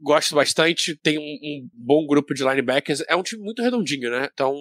Gosto 0.00 0.34
bastante, 0.34 0.94
tem 0.96 1.18
um, 1.18 1.22
um, 1.22 1.68
bom 1.72 2.06
grupo 2.06 2.34
de 2.34 2.42
linebackers. 2.42 3.02
É 3.08 3.16
um 3.16 3.22
time 3.22 3.42
muito 3.42 3.62
redondinho, 3.62 4.10
né? 4.10 4.28
Então, 4.32 4.54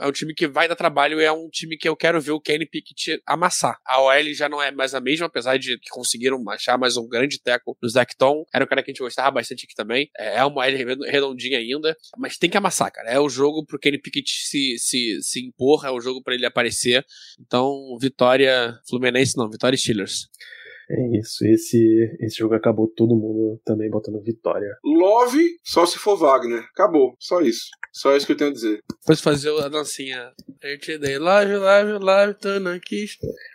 é 0.00 0.06
um 0.06 0.12
time 0.12 0.31
que 0.34 0.46
vai 0.46 0.68
dar 0.68 0.76
trabalho 0.76 1.20
e 1.20 1.24
é 1.24 1.32
um 1.32 1.48
time 1.48 1.76
que 1.76 1.88
eu 1.88 1.96
quero 1.96 2.20
ver 2.20 2.32
o 2.32 2.40
Kenny 2.40 2.66
Pickett 2.66 3.22
amassar. 3.26 3.78
A 3.84 4.00
OL 4.00 4.34
já 4.34 4.48
não 4.48 4.62
é 4.62 4.70
mais 4.70 4.94
a 4.94 5.00
mesma, 5.00 5.26
apesar 5.26 5.58
de 5.58 5.78
que 5.78 5.90
conseguiram 5.90 6.42
achar 6.50 6.78
mais 6.78 6.96
um 6.96 7.08
grande 7.08 7.40
teco 7.40 7.76
no 7.82 7.88
Zacton. 7.88 8.44
Era 8.52 8.64
um 8.64 8.68
cara 8.68 8.82
que 8.82 8.90
a 8.90 8.92
gente 8.92 9.02
gostava 9.02 9.30
bastante 9.30 9.64
aqui 9.64 9.74
também. 9.74 10.10
É, 10.18 10.38
é 10.38 10.44
uma 10.44 10.62
OL 10.62 11.04
redondinha 11.06 11.58
ainda, 11.58 11.96
mas 12.16 12.38
tem 12.38 12.50
que 12.50 12.56
amassar, 12.56 12.92
cara. 12.92 13.10
É 13.10 13.18
o 13.18 13.28
jogo 13.28 13.64
pro 13.64 13.78
Kenny 13.78 13.98
Pickett 13.98 14.30
se, 14.30 14.76
se, 14.78 15.18
se 15.22 15.46
impor, 15.46 15.84
é 15.84 15.90
o 15.90 16.00
jogo 16.00 16.22
para 16.22 16.34
ele 16.34 16.46
aparecer. 16.46 17.04
Então, 17.40 17.96
vitória 18.00 18.78
Fluminense 18.88 19.36
não, 19.36 19.50
vitória 19.50 19.76
Steelers. 19.76 20.28
É 20.90 21.18
isso, 21.18 21.44
esse, 21.46 22.16
esse 22.20 22.36
jogo 22.36 22.54
acabou 22.54 22.86
todo 22.86 23.16
mundo 23.16 23.60
também 23.64 23.88
botando 23.88 24.22
vitória. 24.22 24.68
Love, 24.84 25.42
só 25.64 25.86
se 25.86 25.98
for 25.98 26.16
Wagner. 26.16 26.64
Acabou, 26.74 27.14
só 27.18 27.40
isso. 27.40 27.66
Só 27.92 28.16
isso 28.16 28.24
que 28.24 28.32
eu 28.32 28.36
tenho 28.36 28.50
a 28.50 28.54
dizer. 28.54 28.80
Depois 29.00 29.20
fazer 29.20 29.50
a 29.60 29.68
dancinha. 29.68 30.32
Eu 30.62 30.78
te 30.78 30.96
dei 30.96 31.18
live, 31.18 31.56
live, 31.56 31.92
live, 32.02 32.34
tô 32.34 32.48
aqui. 32.68 33.04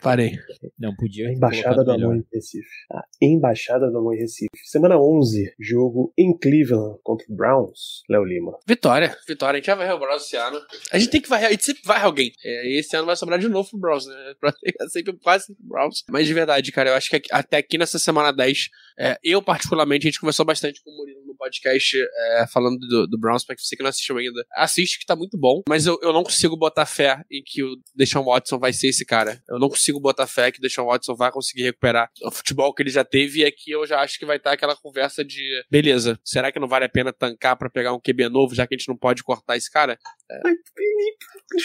Parei. 0.02 0.38
Não 0.78 0.96
podia. 0.96 1.28
A 1.28 1.34
Embaixada 1.34 1.84
do 1.84 1.92
Amor 1.92 2.16
em 2.16 2.24
Recife. 2.32 2.68
A 2.92 3.02
Embaixada 3.20 3.90
do 3.90 3.98
Amor 3.98 4.16
em 4.16 4.20
Recife. 4.20 4.50
Semana 4.66 5.00
11, 5.00 5.56
jogo 5.60 6.14
em 6.16 6.38
Cleveland 6.38 7.00
contra 7.02 7.26
o 7.30 7.36
Browns. 7.36 8.04
Léo 8.08 8.24
Lima. 8.24 8.58
Vitória, 8.68 9.18
vitória. 9.28 9.58
A 9.58 9.60
gente 9.60 9.68
vai 9.68 9.78
varrer 9.78 9.96
o 9.96 10.00
Browns 10.00 10.24
esse 10.24 10.36
ano. 10.36 10.60
A 10.92 11.00
gente 11.00 11.10
tem 11.10 11.22
que 11.22 11.30
varrer, 11.30 11.48
a 11.48 11.52
gente 11.52 11.66
sempre 11.66 11.82
varre 11.84 12.06
alguém. 12.06 12.32
É, 12.44 12.78
esse 12.78 12.96
ano 12.96 13.08
vai 13.08 13.16
sobrar 13.16 13.40
de 13.40 13.48
novo 13.48 13.68
pro 13.72 13.80
Browns, 13.80 14.06
né? 14.06 14.34
É 14.80 14.88
sempre 14.90 15.18
quase 15.18 15.48
pro 15.48 15.66
Browns. 15.68 16.04
Mas 16.10 16.28
de 16.28 16.34
verdade, 16.34 16.72
cara, 16.72 16.92
eu 16.92 16.96
acho 16.96 17.10
que 17.10 17.22
até 17.32 17.58
aqui 17.58 17.78
nessa 17.78 17.98
semana 17.98 18.32
10, 18.32 18.70
é, 19.00 19.18
eu 19.24 19.42
particularmente, 19.42 20.08
a 20.08 20.10
gente 20.10 20.20
conversou 20.20 20.46
bastante 20.46 20.84
com 20.84 20.92
o 20.92 20.98
Murilo 20.98 21.27
podcast 21.38 21.98
é, 21.98 22.46
falando 22.52 22.78
do, 22.80 23.08
do 23.08 23.18
Browns, 23.18 23.46
pra 23.46 23.56
você 23.58 23.76
que 23.76 23.84
não 23.84 23.90
assistiu 23.90 24.18
ainda, 24.18 24.44
assiste 24.56 25.00
que 25.00 25.06
tá 25.06 25.16
muito 25.16 25.38
bom, 25.38 25.64
mas 25.68 25.86
eu, 25.86 25.98
eu 26.02 26.12
não 26.12 26.24
consigo 26.24 26.58
botar 26.58 26.86
fé 26.86 27.22
em 27.32 27.42
que 27.46 27.64
o 27.64 27.76
Deshaun 27.96 28.26
Watson 28.26 28.60
vai 28.60 28.74
ser 28.74 28.88
esse 28.88 29.06
cara. 29.06 29.42
Eu 29.50 29.60
não 29.60 29.70
consigo 29.70 30.00
botar 30.00 30.28
fé 30.28 30.52
que 30.52 30.60
o 30.60 30.62
Deshaun 30.62 30.88
Watson 30.88 31.16
vai 31.16 31.32
conseguir 31.32 31.64
recuperar 31.64 32.10
o 32.24 32.32
futebol 32.32 32.74
que 32.74 32.84
ele 32.84 32.90
já 32.90 33.04
teve 33.04 33.40
e 33.40 33.46
aqui 33.46 33.72
eu 33.72 33.86
já 33.86 34.02
acho 34.02 34.18
que 34.20 34.26
vai 34.26 34.38
estar 34.38 34.52
aquela 34.52 34.76
conversa 34.76 35.24
de 35.24 35.64
beleza, 35.70 36.20
será 36.24 36.52
que 36.52 36.60
não 36.60 36.68
vale 36.68 36.86
a 36.86 36.90
pena 36.90 37.14
tancar 37.14 37.56
para 37.58 37.70
pegar 37.70 37.94
um 37.94 38.00
QB 38.00 38.30
novo, 38.30 38.56
já 38.56 38.66
que 38.66 38.76
a 38.76 38.78
gente 38.78 38.88
não 38.88 38.98
pode 38.98 39.24
cortar 39.24 39.58
esse 39.58 39.72
cara? 39.72 39.98
É. 40.30 40.42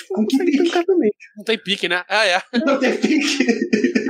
Com 0.09 0.27
que 0.27 0.39
pique? 0.39 0.71
Não 1.37 1.45
tem 1.45 1.59
pique, 1.59 1.89
né? 1.89 2.05
Ah, 2.09 2.27
é. 2.27 2.43
Não 2.65 2.79
tem 2.79 3.01
pique. 3.01 3.93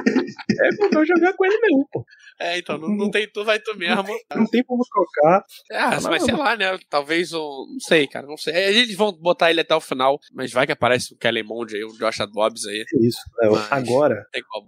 É 0.63 0.89
pra 0.89 1.05
jogar 1.05 1.33
com 1.35 1.45
ele 1.45 1.59
mesmo, 1.59 1.89
pô. 1.91 2.05
É, 2.41 2.59
então, 2.59 2.79
não, 2.79 2.89
não 2.89 3.11
tem 3.11 3.29
tu, 3.29 3.45
vai 3.45 3.59
tu 3.59 3.77
mesmo. 3.77 4.05
Não 4.35 4.47
tem, 4.47 4.63
como 4.65 4.83
trocar. 4.85 5.45
Ah, 5.73 6.01
mas 6.01 6.25
sei 6.25 6.35
lá, 6.35 6.57
né? 6.57 6.79
Talvez 6.89 7.33
o. 7.33 7.67
Não 7.71 7.81
sei, 7.81 8.07
cara, 8.07 8.27
não 8.27 8.37
sei. 8.37 8.55
Eles 8.55 8.97
vão 8.97 9.13
botar 9.13 9.51
ele 9.51 9.61
até 9.61 9.75
o 9.75 9.81
final, 9.81 10.19
mas 10.33 10.53
vai 10.53 10.67
que 10.67 10.73
aparece 10.73 11.15
o 11.15 11.17
Kellen 11.17 11.45
Mond 11.45 11.75
aí, 11.75 11.85
o 11.85 11.93
Josh 11.93 12.19
Dobbs 12.33 12.67
aí. 12.67 12.85
Isso, 13.01 13.21
é, 13.43 13.49
agora. 13.71 14.27
Tem 14.33 14.43
como. 14.49 14.67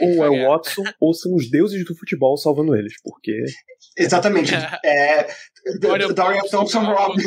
É, 0.00 0.06
ou 0.06 0.24
é 0.24 0.30
o 0.30 0.48
Watson, 0.50 0.82
ou 1.00 1.14
são 1.14 1.34
os 1.34 1.50
deuses 1.50 1.84
do 1.84 1.96
futebol 1.96 2.36
salvando 2.36 2.76
eles, 2.76 2.94
porque. 3.02 3.44
Exatamente. 3.96 4.54
é. 4.84 5.26
Dorian, 5.80 6.08
Dorian 6.12 6.42
Thompson 6.50 6.84
Rob. 6.84 7.20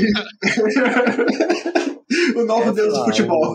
o 2.35 2.45
novo 2.45 2.69
é, 2.69 2.73
deus 2.73 2.93
do 2.93 3.05
futebol. 3.05 3.53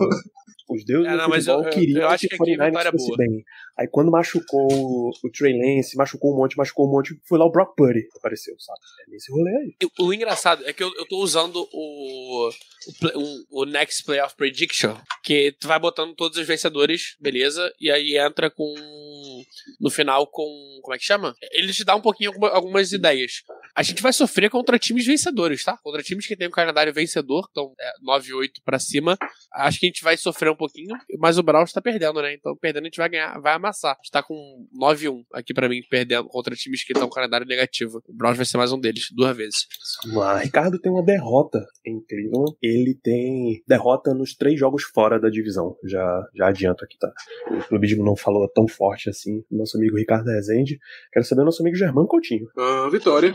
Os 0.67 0.83
deuses 0.83 1.11
é, 1.11 1.15
não, 1.15 1.27
do 1.27 1.33
futebol 1.33 1.63
eu, 1.63 1.69
queriam 1.69 2.01
eu 2.01 2.07
acho 2.09 2.21
que, 2.21 2.29
que 2.29 2.35
o 2.35 2.37
49 2.37 2.91
fosse 2.91 3.17
bem. 3.17 3.45
Aí 3.77 3.87
quando 3.87 4.11
machucou 4.11 4.67
o 5.23 5.29
Trey 5.31 5.53
Lance, 5.53 5.95
machucou 5.95 6.33
um 6.33 6.37
monte, 6.37 6.57
machucou 6.57 6.87
um 6.87 6.91
monte, 6.91 7.19
foi 7.23 7.37
lá 7.37 7.45
o 7.45 7.51
Brock 7.51 7.75
Purdy 7.75 8.07
apareceu, 8.17 8.55
sabe? 8.59 8.79
É 9.07 9.11
nesse 9.11 9.31
rolê 9.31 9.51
aí. 9.51 9.75
O, 9.99 10.07
o 10.07 10.13
engraçado 10.13 10.65
é 10.65 10.73
que 10.73 10.83
eu, 10.83 10.91
eu 10.97 11.07
tô 11.07 11.17
usando 11.17 11.67
o, 11.71 12.49
o, 13.15 13.61
o, 13.61 13.65
Next 13.65 14.03
Playoff 14.03 14.35
Prediction, 14.35 14.95
que 15.23 15.51
tu 15.59 15.67
vai 15.67 15.79
botando 15.79 16.15
todos 16.15 16.37
os 16.37 16.47
vencedores, 16.47 17.15
beleza? 17.19 17.71
E 17.79 17.91
aí 17.91 18.17
entra 18.17 18.49
com. 18.49 18.73
No 19.79 19.89
final 19.89 20.27
com. 20.27 20.43
Como 20.81 20.93
é 20.93 20.97
que 20.97 21.05
chama? 21.05 21.35
Ele 21.51 21.73
te 21.73 21.83
dá 21.83 21.95
um 21.95 22.01
pouquinho 22.01 22.31
algumas 22.45 22.91
ideias. 22.91 23.41
A 23.75 23.83
gente 23.83 24.01
vai 24.01 24.13
sofrer 24.13 24.49
contra 24.49 24.79
times 24.79 25.05
vencedores, 25.05 25.63
tá? 25.63 25.77
Contra 25.83 26.01
times 26.01 26.27
que 26.27 26.35
tem 26.35 26.47
um 26.47 26.51
calendário 26.51 26.93
vencedor, 26.93 27.47
então 27.49 27.73
é 27.79 27.91
9-8 28.07 28.49
pra 28.63 28.79
cima. 28.79 29.17
Acho 29.53 29.79
que 29.79 29.85
a 29.85 29.89
gente 29.89 30.03
vai 30.03 30.15
sofrer 30.15 30.51
um 30.51 30.55
pouquinho, 30.55 30.95
mas 31.19 31.37
o 31.37 31.43
Browns 31.43 31.73
tá 31.73 31.81
perdendo, 31.81 32.21
né? 32.21 32.33
Então 32.33 32.55
perdendo 32.55 32.83
a 32.83 32.87
gente 32.87 32.97
vai 32.97 33.09
ganhar, 33.09 33.39
vai 33.39 33.53
amassar. 33.53 33.93
A 33.93 33.97
gente 33.97 34.11
tá 34.11 34.23
com 34.23 34.67
9-1 34.79 35.23
aqui 35.33 35.53
pra 35.53 35.67
mim, 35.67 35.81
perdendo 35.89 36.27
contra 36.27 36.55
times 36.55 36.83
que 36.83 36.93
estão 36.93 37.07
com 37.07 37.15
calendário 37.15 37.47
negativo. 37.47 38.01
O 38.07 38.13
Browns 38.13 38.37
vai 38.37 38.45
ser 38.45 38.57
mais 38.57 38.71
um 38.71 38.79
deles, 38.79 39.07
duas 39.11 39.35
vezes. 39.35 39.65
Mas 40.13 40.43
Ricardo 40.43 40.79
tem 40.79 40.91
uma 40.91 41.03
derrota 41.03 41.65
em 41.85 41.99
Cleveland. 42.07 42.55
Ele 42.75 42.93
tem 43.01 43.63
derrota 43.67 44.13
nos 44.13 44.35
três 44.35 44.59
jogos 44.59 44.83
fora 44.83 45.19
da 45.19 45.29
divisão. 45.29 45.75
Já, 45.85 46.27
já 46.35 46.47
adianto 46.47 46.83
aqui, 46.83 46.97
tá? 46.99 47.11
O 47.49 47.67
clubismo 47.67 48.03
não 48.03 48.15
falou 48.15 48.47
tão 48.49 48.67
forte 48.67 49.09
assim. 49.09 49.43
Nosso 49.49 49.77
amigo 49.77 49.97
Ricardo 49.97 50.27
Rezende. 50.27 50.77
Quero 51.11 51.25
saber 51.25 51.41
o 51.41 51.45
nosso 51.45 51.61
amigo 51.61 51.77
Germano 51.77 52.07
Coutinho. 52.07 52.47
Uh, 52.57 52.89
vitória. 52.89 53.33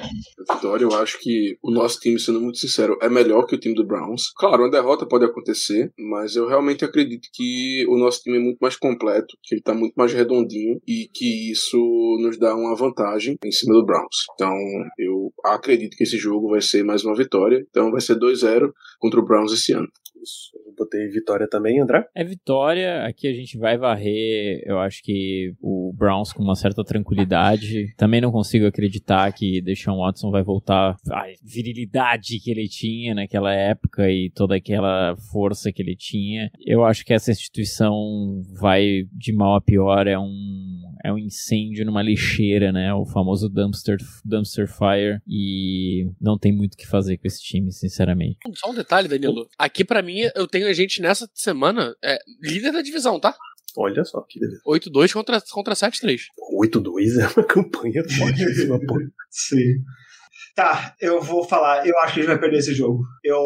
Vitória, 0.52 0.84
eu 0.84 0.94
acho 0.94 1.18
que 1.20 1.56
o 1.62 1.70
nosso 1.70 1.98
time, 2.00 2.18
sendo 2.18 2.40
muito 2.40 2.58
sincero, 2.58 2.98
é 3.00 3.08
melhor 3.08 3.46
que 3.46 3.54
o 3.54 3.58
time 3.58 3.74
do 3.74 3.86
Browns. 3.86 4.32
Claro, 4.36 4.62
uma 4.62 4.70
derrota 4.70 5.06
pode 5.06 5.24
acontecer, 5.24 5.92
mas 5.98 6.36
eu 6.36 6.46
realmente 6.46 6.84
acredito 6.84 7.28
que 7.32 7.86
o 7.88 7.96
nosso 7.96 8.20
time 8.22 8.36
é 8.36 8.40
muito 8.40 8.58
mais 8.60 8.76
completo, 8.76 9.36
que 9.42 9.54
ele 9.54 9.62
tá 9.62 9.72
muito 9.72 9.94
mais 9.94 10.12
redondinho 10.12 10.80
e 10.86 11.08
que 11.12 11.50
isso 11.50 11.78
nos 12.20 12.38
dá 12.38 12.54
uma 12.54 12.74
vantagem 12.76 13.38
em 13.44 13.52
cima 13.52 13.74
do 13.74 13.84
Browns. 13.84 14.26
Então, 14.34 14.54
eu 14.98 15.32
acredito 15.44 15.96
que 15.96 16.04
esse 16.04 16.18
jogo 16.18 16.50
vai 16.50 16.60
ser 16.60 16.84
mais 16.84 17.04
uma 17.04 17.16
vitória. 17.16 17.64
Então, 17.70 17.90
vai 17.90 18.00
ser 18.00 18.16
2-0 18.16 18.70
contra 18.98 19.20
o 19.20 19.24
Browns 19.30 19.52
esse 19.52 19.72
ano. 19.72 19.86
Isso. 20.20 20.50
Eu 20.66 20.74
botei 20.76 21.08
vitória 21.08 21.48
também, 21.48 21.80
André? 21.80 22.04
É 22.14 22.24
vitória. 22.24 23.04
Aqui 23.04 23.26
a 23.26 23.32
gente 23.32 23.56
vai 23.56 23.78
varrer. 23.78 24.60
Eu 24.66 24.78
acho 24.78 25.02
que 25.02 25.54
o 25.60 25.92
Browns 25.96 26.32
com 26.32 26.42
uma 26.42 26.54
certa 26.54 26.84
tranquilidade. 26.84 27.94
Também 27.96 28.20
não 28.20 28.30
consigo 28.30 28.66
acreditar 28.66 29.32
que 29.32 29.62
Deshaun 29.62 30.00
Watson 30.00 30.30
vai 30.30 30.42
voltar 30.42 30.96
a 31.10 31.24
virilidade 31.42 32.40
que 32.40 32.50
ele 32.50 32.68
tinha 32.68 33.14
naquela 33.14 33.54
época 33.54 34.10
e 34.10 34.30
toda 34.34 34.56
aquela 34.56 35.16
força 35.32 35.72
que 35.72 35.80
ele 35.80 35.96
tinha. 35.96 36.50
Eu 36.66 36.84
acho 36.84 37.04
que 37.04 37.14
essa 37.14 37.30
instituição 37.30 38.42
vai 38.60 39.04
de 39.12 39.32
mal 39.32 39.54
a 39.54 39.60
pior. 39.60 40.06
É 40.06 40.18
um 40.18 40.89
é 41.04 41.12
um 41.12 41.18
incêndio 41.18 41.84
numa 41.84 42.02
lixeira, 42.02 42.72
né? 42.72 42.92
O 42.94 43.04
famoso 43.06 43.48
dumpster, 43.48 43.98
dumpster 44.24 44.66
fire. 44.66 45.20
E 45.26 46.10
não 46.20 46.38
tem 46.38 46.52
muito 46.52 46.74
o 46.74 46.76
que 46.76 46.86
fazer 46.86 47.16
com 47.16 47.26
esse 47.26 47.42
time, 47.42 47.72
sinceramente. 47.72 48.38
Só 48.54 48.70
um 48.70 48.74
detalhe, 48.74 49.08
Danilo. 49.08 49.48
Aqui 49.58 49.84
para 49.84 50.02
mim, 50.02 50.20
eu 50.34 50.46
tenho 50.46 50.66
a 50.68 50.72
gente 50.72 51.00
nessa 51.00 51.28
semana 51.34 51.94
é, 52.04 52.18
líder 52.42 52.72
da 52.72 52.82
divisão, 52.82 53.18
tá? 53.18 53.34
Olha 53.76 54.04
só 54.04 54.20
que 54.28 54.40
beleza. 54.40 54.60
8-2 54.66 55.12
contra, 55.12 55.40
contra 55.40 55.74
7-3. 55.74 56.22
8-2 56.60 57.20
é 57.20 57.26
uma 57.28 57.46
campanha 57.46 58.02
fortíssima, 58.08 58.78
pô. 58.86 58.98
Sim. 59.30 59.84
Tá, 60.54 60.94
eu 61.00 61.20
vou 61.20 61.44
falar. 61.44 61.86
Eu 61.86 61.96
acho 62.00 62.14
que 62.14 62.20
a 62.20 62.22
gente 62.22 62.32
vai 62.32 62.40
perder 62.40 62.58
esse 62.58 62.74
jogo. 62.74 63.02
Eu, 63.24 63.40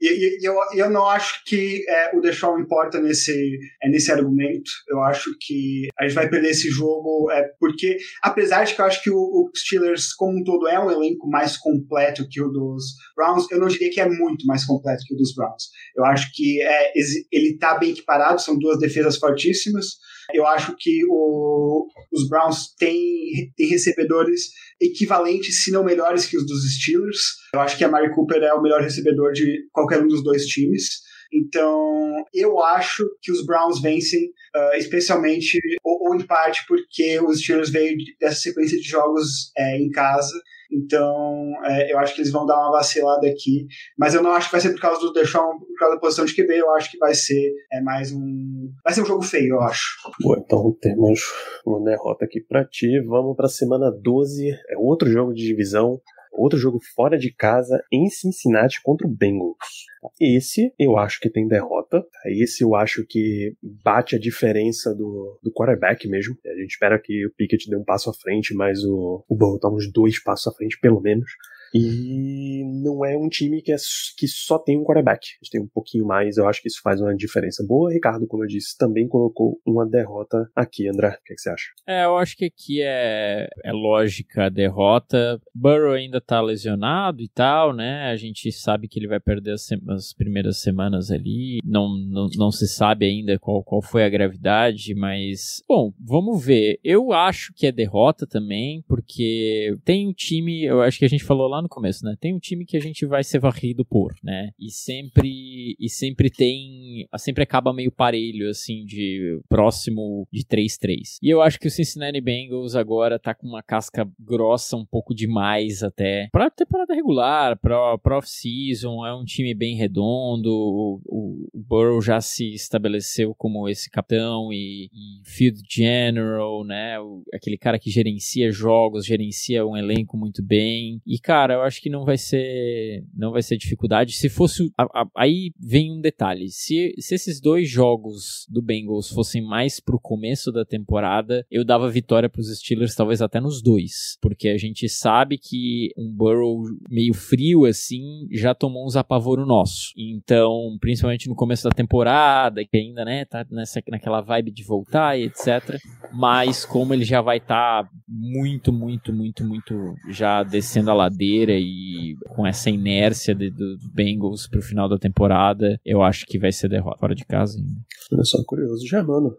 eu, 0.00 0.30
eu, 0.42 0.54
eu 0.74 0.90
não 0.90 1.06
acho 1.06 1.42
que 1.44 1.84
é, 1.88 2.16
o 2.16 2.20
Deshaun 2.20 2.60
importa 2.60 3.00
nesse, 3.00 3.58
é, 3.82 3.88
nesse 3.88 4.12
argumento. 4.12 4.70
Eu 4.88 5.02
acho 5.02 5.30
que 5.40 5.88
a 5.98 6.04
gente 6.04 6.14
vai 6.14 6.28
perder 6.28 6.50
esse 6.50 6.68
jogo 6.70 7.30
é, 7.30 7.42
porque, 7.58 7.96
apesar 8.22 8.64
de 8.64 8.74
que 8.74 8.80
eu 8.80 8.84
acho 8.84 9.02
que 9.02 9.10
o, 9.10 9.16
o 9.16 9.50
Steelers, 9.56 10.12
como 10.12 10.38
um 10.38 10.44
todo, 10.44 10.68
é 10.68 10.78
um 10.78 10.90
elenco 10.90 11.28
mais 11.28 11.56
completo 11.56 12.28
que 12.28 12.42
o 12.42 12.48
dos 12.48 12.84
Browns, 13.16 13.50
eu 13.50 13.58
não 13.58 13.68
diria 13.68 13.90
que 13.90 14.00
é 14.00 14.08
muito 14.08 14.46
mais 14.46 14.64
completo 14.64 15.04
que 15.06 15.14
o 15.14 15.16
dos 15.16 15.34
Browns. 15.34 15.64
Eu 15.96 16.04
acho 16.04 16.30
que 16.34 16.62
é, 16.62 16.92
ele 17.32 17.56
tá 17.58 17.78
bem 17.78 17.90
equiparado, 17.90 18.40
são 18.40 18.58
duas 18.58 18.78
defesas 18.78 19.16
fortíssimas. 19.16 19.96
Eu 20.32 20.46
acho 20.46 20.74
que 20.78 21.02
o, 21.08 21.86
os 22.12 22.28
Browns 22.28 22.74
têm, 22.78 23.52
têm 23.56 23.68
recebedores 23.68 24.50
equivalentes, 24.80 25.64
se 25.64 25.70
não 25.70 25.84
melhores 25.84 26.26
que 26.26 26.36
os 26.36 26.46
dos 26.46 26.62
Steelers. 26.74 27.18
Eu 27.54 27.60
acho 27.60 27.76
que 27.76 27.84
a 27.84 27.88
Mari 27.88 28.14
Cooper 28.14 28.42
é 28.42 28.52
o 28.52 28.62
melhor 28.62 28.80
recebedor 28.80 29.32
de 29.32 29.66
qualquer 29.72 30.02
um 30.02 30.08
dos 30.08 30.22
dois 30.22 30.46
times. 30.46 31.06
Então, 31.32 32.24
eu 32.32 32.62
acho 32.62 33.04
que 33.20 33.32
os 33.32 33.44
Browns 33.44 33.80
vencem, 33.80 34.26
uh, 34.54 34.76
especialmente, 34.76 35.58
ou, 35.82 36.08
ou, 36.08 36.14
em 36.14 36.24
parte, 36.24 36.64
porque 36.68 37.20
os 37.20 37.40
Steelers 37.40 37.70
veio 37.70 37.96
dessa 38.20 38.40
sequência 38.40 38.78
de 38.78 38.84
jogos 38.84 39.50
é, 39.56 39.76
em 39.76 39.90
casa 39.90 40.32
então, 40.76 41.52
é, 41.64 41.92
eu 41.92 41.98
acho 41.98 42.14
que 42.14 42.20
eles 42.20 42.32
vão 42.32 42.44
dar 42.44 42.58
uma 42.58 42.72
vacilada 42.72 43.26
aqui. 43.26 43.66
Mas 43.98 44.14
eu 44.14 44.22
não 44.22 44.32
acho 44.32 44.46
que 44.48 44.52
vai 44.52 44.60
ser 44.60 44.70
por 44.70 44.80
causa 44.80 45.00
do 45.00 45.12
Deshaun, 45.12 45.58
por 45.58 45.78
causa 45.78 45.94
da 45.94 46.00
posição 46.00 46.24
de 46.24 46.34
QB. 46.34 46.54
Eu 46.54 46.70
acho 46.74 46.90
que 46.90 46.98
vai 46.98 47.14
ser 47.14 47.52
é, 47.72 47.80
mais 47.80 48.12
um. 48.12 48.70
Vai 48.84 48.92
ser 48.92 49.02
um 49.02 49.06
jogo 49.06 49.22
feio, 49.22 49.54
eu 49.54 49.60
acho. 49.60 49.96
Bom, 50.20 50.36
então 50.36 50.76
temos 50.80 51.20
uma 51.64 51.82
derrota 51.82 52.24
aqui 52.24 52.40
para 52.40 52.64
ti. 52.64 53.00
Vamos 53.06 53.36
para 53.36 53.48
semana 53.48 53.90
12. 53.90 54.50
É 54.50 54.76
outro 54.76 55.10
jogo 55.10 55.32
de 55.32 55.44
divisão 55.46 56.00
Outro 56.36 56.58
jogo 56.58 56.78
fora 56.94 57.18
de 57.18 57.32
casa 57.32 57.82
em 57.92 58.08
Cincinnati 58.08 58.80
contra 58.82 59.06
o 59.06 59.10
Bengals. 59.10 59.86
Esse 60.20 60.72
eu 60.78 60.96
acho 60.96 61.18
que 61.20 61.30
tem 61.30 61.48
derrota. 61.48 62.04
Esse 62.26 62.62
eu 62.62 62.74
acho 62.74 63.04
que 63.06 63.54
bate 63.62 64.14
a 64.14 64.18
diferença 64.18 64.94
do, 64.94 65.38
do 65.42 65.52
quarterback 65.52 66.06
mesmo. 66.08 66.36
A 66.44 66.60
gente 66.60 66.70
espera 66.70 66.98
que 66.98 67.26
o 67.26 67.32
Pickett 67.36 67.68
dê 67.68 67.76
um 67.76 67.84
passo 67.84 68.10
à 68.10 68.12
frente, 68.14 68.54
mas 68.54 68.84
o, 68.84 69.24
o 69.28 69.36
Burrow 69.36 69.58
tá 69.58 69.68
uns 69.68 69.90
dois 69.90 70.22
passos 70.22 70.46
à 70.46 70.54
frente, 70.54 70.78
pelo 70.78 71.00
menos. 71.00 71.30
E 71.76 72.62
não 72.82 73.04
é 73.04 73.16
um 73.16 73.28
time 73.28 73.62
que, 73.62 73.72
é, 73.72 73.76
que 74.16 74.28
só 74.28 74.58
tem 74.58 74.78
um 74.78 74.84
quarterback. 74.84 75.26
A 75.26 75.44
gente 75.44 75.50
tem 75.50 75.60
um 75.60 75.66
pouquinho 75.66 76.06
mais, 76.06 76.36
eu 76.36 76.46
acho 76.48 76.62
que 76.62 76.68
isso 76.68 76.80
faz 76.82 77.00
uma 77.00 77.14
diferença 77.14 77.64
boa. 77.66 77.92
Ricardo, 77.92 78.26
como 78.26 78.44
eu 78.44 78.48
disse, 78.48 78.76
também 78.78 79.08
colocou 79.08 79.60
uma 79.66 79.86
derrota 79.86 80.50
aqui. 80.54 80.88
André, 80.88 81.08
o 81.08 81.24
que, 81.24 81.32
é 81.32 81.36
que 81.36 81.40
você 81.40 81.50
acha? 81.50 81.66
É, 81.86 82.04
eu 82.04 82.16
acho 82.16 82.36
que 82.36 82.44
aqui 82.44 82.82
é, 82.82 83.48
é 83.64 83.72
lógica 83.72 84.44
a 84.44 84.48
derrota. 84.48 85.40
Burrow 85.54 85.92
ainda 85.92 86.20
tá 86.20 86.40
lesionado 86.40 87.22
e 87.22 87.28
tal, 87.28 87.72
né? 87.72 88.10
A 88.10 88.16
gente 88.16 88.52
sabe 88.52 88.88
que 88.88 88.98
ele 88.98 89.08
vai 89.08 89.20
perder 89.20 89.52
as, 89.52 89.68
as 89.88 90.12
primeiras 90.12 90.58
semanas 90.58 91.10
ali. 91.10 91.58
Não, 91.64 91.88
não, 91.88 92.28
não 92.36 92.50
se 92.50 92.68
sabe 92.68 93.06
ainda 93.06 93.38
qual, 93.38 93.62
qual 93.62 93.82
foi 93.82 94.04
a 94.04 94.08
gravidade, 94.08 94.94
mas. 94.94 95.62
Bom, 95.68 95.92
vamos 95.98 96.44
ver. 96.44 96.78
Eu 96.84 97.12
acho 97.12 97.52
que 97.54 97.66
é 97.66 97.72
derrota 97.72 98.26
também, 98.26 98.84
porque 98.86 99.76
tem 99.84 100.08
um 100.08 100.12
time, 100.12 100.64
eu 100.64 100.80
acho 100.82 100.98
que 100.98 101.04
a 101.04 101.08
gente 101.08 101.24
falou 101.24 101.48
lá 101.48 101.56
lá 101.56 101.62
no 101.66 101.68
começo, 101.68 102.04
né? 102.04 102.16
Tem 102.18 102.34
um 102.34 102.38
time 102.38 102.64
que 102.64 102.76
a 102.76 102.80
gente 102.80 103.04
vai 103.04 103.22
ser 103.22 103.38
varrido 103.38 103.84
por, 103.84 104.14
né? 104.22 104.50
E 104.58 104.70
sempre 104.70 105.76
e 105.78 105.88
sempre 105.90 106.30
tem, 106.30 107.06
sempre 107.18 107.42
acaba 107.42 107.72
meio 107.72 107.92
parelho 107.92 108.48
assim 108.48 108.84
de 108.84 109.40
próximo 109.48 110.26
de 110.32 110.44
3-3. 110.44 111.18
E 111.22 111.28
eu 111.28 111.42
acho 111.42 111.58
que 111.58 111.68
o 111.68 111.70
Cincinnati 111.70 112.20
Bengals 112.20 112.74
agora 112.74 113.18
tá 113.18 113.34
com 113.34 113.46
uma 113.46 113.62
casca 113.62 114.08
grossa 114.18 114.76
um 114.76 114.84
pouco 114.84 115.14
demais 115.14 115.82
até 115.82 116.28
para 116.32 116.50
temporada 116.50 116.94
regular, 116.94 117.58
para 117.58 118.18
off-season, 118.18 119.04
é 119.04 119.14
um 119.14 119.24
time 119.24 119.54
bem 119.54 119.76
redondo. 119.76 120.50
O, 120.50 121.00
o, 121.04 121.48
o, 121.52 121.62
Burrow 121.62 122.00
já 122.00 122.20
se 122.20 122.52
estabeleceu 122.54 123.34
como 123.34 123.68
esse 123.68 123.90
capitão 123.90 124.52
e, 124.52 124.90
e 124.92 125.22
field 125.24 125.60
general, 125.68 126.64
né? 126.64 126.98
O, 127.00 127.22
aquele 127.32 127.58
cara 127.58 127.78
que 127.78 127.90
gerencia 127.90 128.50
jogos, 128.50 129.06
gerencia 129.06 129.66
um 129.66 129.76
elenco 129.76 130.16
muito 130.16 130.42
bem. 130.42 131.00
E 131.06 131.18
cara, 131.18 131.45
cara, 131.46 131.54
eu 131.54 131.62
acho 131.62 131.80
que 131.80 131.88
não 131.88 132.04
vai 132.04 132.18
ser 132.18 133.04
não 133.14 133.30
vai 133.30 133.42
ser 133.42 133.56
dificuldade. 133.56 134.12
Se 134.12 134.28
fosse 134.28 134.70
a, 134.76 134.84
a, 134.84 135.06
aí 135.16 135.52
vem 135.58 135.92
um 135.92 136.00
detalhe. 136.00 136.48
Se, 136.50 136.94
se 136.98 137.14
esses 137.14 137.40
dois 137.40 137.68
jogos 137.68 138.46
do 138.48 138.60
Bengals 138.60 139.08
fossem 139.08 139.42
mais 139.42 139.78
pro 139.78 140.00
começo 140.00 140.50
da 140.50 140.64
temporada, 140.64 141.46
eu 141.50 141.64
dava 141.64 141.88
vitória 141.90 142.28
pros 142.28 142.54
Steelers 142.58 142.94
talvez 142.94 143.22
até 143.22 143.40
nos 143.40 143.62
dois, 143.62 144.18
porque 144.20 144.48
a 144.48 144.58
gente 144.58 144.88
sabe 144.88 145.38
que 145.38 145.90
um 145.96 146.12
Burrow 146.12 146.64
meio 146.90 147.14
frio 147.14 147.64
assim 147.64 148.26
já 148.32 148.54
tomou 148.54 148.84
uns 148.84 148.96
apavoro 148.96 149.46
nosso. 149.46 149.92
Então, 149.96 150.76
principalmente 150.80 151.28
no 151.28 151.34
começo 151.34 151.64
da 151.64 151.70
temporada, 151.70 152.64
que 152.64 152.76
ainda, 152.76 153.04
né, 153.04 153.24
tá 153.24 153.46
nessa 153.50 153.82
naquela 153.88 154.20
vibe 154.20 154.50
de 154.50 154.64
voltar 154.64 155.18
e 155.18 155.24
etc. 155.24 155.78
Mas 156.12 156.64
como 156.64 156.92
ele 156.92 157.04
já 157.04 157.20
vai 157.20 157.36
estar 157.36 157.84
tá 157.84 157.90
muito, 158.08 158.72
muito, 158.72 159.12
muito, 159.12 159.44
muito 159.44 159.94
já 160.08 160.42
descendo 160.42 160.90
a 160.90 160.94
ladeira 160.94 161.35
e 161.44 162.16
com 162.28 162.46
essa 162.46 162.70
inércia 162.70 163.34
de, 163.34 163.50
do 163.50 163.76
Bengals 163.92 164.46
pro 164.46 164.62
final 164.62 164.88
da 164.88 164.98
temporada, 164.98 165.80
eu 165.84 166.02
acho 166.02 166.26
que 166.26 166.38
vai 166.38 166.52
ser 166.52 166.68
derrota 166.68 166.98
fora 166.98 167.14
de 167.14 167.24
casa 167.24 167.58
ainda. 167.58 167.80
Olha 168.12 168.24
só, 168.24 168.42
curioso. 168.44 168.86
Já, 168.86 169.02
mano. 169.02 169.36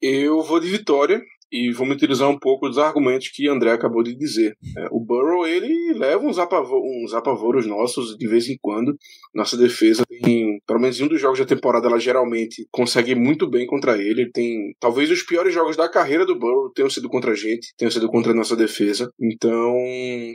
Eu 0.00 0.42
vou 0.42 0.60
de 0.60 0.68
vitória 0.68 1.20
e 1.54 1.70
vamos 1.70 1.94
utilizar 1.94 2.28
um 2.28 2.36
pouco 2.36 2.66
dos 2.66 2.78
argumentos 2.78 3.28
que 3.28 3.48
André 3.48 3.70
acabou 3.70 4.02
de 4.02 4.12
dizer. 4.16 4.58
É, 4.76 4.88
o 4.90 4.98
Burrow 4.98 5.46
ele 5.46 5.92
leva 5.94 6.26
uns, 6.26 6.36
apavor, 6.36 6.82
uns 6.82 7.14
apavoros 7.14 7.64
nossos 7.64 8.16
de 8.16 8.26
vez 8.26 8.48
em 8.48 8.58
quando. 8.60 8.96
Nossa 9.32 9.56
defesa 9.56 10.02
tem, 10.04 10.60
pelo 10.66 10.80
menos 10.80 10.98
em 10.98 11.04
um 11.04 11.08
dos 11.08 11.20
jogos 11.20 11.38
da 11.38 11.46
temporada, 11.46 11.86
ela 11.86 12.00
geralmente 12.00 12.66
consegue 12.72 13.14
muito 13.14 13.48
bem 13.48 13.68
contra 13.68 13.96
ele. 13.96 14.22
ele 14.22 14.30
tem 14.32 14.74
talvez 14.80 15.08
os 15.12 15.22
piores 15.22 15.54
jogos 15.54 15.76
da 15.76 15.88
carreira 15.88 16.26
do 16.26 16.36
Burrow 16.36 16.72
tenham 16.72 16.90
sido 16.90 17.08
contra 17.08 17.30
a 17.30 17.36
gente, 17.36 17.72
tenham 17.78 17.90
sido 17.90 18.08
contra 18.08 18.32
a 18.32 18.34
nossa 18.34 18.56
defesa. 18.56 19.08
Então, 19.20 19.76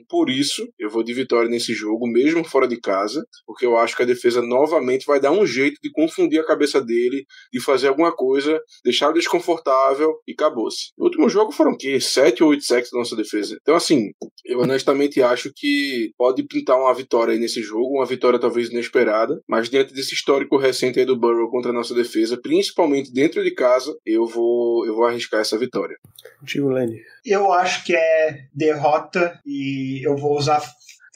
por 0.07 0.29
isso, 0.29 0.65
eu 0.79 0.89
vou 0.89 1.03
de 1.03 1.13
vitória 1.13 1.49
nesse 1.49 1.73
jogo, 1.73 2.07
mesmo 2.07 2.45
fora 2.45 2.65
de 2.65 2.79
casa, 2.79 3.25
porque 3.45 3.65
eu 3.65 3.75
acho 3.75 3.93
que 3.93 4.03
a 4.03 4.05
defesa 4.05 4.41
novamente 4.41 5.05
vai 5.05 5.19
dar 5.19 5.31
um 5.31 5.45
jeito 5.45 5.81
de 5.83 5.91
confundir 5.91 6.39
a 6.39 6.45
cabeça 6.45 6.79
dele, 6.81 7.25
de 7.51 7.59
fazer 7.59 7.89
alguma 7.89 8.15
coisa, 8.15 8.57
deixar 8.85 9.11
desconfortável 9.11 10.13
e 10.25 10.31
acabou-se 10.31 10.93
último 11.09 11.29
jogo 11.29 11.51
foram 11.51 11.71
o 11.71 11.77
quê? 11.77 11.99
7 11.99 12.43
ou 12.43 12.49
8 12.51 12.63
sacks 12.63 12.91
da 12.91 12.97
nossa 12.97 13.15
defesa. 13.15 13.57
Então, 13.61 13.75
assim, 13.75 14.11
eu 14.45 14.59
honestamente 14.59 15.21
acho 15.21 15.51
que 15.53 16.11
pode 16.17 16.43
pintar 16.43 16.77
uma 16.77 16.93
vitória 16.93 17.33
aí 17.33 17.39
nesse 17.39 17.61
jogo, 17.61 17.97
uma 17.97 18.05
vitória 18.05 18.39
talvez 18.39 18.69
inesperada, 18.69 19.39
mas 19.47 19.69
diante 19.69 19.93
desse 19.93 20.13
histórico 20.13 20.57
recente 20.57 20.99
aí 20.99 21.05
do 21.05 21.19
Burrow 21.19 21.49
contra 21.49 21.71
a 21.71 21.73
nossa 21.73 21.93
defesa, 21.93 22.39
principalmente 22.41 23.11
dentro 23.11 23.43
de 23.43 23.51
casa, 23.51 23.95
eu 24.05 24.25
vou, 24.25 24.85
eu 24.85 24.95
vou 24.95 25.05
arriscar 25.05 25.41
essa 25.41 25.57
vitória. 25.57 25.97
Tio 26.45 26.69
Lenny. 26.69 26.99
Eu 27.25 27.51
acho 27.51 27.83
que 27.83 27.95
é 27.95 28.45
derrota 28.53 29.39
e 29.45 30.01
eu 30.05 30.15
vou 30.15 30.37
usar 30.37 30.61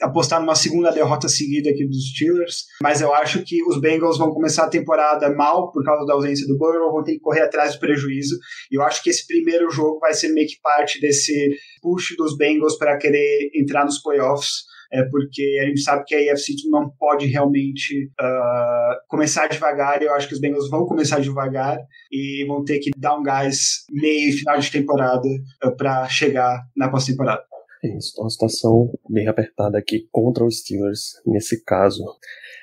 apostar 0.04 0.40
numa 0.40 0.54
segunda 0.54 0.90
derrota 0.90 1.28
seguida 1.28 1.70
aqui 1.70 1.86
dos 1.86 2.10
Steelers, 2.10 2.64
mas 2.82 3.00
eu 3.00 3.12
acho 3.14 3.42
que 3.42 3.62
os 3.64 3.80
Bengals 3.80 4.18
vão 4.18 4.32
começar 4.32 4.64
a 4.64 4.68
temporada 4.70 5.30
mal 5.30 5.72
por 5.72 5.82
causa 5.82 6.04
da 6.04 6.12
ausência 6.12 6.46
do 6.46 6.58
Burrow, 6.58 6.92
vão 6.92 7.02
ter 7.02 7.14
que 7.14 7.20
correr 7.20 7.40
atrás 7.40 7.74
do 7.74 7.80
prejuízo, 7.80 8.38
e 8.70 8.76
eu 8.76 8.82
acho 8.82 9.02
que 9.02 9.10
esse 9.10 9.26
primeiro 9.26 9.70
jogo 9.70 9.98
vai 9.98 10.12
ser 10.12 10.28
meio 10.28 10.46
que 10.46 10.60
parte 10.62 11.00
desse 11.00 11.32
push 11.80 12.14
dos 12.16 12.36
Bengals 12.36 12.76
para 12.76 12.98
querer 12.98 13.50
entrar 13.54 13.84
nos 13.84 14.00
playoffs, 14.02 14.64
é 14.92 15.02
porque 15.04 15.58
a 15.60 15.66
gente 15.66 15.80
sabe 15.80 16.04
que 16.04 16.14
a 16.14 16.32
AFC 16.32 16.52
não 16.70 16.88
pode 16.98 17.26
realmente 17.26 18.10
uh, 18.20 19.08
começar 19.08 19.48
devagar, 19.48 20.02
eu 20.02 20.12
acho 20.12 20.28
que 20.28 20.34
os 20.34 20.40
Bengals 20.40 20.68
vão 20.70 20.86
começar 20.86 21.18
devagar 21.18 21.78
e 22.12 22.44
vão 22.46 22.62
ter 22.62 22.78
que 22.78 22.90
dar 22.96 23.16
um 23.16 23.22
gás 23.22 23.84
meio 23.90 24.28
e 24.28 24.32
final 24.32 24.58
de 24.58 24.70
temporada 24.70 25.28
uh, 25.64 25.76
para 25.76 26.06
chegar 26.08 26.62
na 26.76 26.88
pós-temporada. 26.88 27.42
É 27.84 27.98
isso, 27.98 28.18
uma 28.18 28.30
situação 28.30 28.90
bem 29.10 29.28
apertada 29.28 29.76
aqui 29.76 30.08
contra 30.10 30.42
os 30.42 30.60
Steelers 30.60 31.20
nesse 31.26 31.62
caso. 31.62 32.02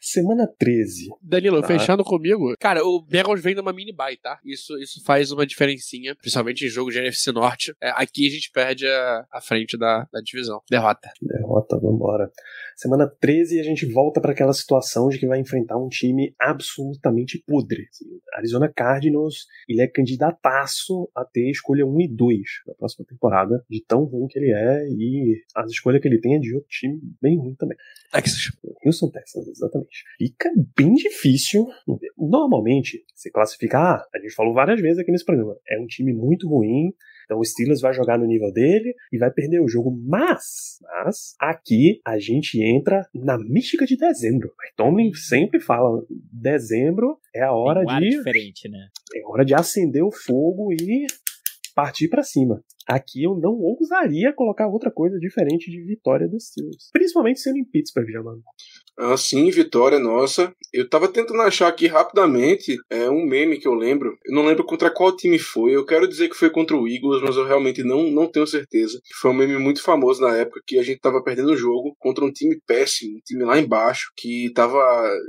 Semana 0.01 0.47
13. 0.57 1.09
Danilo, 1.21 1.61
tá? 1.61 1.67
fechando 1.67 2.03
comigo. 2.03 2.55
Cara, 2.59 2.83
o 2.83 2.99
Bengals 2.99 3.39
vem 3.39 3.53
numa 3.53 3.71
mini 3.71 3.93
bye, 3.93 4.17
tá? 4.17 4.39
Isso, 4.43 4.75
isso 4.79 5.03
faz 5.03 5.31
uma 5.31 5.45
diferencinha, 5.45 6.15
principalmente 6.15 6.65
em 6.65 6.69
jogo 6.69 6.89
de 6.89 6.97
NFC 6.97 7.31
Norte. 7.31 7.71
É, 7.79 7.91
aqui 7.91 8.25
a 8.25 8.31
gente 8.31 8.49
perde 8.51 8.87
a, 8.87 9.27
a 9.31 9.41
frente 9.41 9.77
da, 9.77 10.07
da 10.11 10.21
divisão. 10.21 10.59
Derrota. 10.67 11.11
Derrota, 11.51 11.77
vambora. 11.77 12.31
Semana 12.77 13.07
13 13.19 13.59
a 13.59 13.63
gente 13.63 13.85
volta 13.85 14.21
para 14.21 14.31
aquela 14.31 14.53
situação 14.53 15.09
de 15.09 15.19
que 15.19 15.27
vai 15.27 15.39
enfrentar 15.39 15.77
um 15.77 15.89
time 15.89 16.33
absolutamente 16.39 17.43
podre. 17.45 17.87
Arizona 18.33 18.71
Cardinals, 18.73 19.45
ele 19.67 19.81
é 19.81 19.87
candidataço 19.87 21.09
a 21.15 21.25
ter 21.25 21.49
escolha 21.49 21.85
1 21.85 22.01
e 22.01 22.07
2 22.07 22.39
na 22.67 22.73
próxima 22.75 23.05
temporada, 23.05 23.63
de 23.69 23.83
tão 23.85 24.05
ruim 24.05 24.27
que 24.27 24.39
ele 24.39 24.51
é, 24.51 24.87
e 24.87 25.41
a 25.55 25.65
escolha 25.65 25.99
que 25.99 26.07
ele 26.07 26.21
tem 26.21 26.35
é 26.35 26.39
de 26.39 26.55
outro 26.55 26.69
time 26.69 26.99
bem 27.21 27.37
ruim 27.37 27.55
também. 27.55 27.77
Texas. 28.11 28.51
Houston 28.85 29.09
Texans, 29.09 29.47
exatamente. 29.47 30.03
Fica 30.17 30.49
bem 30.75 30.93
difícil. 30.93 31.67
Normalmente, 32.17 33.03
se 33.13 33.29
classificar, 33.29 34.03
a 34.13 34.19
gente 34.19 34.33
falou 34.33 34.53
várias 34.53 34.81
vezes 34.81 34.99
aqui 34.99 35.11
nesse 35.11 35.25
programa, 35.25 35.55
é 35.69 35.79
um 35.79 35.85
time 35.85 36.13
muito 36.13 36.47
ruim, 36.47 36.93
então 37.25 37.39
o 37.39 37.45
Steelers 37.45 37.81
vai 37.81 37.93
jogar 37.93 38.17
no 38.17 38.25
nível 38.25 38.51
dele 38.51 38.93
e 39.11 39.17
vai 39.17 39.31
perder 39.31 39.61
o 39.61 39.67
jogo. 39.67 39.91
Mas, 40.07 40.79
mas 40.81 41.35
aqui 41.39 41.99
a 42.05 42.19
gente 42.19 42.61
entra 42.61 43.07
na 43.13 43.37
mística 43.37 43.85
de 43.85 43.97
dezembro. 43.97 44.51
Tomlin 44.75 45.13
sempre 45.13 45.59
fala: 45.59 46.03
dezembro 46.31 47.17
é 47.33 47.43
a 47.43 47.53
hora 47.53 47.81
um 47.81 47.99
de. 47.99 48.17
diferente, 48.17 48.69
né? 48.69 48.87
É 49.15 49.25
hora 49.25 49.45
de 49.45 49.53
acender 49.53 50.03
o 50.03 50.11
fogo 50.11 50.71
e 50.71 51.05
partir 51.75 52.07
para 52.07 52.23
cima. 52.23 52.63
Aqui 52.91 53.23
eu 53.23 53.35
não 53.35 53.53
ousaria 53.53 54.33
colocar 54.33 54.67
outra 54.67 54.91
coisa 54.91 55.17
diferente 55.17 55.71
de 55.71 55.81
vitória 55.81 56.27
dos 56.27 56.47
Steelers. 56.47 56.89
Principalmente 56.91 57.39
sendo 57.39 57.57
em 57.57 57.63
Pittsburgh, 57.63 58.09
já, 58.11 58.21
mano. 58.21 58.43
Ah, 58.99 59.15
sim, 59.15 59.49
vitória 59.49 59.97
nossa. 59.97 60.53
Eu 60.73 60.87
tava 60.87 61.07
tentando 61.07 61.41
achar 61.41 61.67
aqui 61.67 61.87
rapidamente 61.87 62.77
é, 62.89 63.09
um 63.09 63.25
meme 63.25 63.59
que 63.59 63.67
eu 63.67 63.73
lembro. 63.73 64.17
Eu 64.25 64.35
não 64.35 64.45
lembro 64.45 64.65
contra 64.65 64.91
qual 64.91 65.15
time 65.15 65.39
foi. 65.39 65.73
Eu 65.73 65.85
quero 65.85 66.07
dizer 66.07 66.29
que 66.29 66.35
foi 66.35 66.49
contra 66.49 66.75
o 66.75 66.87
Eagles, 66.87 67.21
mas 67.21 67.37
eu 67.37 67.45
realmente 67.45 67.83
não, 67.83 68.03
não 68.11 68.27
tenho 68.27 68.45
certeza. 68.45 68.99
Foi 69.19 69.31
um 69.31 69.33
meme 69.33 69.57
muito 69.57 69.81
famoso 69.81 70.21
na 70.21 70.35
época 70.35 70.61
que 70.67 70.77
a 70.77 70.83
gente 70.83 70.99
tava 70.99 71.23
perdendo 71.23 71.51
o 71.51 71.57
jogo 71.57 71.95
contra 71.97 72.25
um 72.25 72.31
time 72.31 72.59
péssimo, 72.67 73.17
um 73.17 73.21
time 73.25 73.43
lá 73.43 73.57
embaixo, 73.57 74.11
que 74.17 74.51
tava 74.53 74.77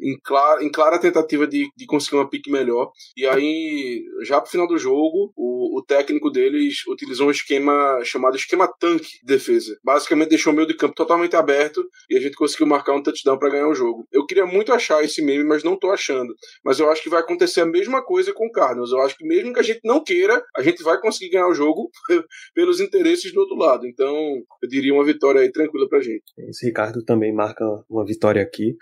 em 0.03 0.19
clara, 0.23 0.65
em 0.65 0.71
clara 0.71 0.99
tentativa 0.99 1.47
de, 1.47 1.69
de 1.77 1.87
conseguir 1.87 2.17
uma 2.17 2.29
pique 2.29 2.51
melhor. 2.51 2.91
E 3.17 3.25
aí, 3.27 4.03
já 4.25 4.41
pro 4.41 4.51
final 4.51 4.67
do 4.67 4.79
jogo, 4.79 5.33
o, 5.37 5.79
o 5.79 5.83
técnico 5.83 6.31
deles 6.31 6.87
utilizou 6.89 7.29
um 7.29 7.31
esquema 7.31 7.52
esquema 7.53 8.01
chamado 8.05 8.37
esquema 8.37 8.66
tanque 8.66 9.20
de 9.20 9.27
defesa. 9.27 9.77
Basicamente 9.85 10.31
deixou 10.31 10.53
o 10.53 10.57
meio 10.57 10.66
de 10.66 10.74
campo 10.74 10.95
totalmente 10.95 11.37
aberto 11.37 11.85
e 12.09 12.16
a 12.16 12.20
gente 12.20 12.35
conseguiu 12.35 12.66
marcar 12.66 12.95
um 12.95 13.03
touchdown 13.03 13.39
para 13.39 13.51
ganhar 13.51 13.69
o 13.69 13.74
jogo. 13.74 14.07
Eu 14.11 14.24
queria 14.27 14.47
muito 14.47 14.73
achar 14.73 15.05
esse 15.05 15.23
meme, 15.23 15.45
mas 15.45 15.62
não 15.62 15.77
tô 15.77 15.91
achando. 15.91 16.35
Mas 16.65 16.79
eu 16.79 16.91
acho 16.91 17.03
que 17.03 17.11
vai 17.11 17.20
acontecer 17.20 17.61
a 17.61 17.66
mesma 17.66 18.03
coisa 18.03 18.33
com 18.33 18.47
o 18.47 18.53
Cardinals. 18.53 18.93
Eu 18.93 19.01
acho 19.01 19.16
que 19.16 19.27
mesmo 19.27 19.53
que 19.53 19.61
a 19.61 19.65
gente 19.65 19.81
não 19.85 20.03
queira, 20.03 20.43
a 20.57 20.62
gente 20.62 20.83
vai 20.83 21.01
conseguir 21.01 21.31
ganhar 21.31 21.49
o 21.49 21.55
jogo 21.55 21.91
pelos 22.55 22.81
interesses 22.81 23.33
do 23.33 23.41
outro 23.41 23.57
lado. 23.57 23.87
Então, 23.87 24.15
eu 24.62 24.69
diria 24.69 24.95
uma 24.95 25.05
vitória 25.05 25.41
aí 25.41 25.51
tranquila 25.51 25.89
pra 25.89 26.01
gente. 26.01 26.24
Esse 26.49 26.66
Ricardo 26.66 27.05
também 27.05 27.33
marca 27.33 27.65
uma 27.89 28.05
vitória 28.05 28.43
aqui. 28.43 28.77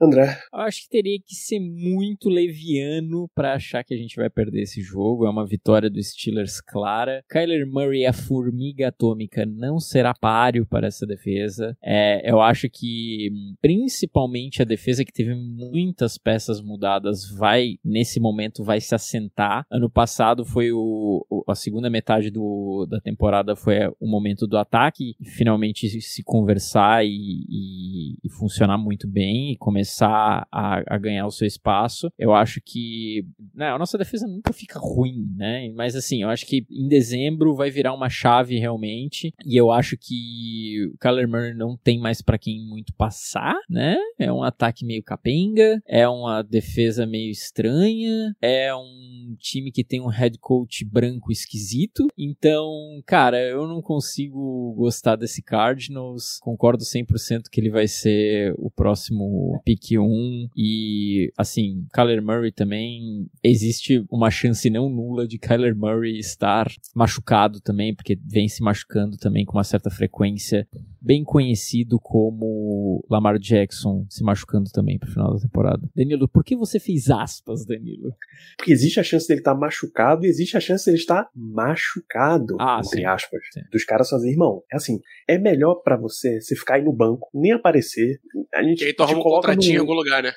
André. 0.00 0.38
Acho 0.52 0.82
que 0.82 0.90
teria 0.90 1.18
que 1.18 1.34
ser 1.34 1.58
muito 1.58 2.28
leviano 2.28 3.28
para 3.34 3.54
achar 3.54 3.82
que 3.82 3.94
a 3.94 3.96
gente 3.96 4.16
vai 4.16 4.28
perder 4.28 4.62
esse 4.62 4.82
jogo. 4.82 5.26
É 5.26 5.30
uma 5.30 5.46
vitória 5.46 5.88
do 5.88 6.02
Steelers 6.02 6.60
clara. 6.60 7.24
Kyler 7.28 7.66
Murray, 7.66 8.04
a 8.04 8.12
formiga 8.12 8.88
atômica, 8.88 9.46
não 9.46 9.78
será 9.78 10.14
páreo 10.14 10.66
para 10.66 10.86
essa 10.86 11.06
defesa. 11.06 11.76
É, 11.82 12.30
eu 12.30 12.40
acho 12.40 12.68
que 12.68 13.30
principalmente 13.60 14.60
a 14.60 14.66
defesa 14.66 15.04
que 15.04 15.12
teve 15.12 15.34
muitas 15.34 16.18
peças 16.18 16.60
mudadas 16.60 17.30
vai, 17.30 17.78
nesse 17.84 18.20
momento, 18.20 18.62
vai 18.62 18.80
se 18.80 18.94
assentar. 18.94 19.64
Ano 19.70 19.90
passado 19.90 20.44
foi 20.44 20.72
o 20.72 21.24
a 21.46 21.54
segunda 21.54 21.88
metade 21.88 22.30
do, 22.30 22.86
da 22.88 23.00
temporada 23.00 23.54
foi 23.54 23.76
o 24.00 24.06
momento 24.06 24.46
do 24.46 24.58
ataque, 24.58 25.14
finalmente 25.22 25.88
se 26.00 26.22
conversar 26.24 27.04
e, 27.04 27.08
e, 27.08 28.18
e 28.24 28.30
funcionar 28.30 28.78
muito 28.78 29.08
bem 29.08 29.52
e 29.52 29.56
começar 29.56 29.85
começar 29.86 30.46
a, 30.50 30.82
a, 30.94 30.98
ganhar 30.98 31.26
o 31.26 31.30
seu 31.30 31.46
espaço. 31.46 32.10
Eu 32.18 32.34
acho 32.34 32.60
que 32.60 33.24
né, 33.54 33.70
a 33.70 33.78
nossa 33.78 33.96
defesa 33.96 34.26
nunca 34.26 34.52
fica 34.52 34.78
ruim, 34.78 35.32
né? 35.36 35.70
Mas 35.74 35.94
assim, 35.94 36.22
eu 36.22 36.28
acho 36.28 36.44
que 36.44 36.66
em 36.70 36.88
dezembro 36.88 37.54
vai 37.54 37.70
virar 37.70 37.94
uma 37.94 38.10
chave 38.10 38.58
realmente. 38.58 39.32
E 39.44 39.56
eu 39.56 39.70
acho 39.70 39.96
que 39.96 40.90
o 40.92 40.98
Kyler 40.98 41.28
Murray 41.28 41.54
não 41.54 41.76
tem 41.76 41.98
mais 42.00 42.20
para 42.20 42.38
quem 42.38 42.60
muito 42.66 42.92
passar, 42.94 43.54
né? 43.70 43.96
É 44.18 44.32
um 44.32 44.42
ataque 44.42 44.84
meio 44.84 45.02
capenga, 45.02 45.80
é 45.86 46.08
uma 46.08 46.42
defesa 46.42 47.06
meio 47.06 47.30
estranha, 47.30 48.34
é 48.42 48.74
um 48.74 49.36
time 49.38 49.70
que 49.70 49.84
tem 49.84 50.00
um 50.00 50.08
head 50.08 50.38
coach 50.38 50.84
branco 50.84 51.30
esquisito. 51.30 52.08
Então, 52.18 52.66
cara, 53.06 53.40
eu 53.40 53.68
não 53.68 53.80
consigo 53.80 54.74
gostar 54.76 55.16
desse 55.16 55.42
Cardinals. 55.42 56.38
Concordo 56.40 56.82
100% 56.82 57.44
que 57.50 57.60
ele 57.60 57.70
vai 57.70 57.86
ser 57.86 58.54
o 58.58 58.70
próximo 58.70 59.60
pick 59.64 59.75
pick 59.76 59.98
1 59.98 60.48
e 60.56 61.32
assim, 61.36 61.86
Kyler 61.92 62.22
Murray 62.22 62.50
também 62.50 63.26
existe 63.42 64.04
uma 64.10 64.30
chance 64.30 64.68
não 64.70 64.88
nula 64.88 65.26
de 65.26 65.38
Kyler 65.38 65.76
Murray 65.76 66.18
estar 66.18 66.66
machucado 66.94 67.60
também, 67.60 67.94
porque 67.94 68.18
vem 68.26 68.48
se 68.48 68.62
machucando 68.62 69.16
também 69.16 69.44
com 69.44 69.56
uma 69.56 69.64
certa 69.64 69.90
frequência, 69.90 70.66
bem 71.00 71.22
conhecido 71.24 71.98
como 72.00 73.04
Lamar 73.10 73.38
Jackson 73.38 74.06
se 74.10 74.22
machucando 74.24 74.70
também 74.70 74.98
pro 74.98 75.10
final 75.10 75.32
da 75.34 75.40
temporada. 75.40 75.88
Danilo, 75.94 76.28
por 76.28 76.44
que 76.44 76.56
você 76.56 76.78
fez 76.80 77.10
aspas, 77.10 77.64
Danilo? 77.64 78.12
Porque 78.56 78.72
existe 78.72 78.98
a 79.00 79.02
chance 79.02 79.26
dele 79.28 79.40
estar 79.40 79.54
tá 79.54 79.58
machucado 79.60 80.24
e 80.24 80.28
existe 80.28 80.56
a 80.56 80.60
chance 80.60 80.84
dele 80.86 80.96
estar 80.98 81.28
machucado, 81.34 82.56
ah, 82.60 82.80
entre 82.84 83.00
sim, 83.00 83.04
aspas, 83.04 83.40
sim. 83.52 83.60
dos 83.70 83.84
caras 83.84 84.08
fazer, 84.08 84.30
irmão, 84.30 84.62
é 84.72 84.76
assim, 84.76 85.00
é 85.28 85.38
melhor 85.38 85.76
para 85.76 85.96
você 85.96 86.40
se 86.40 86.56
ficar 86.56 86.74
aí 86.76 86.84
no 86.84 86.92
banco, 86.92 87.28
nem 87.34 87.52
aparecer, 87.52 88.18
a 88.54 88.62
gente 88.62 88.78
Que 88.78 88.84
aí 88.86 88.92
tu 88.94 89.02
arruma 89.02 89.20
um 89.20 89.22
coloca 89.22 89.48
contratinho 89.48 89.72
em 89.72 89.76
no- 89.76 89.82
algum 89.82 89.94
lugar, 89.94 90.22
né? 90.22 90.32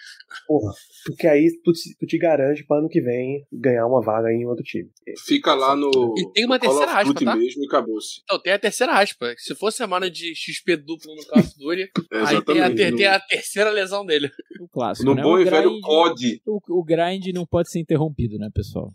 Porra, 0.47 0.71
porque 1.05 1.27
aí 1.27 1.49
tu, 1.63 1.71
te- 1.71 1.95
tu 1.99 2.05
te 2.05 2.17
garante 2.17 2.65
para 2.65 2.79
ano 2.79 2.89
que 2.89 3.01
vem 3.01 3.45
ganhar 3.51 3.85
uma 3.87 4.01
vaga 4.01 4.31
em 4.31 4.45
outro 4.45 4.63
time. 4.63 4.89
Fica 5.25 5.53
lá 5.55 5.75
no 5.75 5.89
E 6.17 6.31
tem 6.33 6.45
uma 6.45 6.59
terceira 6.59 6.91
aspa, 6.91 7.13
tá? 7.13 7.35
mesmo 7.35 7.63
e 7.63 7.67
acabou-se. 7.67 8.21
Então, 8.23 8.39
tem 8.41 8.53
a 8.53 8.59
terceira 8.59 8.93
aspa. 8.93 9.33
Se 9.37 9.55
for 9.55 9.71
semana 9.71 10.09
de 10.09 10.35
XP 10.51 10.77
duplo 10.77 11.15
no 11.15 11.25
Call 11.25 11.39
of 11.41 11.51
Duty, 11.57 11.89
aí 12.11 12.43
tem 12.43 12.61
a, 12.61 12.73
ter- 12.75 12.95
tem 12.95 13.05
a 13.07 13.19
terceira 13.19 13.69
lesão 13.69 14.05
dele. 14.05 14.29
O 14.59 14.67
clássico, 14.67 15.05
No 15.09 15.15
né? 15.15 15.21
bom 15.21 15.33
o 15.35 15.39
e 15.41 15.45
velho 15.45 15.69
grind- 15.69 15.81
COD. 15.83 16.41
O, 16.45 16.79
o 16.79 16.83
grind 16.83 17.27
não 17.33 17.45
pode 17.45 17.69
ser 17.71 17.79
interrompido, 17.79 18.37
né, 18.37 18.49
pessoal? 18.53 18.91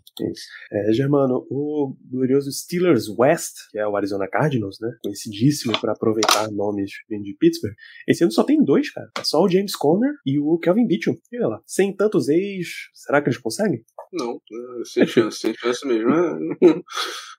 É, 0.71 0.93
Germano, 0.93 1.45
o 1.49 1.95
glorioso 2.09 2.51
Steelers 2.51 3.07
West, 3.09 3.53
que 3.71 3.79
é 3.79 3.87
o 3.87 3.95
Arizona 3.95 4.27
Cardinals, 4.27 4.77
né? 4.79 4.89
Conhecidíssimo 5.03 5.79
por 5.79 5.89
aproveitar 5.89 6.49
nomes 6.51 6.91
de 7.09 7.35
Pittsburgh. 7.39 7.73
Esse 8.07 8.23
ano 8.23 8.31
só 8.31 8.43
tem 8.43 8.63
dois, 8.63 8.91
cara. 8.91 9.09
É 9.19 9.23
só 9.23 9.41
o 9.41 9.49
James 9.49 9.75
Conner 9.75 10.11
e 10.25 10.39
o 10.39 10.57
Kelvin 10.59 10.87
Beachum. 10.87 11.15
E 11.31 11.37
olha 11.37 11.47
lá, 11.47 11.61
sem 11.65 11.95
tantos 11.95 12.27
ex, 12.29 12.67
será 12.93 13.21
que 13.21 13.29
eles 13.29 13.39
conseguem? 13.39 13.83
Não, 14.13 14.33
é, 14.35 14.85
sem 14.85 15.05
chance, 15.07 15.39
sem 15.39 15.53
chance 15.55 15.85
mesmo. 15.87 16.09
É. 16.09 16.35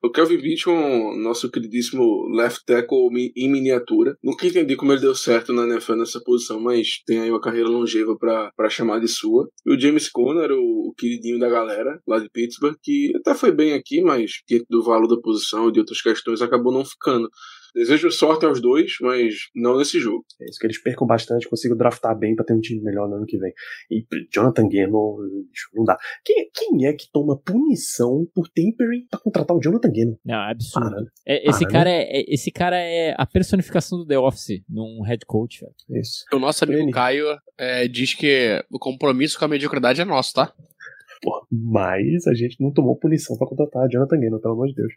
O 0.05 0.11
Kelvin 0.11 0.37
Beachum, 0.41 1.17
nosso 1.23 1.51
queridíssimo 1.51 2.29
left 2.37 2.65
tackle 2.67 3.09
em 3.35 3.51
miniatura. 3.51 4.06
Nunca 4.23 4.47
entendi 4.47 4.77
como 4.77 4.93
ele 4.93 5.01
deu 5.01 5.15
certo 5.15 5.53
na 5.53 5.65
NFL 5.65 5.95
nessa 5.95 6.21
posição, 6.23 6.61
mas 6.61 7.03
tem 7.07 7.21
aí 7.21 7.31
uma 7.31 7.41
carreira 7.41 7.69
longeva 7.69 8.17
pra 8.17 8.71
chamar 8.71 9.01
de 9.01 9.09
sua. 9.09 9.49
E 9.65 9.75
o 9.75 9.81
James 9.81 10.09
Conner, 10.09 10.53
o, 10.53 10.89
o 10.89 10.95
queridinho 10.97 11.39
da 11.39 11.49
galera 11.49 12.01
lá 12.07 12.19
de 12.19 12.29
Pittsburgh, 12.31 12.77
que 12.83 13.13
até 13.17 13.35
foi 13.35 13.53
bem 13.53 13.73
aqui, 13.73 14.01
mas 14.03 14.33
diante 14.49 14.67
do 14.69 14.83
valor 14.83 15.09
da 15.09 15.21
posição 15.21 15.69
e 15.69 15.73
de 15.73 15.81
outras 15.81 16.01
questões 16.01 16.43
acabou 16.43 16.73
não 16.73 16.85
ficando. 16.85 17.29
Desejo 17.77 18.11
sorte 18.11 18.47
aos 18.47 18.59
dois, 18.59 18.95
mas 19.03 19.35
não 19.55 19.77
nesse 19.77 20.01
jogo. 20.01 20.25
É 20.41 20.47
isso 20.47 20.59
que 20.59 20.67
eles 20.67 20.83
percam 20.83 21.07
bastante, 21.07 21.47
consigam 21.47 21.77
draftar 21.77 22.19
bem 22.19 22.35
pra 22.35 22.43
ter 22.43 22.55
um 22.55 22.61
time 22.61 22.81
melhor 22.83 23.07
no 23.07 23.17
ano 23.17 23.27
que 23.27 23.37
vem. 23.37 23.53
E 23.91 24.03
Jonathan 24.33 24.67
Gannon, 24.67 25.19
não 25.75 25.85
dá. 25.85 25.99
Quem, 26.25 26.49
quem 26.55 26.87
é 26.87 26.95
que 26.95 27.05
toma 27.13 27.39
punição 27.39 28.27
por 28.35 28.49
tempering 28.49 29.07
pra 29.11 29.21
contratar 29.21 29.55
o 29.55 29.61
Jonathan 29.61 29.93
Gannon? 29.93 30.17
Não, 30.25 30.35
é 30.49 30.53
absurdo. 30.53 30.89
Para, 30.89 31.01
né? 31.03 31.07
É, 31.27 31.51
esse, 31.51 31.65
Para, 31.65 31.73
cara 31.73 31.91
é, 31.91 32.03
é- 32.21 32.25
esse 32.29 32.51
cara 32.51 32.77
é 32.79 33.15
a 33.19 33.27
personificação 33.27 33.99
do 33.99 34.07
The 34.07 34.19
Office 34.19 34.63
num 34.67 35.03
head 35.03 35.27
coach, 35.27 35.61
velho. 35.61 36.01
Isso. 36.01 36.25
O 36.33 36.39
nosso 36.39 36.65
amigo 36.65 36.81
Ele. 36.81 36.93
Caio 36.93 37.27
é, 37.59 37.87
diz 37.87 38.15
que 38.15 38.65
o 38.71 38.79
compromisso 38.79 39.39
com 39.39 39.45
a 39.45 39.49
mediocridade 39.49 40.01
é 40.01 40.05
nosso, 40.07 40.33
tá? 40.33 40.51
Pô, 41.23 41.47
mas 41.51 42.27
a 42.27 42.35
gente 42.35 42.57
não 42.59 42.73
tomou 42.73 42.97
punição 42.97 43.37
pra 43.37 43.47
contratar 43.47 43.87
Jonathan 43.91 44.19
Gannon, 44.19 44.39
pelo 44.39 44.55
amor 44.55 44.69
de 44.69 44.75
Deus. 44.75 44.93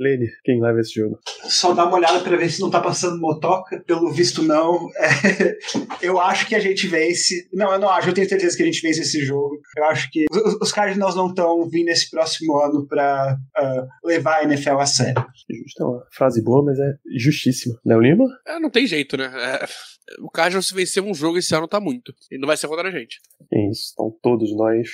Lene, 0.00 0.28
quem 0.42 0.60
leva 0.60 0.80
esse 0.80 0.94
jogo? 0.94 1.18
Só 1.44 1.74
dá 1.74 1.84
uma 1.84 1.96
olhada 1.96 2.20
pra 2.20 2.36
ver 2.36 2.50
se 2.50 2.60
não 2.60 2.70
tá 2.70 2.80
passando 2.80 3.20
motoca. 3.20 3.82
Pelo 3.86 4.10
visto, 4.10 4.42
não. 4.42 4.88
É, 4.96 5.58
eu 6.00 6.18
acho 6.18 6.48
que 6.48 6.54
a 6.54 6.58
gente 6.58 6.86
vence. 6.86 7.46
Não, 7.52 7.70
eu 7.72 7.78
não 7.78 7.90
acho. 7.90 8.08
Eu 8.08 8.14
tenho 8.14 8.28
certeza 8.28 8.56
que 8.56 8.62
a 8.62 8.66
gente 8.66 8.80
vence 8.80 9.02
esse 9.02 9.20
jogo. 9.20 9.60
Eu 9.76 9.84
acho 9.84 10.10
que 10.10 10.24
os, 10.30 10.54
os 10.54 10.72
Cardinals 10.72 11.14
não 11.14 11.28
estão 11.28 11.68
vindo 11.68 11.90
esse 11.90 12.08
próximo 12.08 12.56
ano 12.58 12.86
pra 12.86 13.36
ah, 13.54 13.86
levar 14.02 14.38
a 14.38 14.44
NFL 14.44 14.78
a 14.78 14.86
sério. 14.86 15.22
Justo, 15.50 15.82
é 15.82 15.86
uma 15.86 16.06
frase 16.10 16.42
boa, 16.42 16.64
mas 16.64 16.78
é 16.78 16.94
justíssima. 17.18 17.78
Léo 17.84 18.00
Lima? 18.00 18.24
É, 18.46 18.58
não 18.58 18.70
tem 18.70 18.86
jeito, 18.86 19.18
né? 19.18 19.30
É, 19.34 19.66
o 20.20 20.30
Cardinals 20.30 20.68
se 20.68 20.74
vencer 20.74 21.02
um 21.02 21.14
jogo 21.14 21.38
esse 21.38 21.54
ano 21.54 21.68
tá 21.68 21.78
muito. 21.78 22.14
E 22.30 22.38
não 22.38 22.46
vai 22.46 22.56
ser 22.56 22.68
contra 22.68 22.88
a 22.88 22.90
gente. 22.90 23.18
É 23.52 23.70
isso. 23.70 23.90
Estão 23.90 24.10
todos 24.22 24.56
nós 24.56 24.88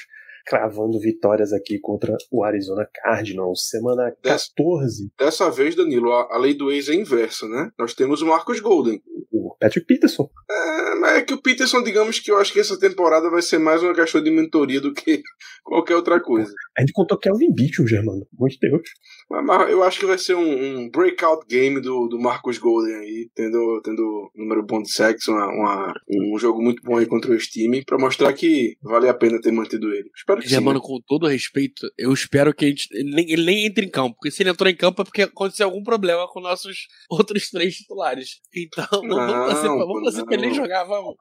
cravando 0.47 0.98
vitórias 1.01 1.52
aqui 1.52 1.78
contra 1.81 2.16
o 2.31 2.44
Arizona 2.44 2.89
Cardinals. 3.02 3.68
Semana 3.68 4.14
Dez. 4.23 4.48
14, 4.56 5.10
Dessa 5.18 5.51
vez, 5.51 5.74
Danilo, 5.74 6.12
a, 6.12 6.39
lei 6.39 6.55
do 6.55 6.70
ex 6.70 6.89
é 6.89 6.94
inversa, 6.94 7.47
né? 7.48 7.70
Nós 7.78 7.94
temos 7.94 8.23
o 8.23 8.27
Marcos 8.27 8.60
Golden. 8.60 9.01
o 9.32 9.56
Patrick 9.60 9.86
Peterson. 9.86 10.28
É, 10.51 10.94
mas 10.97 11.12
é 11.16 11.23
que 11.23 11.35
o 11.35 11.43
Peterson, 11.43 11.82
digamos 11.82 12.18
que 12.20 12.31
eu 12.31 12.36
acho 12.39 12.52
que 12.52 12.60
essa 12.60 12.78
temporada 12.78 13.28
vai 13.31 13.43
ser 13.43 13.59
mais 13.59 13.82
uma 13.82 13.94
questão 13.94 14.23
de 14.23 14.31
mentoria 14.31 14.81
do 14.81 14.93
que 14.94 15.23
qualquer 15.64 15.97
outra 15.97 16.20
coisa. 16.20 16.52
A 16.77 16.81
gente 16.81 16.93
contou 16.93 17.18
Kelvin 17.18 17.52
Beachum, 17.55 17.86
Germano. 17.86 18.27
Meu 18.39 18.48
Deus. 18.60 18.82
Mas, 19.28 19.70
eu 19.70 19.82
acho 19.82 19.98
que 19.98 20.06
vai 20.06 20.18
ser 20.18 20.35
um, 20.36 20.78
um 20.85 20.90
breakout 20.90 21.44
game 21.48 21.81
do, 21.81 22.06
do 22.06 22.18
Marcos 22.18 22.59
Golden 22.59 22.94
aí, 22.94 23.28
tendo, 23.35 23.81
tendo 23.82 24.31
número 24.36 24.64
bom 24.64 24.81
de 24.81 24.93
sexo, 24.93 25.32
uma, 25.32 25.47
uma- 25.48 25.94
um 26.09 26.39
jogo 26.39 26.62
muito 26.62 26.81
bom 26.82 26.97
aí 26.97 27.06
contra 27.06 27.32
o 27.32 27.36
time, 27.39 27.85
pra 27.85 27.98
mostrar 27.98 28.32
que 28.32 28.77
vale 28.82 29.09
a 29.09 29.14
pena 29.14 29.40
ter 29.40 29.51
mantido 29.51 29.93
ele. 29.93 30.09
Espero 30.16 30.36
que 30.41 30.49
sim. 30.49 30.55
Germano, 30.55 30.79
né? 30.79 30.85
com 30.85 31.01
todo 31.07 31.27
respeito, 31.27 31.91
eu 31.97 32.13
espero 32.13 32.55
que 32.55 32.65
a 32.65 32.69
gente, 32.69 32.89
ele, 32.93 33.15
nem, 33.15 33.31
ele 33.31 33.45
nem 33.45 33.67
entre 33.67 33.87
em 33.87 33.91
campo. 33.91 34.17
Porque 34.17 34.31
se 34.31 34.43
ele 34.43 34.51
entrou 34.51 34.69
em 34.69 34.77
campo 34.77 35.03
é 35.03 35.05
porque 35.05 35.23
aconteceu 35.23 35.67
algum 35.67 35.83
problema 35.83 36.27
com 36.29 36.41
nossos 36.41 36.87
outros 37.11 37.51
três 37.51 37.77
titulares. 37.77 38.41
Então, 38.55 38.87
vamos, 38.91 39.17
vamos 39.17 39.53
fazer, 39.53 39.69
Não, 39.69 39.79
vamos 39.79 40.05
fazer 40.05 40.25
pra 40.25 40.35
ele 40.35 40.55
jogar, 40.55 40.85
vamos. 40.85 41.15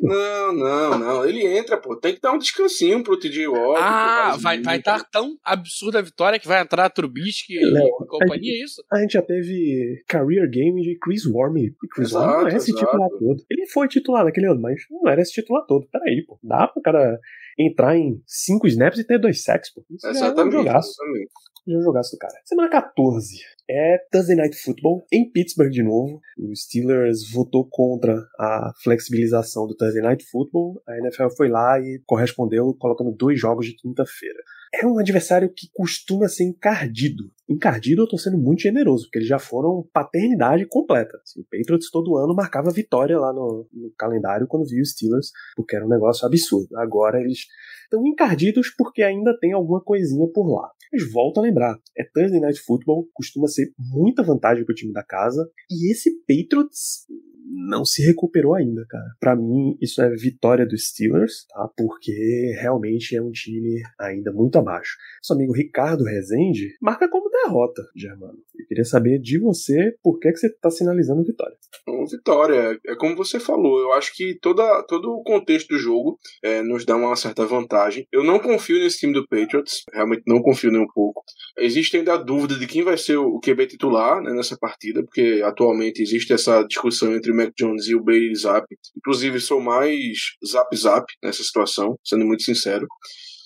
Não, 0.00 0.52
não, 0.52 0.98
não. 0.98 1.24
Ele 1.26 1.46
entra, 1.46 1.76
pô. 1.76 1.96
Tem 1.96 2.14
que 2.14 2.20
dar 2.20 2.32
um 2.32 2.38
descansinho 2.38 3.02
pro 3.02 3.18
TJ 3.18 3.48
Watt. 3.48 3.80
Ah, 3.82 4.36
vai 4.38 4.56
Gazinho. 4.56 4.64
vai 4.64 4.78
estar 4.78 5.04
tão 5.10 5.36
absurda 5.44 5.98
a 5.98 6.02
vitória 6.02 6.38
que 6.38 6.48
vai 6.48 6.60
entrar 6.60 6.90
Trubisky 6.90 7.54
e 7.54 7.64
Léo, 7.64 7.90
companhia, 8.08 8.52
é 8.52 8.64
isso? 8.64 8.82
A 8.92 9.00
gente 9.00 9.12
já 9.12 9.22
teve 9.22 10.02
career 10.06 10.48
game 10.48 10.82
de 10.82 10.98
Chris 10.98 11.26
Wormley. 11.26 11.66
E 11.66 11.88
Chris 11.88 12.10
Exato, 12.10 12.26
Wormley 12.26 12.44
não 12.44 12.52
é 12.52 12.56
esse 12.56 12.70
exato. 12.70 12.86
titular 12.86 13.10
todo. 13.10 13.44
Ele 13.50 13.66
foi 13.66 13.88
titular 13.88 14.24
naquele 14.24 14.46
ano, 14.46 14.60
mas 14.60 14.82
não 14.90 15.08
era 15.10 15.20
esse 15.20 15.32
titular 15.32 15.64
todo. 15.66 15.86
Peraí, 15.90 16.24
pô. 16.26 16.38
Dá 16.42 16.68
pro 16.68 16.82
cara 16.82 17.18
entrar 17.66 17.96
em 17.96 18.22
cinco 18.26 18.66
snaps 18.66 18.98
e 18.98 19.04
ter 19.04 19.18
dois 19.18 19.42
sacks, 19.42 19.72
pô. 19.72 19.84
Isso 19.90 20.06
é 20.06 20.10
um 20.10 20.12
Exatamente, 20.12 20.52
jogaço. 20.52 20.90
exatamente. 20.90 21.30
Já 21.66 21.80
jogasse 21.80 22.16
do 22.16 22.18
cara. 22.18 22.34
Semana 22.44 22.70
14 22.70 23.36
é 23.68 23.98
Thursday 24.10 24.36
Night 24.36 24.56
Football 24.56 25.06
em 25.12 25.30
Pittsburgh 25.30 25.70
de 25.70 25.82
novo. 25.82 26.20
O 26.38 26.54
Steelers 26.54 27.30
votou 27.30 27.68
contra 27.68 28.14
a 28.38 28.72
flexibilização 28.82 29.66
do 29.66 29.76
Thursday 29.76 30.02
Night 30.02 30.24
Football. 30.30 30.82
A 30.88 30.98
NFL 30.98 31.28
foi 31.36 31.48
lá 31.48 31.78
e 31.78 32.00
correspondeu 32.06 32.74
colocando 32.78 33.12
dois 33.12 33.38
jogos 33.38 33.66
de 33.66 33.74
quinta-feira. 33.74 34.38
É 34.72 34.86
um 34.86 34.98
adversário 34.98 35.52
que 35.52 35.68
costuma 35.72 36.28
ser 36.28 36.44
encardido. 36.44 37.24
Encardido 37.48 38.02
eu 38.02 38.08
tô 38.08 38.16
sendo 38.16 38.38
muito 38.38 38.62
generoso, 38.62 39.04
porque 39.04 39.18
eles 39.18 39.28
já 39.28 39.38
foram 39.38 39.84
paternidade 39.92 40.64
completa. 40.66 41.20
Assim, 41.22 41.40
o 41.40 41.44
Patriots 41.44 41.90
todo 41.90 42.16
ano 42.16 42.34
marcava 42.34 42.70
vitória 42.70 43.18
lá 43.18 43.32
no, 43.32 43.68
no 43.72 43.92
calendário 43.98 44.46
quando 44.46 44.68
viu 44.68 44.80
os 44.80 44.92
Steelers, 44.92 45.32
porque 45.56 45.74
era 45.74 45.84
um 45.84 45.88
negócio 45.88 46.24
absurdo. 46.24 46.76
Agora 46.78 47.20
eles 47.20 47.46
estão 47.82 48.06
encardidos 48.06 48.72
porque 48.78 49.02
ainda 49.02 49.36
tem 49.40 49.52
alguma 49.52 49.82
coisinha 49.82 50.28
por 50.32 50.48
lá. 50.48 50.70
Mas 50.92 51.10
volto 51.12 51.38
a 51.38 51.42
lembrar, 51.42 51.78
é 51.96 52.04
Thursday 52.04 52.40
Night 52.40 52.60
Football, 52.60 53.08
costuma 53.12 53.46
ser 53.46 53.72
muita 53.78 54.22
vantagem 54.22 54.64
pro 54.64 54.74
time 54.74 54.92
da 54.92 55.02
casa, 55.02 55.48
e 55.70 55.90
esse 55.90 56.10
Patriots 56.26 57.06
não 57.50 57.84
se 57.84 58.02
recuperou 58.02 58.54
ainda, 58.54 58.84
cara. 58.88 59.06
Para 59.18 59.36
mim, 59.36 59.76
isso 59.80 60.00
é 60.00 60.10
vitória 60.10 60.66
dos 60.66 60.88
Steelers, 60.88 61.46
tá? 61.48 61.68
Porque 61.76 62.56
realmente 62.60 63.16
é 63.16 63.22
um 63.22 63.30
time 63.32 63.82
ainda 63.98 64.32
muito 64.32 64.58
abaixo. 64.58 64.96
Seu 65.22 65.34
amigo 65.34 65.52
Ricardo 65.52 66.04
Rezende 66.04 66.76
marca 66.80 67.08
como 67.08 67.30
derrota, 67.30 67.82
Germano. 67.96 68.38
Eu 68.58 68.66
queria 68.66 68.84
saber 68.84 69.18
de 69.18 69.38
você 69.38 69.94
por 70.02 70.18
que, 70.18 70.30
que 70.30 70.38
você 70.38 70.50
tá 70.50 70.70
sinalizando 70.70 71.24
vitória. 71.24 71.56
Uma 71.88 72.06
vitória, 72.06 72.78
é 72.86 72.94
como 72.94 73.16
você 73.16 73.40
falou, 73.40 73.80
eu 73.80 73.92
acho 73.92 74.14
que 74.14 74.38
toda, 74.40 74.82
todo 74.84 75.10
o 75.10 75.22
contexto 75.22 75.68
do 75.68 75.78
jogo 75.78 76.18
é, 76.42 76.62
nos 76.62 76.84
dá 76.84 76.96
uma 76.96 77.16
certa 77.16 77.44
vantagem. 77.44 78.06
Eu 78.12 78.22
não 78.22 78.38
confio 78.38 78.78
nesse 78.78 79.00
time 79.00 79.12
do 79.12 79.26
Patriots, 79.26 79.82
realmente 79.92 80.22
não 80.26 80.42
confio 80.42 80.70
nem 80.70 80.79
um 80.80 80.88
pouco. 80.88 81.22
Existe 81.58 81.96
ainda 81.96 82.14
a 82.14 82.16
dúvida 82.16 82.56
de 82.56 82.66
quem 82.66 82.82
vai 82.82 82.96
ser 82.96 83.16
o 83.16 83.38
QB 83.40 83.66
titular 83.66 84.22
né, 84.22 84.32
nessa 84.32 84.56
partida, 84.58 85.02
porque 85.02 85.42
atualmente 85.44 86.02
existe 86.02 86.32
essa 86.32 86.62
discussão 86.62 87.14
entre 87.14 87.32
o 87.32 87.36
Mac 87.36 87.52
Jones 87.56 87.86
e 87.88 87.94
o 87.94 88.02
Bailey 88.02 88.34
Zap. 88.34 88.66
Inclusive, 88.96 89.40
sou 89.40 89.60
mais 89.60 90.36
Zap 90.46 90.74
Zap 90.76 91.06
nessa 91.22 91.42
situação, 91.42 91.98
sendo 92.04 92.24
muito 92.24 92.42
sincero. 92.42 92.86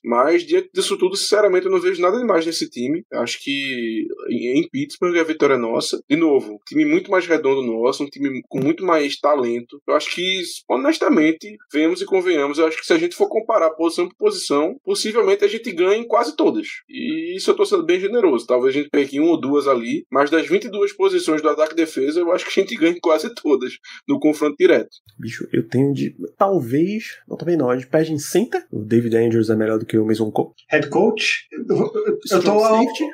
Mas, 0.05 0.45
diante 0.45 0.71
disso 0.73 0.97
tudo, 0.99 1.17
sinceramente, 1.17 1.67
eu 1.67 1.73
não 1.73 1.81
vejo 1.81 2.03
nada 2.03 2.19
demais 2.19 2.45
nesse 2.45 2.69
time. 2.69 3.05
Acho 3.13 3.43
que 3.43 4.07
em 4.31 4.69
Pittsburgh 4.69 5.17
a 5.17 5.25
vitória 5.25 5.55
é 5.55 5.59
nossa. 5.59 6.01
De 6.09 6.17
novo, 6.17 6.55
um 6.55 6.59
time 6.67 6.85
muito 6.85 7.11
mais 7.11 7.27
redondo 7.27 7.63
nosso, 7.63 8.05
um 8.05 8.09
time 8.09 8.43
com 8.49 8.61
muito 8.61 8.85
mais 8.85 9.19
talento. 9.19 9.81
Eu 9.87 9.95
acho 9.95 10.15
que, 10.15 10.43
honestamente, 10.69 11.57
vemos 11.73 12.01
e 12.01 12.05
convenhamos, 12.05 12.59
eu 12.59 12.67
acho 12.67 12.79
que 12.79 12.87
se 12.87 12.93
a 12.93 12.99
gente 12.99 13.17
for 13.17 13.29
comparar 13.29 13.71
posição 13.71 14.09
por 14.09 14.17
posição, 14.17 14.77
possivelmente 14.85 15.45
a 15.45 15.49
gente 15.49 15.71
ganha 15.73 15.97
em 15.97 16.07
quase 16.07 16.37
todas. 16.37 16.67
E 16.89 17.37
isso 17.37 17.51
eu 17.51 17.55
tô 17.55 17.65
sendo 17.65 17.85
bem 17.85 18.01
generoso. 18.01 18.47
Talvez 18.47 18.75
a 18.75 18.79
gente 18.79 18.91
pegue 18.91 19.21
uma 19.21 19.31
ou 19.31 19.41
duas 19.41 19.67
ali, 19.67 20.05
mas 20.11 20.31
das 20.31 20.47
22 20.47 20.93
posições 20.93 21.41
do 21.41 21.49
ataque 21.49 21.73
e 21.73 21.77
defesa, 21.77 22.21
eu 22.21 22.33
acho 22.33 22.45
que 22.45 22.61
a 22.61 22.63
gente 22.63 22.77
ganha 22.77 22.93
em 22.93 23.01
quase 23.01 23.33
todas 23.35 23.75
no 24.09 24.19
confronto 24.19 24.57
direto. 24.59 24.91
Bicho, 25.19 25.47
eu 25.53 25.67
tenho 25.67 25.93
de. 25.93 26.15
Talvez. 26.37 27.19
Não, 27.29 27.37
também 27.37 27.57
não. 27.57 27.71
A 27.71 27.77
gente 27.77 27.89
perde 27.89 28.13
em 28.13 28.19
center. 28.19 28.65
O 28.71 28.81
David 28.81 29.17
Andrews 29.17 29.51
é 29.51 29.57
melhor 29.57 29.79
do 29.79 29.87
que 29.87 29.94
o 29.99 30.07
Mason 30.07 30.31
Cole. 30.31 30.51
Head 30.71 30.89
coach? 30.89 31.47
Eu, 31.53 31.67
tô. 31.67 32.61
Safety. 32.61 33.05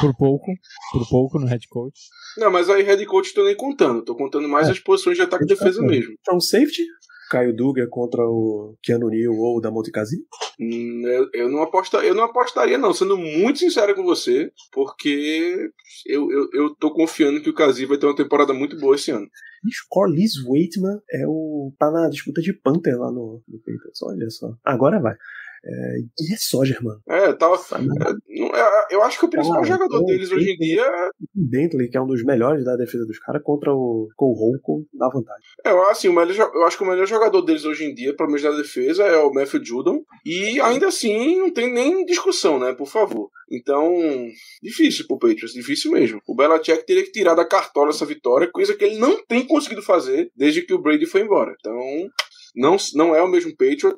Por 0.00 0.16
pouco, 0.16 0.46
por 0.92 1.08
pouco 1.08 1.38
no 1.38 1.46
head 1.46 1.66
coach. 1.68 1.98
Não, 2.38 2.50
mas 2.50 2.68
aí 2.70 2.82
head 2.82 3.04
coach 3.06 3.34
tô 3.34 3.44
nem 3.44 3.56
contando. 3.56 4.02
Tô 4.04 4.14
contando 4.14 4.48
mais 4.48 4.68
É. 4.68 4.72
as 4.72 4.78
posições 4.78 5.16
de 5.16 5.22
ataque 5.22 5.44
e 5.44 5.46
defesa 5.46 5.82
mesmo. 5.82 6.14
Então, 6.20 6.40
safety. 6.40 6.84
Caio 7.30 7.54
Duga 7.54 7.86
contra 7.88 8.24
o 8.24 8.76
Keanu 8.82 9.08
Neal 9.08 9.32
ou 9.32 9.58
o 9.58 9.60
Damonte 9.60 9.92
Kazi. 9.92 10.16
Hum, 10.58 11.02
Eu, 11.06 11.28
eu, 11.32 11.48
não 11.48 11.62
aposta, 11.62 11.98
eu 11.98 12.12
não 12.12 12.24
apostaria, 12.24 12.76
não, 12.76 12.92
sendo 12.92 13.16
muito 13.16 13.60
sincero 13.60 13.94
com 13.94 14.02
você, 14.02 14.50
porque 14.72 15.70
eu, 16.06 16.28
eu, 16.28 16.48
eu 16.52 16.74
tô 16.74 16.92
confiando 16.92 17.40
que 17.40 17.48
o 17.48 17.54
Kazi 17.54 17.86
vai 17.86 17.98
ter 17.98 18.06
uma 18.06 18.16
temporada 18.16 18.52
muito 18.52 18.76
boa 18.80 18.96
esse 18.96 19.12
ano. 19.12 19.28
Bicho, 19.62 19.84
Corliss 19.88 20.42
Waitman 20.44 20.98
é 21.12 21.24
o. 21.24 21.72
tá 21.78 21.88
na 21.92 22.08
disputa 22.08 22.40
de 22.40 22.52
Panther 22.52 22.98
lá 22.98 23.12
no, 23.12 23.40
no 23.46 23.58
Patriots. 23.58 24.02
Olha 24.02 24.28
só. 24.28 24.48
Agora 24.64 24.98
vai. 25.00 25.14
É, 25.64 25.98
e 25.98 26.32
é 26.32 26.36
só, 26.36 26.64
Germano. 26.64 27.00
É, 27.08 27.32
tava. 27.32 27.58
Sabe? 27.58 27.86
é, 28.00 28.60
é, 28.60 28.86
Eu 28.90 29.02
acho 29.02 29.18
que 29.18 29.26
o 29.26 29.30
principal 29.30 29.60
Ah, 29.60 29.64
jogador 29.64 29.96
então, 29.96 30.04
deles 30.06 30.30
hoje 30.32 30.52
em 30.52 30.56
dia 30.56 31.10
Bentley, 31.34 31.90
que 31.90 31.96
é 31.96 32.00
um 32.00 32.06
dos 32.06 32.24
melhores 32.24 32.64
da 32.64 32.76
defesa 32.76 33.04
dos 33.04 33.18
caras, 33.18 33.42
contra 33.42 33.72
o 33.72 34.08
Cole 34.16 34.38
Holcomb, 34.38 34.86
dá 34.94 35.08
vantagem. 35.08 35.44
É, 35.64 35.70
eu, 35.70 35.88
assim, 35.88 36.08
o 36.08 36.14
melhor, 36.14 36.50
eu 36.54 36.64
acho 36.64 36.76
que 36.76 36.82
o 36.82 36.86
melhor 36.86 37.06
jogador 37.06 37.42
deles 37.42 37.64
hoje 37.64 37.84
em 37.84 37.94
dia, 37.94 38.14
pelo 38.14 38.28
menos 38.28 38.42
da 38.42 38.56
defesa, 38.56 39.04
é 39.04 39.16
o 39.18 39.32
Matthew 39.32 39.64
Judon. 39.64 40.02
E 40.24 40.60
ainda 40.60 40.88
assim, 40.88 41.36
não 41.38 41.52
tem 41.52 41.72
nem 41.72 42.04
discussão, 42.04 42.58
né? 42.58 42.72
Por 42.72 42.86
favor. 42.86 43.30
Então, 43.50 43.92
difícil 44.62 45.06
pro 45.08 45.18
Patriots, 45.18 45.52
difícil 45.52 45.90
mesmo. 45.90 46.22
O 46.26 46.36
Belichick 46.36 46.86
teria 46.86 47.02
que 47.02 47.10
tirar 47.10 47.34
da 47.34 47.44
cartola 47.44 47.90
essa 47.90 48.06
vitória, 48.06 48.50
coisa 48.50 48.74
que 48.74 48.84
ele 48.84 48.98
não 48.98 49.22
tem 49.26 49.44
conseguido 49.44 49.82
fazer 49.82 50.30
desde 50.36 50.62
que 50.62 50.72
o 50.72 50.78
Brady 50.80 51.04
foi 51.04 51.22
embora. 51.22 51.54
Então, 51.58 51.74
não, 52.54 52.76
não 52.94 53.14
é 53.14 53.22
o 53.22 53.28
mesmo 53.28 53.50
Patriot 53.56 53.96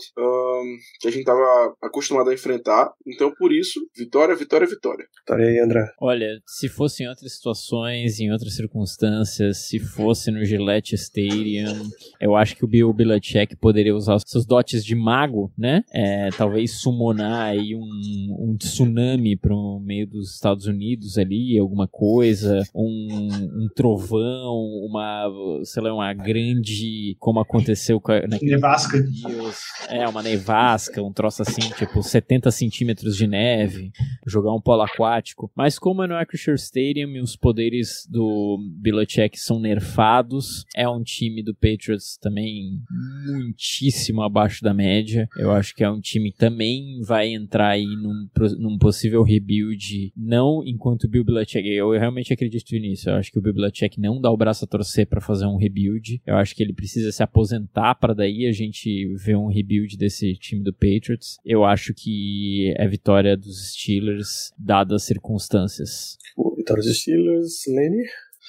que 1.00 1.08
a 1.08 1.10
gente 1.10 1.20
estava 1.20 1.74
acostumado 1.82 2.30
a 2.30 2.34
enfrentar. 2.34 2.92
Então, 3.06 3.32
por 3.38 3.52
isso, 3.52 3.80
vitória, 3.96 4.34
vitória, 4.34 4.66
vitória. 4.66 5.06
Vitória 5.20 5.46
aí, 5.46 5.58
André. 5.58 5.86
Olha, 6.00 6.40
se 6.46 6.68
fosse 6.68 7.02
em 7.02 7.08
outras 7.08 7.34
situações, 7.36 8.20
em 8.20 8.30
outras 8.30 8.54
circunstâncias, 8.54 9.68
se 9.68 9.78
fosse 9.78 10.30
no 10.30 10.44
Gillette 10.44 10.94
Stadium, 10.94 11.88
eu 12.20 12.36
acho 12.36 12.56
que 12.56 12.64
o 12.64 12.68
Bill 12.68 12.92
Belichick 12.92 13.56
poderia 13.56 13.94
usar 13.94 14.16
os 14.16 14.24
seus 14.26 14.46
dotes 14.46 14.84
de 14.84 14.94
mago, 14.94 15.52
né? 15.56 15.82
É, 15.92 16.28
talvez 16.36 16.80
summonar 16.80 17.50
aí 17.50 17.74
um, 17.74 18.36
um 18.38 18.56
tsunami 18.56 19.36
para 19.36 19.54
o 19.54 19.80
meio 19.80 20.06
dos 20.06 20.34
Estados 20.34 20.66
Unidos 20.66 21.18
ali, 21.18 21.58
alguma 21.58 21.88
coisa, 21.88 22.62
um, 22.74 23.28
um 23.64 23.68
trovão, 23.74 24.56
uma, 24.86 25.28
sei 25.64 25.82
lá, 25.82 25.94
uma 25.94 26.12
grande, 26.12 27.16
como 27.18 27.40
aconteceu 27.40 28.00
com 28.00 28.12
a, 28.12 28.20
naquele 28.26 28.41
Nevasca. 28.42 29.00
Deus. 29.00 29.56
É, 29.88 30.06
uma 30.08 30.22
nevasca, 30.22 31.02
um 31.02 31.12
troço 31.12 31.42
assim, 31.42 31.60
tipo 31.76 32.02
70 32.02 32.50
centímetros 32.50 33.16
de 33.16 33.26
neve, 33.26 33.92
jogar 34.26 34.54
um 34.54 34.60
polo 34.60 34.82
aquático. 34.82 35.50
Mas 35.54 35.78
como 35.78 36.02
é 36.02 36.06
no 36.06 36.16
Acrisure 36.16 36.56
Stadium 36.56 37.10
e 37.10 37.20
os 37.20 37.36
poderes 37.36 38.06
do 38.08 38.58
Belichick 38.80 39.38
são 39.38 39.60
nerfados, 39.60 40.64
é 40.74 40.88
um 40.88 41.02
time 41.02 41.42
do 41.42 41.54
Patriots 41.54 42.16
também 42.16 42.82
muitíssimo 43.26 44.22
abaixo 44.22 44.62
da 44.62 44.74
média. 44.74 45.28
Eu 45.36 45.52
acho 45.52 45.74
que 45.74 45.84
é 45.84 45.90
um 45.90 46.00
time 46.00 46.32
que 46.32 46.38
também 46.38 47.00
vai 47.02 47.28
entrar 47.28 47.70
aí 47.70 47.86
num, 47.86 48.28
num 48.58 48.78
possível 48.78 49.22
rebuild, 49.22 50.12
não 50.16 50.62
enquanto 50.64 51.04
o 51.04 51.08
Bill 51.08 51.24
Belichick, 51.24 51.68
eu 51.68 51.90
realmente 51.90 52.32
acredito 52.32 52.72
nisso. 52.72 53.08
Eu 53.08 53.16
acho 53.16 53.30
que 53.30 53.38
o 53.38 53.42
Bill 53.42 53.54
Belichick 53.54 54.00
não 54.00 54.20
dá 54.20 54.30
o 54.30 54.36
braço 54.36 54.64
a 54.64 54.68
torcer 54.68 55.06
para 55.06 55.20
fazer 55.20 55.46
um 55.46 55.56
rebuild. 55.56 56.20
Eu 56.26 56.36
acho 56.36 56.54
que 56.54 56.62
ele 56.62 56.72
precisa 56.72 57.12
se 57.12 57.22
aposentar 57.22 57.94
para 57.96 58.14
daí 58.14 58.31
a 58.48 58.52
gente 58.52 59.14
ver 59.16 59.36
um 59.36 59.46
rebuild 59.48 59.96
desse 59.96 60.34
time 60.34 60.62
do 60.62 60.72
Patriots. 60.72 61.36
Eu 61.44 61.64
acho 61.64 61.92
que 61.94 62.74
é 62.76 62.86
vitória 62.88 63.36
dos 63.36 63.72
Steelers, 63.72 64.52
dadas 64.58 65.02
as 65.02 65.06
circunstâncias. 65.06 66.16
Vitória 66.56 66.82
dos 66.82 67.00
Steelers, 67.00 67.52
Lenny. 67.68 68.02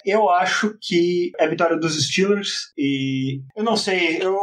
Eu 0.06 0.30
acho 0.30 0.76
que 0.82 1.32
é 1.40 1.48
vitória 1.48 1.78
dos 1.78 2.04
Steelers 2.06 2.74
e 2.78 3.42
eu 3.56 3.64
não 3.64 3.78
sei, 3.78 4.18
eu 4.22 4.34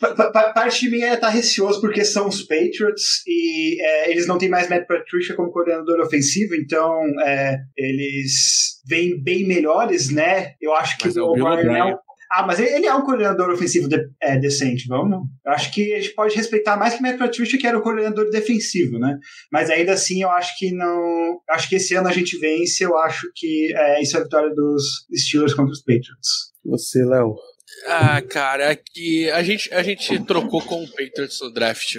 pa- 0.00 0.14
pa- 0.14 0.30
pa- 0.30 0.52
parte 0.52 0.80
de 0.80 0.90
mim 0.90 1.02
é 1.02 1.14
estar 1.14 1.28
receoso 1.28 1.80
porque 1.80 2.04
são 2.04 2.28
os 2.28 2.42
Patriots 2.42 3.22
e 3.26 3.76
é, 3.80 4.10
eles 4.10 4.26
não 4.26 4.38
têm 4.38 4.48
mais 4.48 4.68
Matt 4.70 4.86
Patricia 4.86 5.34
como 5.36 5.50
coordenador 5.52 6.00
ofensivo, 6.00 6.54
então 6.54 6.98
é, 7.26 7.56
eles 7.76 8.80
vêm 8.86 9.20
bem 9.22 9.46
melhores, 9.46 10.10
né? 10.10 10.54
Eu 10.60 10.72
acho 10.74 10.96
que 10.98 11.06
Mas 11.06 11.16
é 11.16 11.20
o 11.22 11.26
O'Brien 11.26 11.76
é 11.76 11.84
um- 11.84 11.98
ah, 12.30 12.46
mas 12.46 12.58
ele 12.60 12.86
é 12.86 12.94
um 12.94 13.02
coordenador 13.02 13.50
ofensivo 13.50 13.88
de- 13.88 14.08
é, 14.22 14.38
decente, 14.38 14.86
vamos? 14.86 15.18
Eu 15.44 15.52
acho 15.52 15.72
que 15.72 15.94
a 15.94 16.00
gente 16.00 16.14
pode 16.14 16.34
respeitar 16.36 16.76
mais 16.76 16.94
que 16.94 17.02
Matt 17.02 17.18
Patricia, 17.18 17.58
que 17.58 17.66
era 17.66 17.78
o 17.78 17.82
coordenador 17.82 18.30
defensivo, 18.30 18.98
né? 18.98 19.16
Mas 19.50 19.70
ainda 19.70 19.92
assim, 19.92 20.22
eu 20.22 20.30
acho 20.30 20.56
que 20.58 20.72
não. 20.72 21.40
Acho 21.50 21.68
que 21.68 21.76
esse 21.76 21.94
ano 21.94 22.08
a 22.08 22.12
gente 22.12 22.38
vence. 22.38 22.84
Eu 22.84 22.96
acho 22.98 23.26
que 23.34 23.72
é, 23.74 24.02
isso 24.02 24.16
é 24.16 24.20
a 24.20 24.22
vitória 24.24 24.54
dos 24.54 24.82
Steelers 25.14 25.54
contra 25.54 25.72
os 25.72 25.80
Patriots. 25.80 26.52
Você, 26.64 27.04
Léo. 27.04 27.34
Ah, 27.86 28.20
cara, 28.22 28.70
aqui 28.70 29.30
a 29.30 29.42
gente, 29.42 29.72
a 29.72 29.82
gente 29.82 30.18
trocou 30.24 30.60
com 30.62 30.82
o 30.82 30.88
Patriots 30.88 31.40
no 31.40 31.52
draft. 31.52 31.98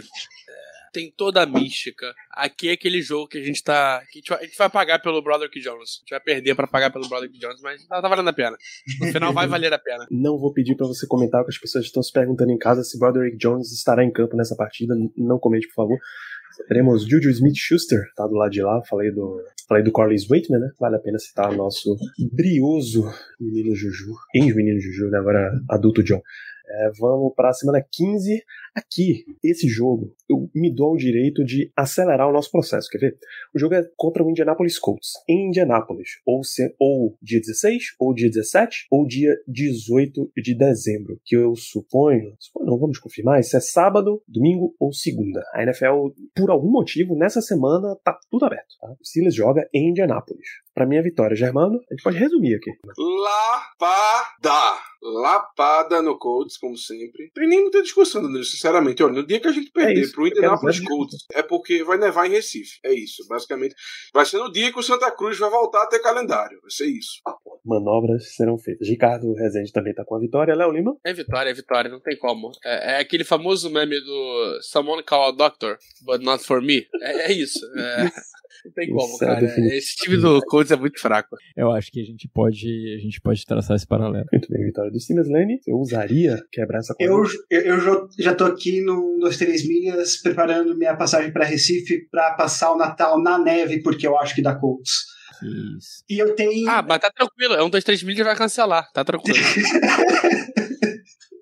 Tem 0.91 1.11
toda 1.15 1.43
a 1.43 1.45
mística. 1.45 2.13
Aqui 2.31 2.69
é 2.69 2.73
aquele 2.73 3.01
jogo 3.01 3.27
que 3.27 3.37
a 3.37 3.43
gente 3.43 3.63
tá. 3.63 4.01
Que 4.11 4.21
a, 4.33 4.43
gente 4.43 4.57
vai, 4.57 4.69
pagar 4.69 4.99
pelo 4.99 5.21
Broderick 5.21 5.59
Jones. 5.59 5.97
A 5.97 5.99
gente 5.99 6.09
vai 6.11 6.19
perder 6.19 6.55
pra 6.55 6.67
pagar 6.67 6.91
pelo 6.91 7.07
Broderick 7.07 7.37
Jones, 7.39 7.61
mas 7.61 7.85
tá, 7.87 8.01
tá 8.01 8.07
valendo 8.07 8.29
a 8.29 8.33
pena. 8.33 8.57
No 8.99 9.07
final 9.07 9.33
vai 9.33 9.47
valer 9.47 9.73
a 9.73 9.79
pena. 9.79 10.05
Não 10.09 10.37
vou 10.37 10.53
pedir 10.53 10.75
pra 10.75 10.87
você 10.87 11.07
comentar, 11.07 11.41
porque 11.41 11.55
as 11.55 11.61
pessoas 11.61 11.85
estão 11.85 12.01
se 12.01 12.11
perguntando 12.11 12.51
em 12.51 12.57
casa 12.57 12.83
se 12.83 12.97
Broderick 12.97 13.37
Jones 13.37 13.71
estará 13.71 14.03
em 14.03 14.11
campo 14.11 14.35
nessa 14.35 14.55
partida. 14.55 14.95
Não 15.17 15.39
comente, 15.39 15.67
por 15.67 15.75
favor. 15.75 15.99
Teremos 16.67 17.07
Juju 17.07 17.29
Smith-Schuster, 17.29 17.99
tá 18.15 18.27
do 18.27 18.35
lado 18.35 18.51
de 18.51 18.61
lá. 18.61 18.81
Falei 18.89 19.11
do, 19.11 19.41
falei 19.67 19.83
do 19.83 19.91
Corliss 19.91 20.27
Waitman, 20.27 20.59
né? 20.59 20.69
Vale 20.79 20.97
a 20.97 20.99
pena 20.99 21.17
citar 21.17 21.51
o 21.51 21.55
nosso 21.55 21.95
brioso 22.33 23.05
menino 23.39 23.75
Juju. 23.75 24.13
Ex-menino 24.35 24.79
Juju, 24.79 25.09
né? 25.09 25.19
Agora 25.19 25.51
adulto 25.69 26.03
John. 26.03 26.21
É, 26.69 26.91
vamos 26.99 27.33
para 27.35 27.49
a 27.49 27.53
semana 27.53 27.83
15. 27.91 28.43
Aqui, 28.75 29.25
esse 29.43 29.67
jogo, 29.67 30.15
eu 30.29 30.49
me 30.53 30.73
dou 30.73 30.93
o 30.93 30.97
direito 30.97 31.43
de 31.43 31.71
acelerar 31.75 32.29
o 32.29 32.31
nosso 32.31 32.51
processo. 32.51 32.87
Quer 32.89 32.99
ver? 32.99 33.17
O 33.53 33.59
jogo 33.59 33.73
é 33.73 33.83
contra 33.97 34.23
o 34.23 34.29
Indianapolis 34.29 34.77
Colts, 34.77 35.13
em 35.27 35.47
Indianapolis. 35.47 36.09
Ou, 36.25 36.43
se, 36.43 36.73
ou 36.79 37.17
dia 37.21 37.39
16, 37.39 37.95
ou 37.99 38.13
dia 38.13 38.29
17, 38.29 38.87
ou 38.91 39.07
dia 39.07 39.35
18 39.47 40.31
de 40.37 40.55
dezembro. 40.55 41.19
Que 41.25 41.35
eu 41.35 41.55
suponho. 41.55 42.35
suponho 42.39 42.67
não, 42.67 42.77
vamos 42.77 42.99
confirmar. 42.99 43.43
Se 43.43 43.57
é 43.57 43.59
sábado, 43.59 44.21
domingo 44.27 44.75
ou 44.79 44.93
segunda. 44.93 45.43
A 45.53 45.63
NFL, 45.63 46.09
por 46.35 46.51
algum 46.51 46.69
motivo, 46.69 47.15
nessa 47.15 47.41
semana 47.41 47.97
tá 48.03 48.17
tudo 48.29 48.45
aberto. 48.45 48.75
Tá? 48.79 48.91
O 48.91 49.05
Steelers 49.05 49.35
joga 49.35 49.67
em 49.73 49.89
Indianapolis. 49.89 50.47
Para 50.73 50.85
minha 50.85 51.01
vitória, 51.01 51.35
Germano, 51.35 51.79
a 51.89 51.93
gente 51.93 52.03
pode 52.03 52.17
resumir 52.17 52.55
aqui. 52.55 52.71
Lapada! 52.97 54.88
Lapada 55.01 56.01
no 56.01 56.17
Colts, 56.17 56.57
como 56.57 56.77
sempre. 56.77 57.31
Tem 57.33 57.47
nem 57.47 57.61
muita 57.61 57.81
discussão, 57.81 58.21
Danilo, 58.21 58.43
sinceramente. 58.43 59.01
Olha, 59.01 59.13
no 59.13 59.25
dia 59.25 59.39
que 59.39 59.47
a 59.47 59.51
gente 59.51 59.71
perder 59.71 60.07
é 60.07 60.11
pro 60.11 60.27
Indianapolis 60.27 60.79
Colts, 60.81 61.25
é 61.33 61.41
porque 61.41 61.83
vai 61.83 61.97
nevar 61.97 62.27
em 62.27 62.31
Recife. 62.31 62.79
É 62.83 62.93
isso, 62.93 63.25
basicamente. 63.27 63.75
Vai 64.13 64.25
ser 64.25 64.37
no 64.37 64.51
dia 64.51 64.71
que 64.71 64.79
o 64.79 64.83
Santa 64.83 65.09
Cruz 65.11 65.37
vai 65.37 65.49
voltar 65.49 65.83
a 65.83 65.87
ter 65.87 65.99
calendário. 65.99 66.59
Vai 66.61 66.71
ser 66.71 66.87
isso. 66.87 67.21
Manobras 67.65 68.35
serão 68.35 68.57
feitas. 68.57 68.87
Ricardo 68.87 69.33
Rezende 69.33 69.71
também 69.71 69.93
tá 69.93 70.03
com 70.03 70.15
a 70.15 70.19
vitória. 70.19 70.55
Léo 70.55 70.71
Lima? 70.71 70.97
É 71.05 71.13
vitória, 71.13 71.49
é 71.49 71.53
vitória, 71.53 71.89
não 71.89 71.99
tem 71.99 72.17
como. 72.17 72.51
É, 72.63 72.95
é 72.95 72.99
aquele 72.99 73.23
famoso 73.23 73.69
meme 73.69 73.99
do 73.99 74.59
Someone 74.61 75.03
call 75.03 75.29
a 75.29 75.31
doctor, 75.31 75.77
but 76.01 76.21
not 76.21 76.43
for 76.43 76.61
me. 76.61 76.87
É, 77.01 77.31
é 77.31 77.31
isso. 77.31 77.59
É... 77.77 78.09
Não 78.65 78.71
tem 78.71 78.89
como, 78.89 79.05
Isso 79.05 79.19
cara. 79.19 79.45
É 79.45 79.77
esse 79.77 79.95
time 79.95 80.17
do 80.17 80.41
Colts 80.41 80.71
é 80.71 80.75
muito 80.75 80.99
fraco. 80.99 81.35
Eu 81.55 81.71
acho 81.71 81.91
que 81.91 82.01
a 82.01 82.05
gente 82.05 82.27
pode, 82.27 82.95
a 82.97 83.01
gente 83.01 83.21
pode 83.21 83.45
traçar 83.45 83.75
esse 83.75 83.87
paralelo. 83.87 84.25
Muito 84.31 84.49
bem, 84.49 84.65
vitória 84.65 84.91
do 84.91 84.99
Steelers 84.99 85.29
Lane. 85.29 85.59
Eu 85.67 85.77
usaria 85.77 86.41
quebrar 86.51 86.79
essa 86.79 86.93
coisa. 86.95 87.37
Eu, 87.49 87.61
eu, 87.61 87.77
eu 87.77 88.09
já 88.17 88.33
tô 88.33 88.45
aqui 88.45 88.81
no 88.81 89.19
dos 89.19 89.37
três 89.37 89.67
milhas 89.67 90.17
preparando 90.17 90.75
minha 90.75 90.95
passagem 90.95 91.31
para 91.31 91.45
Recife 91.45 92.07
para 92.09 92.33
passar 92.33 92.71
o 92.71 92.77
Natal 92.77 93.21
na 93.21 93.37
neve, 93.37 93.81
porque 93.81 94.07
eu 94.07 94.17
acho 94.17 94.33
que 94.33 94.41
dá 94.41 94.55
Colts. 94.55 95.05
Isso. 95.41 96.03
E 96.09 96.19
eu 96.19 96.35
tenho. 96.35 96.69
Ah, 96.69 96.81
mas 96.81 96.99
tá 96.99 97.09
tranquilo. 97.09 97.53
É 97.53 97.63
um 97.63 97.69
dos 97.69 97.83
três 97.83 98.03
milhas 98.03 98.25
vai 98.25 98.35
cancelar. 98.35 98.91
Tá 98.91 99.05
tranquilo. 99.05 99.37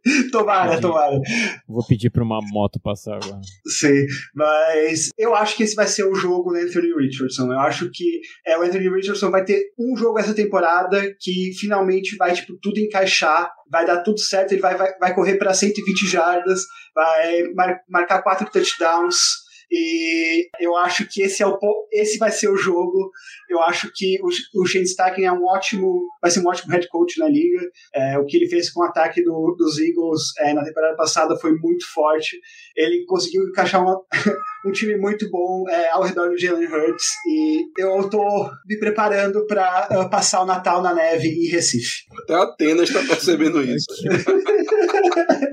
tomara, 0.31 0.79
tomara. 0.79 1.19
Vou 1.67 1.85
pedir 1.85 2.09
pra 2.09 2.23
uma 2.23 2.39
moto 2.41 2.79
passar 2.79 3.15
agora. 3.15 3.41
Sim, 3.67 4.05
mas 4.33 5.09
eu 5.17 5.35
acho 5.35 5.55
que 5.55 5.63
esse 5.63 5.75
vai 5.75 5.87
ser 5.87 6.03
o 6.03 6.15
jogo 6.15 6.51
do 6.51 6.57
Anthony 6.57 6.93
Richardson. 6.93 7.51
Eu 7.51 7.59
acho 7.59 7.89
que 7.91 8.21
é, 8.45 8.57
o 8.57 8.61
Anthony 8.61 8.89
Richardson 8.89 9.29
vai 9.29 9.43
ter 9.43 9.71
um 9.77 9.95
jogo 9.95 10.19
essa 10.19 10.33
temporada 10.33 11.01
que 11.19 11.51
finalmente 11.59 12.15
vai, 12.17 12.33
tipo, 12.33 12.57
tudo 12.61 12.79
encaixar, 12.79 13.49
vai 13.69 13.85
dar 13.85 14.01
tudo 14.01 14.19
certo, 14.19 14.53
ele 14.53 14.61
vai, 14.61 14.75
vai, 14.77 14.97
vai 14.99 15.15
correr 15.15 15.35
para 15.35 15.53
120 15.53 16.07
jardas, 16.07 16.61
vai 16.93 17.43
mar, 17.53 17.79
marcar 17.89 18.21
quatro 18.21 18.49
touchdowns 18.51 19.46
e 19.71 20.47
eu 20.59 20.75
acho 20.77 21.07
que 21.07 21.21
esse, 21.21 21.43
é 21.43 21.47
o, 21.47 21.57
esse 21.91 22.17
vai 22.17 22.31
ser 22.31 22.49
o 22.49 22.55
jogo. 22.55 23.11
Eu 23.49 23.61
acho 23.61 23.91
que 23.93 24.17
o, 24.21 24.27
o 24.61 24.65
Shane 24.65 24.87
Steichen 24.87 25.25
é 25.25 25.31
um 25.31 25.43
ótimo, 25.45 26.05
vai 26.21 26.31
ser 26.31 26.39
um 26.39 26.47
ótimo 26.47 26.71
head 26.71 26.87
coach 26.87 27.19
na 27.19 27.27
liga. 27.27 27.61
É, 27.93 28.17
o 28.17 28.25
que 28.25 28.37
ele 28.37 28.49
fez 28.49 28.71
com 28.71 28.81
o 28.81 28.85
ataque 28.85 29.23
do, 29.23 29.55
dos 29.57 29.77
Eagles 29.77 30.21
é, 30.39 30.53
na 30.53 30.63
temporada 30.63 30.95
passada 30.95 31.37
foi 31.37 31.51
muito 31.51 31.85
forte. 31.93 32.39
Ele 32.75 33.05
conseguiu 33.05 33.43
encaixar 33.43 33.81
uma, 33.81 33.99
um 34.65 34.71
time 34.71 34.95
muito 34.97 35.29
bom 35.29 35.65
é, 35.69 35.89
ao 35.89 36.03
redor 36.03 36.29
do 36.29 36.37
Jalen 36.37 36.67
Hurts. 36.67 37.05
E 37.27 37.65
eu 37.77 37.99
estou 38.01 38.49
me 38.65 38.77
preparando 38.79 39.45
para 39.47 39.89
uh, 39.91 40.09
passar 40.09 40.41
o 40.41 40.45
Natal 40.45 40.81
na 40.81 40.93
neve 40.93 41.27
em 41.27 41.47
Recife. 41.49 42.05
Até 42.23 42.33
a 42.33 42.43
Atenas 42.43 42.89
está 42.89 43.01
percebendo 43.01 43.61
isso. 43.61 43.87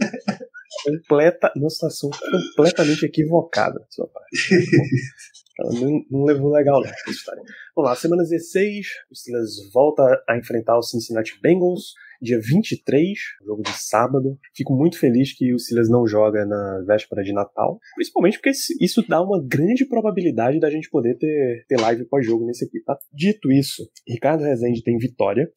completa, 0.84 1.52
uma 1.56 1.70
situação 1.70 2.10
completamente 2.56 3.06
equivocada 3.06 3.78
da 3.78 3.86
sua 3.88 4.06
parte. 4.06 4.30
Ela 5.58 5.72
não, 5.72 6.04
não, 6.10 6.24
levou 6.24 6.52
legal, 6.52 6.80
não, 6.80 6.90
essa 6.90 7.10
história. 7.10 7.42
Vamos 7.76 7.90
lá, 7.90 7.96
semana 7.96 8.24
16, 8.24 8.86
o 9.10 9.14
Steelers 9.14 9.70
volta 9.72 10.02
a 10.28 10.36
enfrentar 10.36 10.76
os 10.76 10.90
Cincinnati 10.90 11.40
Bengals 11.40 11.94
dia 12.24 12.40
23, 12.40 13.18
jogo 13.46 13.62
de 13.62 13.70
sábado. 13.70 14.36
Fico 14.54 14.74
muito 14.74 14.98
feliz 14.98 15.36
que 15.36 15.52
o 15.54 15.58
Silas 15.58 15.88
não 15.88 16.06
joga 16.06 16.44
na 16.44 16.82
véspera 16.86 17.22
de 17.22 17.32
Natal, 17.32 17.78
principalmente 17.94 18.38
porque 18.38 18.52
isso 18.80 19.04
dá 19.06 19.22
uma 19.22 19.40
grande 19.44 19.84
probabilidade 19.84 20.58
da 20.58 20.70
gente 20.70 20.90
poder 20.90 21.16
ter, 21.18 21.64
ter 21.68 21.80
live 21.80 22.06
pós-jogo 22.06 22.44
nesse 22.46 22.64
aqui, 22.64 22.80
tá? 22.80 22.98
Dito 23.12 23.52
isso, 23.52 23.88
Ricardo 24.08 24.42
Rezende 24.42 24.82
tem 24.82 24.96
vitória. 24.98 25.48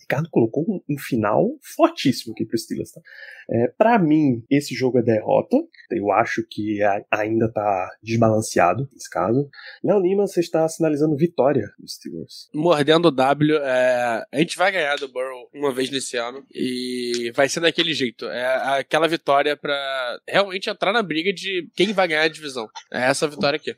Ricardo 0.00 0.28
colocou 0.30 0.64
um, 0.68 0.80
um 0.90 0.98
final 0.98 1.46
fortíssimo 1.76 2.32
aqui 2.32 2.44
pro 2.44 2.58
Steelers, 2.58 2.90
tá? 2.90 3.00
É, 3.48 3.68
para 3.78 3.98
mim, 3.98 4.42
esse 4.50 4.74
jogo 4.74 4.98
é 4.98 5.02
derrota. 5.02 5.56
Eu 5.90 6.10
acho 6.10 6.44
que 6.50 6.82
a, 6.82 7.04
ainda 7.12 7.50
tá 7.52 7.88
desbalanceado 8.02 8.88
nesse 8.92 9.08
caso. 9.08 9.48
Léo 9.84 10.00
Lima, 10.00 10.26
você 10.26 10.40
está 10.40 10.68
sinalizando 10.68 11.16
vitória 11.16 11.68
dos 11.78 11.94
Steelers. 11.94 12.48
Mordendo 12.54 13.06
o 13.08 13.10
W, 13.10 13.56
é, 13.58 14.24
a 14.32 14.38
gente 14.38 14.56
vai 14.56 14.72
ganhar 14.72 14.96
do 14.96 15.08
Burrow 15.08 15.48
uma 15.54 15.72
vez 15.72 15.90
nesse 15.90 16.15
esse 16.16 16.18
ano. 16.18 16.44
E 16.52 17.30
vai 17.34 17.48
ser 17.48 17.60
daquele 17.60 17.92
jeito. 17.92 18.26
É 18.26 18.78
aquela 18.78 19.06
vitória 19.06 19.56
para 19.56 20.20
realmente 20.26 20.70
entrar 20.70 20.92
na 20.92 21.02
briga 21.02 21.32
de 21.32 21.68
quem 21.76 21.92
vai 21.92 22.08
ganhar 22.08 22.22
a 22.22 22.28
divisão. 22.28 22.68
É 22.92 23.04
essa 23.04 23.28
vitória 23.28 23.56
aqui. 23.56 23.74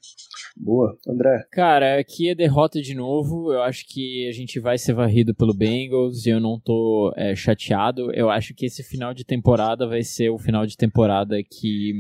Boa, 0.57 0.97
André. 1.07 1.47
Cara, 1.53 1.99
aqui 1.99 2.31
é 2.31 2.35
derrota 2.35 2.81
de 2.81 2.95
novo. 2.95 3.53
Eu 3.53 3.63
acho 3.63 3.87
que 3.87 4.29
a 4.29 4.33
gente 4.33 4.59
vai 4.61 4.79
ser 4.79 4.93
varrido 4.93 5.35
pelo 5.35 5.55
Bengals 5.55 6.27
e 6.27 6.31
eu 6.31 6.41
não 6.41 6.59
tô 6.59 7.13
é, 7.17 7.35
chateado. 7.35 8.13
Eu 8.13 8.31
acho 8.31 8.55
que 8.55 8.67
esse 8.67 8.83
final 8.83 9.13
de 9.13 9.25
temporada 9.25 9.87
vai 9.87 10.03
ser 10.03 10.31
o 10.31 10.39
final 10.39 10.67
de 10.67 10.77
temporada 10.77 11.37
que 11.43 11.93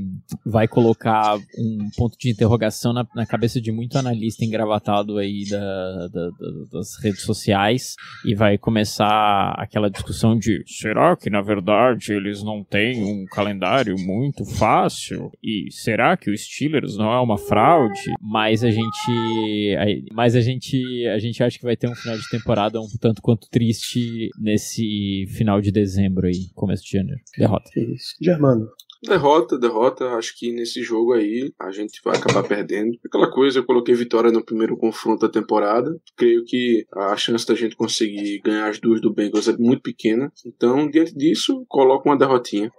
vai 0.44 0.66
colocar 0.66 1.36
um 1.56 1.89
ponto 1.97 2.16
de 2.19 2.31
interrogação 2.31 2.93
na, 2.93 3.06
na 3.15 3.27
cabeça 3.27 3.60
de 3.60 3.70
muito 3.70 3.97
analista 3.97 4.44
engravatado 4.44 5.19
aí 5.19 5.44
da, 5.48 6.09
da, 6.09 6.31
da, 6.31 6.48
das 6.73 6.98
redes 7.02 7.23
sociais 7.23 7.94
e 8.24 8.35
vai 8.35 8.59
começar 8.59 9.55
aquela 9.56 9.89
discussão 9.89 10.18
discussão 10.19 10.36
de 10.36 10.62
será 10.66 11.16
que 11.16 11.31
na 11.31 11.40
verdade 11.40 12.12
eles 12.12 12.43
não 12.43 12.65
têm 12.65 13.03
um 13.03 13.24
calendário 13.27 13.97
muito 13.99 14.45
fácil? 14.45 15.31
E 15.43 15.70
será 15.70 16.16
que 16.16 16.31
o 16.31 16.36
Steelers 16.36 16.97
não 16.97 17.12
é 17.12 17.20
uma 17.20 17.39
fraude? 17.39 18.01
Mas 18.20 18.65
a 18.65 18.70
gente. 18.70 20.09
Mas 20.12 20.35
a 20.35 20.40
gente. 20.40 21.07
A 21.07 21.19
gente 21.19 21.43
acha 21.43 21.59
que 21.59 21.65
vai 21.65 21.77
ter 21.77 21.89
um 21.89 21.95
final 21.95 22.16
de 22.19 22.28
temporada 22.28 22.81
um 22.81 22.89
tanto 23.01 23.23
quanto 23.23 23.49
triste 23.49 24.28
nesse 24.39 25.27
final 25.36 25.61
de 25.61 25.70
dezembro 25.70 26.27
aí, 26.27 26.49
começo 26.55 26.85
de 26.85 26.93
janeiro. 26.93 27.20
Derrota. 27.36 27.70
Isso. 27.77 28.16
Germano, 28.20 28.69
Derrota, 29.02 29.58
derrota. 29.58 30.04
Acho 30.14 30.36
que 30.36 30.52
nesse 30.52 30.82
jogo 30.82 31.12
aí 31.12 31.52
a 31.58 31.70
gente 31.70 32.00
vai 32.04 32.16
acabar 32.16 32.42
perdendo. 32.42 32.98
Aquela 33.04 33.30
coisa, 33.30 33.60
eu 33.60 33.64
coloquei 33.64 33.94
vitória 33.94 34.30
no 34.30 34.44
primeiro 34.44 34.76
confronto 34.76 35.26
da 35.26 35.32
temporada. 35.32 35.90
Creio 36.16 36.44
que 36.44 36.86
a 36.92 37.16
chance 37.16 37.46
da 37.46 37.54
gente 37.54 37.76
conseguir 37.76 38.40
ganhar 38.40 38.68
as 38.68 38.80
duas 38.80 39.00
do 39.00 39.12
Bengals 39.12 39.48
é 39.48 39.56
muito 39.56 39.82
pequena. 39.82 40.32
Então, 40.44 40.90
diante 40.90 41.14
disso, 41.14 41.64
coloco 41.68 42.08
uma 42.08 42.18
derrotinha. 42.18 42.72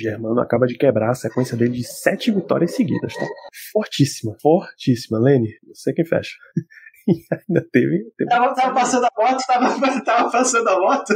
Germano 0.00 0.40
acaba 0.40 0.66
de 0.66 0.76
quebrar 0.76 1.10
a 1.10 1.14
sequência 1.14 1.56
dele 1.56 1.72
de 1.72 1.84
sete 1.84 2.30
vitórias 2.30 2.74
seguidas, 2.74 3.14
tá? 3.14 3.26
Fortíssima, 3.72 4.36
fortíssima. 4.40 5.18
Lene, 5.18 5.48
você 5.66 5.92
quem 5.92 6.04
fecha. 6.04 6.36
ainda 7.48 7.66
teve. 7.72 8.04
teve... 8.16 8.30
Tava, 8.30 8.54
tava, 8.54 8.74
passando 8.74 9.04
a 9.04 9.10
moto, 9.16 9.44
tava, 9.46 10.00
tava 10.04 10.30
passando 10.30 10.68
a 10.68 10.78
moto. 10.78 11.14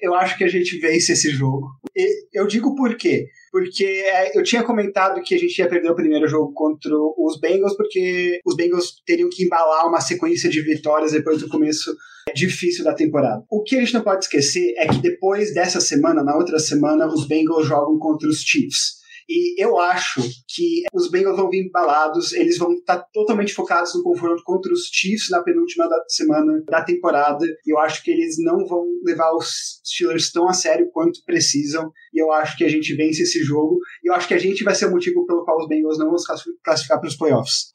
Eu 0.00 0.14
acho 0.14 0.36
que 0.36 0.44
a 0.44 0.48
gente 0.48 0.78
vence 0.78 1.12
esse 1.12 1.30
jogo. 1.30 1.68
E 1.96 2.26
eu 2.32 2.46
digo 2.46 2.74
por 2.74 2.96
quê? 2.96 3.26
Porque 3.50 3.84
é, 3.84 4.38
eu 4.38 4.42
tinha 4.42 4.62
comentado 4.62 5.22
que 5.22 5.34
a 5.34 5.38
gente 5.38 5.58
ia 5.58 5.68
perder 5.68 5.90
o 5.90 5.96
primeiro 5.96 6.26
jogo 6.26 6.52
contra 6.52 6.92
os 6.94 7.38
Bengals, 7.40 7.76
porque 7.76 8.40
os 8.46 8.56
Bengals 8.56 9.02
teriam 9.06 9.28
que 9.30 9.44
embalar 9.44 9.86
uma 9.86 10.00
sequência 10.00 10.48
de 10.48 10.62
vitórias 10.62 11.12
depois 11.12 11.40
do 11.40 11.48
começo 11.48 11.94
difícil 12.34 12.84
da 12.84 12.94
temporada. 12.94 13.44
O 13.50 13.62
que 13.62 13.76
a 13.76 13.80
gente 13.80 13.94
não 13.94 14.02
pode 14.02 14.24
esquecer 14.24 14.74
é 14.76 14.86
que 14.86 14.98
depois 15.00 15.52
dessa 15.52 15.80
semana, 15.80 16.22
na 16.22 16.36
outra 16.36 16.58
semana, 16.58 17.06
os 17.06 17.26
Bengals 17.26 17.66
jogam 17.66 17.98
contra 17.98 18.28
os 18.28 18.40
Chiefs. 18.40 19.01
E 19.32 19.54
eu 19.56 19.78
acho 19.78 20.20
que 20.46 20.82
os 20.92 21.10
Bengals 21.10 21.38
vão 21.38 21.48
vir 21.48 21.64
embalados, 21.66 22.34
eles 22.34 22.58
vão 22.58 22.74
estar 22.74 22.98
totalmente 23.14 23.54
focados 23.54 23.94
no 23.94 24.02
confronto 24.02 24.42
contra 24.44 24.70
os 24.70 24.90
Chiefs 24.92 25.30
na 25.30 25.42
penúltima 25.42 25.88
da 25.88 26.04
semana 26.06 26.62
da 26.66 26.84
temporada. 26.84 27.46
E 27.66 27.72
eu 27.72 27.78
acho 27.78 28.04
que 28.04 28.10
eles 28.10 28.36
não 28.38 28.66
vão 28.66 28.84
levar 29.02 29.34
os 29.34 29.80
Steelers 29.86 30.30
tão 30.30 30.46
a 30.46 30.52
sério 30.52 30.90
quanto 30.92 31.24
precisam. 31.24 31.90
E 32.12 32.22
eu 32.22 32.30
acho 32.30 32.58
que 32.58 32.64
a 32.64 32.68
gente 32.68 32.94
vence 32.94 33.22
esse 33.22 33.42
jogo. 33.42 33.78
E 34.04 34.10
eu 34.10 34.14
acho 34.14 34.28
que 34.28 34.34
a 34.34 34.38
gente 34.38 34.62
vai 34.64 34.74
ser 34.74 34.84
o 34.84 34.90
motivo 34.90 35.24
pelo 35.24 35.46
qual 35.46 35.56
os 35.58 35.66
Bengals 35.66 35.98
não 35.98 36.10
vão 36.10 36.16
classificar 36.62 37.00
para 37.00 37.08
os 37.08 37.16
playoffs. 37.16 37.70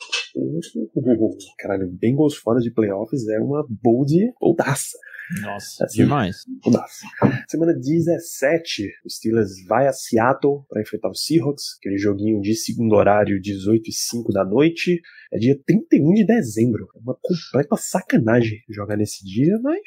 Caralho, 1.57 1.89
Bengals 1.91 2.35
fora 2.35 2.59
de 2.59 2.71
playoffs 2.71 3.27
é 3.29 3.39
uma 3.39 3.65
bold 3.67 4.13
boldaça. 4.39 4.95
Nossa, 5.41 5.85
assim, 5.85 5.97
demais. 6.03 6.43
Nossa. 6.65 7.05
Semana 7.47 7.73
17, 7.73 8.83
o 9.05 9.09
Steelers 9.09 9.65
vai 9.67 9.87
a 9.87 9.93
Seattle 9.93 10.63
para 10.69 10.81
enfrentar 10.81 11.09
o 11.09 11.15
Seahawks, 11.15 11.77
aquele 11.79 11.97
joguinho 11.97 12.41
de 12.41 12.55
segundo 12.55 12.95
horário, 12.95 13.41
18 13.41 13.89
e 13.89 13.93
5 13.93 14.31
da 14.31 14.45
noite. 14.45 15.01
É 15.31 15.37
dia 15.37 15.59
31 15.65 16.13
de 16.13 16.25
dezembro. 16.25 16.87
É 16.95 16.99
uma 16.99 17.17
completa 17.21 17.75
sacanagem 17.75 18.59
jogar 18.69 18.95
nesse 18.95 19.25
dia, 19.25 19.59
mas 19.61 19.81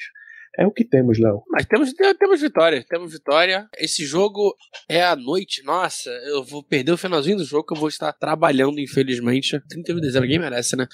É 0.59 0.66
o 0.66 0.72
que 0.72 0.85
temos, 0.85 1.18
Léo. 1.18 1.43
Mas 1.48 1.64
temos, 1.64 1.93
temos 1.93 2.40
vitória, 2.40 2.85
temos 2.89 3.12
vitória. 3.12 3.68
Esse 3.78 4.05
jogo 4.05 4.55
é 4.89 5.02
à 5.02 5.14
noite. 5.14 5.62
Nossa, 5.62 6.10
eu 6.10 6.43
vou 6.43 6.62
perder 6.62 6.93
o 6.93 6.98
finalzinho 6.98 7.36
do 7.36 7.44
jogo 7.44 7.64
que 7.64 7.72
eu 7.72 7.78
vou 7.78 7.89
estar 7.89 8.12
trabalhando, 8.12 8.81
infelizmente. 8.81 9.60
31 9.68 9.97
de 9.97 10.01
dezembro, 10.01 10.27
ninguém 10.27 10.40
merece, 10.40 10.77
né? 10.77 10.86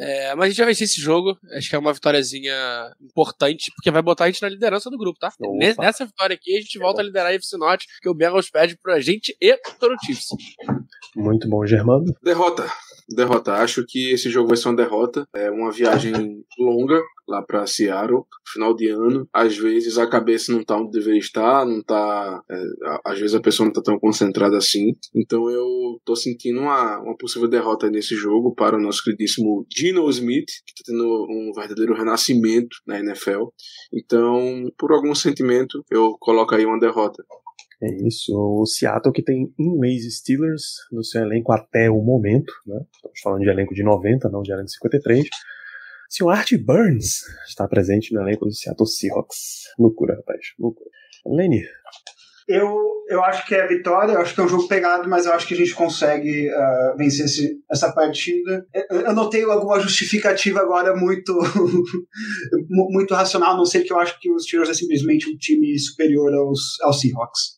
É, 0.00 0.34
mas 0.34 0.46
a 0.46 0.48
gente 0.48 0.56
vai 0.58 0.66
vencer 0.66 0.84
esse 0.86 1.00
jogo. 1.00 1.38
Acho 1.52 1.68
que 1.68 1.76
é 1.76 1.78
uma 1.78 1.92
vitóriazinha 1.92 2.54
importante, 3.00 3.70
porque 3.76 3.90
vai 3.90 4.02
botar 4.02 4.24
a 4.24 4.26
gente 4.28 4.42
na 4.42 4.48
liderança 4.48 4.90
do 4.90 4.98
grupo, 4.98 5.18
tá? 5.18 5.32
Opa. 5.38 5.82
Nessa 5.82 6.06
vitória 6.06 6.34
aqui, 6.34 6.56
a 6.56 6.60
gente 6.60 6.78
volta 6.78 7.02
a 7.02 7.04
liderar 7.04 7.30
a 7.30 7.34
FC 7.34 7.56
Norte, 7.56 7.86
que 8.00 8.08
o 8.08 8.14
Bengals 8.14 8.50
pede 8.50 8.76
pra 8.76 9.00
gente 9.00 9.36
e 9.40 9.56
pro 9.78 9.96
Chiefs. 10.04 10.28
Muito 11.14 11.48
bom, 11.48 11.64
Germano. 11.66 12.06
Derrota. 12.22 12.66
Derrota. 13.08 13.52
Acho 13.54 13.84
que 13.86 14.12
esse 14.12 14.30
jogo 14.30 14.48
vai 14.48 14.56
ser 14.56 14.68
uma 14.68 14.76
derrota. 14.76 15.28
É 15.34 15.50
uma 15.50 15.70
viagem 15.70 16.42
longa 16.58 17.00
lá 17.28 17.42
para 17.42 17.66
Seattle, 17.66 18.22
final 18.52 18.74
de 18.74 18.88
ano. 18.88 19.28
Às 19.32 19.56
vezes 19.56 19.98
a 19.98 20.06
cabeça 20.06 20.52
não 20.52 20.64
tá 20.64 20.76
onde 20.76 20.92
deveria 20.92 21.18
estar, 21.18 21.64
não 21.64 21.82
tá. 21.82 22.42
É, 22.50 22.62
às 23.04 23.18
vezes 23.18 23.34
a 23.34 23.40
pessoa 23.40 23.66
não 23.66 23.72
tá 23.72 23.82
tão 23.82 23.98
concentrada 23.98 24.56
assim. 24.56 24.92
Então 25.14 25.50
eu 25.50 26.00
tô 26.04 26.14
sentindo 26.14 26.60
uma, 26.60 27.00
uma 27.00 27.16
possível 27.16 27.48
derrota 27.48 27.90
nesse 27.90 28.14
jogo 28.14 28.54
para 28.54 28.76
o 28.76 28.80
nosso 28.80 29.02
queridíssimo 29.02 29.66
Gino 29.74 30.08
Smith, 30.10 30.50
que 30.66 30.74
tá 30.74 30.82
tendo 30.86 31.26
um 31.28 31.52
verdadeiro 31.54 31.94
renascimento 31.94 32.76
na 32.86 32.98
NFL. 32.98 33.48
Então, 33.92 34.70
por 34.78 34.92
algum 34.92 35.14
sentimento, 35.14 35.84
eu 35.90 36.16
coloco 36.20 36.54
aí 36.54 36.64
uma 36.64 36.78
derrota. 36.78 37.24
É 37.82 38.06
isso, 38.06 38.32
o 38.34 38.64
Seattle 38.64 39.12
que 39.12 39.22
tem 39.22 39.52
um 39.58 39.84
ex-Steelers 39.84 40.62
no 40.90 41.04
seu 41.04 41.22
elenco 41.22 41.52
até 41.52 41.90
o 41.90 42.00
momento, 42.00 42.52
né? 42.66 42.80
Estamos 42.94 43.20
falando 43.20 43.42
de 43.42 43.50
elenco 43.50 43.74
de 43.74 43.82
90, 43.82 44.28
não 44.30 44.42
de 44.42 44.52
elenco 44.52 44.66
de 44.66 44.74
53. 44.74 45.28
Senhor 46.14 46.30
Art 46.30 46.52
Burns 46.58 47.22
está 47.44 47.66
presente 47.66 48.14
no 48.14 48.22
elenco 48.22 48.44
do 48.44 48.54
Seattle 48.54 48.86
Seahawks. 48.86 49.64
Loucura, 49.76 50.14
rapaz, 50.14 50.46
loucura. 50.56 50.88
Lenny. 51.26 51.64
Eu, 52.46 52.72
eu 53.08 53.24
acho 53.24 53.44
que 53.44 53.52
é 53.52 53.66
vitória, 53.66 54.12
eu 54.12 54.20
acho 54.20 54.32
que 54.32 54.40
é 54.40 54.44
um 54.44 54.48
jogo 54.48 54.68
pegado, 54.68 55.10
mas 55.10 55.26
eu 55.26 55.32
acho 55.32 55.48
que 55.48 55.54
a 55.54 55.56
gente 55.56 55.74
consegue 55.74 56.48
uh, 56.50 56.96
vencer 56.96 57.24
esse, 57.24 57.58
essa 57.68 57.92
partida. 57.92 58.64
Eu, 58.72 59.00
eu 59.00 59.12
não 59.12 59.28
tenho 59.28 59.50
alguma 59.50 59.80
justificativa 59.80 60.60
agora 60.60 60.94
muito, 60.94 61.36
muito 62.70 63.12
racional, 63.12 63.54
a 63.54 63.56
não 63.56 63.64
ser 63.64 63.82
que 63.82 63.92
eu 63.92 63.98
acho 63.98 64.16
que 64.20 64.30
os 64.30 64.44
Steelers 64.44 64.70
é 64.70 64.74
simplesmente 64.74 65.28
um 65.28 65.36
time 65.36 65.76
superior 65.76 66.32
aos, 66.32 66.80
aos 66.82 67.00
Seahawks. 67.00 67.56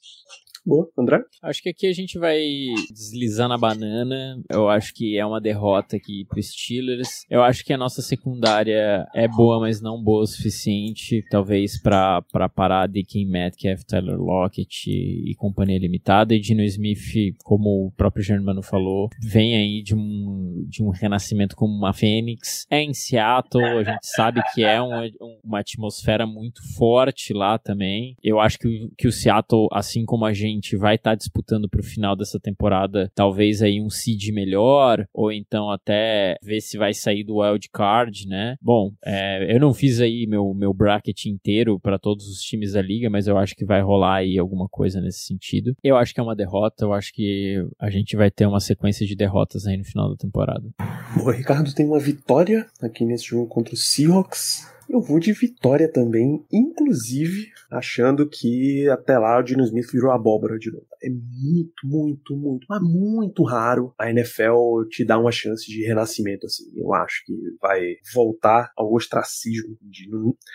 Boa, 0.67 0.91
André? 0.99 1.23
Acho 1.41 1.63
que 1.63 1.69
aqui 1.69 1.87
a 1.87 1.93
gente 1.93 2.19
vai 2.19 2.41
deslizar 2.91 3.49
na 3.49 3.57
banana. 3.57 4.43
Eu 4.51 4.69
acho 4.69 4.93
que 4.93 5.17
é 5.17 5.25
uma 5.25 5.41
derrota 5.41 5.95
aqui 5.95 6.25
pro 6.29 6.43
Steelers. 6.43 7.25
Eu 7.31 7.41
acho 7.41 7.65
que 7.65 7.73
a 7.73 7.79
nossa 7.79 8.03
secundária 8.03 9.07
é 9.15 9.29
boa, 9.29 9.61
mas 9.61 9.81
não 9.81 10.03
boa 10.03 10.25
o 10.25 10.27
suficiente. 10.27 11.25
Talvez 11.31 11.81
para 11.81 12.21
parar 12.53 12.89
DK 12.89 13.25
Metcalf, 13.27 13.85
Tyler 13.85 14.19
Lockett 14.19 14.91
e, 14.91 15.31
e 15.31 15.35
companhia 15.37 15.79
limitada. 15.79 16.35
E 16.35 16.41
Dino 16.41 16.65
Smith, 16.65 17.37
como 17.45 17.87
o 17.87 17.93
próprio 17.93 18.25
Germano 18.25 18.61
falou, 18.61 19.09
vem 19.23 19.55
aí 19.55 19.83
de 19.85 19.95
um, 19.95 20.67
de 20.69 20.83
um 20.83 20.91
renascimento 20.91 21.55
como 21.55 21.73
uma 21.73 21.93
fênix. 21.93 22.67
É 22.69 22.83
em 22.83 22.93
Seattle, 22.93 23.65
a 23.65 23.85
gente 23.85 24.05
sabe 24.05 24.43
que 24.53 24.65
é 24.65 24.83
uma, 24.83 25.09
uma 25.45 25.61
atmosfera 25.61 26.27
muito 26.27 26.61
forte 26.75 27.33
lá 27.33 27.57
também. 27.57 28.17
Eu 28.21 28.41
acho 28.41 28.59
que, 28.59 28.91
que 28.99 29.07
o 29.07 29.13
Seattle, 29.13 29.69
assim 29.71 30.05
como 30.05 30.25
a 30.25 30.33
gente, 30.33 30.56
gente 30.57 30.77
vai 30.77 30.97
estar 30.97 31.11
tá 31.11 31.15
disputando 31.15 31.69
para 31.69 31.81
o 31.81 31.85
final 31.85 32.17
dessa 32.17 32.41
temporada, 32.41 33.11
talvez 33.15 33.63
aí 33.63 33.81
um 33.81 33.91
seed 33.91 34.31
melhor, 34.33 35.07
ou 35.13 35.31
então 35.31 35.71
até 35.71 36.37
ver 36.43 36.61
se 36.61 36.77
vai 36.77 36.93
sair 36.93 37.25
do 37.25 37.39
wild 37.39 37.69
card, 37.71 38.27
né? 38.27 38.57
Bom, 38.61 38.93
é, 39.05 39.55
eu 39.55 39.61
não 39.61 39.73
fiz 39.73 40.01
aí 40.01 40.27
meu, 40.27 40.53
meu 40.55 40.73
bracket 40.73 41.27
inteiro 41.27 41.79
para 41.79 41.99
todos 41.99 42.27
os 42.29 42.41
times 42.41 42.73
da 42.73 42.83
liga, 42.83 43.09
mas 43.09 43.27
eu 43.27 43.39
acho 43.39 43.55
que 43.55 43.65
vai 43.65 43.81
rolar 43.81 44.17
aí 44.17 44.39
alguma 44.39 44.69
coisa 44.69 45.01
nesse 45.01 45.21
sentido. 45.21 45.75
Eu 45.83 45.97
acho 45.97 46.13
que 46.13 46.21
é 46.21 46.23
uma 46.23 46.37
derrota, 46.37 46.85
eu 46.85 46.93
acho 46.93 47.13
que 47.13 47.65
a 47.79 47.91
gente 47.91 48.17
vai 48.17 48.31
ter 48.31 48.47
uma 48.47 48.61
sequência 48.61 49.07
de 49.07 49.15
derrotas 49.15 49.67
aí 49.67 49.77
no 49.77 49.85
final 49.85 50.11
da 50.11 50.17
temporada. 50.17 50.69
O 51.23 51.31
Ricardo 51.31 51.75
tem 51.75 51.87
uma 51.87 51.99
vitória 51.99 52.67
aqui 52.81 53.05
nesse 53.05 53.27
jogo 53.27 53.47
contra 53.47 53.75
o 53.75 53.77
Seahawks. 53.77 54.76
Eu 54.89 55.01
vou 55.01 55.19
de 55.19 55.33
vitória 55.33 55.91
também, 55.91 56.45
inclusive 56.53 57.49
achando 57.71 58.29
que 58.29 58.89
até 58.89 59.19
lá 59.19 59.39
o 59.39 59.43
Dino 59.43 59.65
Smith 59.65 59.91
virou 59.91 60.13
abóbora 60.13 60.59
de 60.59 60.71
novo. 60.71 60.87
É 61.03 61.09
muito, 61.11 61.85
muito, 61.85 62.37
muito, 62.37 62.67
mas 62.69 62.81
muito 62.83 63.43
raro 63.43 63.93
a 63.99 64.11
NFL 64.11 64.85
te 64.89 65.05
dar 65.05 65.19
uma 65.19 65.33
chance 65.33 65.67
de 65.67 65.85
renascimento 65.85 66.47
assim. 66.47 66.65
Eu 66.75 66.95
acho 66.95 67.25
que 67.25 67.33
vai 67.61 67.81
voltar 68.15 68.71
ao 68.77 68.93
ostracismo. 68.93 69.77
De... 69.83 70.09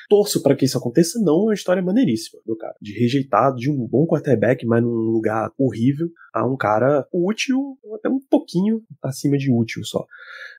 Torço 0.10 0.42
para 0.42 0.56
que 0.56 0.66
isso 0.66 0.78
aconteça, 0.78 1.20
não 1.20 1.42
é 1.42 1.44
uma 1.44 1.54
história 1.54 1.84
maneiríssima 1.84 2.42
do 2.46 2.58
cara. 2.58 2.76
De 2.82 2.98
rejeitado 2.98 3.58
de 3.58 3.70
um 3.70 3.88
bom 3.88 4.06
quarterback, 4.08 4.66
mas 4.66 4.82
num 4.82 4.90
lugar 4.90 5.52
horrível, 5.58 6.10
a 6.34 6.46
um 6.46 6.56
cara 6.56 7.08
útil, 7.12 7.78
até 7.96 8.10
um 8.10 8.20
pouquinho 8.20 8.84
acima 9.02 9.38
de 9.38 9.52
útil 9.52 9.84
só. 9.84 10.06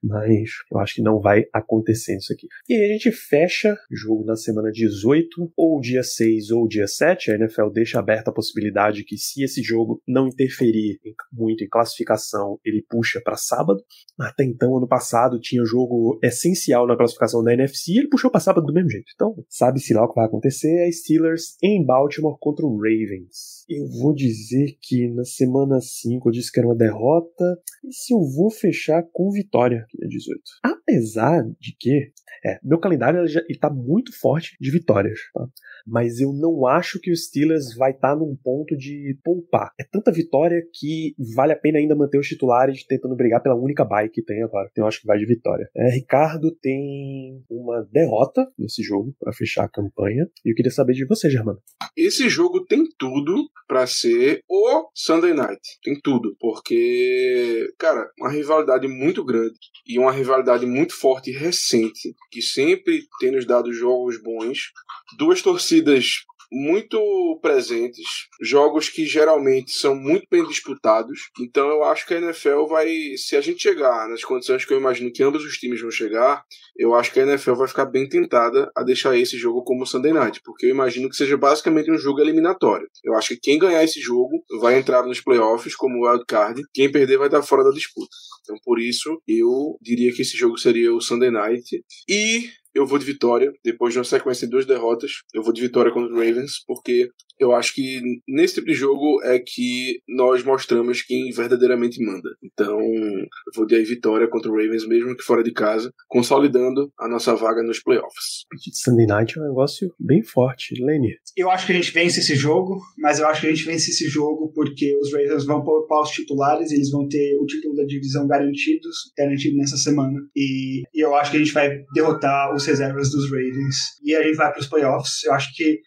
Mas 0.03 0.51
eu 0.71 0.79
acho 0.79 0.97
que 0.97 1.03
não 1.03 1.21
vai 1.21 1.45
acontecer 1.53 2.17
isso 2.17 2.33
aqui. 2.33 2.49
E 2.69 2.75
aí 2.75 2.91
a 2.91 2.93
gente 2.93 3.13
fecha 3.13 3.77
jogo 3.91 4.25
na 4.25 4.37
semana 4.37 4.71
18, 4.71 5.53
ou 5.57 5.81
dia 5.81 6.03
6 6.03 6.51
ou 6.51 6.67
dia 6.67 6.87
7. 6.87 7.31
A 7.31 7.35
NFL 7.37 7.69
deixa 7.73 7.99
aberta 7.99 8.31
a 8.31 8.35
possibilidade 8.35 9.05
que, 9.05 9.17
se 9.17 9.43
esse 9.43 9.63
jogo 9.63 10.03
não 10.07 10.29
interferir 10.29 10.99
muito 11.33 11.63
em 11.63 11.69
classificação, 11.69 12.59
ele 12.65 12.85
puxa 12.89 13.21
para 13.23 13.37
sábado. 13.37 13.83
Até 14.19 14.45
então, 14.45 14.77
ano 14.77 14.89
passado, 14.89 15.41
tinha 15.41 15.65
jogo 15.65 16.19
essencial 16.23 16.87
na 16.87 16.97
classificação 16.97 17.43
da 17.43 17.53
NFC 17.53 17.93
e 17.93 17.99
ele 17.99 18.09
puxou 18.09 18.31
para 18.31 18.41
sábado 18.41 18.67
do 18.67 18.73
mesmo 18.73 18.91
jeito. 18.91 19.13
Então, 19.15 19.35
sabe-se 19.49 19.95
lá 19.95 20.05
o 20.05 20.09
que 20.09 20.17
vai 20.17 20.27
acontecer. 20.27 20.87
É 20.87 20.91
Steelers 20.91 21.57
em 21.63 21.85
Baltimore 21.85 22.37
contra 22.41 22.67
o 22.67 22.77
Ravens. 22.77 23.65
Eu 23.69 23.87
vou 24.01 24.15
dizer 24.15 24.77
que 24.81 25.09
na 25.09 25.25
semana 25.25 25.62
5 25.81 26.29
eu 26.29 26.33
disse 26.33 26.51
que 26.51 26.61
era 26.61 26.69
uma 26.69 26.77
derrota. 26.77 27.45
E 27.85 27.93
se 27.93 28.15
eu 28.15 28.21
vou 28.21 28.51
fechar 28.51 29.03
com 29.13 29.31
vitória, 29.31 29.85
que 29.89 30.05
é 30.05 30.09
18. 30.09 30.41
Apesar 30.63 31.43
de 31.59 31.77
que, 31.79 32.11
é, 32.45 32.59
meu 32.63 32.79
calendário 32.79 33.25
está 33.49 33.71
muito 33.71 34.13
forte 34.19 34.57
de 34.61 34.71
vitórias, 34.71 35.19
tá? 35.33 35.47
Mas 35.87 36.21
eu 36.21 36.33
não 36.33 36.67
acho 36.67 37.01
que 37.01 37.11
o 37.11 37.17
Steelers 37.17 37.75
vai 37.77 37.91
estar 37.91 38.15
tá 38.15 38.17
num 38.17 38.37
ponto 38.37 38.77
de 38.77 39.19
poupar. 39.25 39.71
É 39.81 39.85
tanta 39.85 40.13
vitória 40.13 40.63
que 40.73 41.15
vale 41.35 41.53
a 41.53 41.59
pena 41.59 41.79
ainda 41.79 41.97
manter 41.97 42.19
os 42.19 42.29
titulares 42.29 42.85
tentando 42.85 43.17
brigar 43.17 43.43
pela 43.43 43.57
única 43.57 43.85
bye 43.85 44.09
que 44.09 44.23
tem 44.23 44.43
agora. 44.43 44.69
Então 44.71 44.85
eu 44.85 44.89
acho 44.89 45.01
que 45.01 45.07
vai 45.07 45.19
de 45.19 45.27
vitória. 45.27 45.69
É, 45.77 45.91
Ricardo 45.91 46.55
tem 46.61 47.43
uma 47.51 47.83
derrota 47.91 48.47
nesse 48.59 48.83
jogo 48.83 49.15
para 49.19 49.33
fechar 49.33 49.65
a 49.65 49.69
campanha. 49.69 50.27
E 50.45 50.51
eu 50.51 50.55
queria 50.55 50.71
saber 50.71 50.93
de 50.93 51.07
você, 51.07 51.29
Germano. 51.29 51.59
Esse 51.97 52.29
jogo 52.29 52.65
tem 52.65 52.85
tudo 52.99 53.49
para 53.67 53.87
ser 53.87 54.41
o 54.49 54.89
Sunday 54.95 55.35
Night. 55.35 55.52
Tem 55.83 55.99
tudo. 56.01 56.37
Porque, 56.39 57.73
cara, 57.79 58.11
uma 58.19 58.31
rivalidade 58.31 58.87
muito 58.89 59.25
grande 59.25 59.59
e 59.87 59.99
uma 59.99 60.13
rivalidade 60.13 60.67
muito 60.67 60.95
forte 60.95 61.31
e 61.31 61.37
recente 61.37 62.15
que 62.31 62.43
sempre 62.43 63.03
tem 63.21 63.33
nos 63.33 63.47
dado 63.47 63.73
jogos 63.73 64.21
bons. 64.23 64.73
Duas 65.19 65.43
torcidas 65.43 66.25
muito 66.53 67.39
presentes, 67.41 68.29
jogos 68.41 68.91
que 68.91 69.07
geralmente 69.07 69.73
são 69.73 69.95
muito 69.95 70.27
bem 70.31 70.47
disputados. 70.47 71.31
Então 71.41 71.69
eu 71.69 71.83
acho 71.83 72.07
que 72.07 72.13
a 72.13 72.19
NFL 72.19 72.67
vai, 72.67 72.89
se 73.17 73.35
a 73.35 73.41
gente 73.41 73.63
chegar 73.63 74.07
nas 74.09 74.23
condições 74.23 74.65
que 74.65 74.75
eu 74.75 74.79
imagino 74.79 75.11
que 75.11 75.23
ambos 75.23 75.43
os 75.45 75.57
times 75.57 75.81
vão 75.81 75.91
chegar, 75.91 76.45
eu 76.77 76.95
acho 76.95 77.11
que 77.11 77.21
a 77.21 77.23
NFL 77.23 77.55
vai 77.55 77.69
ficar 77.69 77.87
bem 77.87 78.07
tentada 78.07 78.71
a 78.77 78.83
deixar 78.83 79.17
esse 79.17 79.39
jogo 79.39 79.65
como 79.65 79.87
Sunday 79.87 80.13
Night, 80.13 80.41
porque 80.45 80.67
eu 80.67 80.71
imagino 80.71 81.09
que 81.09 81.17
seja 81.17 81.39
basicamente 81.39 81.91
um 81.91 81.99
jogo 81.99 82.21
eliminatório. 82.21 82.87
Eu 83.03 83.15
acho 83.15 83.29
que 83.29 83.41
quem 83.41 83.59
ganhar 83.59 83.83
esse 83.83 84.01
jogo 84.01 84.45
vai 84.61 84.79
entrar 84.79 85.03
nos 85.05 85.21
playoffs 85.21 85.75
como 85.75 86.07
wild 86.07 86.25
card, 86.27 86.63
quem 86.75 86.93
perder 86.93 87.17
vai 87.17 87.29
estar 87.29 87.43
fora 87.43 87.65
da 87.65 87.71
disputa. 87.71 88.15
Então 88.43 88.57
por 88.63 88.79
isso 88.79 89.23
eu 89.27 89.79
diria 89.81 90.13
que 90.13 90.21
esse 90.21 90.37
jogo 90.37 90.59
seria 90.59 90.93
o 90.93 91.01
Sunday 91.01 91.31
Night 91.31 91.83
e 92.09 92.51
eu 92.75 92.87
vou 92.87 92.99
de 92.99 93.05
vitória. 93.05 93.53
Depois 93.65 93.93
de 93.93 93.99
uma 93.99 94.05
sequência 94.05 94.47
de 94.47 94.51
duas 94.51 94.67
derrotas, 94.67 95.23
eu 95.35 95.43
vou 95.43 95.53
de 95.53 95.61
vitória 95.61 95.93
contra 95.93 96.13
o 96.13 96.19
Ravens, 96.19 96.65
porque 96.67 97.09
eu 97.39 97.53
acho 97.53 97.75
que 97.75 98.01
nesse 98.29 98.55
tipo 98.55 98.69
de 98.69 98.75
jogo 98.75 99.21
é 99.25 99.39
que 99.39 100.01
nós 100.09 100.45
mostramos 100.45 101.03
quem 101.03 101.31
verdadeiramente 101.33 102.03
manda. 102.05 102.31
Então, 102.43 102.79
eu 102.81 103.27
vou 103.55 103.67
de 103.67 103.83
vitória 103.83 104.29
contra 104.29 104.51
o 104.51 104.55
Ravens, 104.55 104.87
mesmo 104.87 105.17
que 105.17 105.25
fora 105.25 105.43
de 105.43 105.53
casa, 105.53 105.93
consolidando 106.09 106.93
a 106.99 107.09
nossa 107.09 107.35
vaga 107.35 107.63
nos 107.63 107.83
playoffs. 107.83 108.45
Sunday 108.73 109.07
Night 109.07 109.37
é 109.37 109.43
um 109.43 109.49
negócio 109.49 109.93
bem 109.99 110.23
forte. 110.23 110.75
Lenny? 110.81 111.17
Eu 111.37 111.51
acho 111.51 111.67
que 111.67 111.73
a 111.73 111.75
gente 111.75 111.93
vence 111.93 112.21
esse 112.21 112.37
jogo, 112.37 112.81
mas 112.99 113.19
eu 113.19 113.27
acho 113.27 113.41
que 113.41 113.47
a 113.49 113.51
gente 113.51 113.65
vence 113.65 113.91
esse 113.91 114.07
jogo 114.09 114.53
porque 114.55 114.97
os 114.99 115.13
Ravens 115.13 115.45
vão 115.45 115.65
poupar 115.65 116.03
os 116.03 116.11
titulares, 116.11 116.71
eles 116.71 116.91
vão 116.91 117.09
ter 117.09 117.37
o 117.41 117.47
título 117.47 117.75
da 117.75 117.85
divisão 117.85 118.27
garantidos, 118.27 119.13
garantido 119.17 119.57
nessa 119.57 119.77
semana. 119.77 120.19
E, 120.37 120.83
e 120.95 121.05
eu 121.05 121.15
acho 121.17 121.31
que 121.31 121.39
a 121.39 121.41
gente 121.41 121.53
vai 121.53 121.83
derrotar 121.93 122.55
os 122.55 122.62
reservas 122.67 123.11
dos 123.11 123.31
Ravens. 123.31 123.77
E 124.03 124.15
a 124.15 124.23
gente 124.23 124.37
vai 124.37 124.51
para 124.51 124.61
os 124.61 124.67
playoffs. 124.67 125.25
Eu 125.25 125.33
acho 125.35 125.55
que 125.55 125.81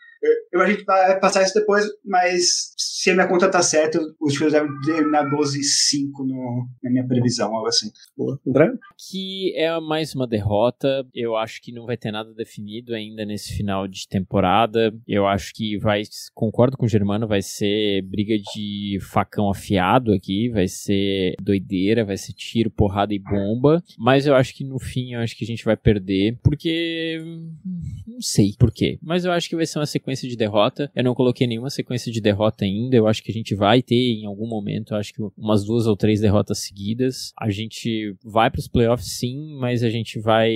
Eu, 0.51 0.61
a 0.61 0.69
gente 0.69 0.83
vai 0.83 1.19
passar 1.19 1.43
isso 1.43 1.53
depois, 1.53 1.85
mas 2.03 2.73
se 2.77 3.11
a 3.11 3.13
minha 3.13 3.27
conta 3.27 3.49
tá 3.49 3.61
certa, 3.61 3.99
os 4.19 4.33
Steelers 4.33 4.53
devem 4.53 4.69
terminar 4.85 5.29
12 5.29 5.63
5 5.63 6.23
no, 6.23 6.67
na 6.83 6.89
minha 6.89 7.07
previsão, 7.07 7.53
algo 7.53 7.67
assim. 7.67 7.89
Boa. 8.17 8.39
André? 8.47 8.71
Que 9.09 9.53
é 9.55 9.79
mais 9.79 10.15
uma 10.15 10.27
derrota. 10.27 11.05
Eu 11.13 11.35
acho 11.35 11.61
que 11.61 11.71
não 11.71 11.85
vai 11.85 11.97
ter 11.97 12.11
nada 12.11 12.33
definido 12.33 12.93
ainda 12.93 13.25
nesse 13.25 13.53
final 13.53 13.87
de 13.87 14.07
temporada. 14.07 14.93
Eu 15.07 15.27
acho 15.27 15.53
que 15.53 15.77
vai, 15.77 16.03
concordo 16.33 16.77
com 16.77 16.85
o 16.85 16.89
Germano, 16.89 17.27
vai 17.27 17.41
ser 17.41 18.01
briga 18.03 18.35
de 18.37 18.97
facão 19.01 19.49
afiado 19.49 20.13
aqui, 20.13 20.49
vai 20.49 20.67
ser 20.67 21.35
doideira, 21.41 22.05
vai 22.05 22.17
ser 22.17 22.33
tiro, 22.33 22.71
porrada 22.71 23.13
e 23.13 23.19
bomba. 23.19 23.83
Mas 23.97 24.25
eu 24.25 24.35
acho 24.35 24.55
que 24.55 24.63
no 24.63 24.79
fim, 24.79 25.13
eu 25.13 25.19
acho 25.19 25.35
que 25.35 25.43
a 25.43 25.47
gente 25.47 25.65
vai 25.65 25.75
perder, 25.75 26.37
porque 26.43 27.21
não 28.07 28.21
sei 28.21 28.53
por 28.57 28.71
quê, 28.71 28.97
mas 29.01 29.25
eu 29.25 29.31
acho 29.31 29.49
que 29.49 29.55
vai 29.55 29.65
ser 29.65 29.79
uma 29.79 29.85
sequência 29.85 30.14
de 30.21 30.35
derrota. 30.35 30.91
Eu 30.95 31.03
não 31.03 31.13
coloquei 31.13 31.47
nenhuma 31.47 31.69
sequência 31.69 32.11
de 32.11 32.21
derrota 32.21 32.65
ainda. 32.65 32.95
Eu 32.95 33.07
acho 33.07 33.23
que 33.23 33.31
a 33.31 33.33
gente 33.33 33.55
vai 33.55 33.81
ter 33.81 33.95
em 33.95 34.25
algum 34.25 34.47
momento, 34.47 34.95
acho 34.95 35.13
que 35.13 35.21
umas 35.37 35.65
duas 35.65 35.87
ou 35.87 35.95
três 35.95 36.21
derrotas 36.21 36.59
seguidas. 36.59 37.33
A 37.39 37.49
gente 37.49 38.15
vai 38.23 38.49
para 38.49 38.59
os 38.59 38.67
playoffs 38.67 39.17
sim, 39.17 39.57
mas 39.59 39.83
a 39.83 39.89
gente 39.89 40.19
vai 40.19 40.55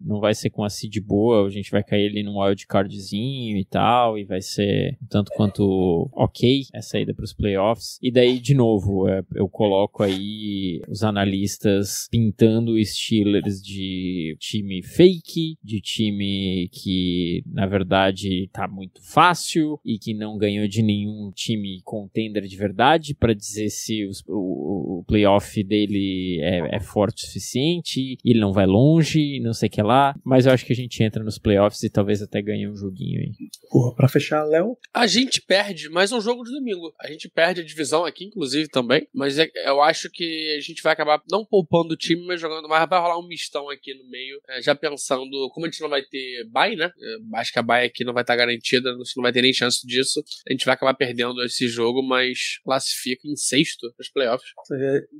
não 0.00 0.20
vai 0.20 0.34
ser 0.34 0.50
com 0.50 0.64
a 0.64 0.70
seed 0.70 1.00
boa, 1.00 1.46
a 1.46 1.50
gente 1.50 1.70
vai 1.70 1.82
cair 1.82 2.08
ali 2.08 2.22
num 2.22 2.40
wild 2.40 2.66
cardzinho 2.66 3.56
e 3.56 3.64
tal, 3.64 4.18
e 4.18 4.24
vai 4.24 4.40
ser 4.40 4.98
tanto 5.08 5.32
quanto 5.32 6.08
ok 6.12 6.62
essa 6.72 6.98
ida 6.98 7.14
para 7.14 7.24
os 7.24 7.32
playoffs. 7.32 7.98
E 8.02 8.10
daí 8.10 8.38
de 8.38 8.54
novo, 8.54 9.08
é, 9.08 9.22
eu 9.34 9.48
coloco 9.48 10.02
aí 10.02 10.80
os 10.88 11.02
analistas 11.02 12.08
pintando 12.10 12.74
Steelers 12.84 13.62
de 13.62 14.36
time 14.38 14.82
fake, 14.82 15.56
de 15.62 15.80
time 15.80 16.68
que 16.72 17.42
na 17.46 17.66
verdade 17.66 18.48
tá 18.52 18.68
muito 18.68 18.93
fácil 19.02 19.80
e 19.84 19.98
que 19.98 20.14
não 20.14 20.36
ganhou 20.36 20.66
de 20.66 20.82
nenhum 20.82 21.30
time 21.34 21.80
contender 21.84 22.42
de 22.42 22.56
verdade 22.56 23.14
para 23.14 23.34
dizer 23.34 23.70
se 23.70 24.04
os, 24.06 24.22
o, 24.26 25.00
o 25.00 25.04
playoff 25.06 25.62
dele 25.62 26.40
é, 26.42 26.76
é, 26.76 26.80
forte 26.80 27.24
o 27.24 27.26
suficiente, 27.26 28.16
ele 28.24 28.40
não 28.40 28.52
vai 28.52 28.66
longe, 28.66 29.40
não 29.40 29.52
sei 29.52 29.68
o 29.68 29.72
que 29.72 29.82
lá, 29.82 30.14
mas 30.24 30.46
eu 30.46 30.52
acho 30.52 30.64
que 30.64 30.72
a 30.72 30.76
gente 30.76 31.02
entra 31.02 31.22
nos 31.22 31.38
playoffs 31.38 31.82
e 31.82 31.90
talvez 31.90 32.22
até 32.22 32.40
ganhe 32.42 32.68
um 32.68 32.76
joguinho 32.76 33.20
aí. 33.20 33.32
Porra, 33.70 33.94
pra 33.94 34.08
fechar, 34.08 34.44
Léo? 34.44 34.76
A 34.92 35.06
gente 35.06 35.40
perde 35.40 35.88
mais 35.88 36.12
um 36.12 36.20
jogo 36.20 36.44
de 36.44 36.52
domingo. 36.52 36.92
A 37.00 37.08
gente 37.08 37.28
perde 37.28 37.60
a 37.60 37.64
divisão 37.64 38.04
aqui, 38.04 38.24
inclusive, 38.24 38.68
também, 38.68 39.06
mas 39.12 39.38
é, 39.38 39.50
eu 39.66 39.82
acho 39.82 40.10
que 40.10 40.54
a 40.56 40.60
gente 40.60 40.82
vai 40.82 40.92
acabar 40.92 41.22
não 41.30 41.44
poupando 41.44 41.94
o 41.94 41.96
time, 41.96 42.24
mas 42.26 42.40
jogando 42.40 42.68
mais, 42.68 42.88
vai 42.88 43.00
rolar 43.00 43.18
um 43.18 43.26
mistão 43.26 43.68
aqui 43.70 43.94
no 43.94 44.08
meio, 44.08 44.40
é, 44.48 44.62
já 44.62 44.74
pensando, 44.74 45.50
como 45.52 45.66
a 45.66 45.70
gente 45.70 45.80
não 45.80 45.88
vai 45.88 46.02
ter 46.02 46.44
bye, 46.50 46.76
né? 46.76 46.90
É, 47.00 47.38
acho 47.38 47.52
que 47.52 47.58
a 47.58 47.62
bye 47.62 47.86
aqui 47.86 48.04
não 48.04 48.12
vai 48.12 48.22
estar 48.22 48.36
garantida, 48.36 48.73
não 48.82 49.22
vai 49.22 49.32
ter 49.32 49.42
nem 49.42 49.52
chance 49.52 49.86
disso. 49.86 50.22
A 50.48 50.52
gente 50.52 50.64
vai 50.64 50.74
acabar 50.74 50.94
perdendo 50.94 51.42
esse 51.44 51.68
jogo, 51.68 52.02
mas 52.02 52.58
classifica 52.64 53.28
em 53.28 53.36
sexto 53.36 53.92
nos 53.98 54.08
playoffs. 54.10 54.50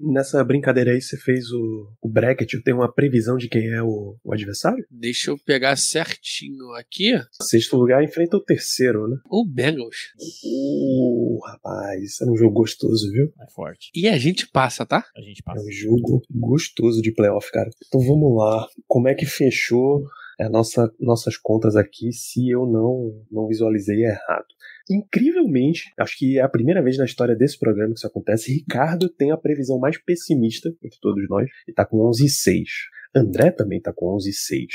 Nessa 0.00 0.42
brincadeira 0.44 0.92
aí, 0.92 1.00
você 1.00 1.16
fez 1.16 1.50
o, 1.50 1.90
o 2.02 2.08
bracket, 2.08 2.54
tem 2.64 2.74
uma 2.74 2.92
previsão 2.92 3.36
de 3.36 3.48
quem 3.48 3.68
é 3.68 3.82
o, 3.82 4.16
o 4.22 4.32
adversário? 4.32 4.84
Deixa 4.90 5.30
eu 5.30 5.38
pegar 5.38 5.76
certinho 5.76 6.72
aqui. 6.72 7.12
Sexto 7.42 7.76
lugar 7.76 8.02
enfrenta 8.02 8.36
o 8.36 8.42
terceiro, 8.42 9.08
né? 9.08 9.16
O 9.30 9.44
Bengals. 9.46 10.12
Uh, 10.44 11.38
rapaz, 11.46 12.02
isso 12.02 12.24
é 12.24 12.30
um 12.30 12.36
jogo 12.36 12.54
gostoso, 12.54 13.10
viu? 13.10 13.32
É 13.40 13.50
forte. 13.50 13.90
E 13.94 14.08
a 14.08 14.16
gente 14.18 14.46
passa, 14.46 14.86
tá? 14.86 15.04
A 15.16 15.20
gente 15.20 15.42
passa. 15.42 15.60
É 15.60 15.64
um 15.64 15.72
jogo 15.72 16.22
gostoso 16.30 17.02
de 17.02 17.12
playoff, 17.12 17.50
cara. 17.50 17.70
Então 17.86 18.00
vamos 18.00 18.36
lá. 18.36 18.66
Como 18.86 19.08
é 19.08 19.14
que 19.14 19.26
fechou 19.26 20.04
a 20.40 20.48
nossa, 20.48 20.92
nossas 20.98 21.36
contas 21.36 21.76
aqui 21.76 22.12
se 22.12 22.48
eu 22.48 22.66
não, 22.66 23.24
não 23.30 23.46
visualizei 23.46 24.04
errado? 24.04 24.46
Incrivelmente, 24.90 25.92
acho 25.98 26.18
que 26.18 26.38
é 26.38 26.42
a 26.42 26.48
primeira 26.48 26.82
vez 26.82 26.98
na 26.98 27.04
história 27.04 27.34
desse 27.34 27.58
programa 27.58 27.92
que 27.92 27.98
isso 27.98 28.06
acontece. 28.06 28.52
Ricardo 28.52 29.08
tem 29.08 29.30
a 29.30 29.36
previsão 29.36 29.78
mais 29.78 29.96
pessimista 29.98 30.68
entre 30.82 30.98
todos 31.00 31.26
nós 31.28 31.48
e 31.66 31.72
tá 31.72 31.86
com 31.86 32.06
11 32.08 32.26
e 32.26 32.28
6. 32.28 32.68
André 33.14 33.50
também 33.50 33.80
tá 33.80 33.92
com 33.94 34.14
11 34.14 34.28
e 34.28 34.32
6. 34.32 34.66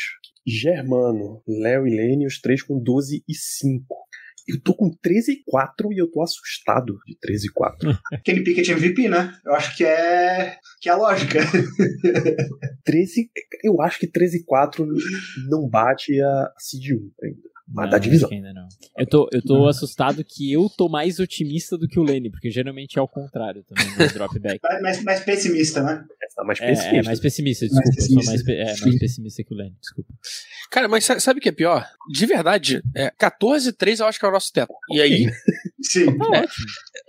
Germano, 0.48 1.44
Léo 1.48 1.86
e 1.86 1.96
Lene, 1.96 2.26
os 2.26 2.40
três 2.40 2.64
com 2.64 2.80
12 2.80 3.24
e 3.28 3.34
5. 3.36 3.86
Eu 4.48 4.60
tô 4.62 4.76
com 4.76 4.90
13 5.02 5.32
e 5.32 5.44
4 5.46 5.94
e 5.94 5.98
eu 5.98 6.10
tô 6.10 6.22
assustado 6.22 7.00
de 7.06 7.18
13 7.20 7.48
e 7.48 7.52
4. 7.52 8.00
Kenny 8.24 8.44
Pickett 8.44 8.72
MVP, 8.72 9.10
né? 9.10 9.34
Eu 9.46 9.54
acho 9.54 9.76
que 9.76 9.84
é 9.84 10.58
que 10.82 10.90
é 10.90 10.92
a 10.92 10.96
lógica. 10.96 11.40
13, 12.84 13.30
eu 13.64 13.82
acho 13.82 14.00
que 14.00 14.08
13 14.08 14.38
e 14.38 14.44
4 14.44 14.86
não 15.50 15.68
bate 15.68 16.20
a 16.22 16.54
Seed 16.58 16.92
1 16.92 17.12
ainda. 17.24 17.49
Mas 17.72 17.86
não, 17.86 17.92
da 17.92 17.98
divisão. 17.98 18.30
Ainda 18.32 18.54
não. 18.54 18.68
Eu 18.98 19.08
tô, 19.08 19.30
eu 19.32 19.42
tô 19.42 19.68
assustado 19.68 20.24
que 20.24 20.52
eu 20.52 20.70
tô 20.70 20.90
mais 20.90 21.20
otimista 21.20 21.78
do 21.78 21.88
que 21.88 22.00
o 22.00 22.04
Lenny, 22.04 22.30
porque 22.30 22.50
geralmente 22.50 22.98
é 22.98 23.02
o 23.02 23.08
contrário 23.08 23.64
também 23.64 23.86
no 23.98 24.08
dropback. 24.14 24.60
mais, 24.82 25.04
mais 25.04 25.20
pessimista, 25.22 25.84
né? 25.84 26.04
Tá 26.36 26.44
mais 26.44 26.60
pessimista. 26.60 26.96
É, 26.96 27.00
é 27.00 27.04
mais 27.04 27.20
pessimista, 27.20 27.66
desculpa. 27.66 27.86
Mais 27.86 27.96
pessimista. 27.96 28.32
Mais, 28.32 28.48
é, 28.50 28.86
mais 28.86 29.00
pessimista 29.00 29.44
que 29.44 29.54
o 29.54 29.58
Lenny, 29.58 29.76
desculpa. 29.80 30.14
Cara, 30.72 30.88
mas 30.88 31.06
sabe 31.06 31.40
o 31.40 31.42
que 31.42 31.50
é 31.50 31.52
pior? 31.52 31.86
De 32.12 32.26
verdade, 32.26 32.82
é, 32.96 33.12
14-3 33.12 34.00
eu 34.00 34.08
acho 34.08 34.20
que 34.20 34.26
é 34.26 34.30
o 34.30 34.32
nosso 34.32 34.52
teto. 34.52 34.74
E 34.92 35.02
aí. 35.02 35.28
Sim. 35.82 36.18
Tá 36.18 36.28
ótimo. 36.28 36.66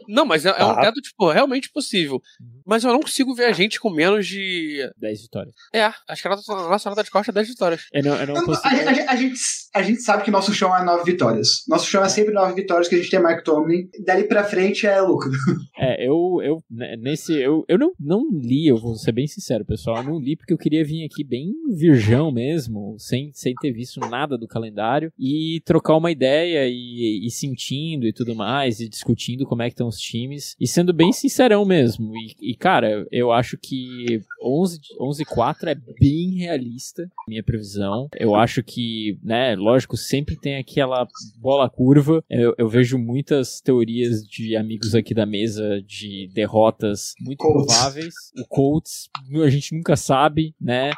Não, 0.09 0.25
mas 0.25 0.45
é, 0.45 0.49
é 0.51 0.65
um 0.65 0.75
teto, 0.75 1.01
tipo, 1.01 1.31
realmente 1.31 1.71
possível. 1.71 2.21
Uhum. 2.41 2.63
Mas 2.67 2.85
eu 2.85 2.93
não 2.93 3.01
consigo 3.01 3.35
ver 3.35 3.45
a 3.45 3.53
gente 3.53 3.79
com 3.79 3.91
menos 3.91 4.27
de. 4.27 4.91
10 4.97 5.23
vitórias. 5.23 5.55
É, 5.73 5.85
acho 5.85 6.23
que 6.23 6.29
a 6.29 6.31
nossa, 6.31 6.53
a 6.53 6.69
nossa 6.69 6.91
nota 6.91 7.05
de 7.05 7.11
corte 7.11 7.31
é 7.31 7.33
10 7.33 7.49
vitórias. 7.49 7.83
Eu 7.93 8.03
não, 8.03 8.17
eu 8.17 8.27
não 8.27 8.45
consigo... 8.45 8.67
a, 8.67 8.71
a, 8.71 9.13
a, 9.13 9.17
gente, 9.17 9.41
a 9.75 9.83
gente 9.83 10.03
sabe 10.03 10.25
que 10.25 10.31
nosso 10.31 10.50
chão 10.55 10.77
é 10.77 10.85
9 10.85 11.05
vitórias. 11.05 11.65
Nosso 11.69 11.87
chão 11.87 12.05
é 12.05 12.09
sempre 12.09 12.33
9 12.33 12.55
vitórias 12.55 12.89
que 12.89 12.95
a 12.95 12.99
gente 12.99 13.11
tem 13.11 13.21
Mark 13.21 13.45
Tomlin. 13.45 13.89
Dali 14.05 14.25
pra 14.25 14.45
frente 14.45 14.87
é 14.87 15.01
lucro. 15.01 15.31
É, 15.83 16.07
eu, 16.07 16.43
eu 16.43 16.63
né, 16.71 16.95
nesse. 16.99 17.33
Eu, 17.33 17.65
eu 17.67 17.79
não, 17.79 17.93
não 17.99 18.29
li, 18.31 18.67
eu 18.67 18.77
vou 18.77 18.97
ser 18.97 19.13
bem 19.13 19.27
sincero, 19.27 19.65
pessoal. 19.65 19.97
Eu 19.97 20.03
não 20.03 20.21
li 20.21 20.37
porque 20.37 20.53
eu 20.53 20.59
queria 20.59 20.85
vir 20.85 21.07
aqui 21.07 21.25
bem 21.25 21.55
virgão 21.75 22.31
mesmo, 22.31 22.97
sem, 22.99 23.31
sem 23.33 23.55
ter 23.55 23.73
visto 23.73 23.99
nada 24.01 24.37
do 24.37 24.47
calendário 24.47 25.11
e 25.19 25.63
trocar 25.65 25.97
uma 25.97 26.11
ideia 26.11 26.69
e, 26.69 27.27
e 27.27 27.31
sentindo 27.31 28.07
e 28.07 28.13
tudo 28.13 28.35
mais, 28.35 28.79
e 28.81 28.91
discutindo 28.91 29.47
como 29.47 29.63
é 29.63 29.69
que 29.69 29.73
estão 29.73 29.89
os 29.89 29.99
times. 29.99 30.55
E 30.61 30.67
sendo 30.67 30.93
bem 30.93 31.13
sincerão 31.13 31.65
mesmo. 31.65 32.13
E, 32.15 32.51
e 32.51 32.55
cara, 32.55 33.07
eu 33.11 33.33
acho 33.33 33.57
que 33.57 34.21
11, 34.43 34.81
11 35.01 35.25
4 35.25 35.71
é 35.71 35.75
bem 35.75 36.35
realista, 36.39 37.11
minha 37.27 37.43
previsão. 37.43 38.09
Eu 38.19 38.35
acho 38.35 38.63
que, 38.63 39.19
né, 39.23 39.55
lógico, 39.55 39.97
sempre 39.97 40.37
tem 40.41 40.57
aquela 40.57 41.07
bola 41.39 41.69
curva. 41.69 42.25
Eu, 42.29 42.55
eu 42.59 42.69
vejo 42.69 42.99
muitas 42.99 43.61
teorias 43.61 44.23
de 44.23 44.57
amigos 44.57 44.95
aqui 44.95 45.15
da 45.15 45.27
mesa 45.27 45.83
de 45.87 46.29
derrotas 46.35 47.15
muito 47.21 47.39
Colts. 47.39 47.67
prováveis. 47.67 48.15
O 48.39 48.47
Colts, 48.49 49.09
a 49.45 49.51
gente 49.51 49.75
nunca 49.75 49.97
sabe, 49.97 50.55
né? 50.61 50.91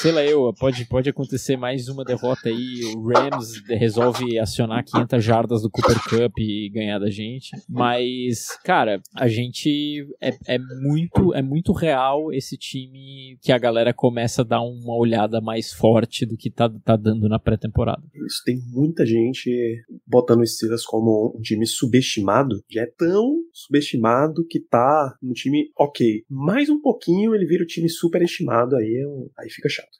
Sei 0.00 0.12
lá 0.12 0.24
eu, 0.24 0.52
pode, 0.58 0.84
pode 0.86 1.08
acontecer 1.08 1.56
mais 1.56 1.88
uma 1.88 2.04
derrota 2.04 2.48
aí. 2.48 2.92
O 2.96 3.06
Rams 3.06 3.62
resolve 3.68 4.38
acionar 4.38 4.84
500 4.84 5.24
jardas 5.24 5.62
do 5.62 5.70
Cooper 5.70 6.02
Cup 6.04 6.38
e 6.38 6.70
ganhar 6.70 6.98
da 6.98 7.10
gente. 7.10 7.50
Mas, 7.68 8.46
cara, 8.64 9.00
a 9.14 9.28
gente 9.28 10.06
é, 10.20 10.36
é 10.46 10.58
muito 10.58 11.34
é 11.34 11.42
muito 11.42 11.72
real 11.72 12.32
esse 12.32 12.56
time 12.56 13.38
que 13.42 13.52
a 13.52 13.58
galera 13.58 13.92
começa 13.92 14.42
a 14.42 14.44
dar 14.44 14.60
uma 14.60 14.94
olhada 14.96 15.40
mais 15.40 15.72
forte 15.72 16.24
do 16.26 16.36
que 16.36 16.50
tá, 16.50 16.68
tá 16.84 16.96
dando 16.96 17.28
na 17.28 17.38
pré-temporada. 17.38 18.02
Isso 18.26 18.42
tem 18.44 18.58
muita 18.72 19.04
gente 19.04 19.82
botando 20.06 20.40
os 20.40 20.54
Steelers 20.54 20.84
como 20.84 21.34
um 21.36 21.40
time 21.40 21.66
subestimado. 21.66 22.62
Já 22.70 22.82
é 22.82 22.86
tão 22.86 23.42
subestimado 23.52 24.46
que 24.46 24.60
tá 24.60 25.16
no 25.22 25.32
time 25.32 25.70
ok. 25.76 26.24
Mais 26.28 26.68
um 26.68 26.80
pouquinho 26.80 27.34
ele 27.34 27.46
vira 27.46 27.64
o 27.64 27.66
time 27.66 27.88
superestimado, 27.88 28.76
aí, 28.76 28.94
é 28.94 29.42
aí 29.42 29.50
fica 29.50 29.68
chato. 29.68 29.90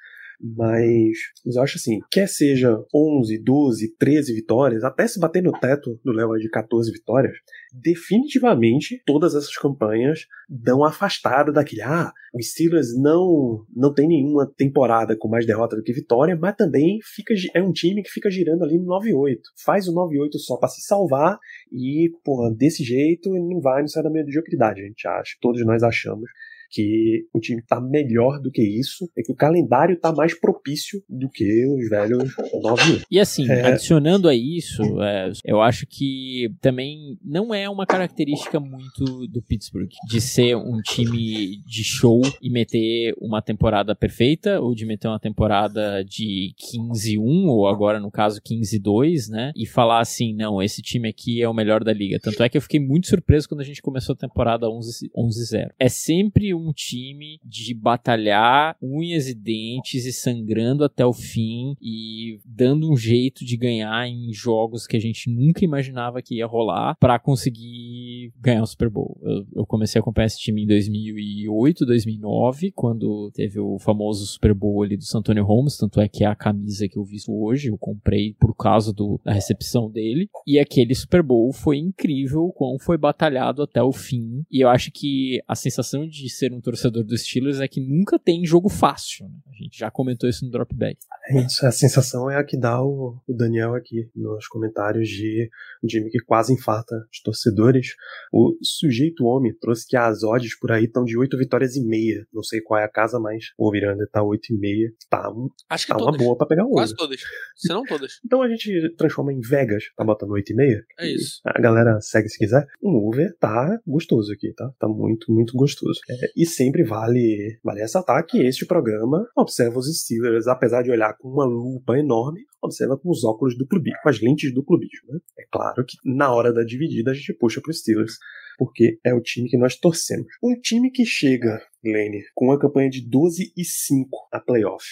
Mas, 0.43 1.19
mas 1.45 1.57
eu 1.57 1.63
acho 1.63 1.77
assim, 1.77 2.01
quer 2.11 2.27
seja 2.27 2.83
11, 2.95 3.39
12, 3.43 3.95
13 3.99 4.35
vitórias, 4.35 4.83
até 4.83 5.07
se 5.07 5.21
bater 5.21 5.43
no 5.43 5.53
teto 5.53 6.01
do 6.03 6.13
Léo 6.13 6.39
de 6.39 6.49
14 6.49 6.91
vitórias, 6.91 7.37
definitivamente 7.75 9.03
todas 9.05 9.35
essas 9.35 9.55
campanhas 9.57 10.27
dão 10.49 10.83
afastado 10.83 11.53
daquele, 11.53 11.83
ah, 11.83 12.11
o 12.33 12.43
Steelers 12.43 12.97
não 12.97 13.65
não 13.75 13.93
tem 13.93 14.09
nenhuma 14.09 14.47
temporada 14.47 15.17
com 15.17 15.29
mais 15.29 15.45
derrota 15.45 15.77
do 15.77 15.83
que 15.83 15.93
vitória, 15.93 16.37
mas 16.37 16.57
também 16.57 16.99
fica 17.03 17.35
é 17.55 17.63
um 17.63 17.73
time 17.73 18.03
que 18.03 18.11
fica 18.11 18.31
girando 18.31 18.65
ali 18.65 18.79
no 18.79 18.87
9-8. 18.87 19.39
Faz 19.65 19.89
o 19.89 19.95
9-8 19.95 20.39
só 20.39 20.57
para 20.57 20.69
se 20.69 20.81
salvar 20.83 21.39
e, 21.71 22.11
porra, 22.25 22.51
desse 22.55 22.83
jeito 22.83 23.31
não 23.31 23.61
vai, 23.61 23.81
não 23.83 23.89
sai 23.89 24.03
da 24.03 24.11
mediocridade, 24.11 24.81
a 24.81 24.87
gente 24.87 25.07
acha, 25.07 25.37
todos 25.41 25.65
nós 25.67 25.83
achamos. 25.83 26.31
Que 26.71 27.27
o 27.35 27.41
time 27.41 27.63
tá 27.63 27.81
melhor 27.81 28.41
do 28.41 28.51
que 28.51 28.63
isso, 28.63 29.11
é 29.17 29.23
que 29.23 29.33
o 29.33 29.37
calendário 29.37 29.99
tá 29.99 30.13
mais 30.13 30.39
propício 30.39 31.03
do 31.09 31.29
que 31.29 31.67
os 31.67 31.89
velhos 31.89 32.33
9 32.63 33.03
E 33.11 33.19
assim, 33.19 33.51
é... 33.51 33.67
adicionando 33.67 34.29
a 34.29 34.35
isso, 34.35 34.83
é, 35.03 35.33
eu 35.45 35.61
acho 35.61 35.87
que 35.87 36.49
também 36.61 37.19
não 37.25 37.55
é 37.55 37.69
uma 37.69 37.87
característica 37.87 38.61
muito 38.61 39.27
do 39.29 39.43
Pittsburgh 39.43 39.89
de 40.07 40.21
ser 40.21 40.57
um 40.57 40.81
time 40.81 41.61
de 41.67 41.83
show 41.85 42.21
e 42.41 42.51
meter 42.51 43.15
uma 43.19 43.43
temporada 43.43 43.95
perfeita 43.95 44.61
ou 44.61 44.75
de 44.75 44.87
meter 44.87 45.09
uma 45.09 45.19
temporada 45.19 46.05
de 46.05 46.53
15-1 46.75 47.47
ou 47.47 47.67
agora 47.67 47.99
no 47.99 48.11
caso 48.11 48.41
15-2, 48.41 49.29
né? 49.29 49.53
E 49.57 49.67
falar 49.67 50.01
assim, 50.01 50.35
não, 50.35 50.63
esse 50.63 50.83
time 50.83 51.09
aqui 51.09 51.43
é 51.43 51.49
o 51.49 51.55
melhor 51.55 51.83
da 51.83 51.93
liga. 51.93 52.19
Tanto 52.21 52.43
é 52.43 52.49
que 52.49 52.57
eu 52.57 52.63
fiquei 52.63 52.81
muito 52.81 53.09
surpreso 53.09 53.49
quando 53.49 53.61
a 53.61 53.65
gente 53.65 53.83
começou 53.83 54.13
a 54.13 54.19
temporada 54.19 54.67
11-0. 54.67 55.71
É 55.79 55.89
sempre 55.89 56.55
um 56.55 56.60
time 56.73 57.39
de 57.45 57.75
batalhar 57.75 58.77
unhas 58.83 59.29
e 59.29 59.35
dentes 59.35 60.05
e 60.05 60.13
sangrando 60.13 60.85
até 60.85 61.05
o 61.05 61.13
fim 61.13 61.75
e 61.81 62.39
dando 62.45 62.91
um 62.91 62.97
jeito 62.97 63.45
de 63.45 63.57
ganhar 63.57 64.07
em 64.07 64.33
jogos 64.33 64.87
que 64.87 64.97
a 64.97 65.01
gente 65.01 65.31
nunca 65.31 65.65
imaginava 65.65 66.23
que 66.23 66.37
ia 66.37 66.47
rolar 66.47 66.97
para 66.99 67.19
conseguir 67.19 68.33
ganhar 68.41 68.63
o 68.63 68.67
Super 68.67 68.89
Bowl. 68.89 69.19
Eu, 69.23 69.47
eu, 69.57 69.67
comecei 69.67 69.99
a 69.99 70.01
acompanhar 70.01 70.27
esse 70.27 70.39
time 70.39 70.63
em 70.63 70.67
2008, 70.67 71.87
2009, 71.87 72.73
quando 72.73 73.31
teve 73.33 73.59
o 73.59 73.79
famoso 73.79 74.27
Super 74.27 74.55
Bowl 74.55 74.83
ali 74.83 74.97
do 74.97 75.05
Santonio 75.05 75.45
Holmes, 75.45 75.77
tanto 75.77 76.01
é 76.01 76.09
que 76.09 76.25
é 76.25 76.27
a 76.27 76.35
camisa 76.35 76.89
que 76.89 76.99
eu 76.99 77.05
visto 77.05 77.33
hoje, 77.33 77.69
eu 77.69 77.79
comprei 77.79 78.35
por 78.35 78.55
causa 78.55 78.93
do, 78.93 79.21
da 79.25 79.33
recepção 79.33 79.91
dele. 79.91 80.29
E 80.47 80.59
aquele 80.59 80.95
Super 80.95 81.23
Bowl 81.23 81.53
foi 81.53 81.79
incrível, 81.79 82.53
quão 82.55 82.79
foi 82.79 82.97
batalhado 82.97 83.63
até 83.63 83.83
o 83.83 83.93
fim. 83.93 84.45
E 84.51 84.61
eu 84.61 84.69
acho 84.69 84.91
que 84.91 85.41
a 85.47 85.55
sensação 85.55 86.07
de 86.07 86.29
ser 86.29 86.50
um 86.53 86.61
torcedor 86.61 87.05
dos 87.05 87.23
Steelers 87.23 87.61
é 87.61 87.69
que 87.69 87.81
nunca 87.81 88.19
tem 88.19 88.45
jogo 88.45 88.69
fácil. 88.69 89.27
Né? 89.27 89.35
A 89.49 89.63
gente 89.63 89.79
já 89.79 89.91
comentou 89.91 90.29
isso 90.29 90.45
no 90.45 90.51
Dropback. 90.51 90.99
É 91.29 91.41
isso, 91.41 91.65
a 91.67 91.71
sensação 91.71 92.31
é 92.31 92.37
a 92.37 92.45
que 92.45 92.59
dá 92.59 92.83
o, 92.83 93.17
o 93.27 93.35
Daniel 93.35 93.75
aqui 93.75 94.09
nos 94.15 94.47
comentários 94.49 95.09
de 95.09 95.49
um 95.83 95.87
time 95.87 96.11
que 96.11 96.19
quase 96.21 96.53
infarta 96.53 96.95
os 97.13 97.21
torcedores. 97.21 97.95
O 98.33 98.57
sujeito 98.63 99.25
homem 99.25 99.55
trouxe 99.61 99.87
que 99.87 99.97
as 99.97 100.23
odds 100.23 100.59
por 100.59 100.73
aí 100.73 100.85
estão 100.85 101.05
de 101.05 101.17
8 101.17 101.37
vitórias 101.37 101.77
e 101.77 101.85
meia. 101.85 102.27
Não 102.33 102.43
sei 102.43 102.61
qual 102.61 102.81
é 102.81 102.85
a 102.85 102.89
casa, 102.89 103.19
mas 103.19 103.47
o 103.57 103.71
Miranda 103.71 104.09
tá 104.11 104.23
8 104.23 104.53
e 104.53 104.59
meia. 104.59 104.93
Tá, 105.09 105.31
um, 105.31 105.49
Acho 105.69 105.87
que 105.87 105.93
tá 105.93 105.99
todas. 105.99 106.15
uma 106.15 106.25
boa 106.25 106.37
pra 106.37 106.47
pegar 106.47 106.65
o 106.65 106.71
Quase 106.71 106.95
todas. 106.95 107.21
Se 107.57 107.69
não 107.69 107.85
todas. 107.85 108.19
Então 108.31 108.43
a 108.43 108.49
gente 108.49 108.95
transforma 108.97 109.33
em 109.33 109.41
Vegas, 109.41 109.85
tá 109.97 110.05
botando 110.05 110.31
8 110.31 110.53
e 110.53 110.55
meia. 110.55 110.85
É 110.99 111.09
isso. 111.09 111.41
A 111.45 111.61
galera 111.61 112.01
segue 112.01 112.29
se 112.29 112.39
quiser. 112.39 112.67
O 112.81 113.09
over 113.09 113.35
tá 113.39 113.79
gostoso 113.87 114.33
aqui, 114.33 114.53
tá? 114.53 114.71
Tá 114.79 114.87
muito, 114.89 115.33
muito 115.33 115.57
gostoso. 115.57 116.01
É, 116.09 116.31
e 116.41 116.47
sempre 116.47 116.83
vale, 116.83 117.59
vale 117.63 117.81
ressaltar 117.81 118.25
que 118.27 118.39
este 118.47 118.65
programa 118.65 119.29
observa 119.37 119.79
os 119.79 119.87
Steelers, 120.01 120.47
apesar 120.47 120.83
de 120.83 120.91
olhar 120.91 121.15
com 121.19 121.29
uma 121.29 121.45
lupa 121.45 121.99
enorme, 121.99 122.41
observa 122.63 122.97
com 122.97 123.11
os 123.11 123.25
óculos 123.25 123.59
do 123.59 123.67
clubismo, 123.67 123.99
com 124.03 124.09
as 124.09 124.21
lentes 124.23 124.55
do 124.55 124.65
clubismo, 124.65 125.13
né? 125.13 125.19
É 125.39 125.45
claro 125.53 125.85
que 125.85 125.99
na 126.03 126.33
hora 126.33 126.51
da 126.51 126.65
dividida 126.65 127.11
a 127.11 127.15
gente 127.15 127.35
puxa 127.35 127.61
pro 127.61 127.73
Steelers 127.75 128.15
porque 128.57 128.99
é 129.05 129.13
o 129.13 129.21
time 129.21 129.51
que 129.51 129.59
nós 129.59 129.77
torcemos. 129.77 130.27
Um 130.43 130.59
time 130.59 130.91
que 130.91 131.05
chega, 131.05 131.63
Lane, 131.85 132.23
com 132.35 132.47
uma 132.47 132.59
campanha 132.59 132.89
de 132.89 133.07
12 133.07 133.53
e 133.55 133.65
5 133.65 134.09
a 134.33 134.41
playoff 134.41 134.87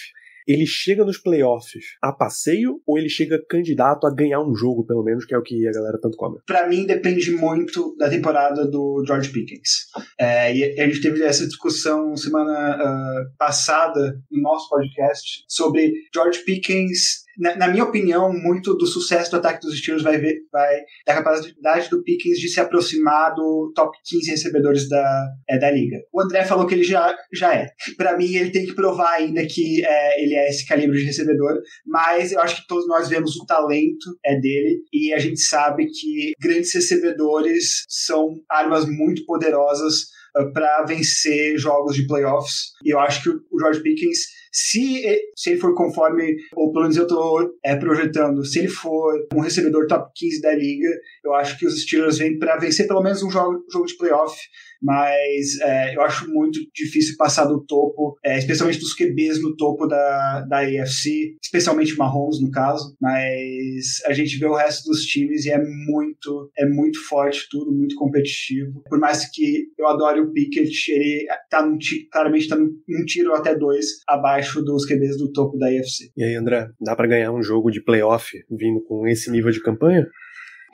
ele 0.49 0.65
chega 0.65 1.05
nos 1.05 1.19
playoffs 1.19 1.83
a 2.01 2.11
passeio 2.11 2.81
ou 2.87 2.97
ele 2.97 3.07
chega 3.07 3.39
candidato 3.47 4.07
a 4.07 4.13
ganhar 4.13 4.41
um 4.41 4.55
jogo, 4.55 4.83
pelo 4.83 5.03
menos, 5.03 5.23
que 5.23 5.35
é 5.35 5.37
o 5.37 5.43
que 5.43 5.67
a 5.67 5.71
galera 5.71 5.99
tanto 6.01 6.17
cobra? 6.17 6.41
Para 6.47 6.67
mim, 6.67 6.87
depende 6.87 7.31
muito 7.31 7.95
da 7.97 8.09
temporada 8.09 8.65
do 8.65 9.03
George 9.05 9.29
Pickens. 9.29 9.85
É, 10.19 10.55
e 10.55 10.79
a 10.79 10.87
gente 10.87 11.01
teve 11.01 11.21
essa 11.23 11.45
discussão 11.45 12.15
semana 12.17 12.77
uh, 12.77 13.37
passada 13.37 14.19
no 14.31 14.41
nosso 14.41 14.67
podcast 14.69 15.43
sobre 15.47 15.93
George 16.13 16.39
Pickens 16.43 17.28
na, 17.39 17.55
na, 17.55 17.67
minha 17.69 17.83
opinião, 17.83 18.33
muito 18.33 18.75
do 18.75 18.85
sucesso 18.85 19.31
do 19.31 19.37
ataque 19.37 19.61
dos 19.61 19.79
Steelers 19.79 20.03
vai, 20.03 20.17
ver, 20.17 20.41
vai 20.51 20.81
da 21.05 21.15
capacidade 21.15 21.89
do 21.89 22.03
Pickens 22.03 22.37
de 22.37 22.49
se 22.49 22.59
aproximar 22.59 23.33
do 23.33 23.71
top 23.73 23.97
15 24.05 24.31
recebedores 24.31 24.89
da, 24.89 25.27
é, 25.49 25.57
da 25.57 25.71
liga. 25.71 25.97
O 26.13 26.21
André 26.21 26.43
falou 26.43 26.67
que 26.67 26.75
ele 26.75 26.83
já, 26.83 27.15
já 27.33 27.55
é. 27.55 27.67
Para 27.97 28.17
mim, 28.17 28.35
ele 28.35 28.51
tem 28.51 28.65
que 28.65 28.75
provar 28.75 29.13
ainda 29.13 29.45
que 29.45 29.83
é, 29.85 30.23
ele 30.23 30.35
é 30.35 30.49
esse 30.49 30.67
calibre 30.67 30.99
de 30.99 31.05
recebedor, 31.05 31.59
mas 31.85 32.31
eu 32.31 32.41
acho 32.41 32.57
que 32.57 32.67
todos 32.67 32.87
nós 32.87 33.07
vemos 33.07 33.35
o 33.37 33.45
talento 33.45 34.17
é 34.25 34.39
dele 34.39 34.81
e 34.93 35.13
a 35.13 35.19
gente 35.19 35.39
sabe 35.39 35.87
que 35.87 36.33
grandes 36.39 36.73
recebedores 36.73 37.85
são 37.87 38.35
armas 38.49 38.85
muito 38.85 39.25
poderosas 39.25 40.01
uh, 40.37 40.51
para 40.53 40.83
vencer 40.83 41.57
jogos 41.57 41.95
de 41.95 42.05
playoffs. 42.07 42.73
E 42.83 42.93
eu 42.93 42.99
acho 42.99 43.23
que 43.23 43.29
o 43.29 43.59
George 43.59 43.81
Pickens 43.81 44.19
se, 44.51 45.03
se 45.35 45.51
ele 45.51 45.59
for 45.59 45.73
conforme, 45.75 46.35
ou 46.55 46.71
pelo 46.71 46.83
menos 46.83 46.97
eu 46.97 47.03
estou 47.03 47.49
é, 47.63 47.75
projetando, 47.75 48.43
se 48.45 48.59
ele 48.59 48.67
for 48.67 49.13
um 49.33 49.41
recebedor 49.41 49.87
top 49.87 50.11
15 50.15 50.41
da 50.41 50.53
liga, 50.53 50.89
eu 51.23 51.33
acho 51.33 51.57
que 51.57 51.65
os 51.65 51.81
Steelers 51.83 52.17
vêm 52.17 52.37
para 52.37 52.57
vencer 52.57 52.87
pelo 52.87 53.01
menos 53.01 53.21
um 53.23 53.29
jogo, 53.29 53.63
jogo 53.71 53.85
de 53.85 53.97
playoff 53.97 54.35
mas 54.81 55.59
é, 55.61 55.95
eu 55.95 56.01
acho 56.01 56.29
muito 56.29 56.59
difícil 56.73 57.15
passar 57.17 57.45
do 57.45 57.63
topo, 57.65 58.17
é, 58.23 58.37
especialmente 58.37 58.79
dos 58.79 58.93
QBs 58.93 59.41
no 59.41 59.55
topo 59.55 59.85
da, 59.85 60.41
da 60.41 60.59
AFC, 60.59 61.35
especialmente 61.41 61.93
o 61.93 61.97
Mahomes, 61.97 62.41
no 62.41 62.49
caso, 62.49 62.95
mas 63.01 64.01
a 64.05 64.13
gente 64.13 64.37
vê 64.37 64.45
o 64.45 64.55
resto 64.55 64.89
dos 64.89 65.03
times 65.03 65.45
e 65.45 65.51
é 65.51 65.61
muito, 65.61 66.51
é 66.57 66.65
muito 66.65 66.99
forte 67.07 67.47
tudo, 67.49 67.71
muito 67.71 67.95
competitivo. 67.95 68.81
Por 68.89 68.99
mais 68.99 69.29
que 69.29 69.67
eu 69.77 69.87
adore 69.87 70.21
o 70.21 70.31
Pickett, 70.31 70.91
ele 70.91 71.27
tá 71.49 71.65
num, 71.65 71.77
claramente 72.11 72.43
está 72.43 72.55
num, 72.55 72.69
num 72.87 73.05
tiro 73.05 73.33
até 73.33 73.55
dois 73.55 73.85
abaixo 74.07 74.38
dos 74.63 74.85
QBs 74.85 75.17
do 75.17 75.31
topo 75.31 75.57
da 75.57 75.67
AFC. 75.67 76.11
E 76.15 76.23
aí, 76.23 76.35
André, 76.35 76.69
dá 76.81 76.95
para 76.95 77.07
ganhar 77.07 77.31
um 77.31 77.41
jogo 77.41 77.71
de 77.71 77.81
playoff 77.81 78.37
vindo 78.49 78.81
com 78.81 79.07
esse 79.07 79.31
nível 79.31 79.51
de 79.51 79.61
campanha? 79.61 80.07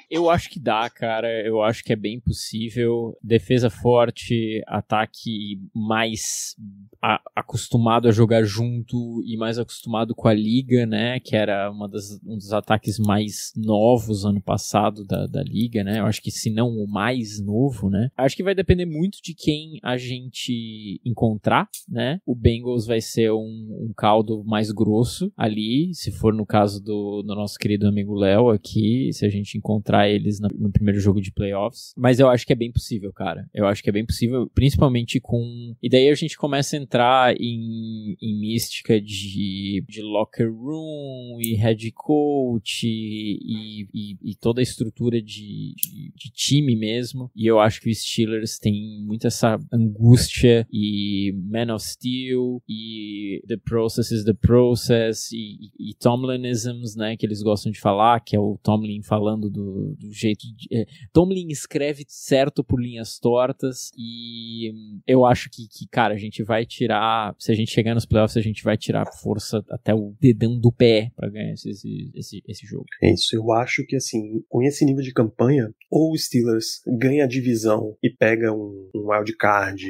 Eu 0.10 0.30
acho 0.30 0.50
que 0.50 0.60
dá, 0.60 0.90
cara. 0.90 1.28
Eu 1.46 1.62
acho 1.62 1.84
que 1.84 1.94
é 1.94 1.96
bem 1.96 2.20
possível. 2.20 3.18
Defesa 3.22 3.70
forte, 3.70 4.64
ataque 4.68 5.60
mais 5.74 6.56
a, 7.02 7.22
acostumado 7.36 8.08
a 8.08 8.12
jogar 8.12 8.44
junto 8.44 9.22
e 9.26 9.38
mais 9.38 9.60
acostumado 9.60 10.16
com 10.16 10.28
a 10.28 10.34
liga, 10.34 10.86
né? 10.86 11.20
Que 11.20 11.36
era 11.36 11.70
uma 11.72 11.88
das, 11.88 12.20
um 12.26 12.38
dos 12.38 12.52
ataques 12.52 13.00
mais 13.00 13.52
novos 13.56 14.26
ano 14.26 14.42
passado 14.42 15.06
da, 15.06 15.28
da 15.28 15.44
liga, 15.44 15.84
né? 15.84 16.00
Eu 16.00 16.06
acho 16.06 16.22
que 16.22 16.32
se 16.32 16.50
não 16.50 16.70
o 16.70 16.88
mais 16.88 17.40
novo, 17.40 17.90
né? 17.90 18.10
Acho 18.18 18.36
que 18.36 18.44
vai 18.44 18.56
depender 18.56 18.86
muito 18.86 19.20
de 19.24 19.34
quem 19.34 19.80
a 19.82 19.98
gente 19.98 21.00
encontrar, 21.06 21.68
né? 21.88 22.20
O 22.26 22.36
Bengals 22.36 22.86
vai 22.86 23.02
ser 23.02 23.32
um, 23.32 23.88
um 23.90 23.94
caldo 23.96 24.44
mais 24.44 24.72
grosso 24.72 25.32
ali, 25.38 25.94
se 25.94 26.12
for 26.12 26.34
no 26.34 26.46
caso 26.46 26.84
do, 26.84 27.22
do 27.22 27.36
nosso 27.36 27.58
querido 27.58 27.88
amigo 27.88 28.14
Léo 28.14 28.50
aqui, 28.50 29.12
se 29.14 29.26
a 29.26 29.30
gente 29.30 29.58
encontrar 29.58 29.95
eles 30.04 30.40
no 30.40 30.72
primeiro 30.72 31.00
jogo 31.00 31.22
de 31.22 31.32
playoffs. 31.32 31.94
Mas 31.98 32.20
eu 32.20 32.30
acho 32.30 32.46
que 32.46 32.54
é 32.54 32.56
bem 32.56 32.72
possível, 32.72 33.12
cara. 33.14 33.50
Eu 33.54 33.66
acho 33.66 33.84
que 33.84 33.90
é 33.90 33.94
bem 33.94 34.06
possível, 34.06 34.50
principalmente 34.54 35.20
com. 35.20 35.76
E 35.82 35.90
daí 35.90 36.10
a 36.10 36.16
gente 36.16 36.38
começa 36.38 36.76
a 36.76 36.80
entrar 36.80 37.36
em, 37.40 38.18
em 38.22 38.40
mística 38.40 39.00
de, 39.00 39.84
de 39.88 40.02
locker 40.02 40.52
room 40.52 41.38
e 41.40 41.56
head 41.56 41.92
coach 41.92 42.88
e, 42.88 43.88
e, 43.94 44.32
e 44.32 44.36
toda 44.36 44.62
a 44.62 44.64
estrutura 44.64 45.22
de, 45.22 45.76
de, 45.76 46.14
de, 46.16 46.32
time 46.32 46.76
mesmo. 46.76 47.30
E 47.36 47.46
eu 47.46 47.60
acho 47.60 47.82
que 47.82 47.90
os 47.90 48.00
Steelers 48.00 48.58
têm 48.58 49.04
muito 49.06 49.28
essa 49.28 49.60
angústia 49.72 50.68
e 50.72 51.34
Man 51.52 51.74
of 51.74 51.86
Steel 51.86 52.62
e 52.68 53.42
The 53.48 53.58
Process 53.58 54.12
is 54.12 54.24
the 54.24 54.34
Process 54.34 55.32
e, 55.32 55.72
e 55.80 55.94
Tomlinisms, 56.00 56.96
né? 56.96 57.16
Que 57.16 57.26
eles 57.26 57.42
gostam 57.42 57.72
de 57.72 57.80
falar, 57.80 58.20
que 58.20 58.36
é 58.36 58.40
o 58.40 58.58
Tomlin 58.64 59.02
falando 59.02 59.50
do, 59.50 59.85
do, 59.94 60.12
jeito 60.12 60.42
de. 60.56 60.68
É, 60.72 60.86
Tomlin 61.14 61.48
escreve 61.50 62.06
certo 62.08 62.64
por 62.64 62.82
linhas 62.82 63.20
tortas 63.20 63.92
e 63.98 65.02
eu 65.08 65.26
acho 65.26 65.50
que, 65.50 65.68
que, 65.68 65.88
cara, 65.88 66.14
a 66.14 66.18
gente 66.18 66.44
vai 66.44 66.66
tirar. 66.66 67.36
Se 67.38 67.52
a 67.52 67.56
gente 67.56 67.72
chegar 67.72 67.94
nos 67.94 68.06
playoffs, 68.06 68.38
a 68.38 68.42
gente 68.42 68.64
vai 68.64 68.78
tirar 68.78 69.06
força 69.22 69.64
até 69.70 69.94
o 69.94 70.16
dedão 70.20 70.60
do 70.60 70.72
pé 70.72 71.12
para 71.16 71.30
ganhar 71.30 71.54
esse, 71.54 71.70
esse, 72.16 72.44
esse 72.48 72.66
jogo. 72.66 72.86
É 73.02 73.12
isso, 73.12 73.36
eu 73.36 73.52
acho 73.54 73.86
que 73.86 73.96
assim, 73.96 74.44
com 74.50 74.62
esse 74.64 74.86
nível 74.86 75.04
de 75.04 75.14
campanha, 75.14 75.70
ou 75.90 76.12
o 76.12 76.18
Steelers 76.18 76.82
ganha 77.00 77.26
a 77.26 77.28
divisão 77.28 77.96
e 78.02 78.10
pega 78.10 78.52
um, 78.52 78.90
um 78.96 79.12
wildcard 79.12 79.86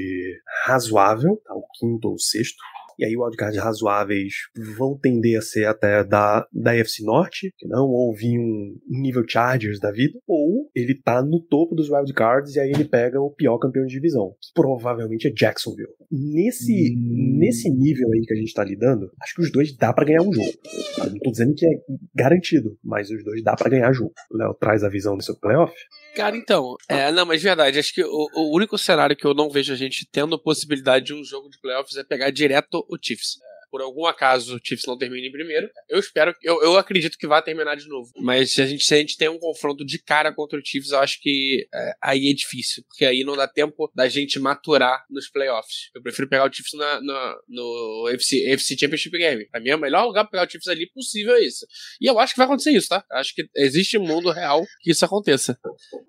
razoável, 0.65 1.41
tá, 1.45 1.53
o 1.53 1.63
quinto 1.79 2.09
ou 2.09 2.15
o 2.15 2.19
sexto, 2.19 2.57
E 2.97 3.05
aí 3.05 3.15
wildcards 3.15 3.59
razoáveis 3.59 4.33
vão 4.77 4.97
tender 4.97 5.37
a 5.37 5.41
ser 5.41 5.65
até 5.65 6.03
da, 6.03 6.47
da 6.51 6.71
AFC 6.71 7.03
Norte, 7.03 7.53
que 7.57 7.67
não, 7.67 7.87
ou 7.87 8.13
vir 8.13 8.39
um 8.39 8.77
nível 8.87 9.23
Chargers 9.27 9.79
da 9.79 9.91
vida, 9.91 10.19
ou 10.27 10.69
ele 10.75 10.95
tá 10.95 11.21
no 11.21 11.39
topo 11.39 11.75
dos 11.75 11.89
wildcards 11.89 12.55
e 12.55 12.59
aí 12.59 12.71
ele 12.71 12.85
pega 12.85 13.19
o 13.19 13.31
pior 13.31 13.57
campeão 13.57 13.85
de 13.85 13.93
divisão, 13.93 14.35
que 14.41 14.51
provavelmente 14.53 15.27
é 15.27 15.31
Jacksonville. 15.31 15.89
Nesse, 16.11 16.95
hum. 16.95 17.37
nesse 17.39 17.69
nível 17.69 18.07
aí 18.13 18.21
que 18.21 18.33
a 18.33 18.37
gente 18.37 18.53
tá 18.53 18.63
lidando, 18.63 19.11
acho 19.21 19.35
que 19.35 19.41
os 19.41 19.51
dois 19.51 19.75
dá 19.75 19.93
para 19.93 20.05
ganhar 20.05 20.21
um 20.21 20.31
jogo. 20.31 20.51
Eu 20.99 21.11
não 21.11 21.19
tô 21.19 21.31
dizendo 21.31 21.53
que 21.55 21.65
é 21.65 21.69
garantido, 22.13 22.77
mas 22.83 23.09
os 23.09 23.23
dois 23.23 23.43
dá 23.43 23.55
para 23.55 23.69
ganhar 23.69 23.91
jogo. 23.93 24.13
O 24.31 24.37
Léo 24.37 24.53
traz 24.53 24.83
a 24.83 24.89
visão 24.89 25.17
do 25.17 25.23
seu 25.23 25.35
playoff? 25.35 25.73
Cara, 26.15 26.37
então, 26.37 26.75
é, 26.87 27.11
não, 27.11 27.25
mas 27.25 27.43
verdade, 27.43 27.77
acho 27.77 27.93
que 27.93 28.03
o, 28.03 28.27
o, 28.33 28.55
único 28.55 28.77
cenário 28.77 29.15
que 29.17 29.25
eu 29.25 29.33
não 29.33 29.49
vejo 29.49 29.73
a 29.73 29.75
gente 29.75 30.07
tendo 30.09 30.35
a 30.35 30.41
possibilidade 30.41 31.05
de 31.05 31.13
um 31.13 31.23
jogo 31.23 31.49
de 31.49 31.59
playoffs 31.59 31.97
é 31.97 32.03
pegar 32.05 32.31
direto 32.31 32.84
o 32.89 32.97
Chiefs 33.01 33.37
por 33.75 33.81
algum 33.81 34.05
acaso 34.05 34.55
o 34.55 34.59
Chiefs 34.63 34.85
não 34.87 34.97
termine 34.97 35.27
em 35.27 35.31
primeiro, 35.33 35.69
eu 35.89 35.99
espero, 35.99 36.33
eu, 36.41 36.63
eu 36.63 36.77
acredito 36.77 37.17
que 37.17 37.27
vai 37.27 37.41
terminar 37.43 37.75
de 37.75 37.89
novo. 37.89 38.09
Mas 38.21 38.53
se 38.53 38.61
a 38.61 38.65
gente, 38.65 38.85
se 38.85 38.93
a 38.93 38.97
gente 38.97 39.17
tem 39.17 39.27
um 39.27 39.37
confronto 39.37 39.85
de 39.85 40.01
cara 40.01 40.33
contra 40.33 40.57
o 40.57 40.65
Chiefs, 40.65 40.91
eu 40.91 40.99
acho 40.99 41.19
que 41.21 41.67
é, 41.73 41.93
aí 42.01 42.29
é 42.29 42.33
difícil, 42.33 42.85
porque 42.87 43.03
aí 43.03 43.25
não 43.25 43.35
dá 43.35 43.49
tempo 43.49 43.91
da 43.93 44.07
gente 44.07 44.39
maturar 44.39 45.03
nos 45.09 45.29
playoffs. 45.29 45.89
Eu 45.93 46.01
prefiro 46.01 46.29
pegar 46.29 46.49
o 46.49 46.53
Chiefs 46.53 46.71
na, 46.73 47.01
na, 47.01 47.37
no 47.49 48.07
FC, 48.13 48.49
FC 48.51 48.77
Championship 48.79 49.17
Game. 49.17 49.45
Pra 49.49 49.59
mim 49.59 49.71
é 49.71 49.75
o 49.75 49.79
melhor 49.79 50.05
lugar 50.05 50.23
pra 50.23 50.31
pegar 50.31 50.47
o 50.47 50.49
Chiefs 50.49 50.69
ali 50.69 50.89
possível 50.91 51.35
é 51.35 51.43
isso. 51.43 51.67
E 51.99 52.09
eu 52.09 52.17
acho 52.17 52.33
que 52.33 52.37
vai 52.37 52.47
acontecer 52.47 52.71
isso, 52.71 52.87
tá? 52.87 53.03
Acho 53.11 53.35
que 53.35 53.45
existe 53.57 53.97
um 53.97 54.07
mundo 54.07 54.31
real 54.31 54.63
que 54.79 54.91
isso 54.91 55.03
aconteça. 55.03 55.59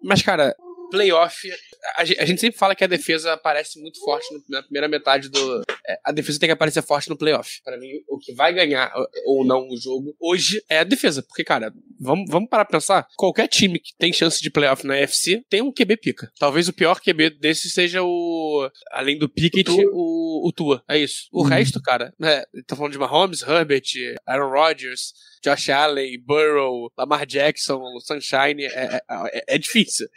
Mas, 0.04 0.22
cara, 0.22 0.54
playoff, 0.90 1.48
a, 1.96 2.04
gente 2.04 2.40
sempre 2.40 2.58
fala 2.58 2.74
que 2.74 2.84
a 2.84 2.88
defesa 2.88 3.32
aparece 3.32 3.80
muito 3.80 4.00
forte 4.00 4.26
na 4.48 4.62
primeira 4.62 4.88
metade 4.88 5.28
do. 5.28 5.62
É, 5.86 5.98
a 6.04 6.12
defesa 6.12 6.38
tem 6.38 6.48
que 6.48 6.52
aparecer 6.52 6.82
forte 6.82 7.08
no 7.08 7.16
playoff. 7.16 7.60
Para 7.64 7.78
mim, 7.78 7.88
o 8.08 8.18
que 8.18 8.32
vai 8.34 8.52
ganhar 8.52 8.92
ou 9.24 9.44
não 9.44 9.68
o 9.68 9.76
jogo 9.76 10.14
hoje 10.20 10.62
é 10.68 10.78
a 10.78 10.84
defesa. 10.84 11.22
Porque, 11.22 11.44
cara, 11.44 11.72
vamos, 12.00 12.30
vamos 12.30 12.48
parar 12.48 12.64
pra 12.64 12.78
pensar. 12.78 13.06
Qualquer 13.16 13.48
time 13.48 13.78
que 13.78 13.94
tem 13.98 14.12
chance 14.12 14.40
de 14.40 14.50
playoff 14.50 14.86
na 14.86 14.94
UFC 14.94 15.44
tem 15.48 15.62
um 15.62 15.72
QB 15.72 15.96
pica. 15.98 16.32
Talvez 16.38 16.68
o 16.68 16.72
pior 16.72 17.00
QB 17.00 17.30
desse 17.30 17.70
seja 17.70 18.02
o. 18.02 18.70
Além 18.90 19.18
do 19.18 19.28
Pickett, 19.28 19.70
o, 19.92 20.48
o, 20.48 20.52
Tua. 20.52 20.82
É 20.88 20.98
isso. 20.98 21.28
O 21.32 21.42
uhum. 21.42 21.48
resto, 21.48 21.80
cara, 21.80 22.12
né? 22.18 22.42
Tá 22.66 22.74
falando 22.74 22.92
de 22.92 22.98
Mahomes, 22.98 23.42
Herbert, 23.42 23.84
Aaron 24.26 24.50
Rodgers. 24.50 25.12
Josh 25.46 25.68
Allen, 25.68 26.18
Burrow, 26.18 26.90
Lamar 26.98 27.24
Jackson, 27.24 27.80
Sunshine, 28.00 28.64
é, 28.64 28.66
é, 28.66 29.00
é, 29.08 29.54
é 29.54 29.58
difícil. 29.58 30.08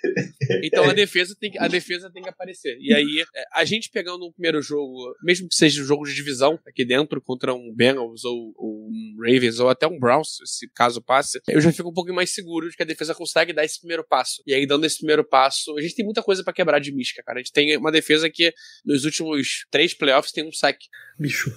Então 0.64 0.90
a 0.90 0.94
defesa, 0.94 1.36
tem, 1.40 1.52
a 1.60 1.68
defesa 1.68 2.10
tem 2.12 2.24
que 2.24 2.30
aparecer. 2.30 2.76
E 2.80 2.92
aí, 2.92 3.24
é, 3.36 3.44
a 3.54 3.64
gente 3.64 3.92
pegando 3.92 4.26
um 4.26 4.32
primeiro 4.32 4.60
jogo, 4.60 5.14
mesmo 5.24 5.48
que 5.48 5.54
seja 5.54 5.84
um 5.84 5.86
jogo 5.86 6.06
de 6.06 6.16
divisão 6.16 6.60
aqui 6.66 6.84
dentro, 6.84 7.22
contra 7.22 7.54
um 7.54 7.72
Bengals 7.76 8.26
ou, 8.26 8.54
ou 8.58 8.88
um 8.88 9.18
Ravens 9.20 9.60
ou 9.60 9.70
até 9.70 9.86
um 9.86 10.00
Browns, 10.00 10.40
se 10.46 10.68
caso 10.74 11.00
passe, 11.00 11.40
eu 11.48 11.62
já 11.62 11.72
fico 11.72 11.90
um 11.90 11.94
pouco 11.94 12.12
mais 12.12 12.34
seguro 12.34 12.68
de 12.68 12.76
que 12.76 12.82
a 12.82 12.86
defesa 12.86 13.14
consegue 13.14 13.54
dar 13.54 13.64
esse 13.64 13.80
primeiro 13.80 14.04
passo. 14.04 14.42
E 14.48 14.54
aí, 14.56 14.66
dando 14.66 14.86
esse 14.86 14.98
primeiro 14.98 15.24
passo, 15.24 15.78
a 15.78 15.82
gente 15.82 15.94
tem 15.94 16.06
muita 16.06 16.24
coisa 16.24 16.44
para 16.44 16.54
quebrar 16.54 16.80
de 16.80 16.92
mística, 16.92 17.22
cara. 17.24 17.38
A 17.38 17.44
gente 17.44 17.54
tem 17.54 17.78
uma 17.78 17.92
defesa 17.92 18.30
que 18.32 18.52
nos 18.84 19.06
últimos 19.06 19.66
três 19.70 19.94
playoffs 19.94 20.32
tem 20.32 20.44
um 20.44 20.52
sack. 20.52 20.80
Bicho, 21.20 21.52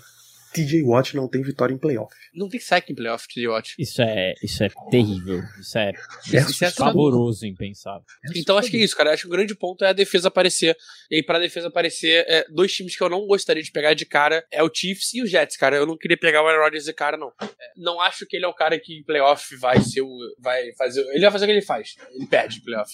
TJ 0.52 0.82
Watt 0.82 1.14
não 1.16 1.28
tem 1.28 1.42
vitória 1.42 1.72
em 1.72 1.78
playoff. 1.78 2.14
Não 2.34 2.48
tem 2.48 2.60
sack 2.60 2.92
em 2.92 2.94
playoff, 2.94 3.26
TJ 3.28 3.48
Watt. 3.48 3.74
Isso 3.78 4.02
é, 4.02 4.34
isso 4.42 4.62
é 4.62 4.70
terrível. 4.90 5.42
Isso 5.60 5.78
é, 5.78 5.92
é 6.32 6.38
isso 6.38 6.64
é 6.64 6.70
pavoroso, 6.70 7.46
impensável. 7.46 8.04
Então 8.36 8.58
acho 8.58 8.70
que 8.70 8.76
é 8.76 8.80
isso, 8.80 8.96
cara. 8.96 9.12
Acho 9.12 9.22
que 9.22 9.28
o 9.28 9.32
grande 9.32 9.54
ponto 9.54 9.84
é 9.84 9.88
a 9.88 9.92
defesa 9.92 10.28
aparecer. 10.28 10.76
E 11.10 11.16
aí, 11.16 11.22
pra 11.22 11.38
defesa 11.38 11.68
aparecer, 11.68 12.24
é, 12.28 12.44
dois 12.50 12.72
times 12.72 12.96
que 12.96 13.02
eu 13.02 13.08
não 13.08 13.26
gostaria 13.26 13.62
de 13.62 13.70
pegar 13.70 13.94
de 13.94 14.04
cara 14.04 14.44
é 14.50 14.62
o 14.62 14.70
Chiefs 14.72 15.14
e 15.14 15.22
o 15.22 15.26
Jets, 15.26 15.56
cara. 15.56 15.76
Eu 15.76 15.86
não 15.86 15.96
queria 15.96 16.16
pegar 16.16 16.42
o 16.42 16.46
Aaron 16.46 16.62
Rodgers 16.62 16.84
de 16.84 16.92
cara, 16.92 17.16
não. 17.16 17.32
É, 17.40 17.46
não 17.76 18.00
acho 18.00 18.26
que 18.26 18.36
ele 18.36 18.44
é 18.44 18.48
o 18.48 18.54
cara 18.54 18.78
que 18.78 18.98
em 18.98 19.02
playoff 19.02 19.56
vai 19.56 19.80
ser 19.80 20.02
o. 20.02 20.18
Vai 20.38 20.72
fazer. 20.76 21.00
Ele 21.10 21.20
vai 21.20 21.30
fazer 21.30 21.44
o 21.44 21.48
que 21.48 21.52
ele 21.52 21.62
faz. 21.62 21.94
Ele 22.14 22.26
perde 22.26 22.58
em 22.58 22.62
playoff. 22.62 22.92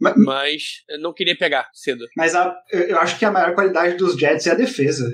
Mas, 0.00 0.14
mas 0.16 0.62
eu 0.88 1.00
não 1.00 1.12
queria 1.12 1.36
pegar 1.36 1.68
cedo. 1.72 2.04
Mas 2.16 2.34
a, 2.34 2.54
eu 2.70 2.98
acho 2.98 3.18
que 3.18 3.24
a 3.24 3.30
maior 3.30 3.54
qualidade 3.54 3.96
dos 3.96 4.18
Jets 4.18 4.46
é 4.46 4.50
a 4.50 4.54
defesa. 4.54 5.10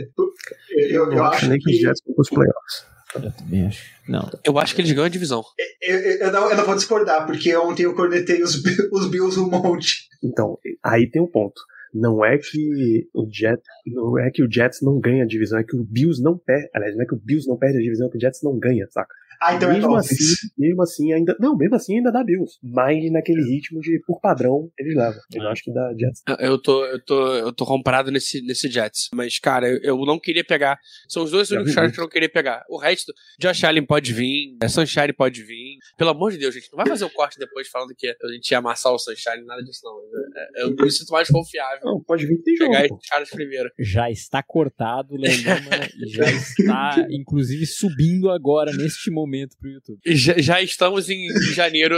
Eu, 0.89 1.12
eu, 1.12 1.24
acho 1.24 1.48
que 1.48 1.70
os 1.70 1.78
Jets 1.78 2.02
vão 2.06 2.15
os 2.19 2.28
playoffs. 2.28 2.86
Eu 3.15 3.32
também 3.32 3.66
acho. 3.66 3.82
Não. 4.06 4.31
Eu 4.44 4.59
acho 4.59 4.74
que 4.74 4.81
eles 4.81 4.93
ganham 4.93 5.06
a 5.06 5.10
divisão. 5.10 5.43
Eu, 5.82 5.97
eu, 5.97 6.19
eu, 6.19 6.32
não, 6.32 6.51
eu 6.51 6.56
não 6.56 6.65
vou 6.65 6.74
discordar, 6.74 7.27
porque 7.27 7.55
ontem 7.56 7.85
eu 7.85 7.94
cornetei 7.94 8.43
os, 8.43 8.62
os 8.93 9.10
Bills 9.10 9.39
um 9.39 9.48
monte. 9.48 10.09
Então, 10.23 10.59
aí 10.82 11.10
tem 11.10 11.23
um 11.23 11.27
ponto. 11.27 11.60
Não 11.93 12.23
é 12.23 12.36
que 12.36 13.09
o 13.15 13.27
Jets, 13.31 13.65
não 13.86 14.19
é 14.19 14.31
que 14.31 14.43
o 14.43 14.51
Jets 14.51 14.82
não 14.82 15.01
ganha 15.01 15.24
a 15.24 15.27
divisão, 15.27 15.59
é 15.59 15.65
que 15.65 15.74
o 15.74 15.82
Bills 15.82 16.23
não 16.23 16.36
perde. 16.36 16.69
Aliás, 16.74 16.94
não 16.94 17.02
é 17.02 17.06
que 17.06 17.15
o 17.15 17.19
Bills 17.19 17.48
não 17.48 17.56
perde 17.56 17.78
a 17.78 17.81
divisão, 17.81 18.09
é 18.09 18.10
que 18.10 18.19
o 18.19 18.20
Jets 18.20 18.43
não 18.43 18.59
ganha, 18.59 18.86
saca? 18.90 19.15
Ah, 19.40 19.55
então 19.55 19.70
é 19.70 19.74
mesmo 19.74 19.94
é 19.97 19.98
assim, 19.98 20.15
mesmo 20.56 20.82
assim 20.82 21.12
ainda. 21.12 21.36
Não, 21.40 21.56
mesmo 21.56 21.74
assim 21.77 21.97
ainda 21.97 22.10
dá 22.10 22.24
Bills. 22.24 22.59
Mas 22.62 23.10
naquele 23.10 23.43
ritmo 23.43 23.81
de, 23.81 24.01
por 24.06 24.20
padrão, 24.20 24.70
eles 24.78 24.94
levam. 24.94 25.20
Eu 25.35 25.48
acho 25.48 25.62
que 25.62 25.73
dá 25.73 25.93
Jets. 25.98 26.23
Eu 26.39 26.60
tô, 26.60 26.85
eu 26.85 27.05
tô, 27.05 27.35
eu 27.35 27.52
tô 27.52 27.65
comprado 27.65 28.10
nesse, 28.10 28.43
nesse 28.43 28.69
Jets. 28.69 29.09
Mas, 29.15 29.39
cara, 29.39 29.69
eu, 29.69 29.78
eu 29.82 30.06
não 30.06 30.19
queria 30.19 30.44
pegar. 30.44 30.78
São 31.09 31.23
os 31.23 31.31
dois 31.31 31.51
únicos 31.51 31.74
caras 31.74 31.93
que 31.93 31.98
eu 31.98 32.02
não 32.02 32.10
queria 32.10 32.28
pegar. 32.28 32.65
O 32.69 32.78
resto, 32.78 33.12
Josh 33.40 33.65
Allen 33.65 33.85
pode 33.85 34.12
vir, 34.12 34.56
é, 34.62 34.69
Sunshine 34.69 35.12
pode 35.12 35.43
vir. 35.43 35.78
Pelo 35.97 36.10
amor 36.10 36.32
de 36.32 36.39
Deus, 36.39 36.55
gente, 36.55 36.69
não 36.73 36.77
vai 36.77 36.86
fazer 36.86 37.05
o 37.05 37.09
um 37.09 37.10
corte 37.10 37.39
depois 37.39 37.69
falando 37.69 37.94
que 37.97 38.09
a 38.09 38.32
gente 38.32 38.51
ia 38.51 38.59
amassar 38.59 38.93
o 38.93 38.98
Sunshine, 38.98 39.44
nada 39.44 39.62
disso, 39.62 39.81
não. 39.85 39.98
É, 40.36 40.62
eu 40.62 40.74
me 40.74 40.90
sinto 40.90 41.10
mais 41.10 41.28
confiável. 41.28 41.81
Não, 41.85 42.02
pode 42.02 42.27
vir 42.27 42.43
tem 42.43 42.56
pegar 42.56 42.82
jogo. 42.82 42.97
esses 42.97 43.09
caras 43.09 43.31
primeiro. 43.31 43.70
Já 43.78 44.10
está 44.10 44.43
cortado, 44.43 45.16
Lelima, 45.16 45.55
já 46.06 46.24
está, 46.31 47.06
inclusive, 47.10 47.66
subindo 47.66 48.31
agora, 48.31 48.73
neste 48.73 49.10
momento, 49.10 49.27
pro 49.59 49.70
YouTube 49.70 50.00
já, 50.06 50.38
já 50.38 50.62
estamos 50.62 51.09
em 51.09 51.28
janeiro 51.55 51.96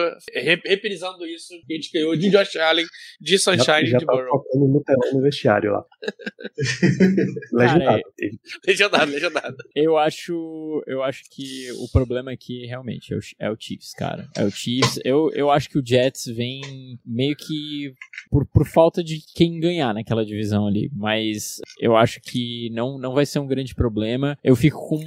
reprisando 0.65 1.27
isso 1.27 1.48
que 1.66 1.73
a 1.73 1.77
gente 1.77 1.93
ganhou 1.93 2.16
de 2.16 2.31
Josh 2.31 2.57
Allen, 2.57 2.86
de 3.20 3.39
Sunshine 3.39 3.65
já, 3.65 3.85
já 3.85 3.98
de 3.98 4.07
tá 4.07 4.12
Burrow. 4.12 4.44
no 4.55 4.82
telão 4.82 5.15
no 5.15 5.23
vestiário 5.23 5.73
lá. 5.73 5.85
legendado. 7.52 8.02
É... 8.20 8.31
legendado, 8.66 9.12
legendado. 9.12 9.57
Eu 9.74 9.97
acho, 9.97 10.82
eu 10.86 11.02
acho 11.02 11.24
que 11.31 11.70
o 11.73 11.89
problema 11.89 12.32
aqui 12.32 12.66
realmente 12.66 13.12
é 13.12 13.16
o, 13.16 13.20
é 13.39 13.51
o 13.51 13.57
Chiefs, 13.59 13.93
cara. 13.94 14.28
É 14.36 14.44
o 14.44 14.51
Chiefs. 14.51 15.01
Eu, 15.05 15.31
eu 15.32 15.51
acho 15.51 15.69
que 15.69 15.78
o 15.78 15.86
Jets 15.86 16.27
vem 16.27 16.98
meio 17.05 17.36
que 17.36 17.94
por, 18.31 18.47
por 18.47 18.66
falta 18.66 19.02
de 19.02 19.20
quem 19.35 19.61
ganhar 19.61 19.94
naquela 19.94 20.24
divisão 20.24 20.66
ali. 20.66 20.90
Mas 20.94 21.61
eu 21.81 21.97
acho 21.97 22.20
que 22.20 22.70
não, 22.70 22.98
não 22.98 23.15
vai 23.15 23.27
ser 23.27 23.39
um 23.39 23.47
grande 23.47 23.74
problema. 23.74 24.39
Eu 24.43 24.57
fico 24.57 24.78
com 24.89 25.01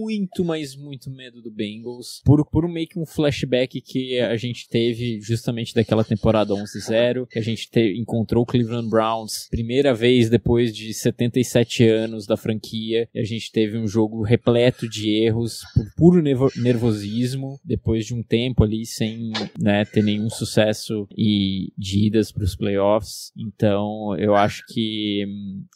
muito, 0.00 0.44
mas 0.44 0.76
muito 0.76 1.10
medo 1.10 1.42
do 1.44 1.50
Bengals 1.50 2.22
por, 2.24 2.44
por 2.44 2.66
meio 2.68 2.88
que 2.88 2.98
um 2.98 3.06
flashback 3.06 3.80
que 3.80 4.18
a 4.18 4.36
gente 4.36 4.68
teve 4.68 5.20
justamente 5.20 5.74
daquela 5.74 6.02
temporada 6.02 6.54
11-0, 6.54 7.26
que 7.28 7.38
a 7.38 7.42
gente 7.42 7.70
te, 7.70 7.96
encontrou 7.98 8.42
o 8.42 8.46
Cleveland 8.46 8.88
Browns 8.88 9.48
primeira 9.50 9.94
vez 9.94 10.28
depois 10.28 10.74
de 10.74 10.92
77 10.92 11.86
anos 11.86 12.26
da 12.26 12.36
franquia, 12.36 13.08
e 13.14 13.20
a 13.20 13.24
gente 13.24 13.52
teve 13.52 13.78
um 13.78 13.86
jogo 13.86 14.22
repleto 14.22 14.88
de 14.88 15.10
erros 15.10 15.60
por 15.74 15.94
puro 15.96 16.22
nervosismo, 16.56 17.60
depois 17.64 18.06
de 18.06 18.14
um 18.14 18.22
tempo 18.22 18.64
ali 18.64 18.86
sem 18.86 19.32
né, 19.60 19.84
ter 19.84 20.02
nenhum 20.02 20.30
sucesso 20.30 21.06
e 21.16 21.72
de 21.76 22.06
idas 22.06 22.32
para 22.32 22.44
os 22.44 22.56
playoffs. 22.56 23.32
Então 23.36 24.16
eu 24.16 24.34
acho 24.34 24.64
que 24.68 25.24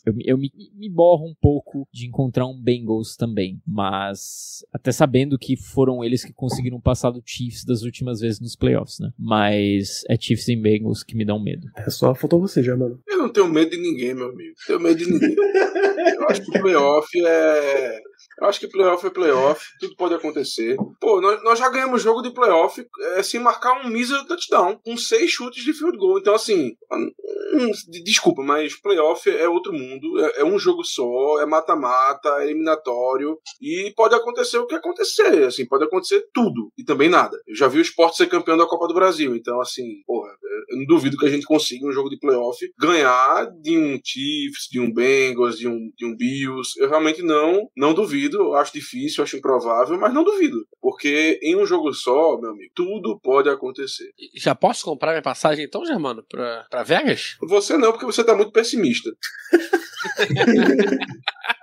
eu, 0.07 0.15
eu 0.25 0.39
me, 0.39 0.51
me 0.75 0.89
borro 0.89 1.27
um 1.27 1.35
pouco 1.41 1.87
de 1.93 2.07
encontrar 2.07 2.47
um 2.47 2.61
Bengals 2.61 3.17
também, 3.17 3.61
mas 3.67 4.65
até 4.73 4.93
sabendo 4.93 5.39
que 5.39 5.57
foram 5.59 6.05
eles 6.05 6.25
que 6.25 6.33
conseguiram 6.33 6.81
passar 6.81 7.11
do 7.11 7.23
Chiefs 7.25 7.65
das 7.65 7.83
últimas 7.83 8.21
vezes 8.21 8.41
nos 8.41 8.57
playoffs, 8.57 8.99
né? 9.01 9.11
Mas 9.19 10.03
é 10.09 10.17
Chiefs 10.19 10.49
e 10.49 10.57
Bengals 10.57 11.03
que 11.03 11.17
me 11.17 11.25
dão 11.25 11.43
medo. 11.43 11.67
É 11.77 11.91
só 11.91 12.15
faltou 12.15 12.41
você 12.41 12.63
já, 12.63 12.77
mano. 12.77 13.01
Eu 13.07 13.19
não 13.19 13.29
tenho 13.29 13.49
medo 13.49 13.71
de 13.71 13.79
ninguém, 13.79 14.15
meu 14.15 14.29
amigo. 14.29 14.55
Tenho 14.67 14.81
medo 14.81 14.97
de 14.97 15.11
ninguém. 15.11 15.35
Eu 16.19 16.29
acho 16.29 16.43
que 16.43 16.59
o 16.59 16.63
playoff 16.63 17.09
é 17.27 18.01
eu 18.41 18.47
acho 18.47 18.61
que 18.61 18.69
playoff 18.69 19.05
é 19.05 19.11
playoff, 19.11 19.65
tudo 19.81 19.97
pode 19.97 20.15
acontecer. 20.15 20.77
Pô, 21.01 21.21
nós, 21.21 21.43
nós 21.43 21.59
já 21.59 21.69
ganhamos 21.69 22.03
jogo 22.03 22.23
de 22.23 22.31
playoff 22.31 22.85
é, 23.17 23.23
sem 23.23 23.41
marcar 23.41 23.85
um 23.85 23.89
mísero 23.89 24.25
touchdown, 24.27 24.79
com 24.85 24.97
seis 24.97 25.31
chutes 25.31 25.65
de 25.65 25.73
field 25.73 25.99
goal. 25.99 26.19
Então, 26.19 26.35
assim, 26.35 26.73
hum, 26.93 27.71
desculpa, 28.05 28.43
mas 28.43 28.81
playoff 28.81 29.29
é 29.29 29.49
outro 29.49 29.73
mundo, 29.73 30.25
é, 30.25 30.41
é 30.41 30.45
um 30.45 30.59
jogo 30.59 30.85
só, 30.85 31.41
é 31.41 31.47
mata-mata, 31.47 32.29
é 32.41 32.45
eliminatório, 32.45 33.39
e 33.61 33.93
pode 33.97 34.15
acontecer 34.15 34.59
o 34.59 34.67
que 34.67 34.75
acontecer, 34.77 35.48
assim, 35.49 35.67
pode 35.67 35.85
acontecer 35.85 36.27
tudo, 36.33 36.71
e 36.77 36.85
também 36.85 37.09
nada. 37.09 37.37
Eu 37.47 37.55
já 37.55 37.69
vi 37.69 37.79
o 37.79 37.83
esporte 37.83 38.17
ser 38.17 38.29
campeão 38.29 38.57
da 38.57 38.67
Copa 38.67 38.87
do 38.87 38.95
Brasil, 38.95 39.35
então, 39.35 39.61
assim, 39.61 40.03
porra, 40.07 40.31
eu 40.69 40.79
não 40.79 40.85
duvido 40.85 41.17
que 41.17 41.27
a 41.27 41.31
gente 41.31 41.47
consiga 41.47 41.87
um 41.87 41.93
jogo 41.93 42.11
de 42.11 42.19
playoff 42.19 42.59
ganhar 42.79 43.51
de 43.61 43.77
um 43.77 43.99
Chiefs, 44.05 44.69
de 44.71 44.79
um 44.79 44.93
Bengals, 44.93 45.59
de 45.59 45.67
um, 45.67 45.91
de 45.97 46.05
um 46.05 46.15
Bills. 46.15 46.79
Eu 46.79 46.89
realmente 46.89 47.23
não, 47.23 47.69
não 47.77 47.95
duvido 47.95 48.55
acho 48.55 48.73
difícil, 48.73 49.25
acho 49.25 49.37
improvável, 49.37 49.99
mas 49.99 50.13
não 50.13 50.25
duvido. 50.25 50.67
Porque 50.81 51.39
em 51.43 51.57
um 51.57 51.67
jogo 51.67 51.93
só, 51.93 52.39
meu 52.39 52.51
amigo, 52.51 52.71
tudo 52.75 53.19
pode 53.21 53.49
acontecer. 53.49 54.11
Já 54.35 54.55
posso 54.55 54.85
comprar 54.85 55.13
minha 55.13 55.23
passagem 55.23 55.65
então, 55.65 55.85
Germano, 55.85 56.23
pra, 56.29 56.67
pra 56.71 56.83
Vegas? 56.83 57.37
Você 57.43 57.77
não, 57.77 57.93
porque 57.93 58.07
você 58.07 58.23
tá 58.23 58.35
muito 58.35 58.53
pessimista. 58.53 59.11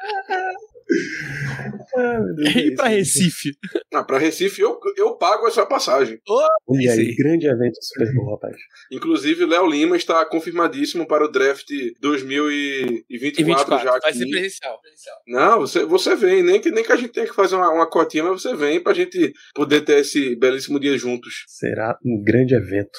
É 1.97 2.59
E 2.59 2.75
pra. 2.75 2.87
Recife? 2.87 3.51
Ah, 3.93 4.03
pra 4.03 4.17
Recife 4.17 4.61
eu, 4.61 4.77
eu 4.97 5.15
pago 5.17 5.47
essa 5.47 5.65
passagem. 5.65 6.19
Olha 6.67 6.91
aí, 6.91 7.09
Sim. 7.11 7.15
grande 7.15 7.47
evento 7.47 7.73
do 7.75 7.83
Super 7.83 8.13
Bowl, 8.13 8.31
rapaz. 8.31 8.55
Inclusive, 8.91 9.45
Léo 9.45 9.67
Lima 9.67 9.95
está 9.95 10.25
confirmadíssimo 10.25 11.07
para 11.07 11.25
o 11.25 11.31
draft 11.31 11.69
E 11.71 11.93
2024 12.01 13.77
já 13.83 13.93
24. 13.93 13.95
aqui. 13.95 14.01
Vai 14.01 14.13
ser 14.13 14.29
presencial. 14.29 14.81
presencial. 14.81 15.15
Não, 15.27 15.59
você, 15.59 15.85
você 15.85 16.15
vem, 16.15 16.43
nem 16.43 16.59
que, 16.59 16.71
nem 16.71 16.83
que 16.83 16.91
a 16.91 16.95
gente 16.95 17.09
tenha 17.13 17.27
que 17.27 17.35
fazer 17.35 17.55
uma, 17.55 17.69
uma 17.71 17.89
cotinha, 17.89 18.23
mas 18.23 18.41
você 18.41 18.55
vem 18.55 18.81
pra 18.81 18.93
gente 18.93 19.33
poder 19.53 19.81
ter 19.81 19.99
esse 19.99 20.35
belíssimo 20.35 20.79
dia 20.79 20.97
juntos. 20.97 21.43
Será 21.47 21.97
um 22.05 22.21
grande 22.23 22.53
evento. 22.55 22.97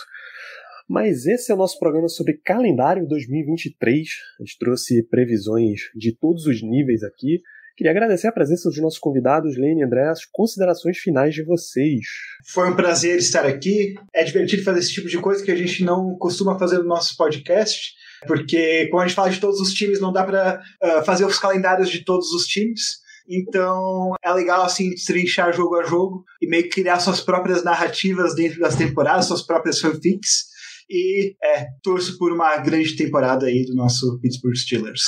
Mas 0.88 1.26
esse 1.26 1.50
é 1.50 1.54
o 1.54 1.58
nosso 1.58 1.78
programa 1.80 2.08
sobre 2.08 2.38
calendário 2.44 3.06
2023. 3.08 4.08
A 4.38 4.44
gente 4.44 4.58
trouxe 4.58 5.02
previsões 5.08 5.80
de 5.96 6.16
todos 6.16 6.46
os 6.46 6.62
níveis 6.62 7.02
aqui. 7.02 7.42
Queria 7.76 7.90
agradecer 7.90 8.26
a 8.26 8.32
presença 8.32 8.70
dos 8.70 8.80
nossos 8.80 8.98
convidados, 8.98 9.56
Lene 9.56 9.82
e 9.82 9.84
André, 9.84 10.08
as 10.08 10.24
considerações 10.24 10.96
finais 10.96 11.34
de 11.34 11.44
vocês. 11.44 12.06
Foi 12.46 12.70
um 12.70 12.74
prazer 12.74 13.18
estar 13.18 13.44
aqui. 13.44 13.94
É 14.14 14.24
divertido 14.24 14.62
fazer 14.62 14.78
esse 14.78 14.94
tipo 14.94 15.08
de 15.08 15.18
coisa 15.18 15.44
que 15.44 15.50
a 15.50 15.56
gente 15.56 15.84
não 15.84 16.16
costuma 16.16 16.58
fazer 16.58 16.78
no 16.78 16.86
nosso 16.86 17.14
podcast, 17.18 17.92
porque, 18.26 18.86
como 18.86 19.02
a 19.02 19.06
gente 19.06 19.14
fala 19.14 19.28
de 19.28 19.38
todos 19.38 19.60
os 19.60 19.74
times, 19.74 20.00
não 20.00 20.10
dá 20.10 20.24
para 20.24 20.62
fazer 21.04 21.26
os 21.26 21.38
calendários 21.38 21.90
de 21.90 22.02
todos 22.02 22.32
os 22.32 22.46
times. 22.46 23.04
Então 23.28 24.14
é 24.22 24.32
legal 24.32 24.62
assim 24.62 24.90
destrinchar 24.90 25.52
jogo 25.52 25.76
a 25.76 25.84
jogo 25.84 26.24
e 26.40 26.48
meio 26.48 26.62
que 26.62 26.80
criar 26.80 27.00
suas 27.00 27.20
próprias 27.20 27.62
narrativas 27.64 28.34
dentro 28.34 28.60
das 28.60 28.76
temporadas, 28.76 29.26
suas 29.26 29.42
próprias 29.42 29.80
fanfics. 29.80 30.46
E 30.88 31.34
é, 31.42 31.66
torço 31.82 32.16
por 32.16 32.32
uma 32.32 32.56
grande 32.58 32.94
temporada 32.94 33.46
aí 33.46 33.66
do 33.66 33.74
nosso 33.74 34.18
Pittsburgh 34.20 34.54
Steelers. 34.54 35.02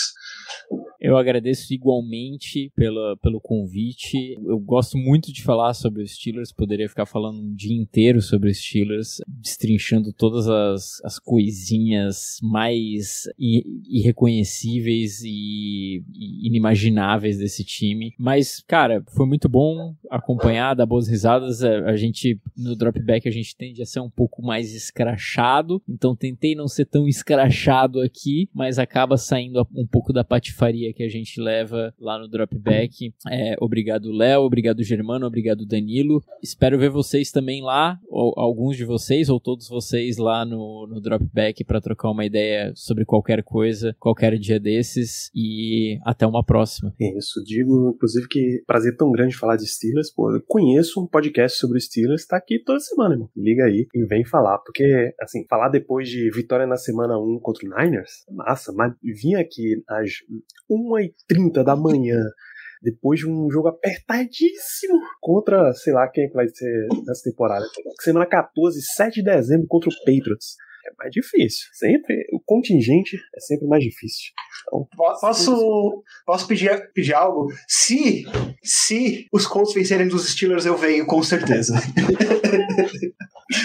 Eu 1.00 1.16
agradeço 1.16 1.72
igualmente 1.72 2.72
pela, 2.74 3.16
pelo 3.18 3.40
convite. 3.40 4.36
Eu 4.44 4.58
gosto 4.58 4.98
muito 4.98 5.32
de 5.32 5.44
falar 5.44 5.72
sobre 5.72 6.02
os 6.02 6.12
Steelers, 6.12 6.52
poderia 6.52 6.88
ficar 6.88 7.06
falando 7.06 7.40
um 7.40 7.54
dia 7.54 7.76
inteiro 7.76 8.20
sobre 8.20 8.50
os 8.50 8.58
Steelers, 8.58 9.18
destrinchando 9.28 10.12
todas 10.12 10.48
as, 10.48 11.00
as 11.04 11.18
coisinhas 11.20 12.38
mais 12.42 13.28
irreconhecíveis 13.38 15.22
e, 15.24 16.02
inimagináveis 16.42 17.38
desse 17.38 17.64
time. 17.64 18.12
Mas, 18.18 18.60
cara, 18.66 19.04
foi 19.14 19.26
muito 19.26 19.48
bom 19.48 19.94
acompanhar, 20.10 20.74
dar 20.74 20.86
boas 20.86 21.06
risadas. 21.06 21.62
A, 21.62 21.90
a 21.90 21.96
gente, 21.96 22.40
no 22.56 22.74
dropback, 22.74 23.28
a 23.28 23.32
gente 23.32 23.56
tende 23.56 23.80
a 23.80 23.86
ser 23.86 24.00
um 24.00 24.10
pouco 24.10 24.42
mais 24.42 24.74
escrachado, 24.74 25.80
então 25.88 26.16
tentei 26.16 26.56
não 26.56 26.66
ser 26.66 26.86
tão 26.86 27.06
escrachado 27.06 28.00
aqui, 28.00 28.48
mas 28.52 28.80
acaba 28.80 29.16
saindo 29.16 29.64
um 29.72 29.86
pouco 29.86 30.12
da 30.12 30.24
patifaria 30.24 30.57
que 30.94 31.02
a 31.02 31.08
gente 31.08 31.40
leva 31.40 31.94
lá 31.98 32.18
no 32.18 32.28
dropback. 32.28 33.12
É, 33.30 33.56
obrigado, 33.60 34.10
Léo, 34.10 34.42
obrigado, 34.42 34.82
Germano, 34.82 35.26
obrigado, 35.26 35.64
Danilo. 35.64 36.22
Espero 36.42 36.78
ver 36.78 36.90
vocês 36.90 37.30
também 37.30 37.62
lá, 37.62 37.98
ou 38.08 38.34
alguns 38.36 38.76
de 38.76 38.84
vocês, 38.84 39.28
ou 39.28 39.40
todos 39.40 39.68
vocês 39.68 40.16
lá 40.18 40.44
no, 40.44 40.86
no 40.88 41.00
dropback 41.00 41.64
para 41.64 41.80
trocar 41.80 42.10
uma 42.10 42.24
ideia 42.24 42.72
sobre 42.74 43.04
qualquer 43.04 43.42
coisa, 43.42 43.94
qualquer 43.98 44.38
dia 44.38 44.58
desses. 44.58 45.30
E 45.34 45.98
até 46.04 46.26
uma 46.26 46.44
próxima. 46.44 46.94
Isso, 46.98 47.42
digo, 47.44 47.92
inclusive, 47.94 48.28
que 48.28 48.62
prazer 48.66 48.96
tão 48.96 49.10
grande 49.10 49.36
falar 49.36 49.56
de 49.56 49.66
Steelers. 49.66 50.12
Pô, 50.12 50.34
eu 50.34 50.42
conheço 50.46 51.00
um 51.00 51.06
podcast 51.06 51.58
sobre 51.58 51.80
Steelers, 51.80 52.26
tá 52.26 52.36
aqui 52.36 52.58
toda 52.58 52.80
semana, 52.80 53.14
irmão. 53.14 53.30
Liga 53.36 53.64
aí 53.64 53.86
e 53.94 54.04
vem 54.04 54.24
falar. 54.24 54.58
Porque, 54.58 55.14
assim, 55.20 55.46
falar 55.48 55.68
depois 55.68 56.08
de 56.08 56.30
vitória 56.30 56.66
na 56.66 56.76
semana 56.76 57.18
1 57.18 57.38
contra 57.40 57.66
o 57.66 57.70
Niners, 57.70 58.24
é 58.28 58.32
massa, 58.32 58.72
mas 58.72 58.94
vir 59.02 59.36
aqui 59.36 59.82
às 59.88 60.10
1h30 60.70 61.64
da 61.64 61.74
manhã, 61.74 62.18
depois 62.82 63.20
de 63.20 63.28
um 63.28 63.50
jogo 63.50 63.68
apertadíssimo 63.68 65.00
contra, 65.20 65.72
sei 65.74 65.92
lá, 65.92 66.08
quem 66.08 66.30
vai 66.30 66.46
ser 66.48 66.86
nessa 67.06 67.30
temporada. 67.30 67.64
Semana 68.00 68.26
14, 68.26 68.80
7 68.94 69.14
de 69.16 69.24
dezembro 69.24 69.66
contra 69.68 69.88
o 69.88 69.92
Patriots. 70.04 70.56
É 70.86 70.90
mais 70.98 71.10
difícil. 71.12 71.66
Sempre, 71.72 72.26
o 72.32 72.40
contingente 72.40 73.16
é 73.36 73.40
sempre 73.40 73.66
mais 73.66 73.82
difícil. 73.84 74.32
Então, 74.66 74.88
Po- 74.96 75.20
Posso, 75.20 76.04
posso 76.24 76.46
pedir, 76.46 76.90
pedir 76.92 77.14
algo? 77.14 77.52
Se, 77.66 78.24
se 78.62 79.26
os 79.32 79.46
Colts 79.46 79.74
vencerem 79.74 80.08
dos 80.08 80.28
Steelers, 80.32 80.64
eu 80.66 80.76
venho, 80.76 81.04
com 81.06 81.22
certeza. 81.22 81.74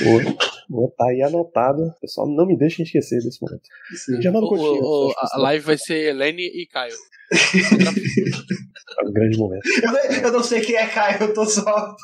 Vou, 0.03 0.22
vou 0.69 0.91
tá 0.91 1.06
aí 1.07 1.22
anotado. 1.22 1.94
Pessoal, 2.02 2.27
não 2.27 2.45
me 2.45 2.57
deixem 2.57 2.84
esquecer 2.85 3.19
desse 3.22 3.41
momento. 3.41 3.64
Germano 4.22 4.45
O- 4.45 4.49
Coutinho, 4.49 4.81
o- 4.84 5.11
suas 5.14 5.34
a 5.34 5.38
live 5.40 5.65
vai 5.65 5.77
ser 5.77 6.10
Helene 6.10 6.44
e 6.44 6.65
Caio. 6.68 6.95
É 8.99 9.10
um 9.10 9.11
grande 9.11 9.38
momento. 9.38 9.61
Eu 9.81 9.91
não- 9.91 9.99
Eu 10.23 10.31
não 10.34 10.44
sei 10.44 10.61
quem 10.61 10.76
é 10.76 10.85
Caio, 10.88 11.23
eu 11.23 11.34
tô 11.34 11.45
só. 11.45 11.95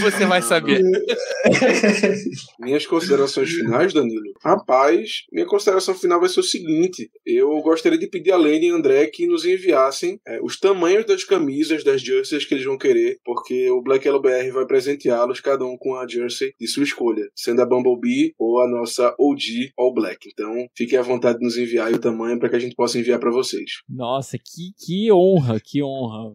Você 0.00 0.26
vai 0.26 0.42
saber. 0.42 0.82
Minhas 2.58 2.86
considerações 2.86 3.50
finais, 3.50 3.92
Danilo. 3.92 4.32
Rapaz, 4.42 5.24
minha 5.32 5.46
consideração 5.46 5.94
final 5.94 6.20
vai 6.20 6.28
ser 6.28 6.40
o 6.40 6.44
seguinte: 6.44 7.10
eu 7.24 7.60
gostaria 7.60 7.98
de 7.98 8.08
pedir 8.08 8.32
a 8.32 8.36
Lene 8.36 8.66
e 8.66 8.70
André 8.70 9.06
que 9.06 9.26
nos 9.26 9.44
enviassem 9.44 10.20
é, 10.26 10.40
os 10.42 10.58
tamanhos 10.58 11.06
das 11.06 11.24
camisas, 11.24 11.84
das 11.84 12.00
jerseys 12.00 12.44
que 12.44 12.54
eles 12.54 12.64
vão 12.64 12.78
querer, 12.78 13.18
porque 13.24 13.70
o 13.70 13.82
Black 13.82 14.06
Yellow 14.06 14.20
BR 14.20 14.52
vai 14.52 14.66
presenteá-los, 14.66 15.40
cada 15.40 15.64
um 15.64 15.76
com 15.76 15.94
a 15.96 16.06
jersey 16.06 16.52
de 16.58 16.66
sua 16.66 16.82
escolha, 16.82 17.28
sendo 17.34 17.62
a 17.62 17.66
Bumblebee 17.66 18.34
ou 18.38 18.60
a 18.60 18.68
nossa 18.68 19.14
OG 19.18 19.72
All 19.78 19.92
Black. 19.92 20.28
Então, 20.32 20.68
fiquem 20.76 20.98
à 20.98 21.02
vontade 21.02 21.38
de 21.38 21.44
nos 21.44 21.56
enviar 21.56 21.88
aí 21.88 21.94
o 21.94 22.00
tamanho 22.00 22.38
para 22.38 22.48
que 22.48 22.56
a 22.56 22.60
gente 22.60 22.74
possa 22.74 22.98
enviar 22.98 23.18
para 23.18 23.30
vocês. 23.30 23.82
Nossa, 23.88 24.38
que, 24.38 24.72
que 24.78 25.12
honra, 25.12 25.60
que 25.60 25.82
honra. 25.82 26.34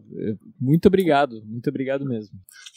Muito 0.60 0.86
obrigado, 0.86 1.42
muito 1.44 1.68
obrigado 1.68 2.04
mesmo. 2.04 2.36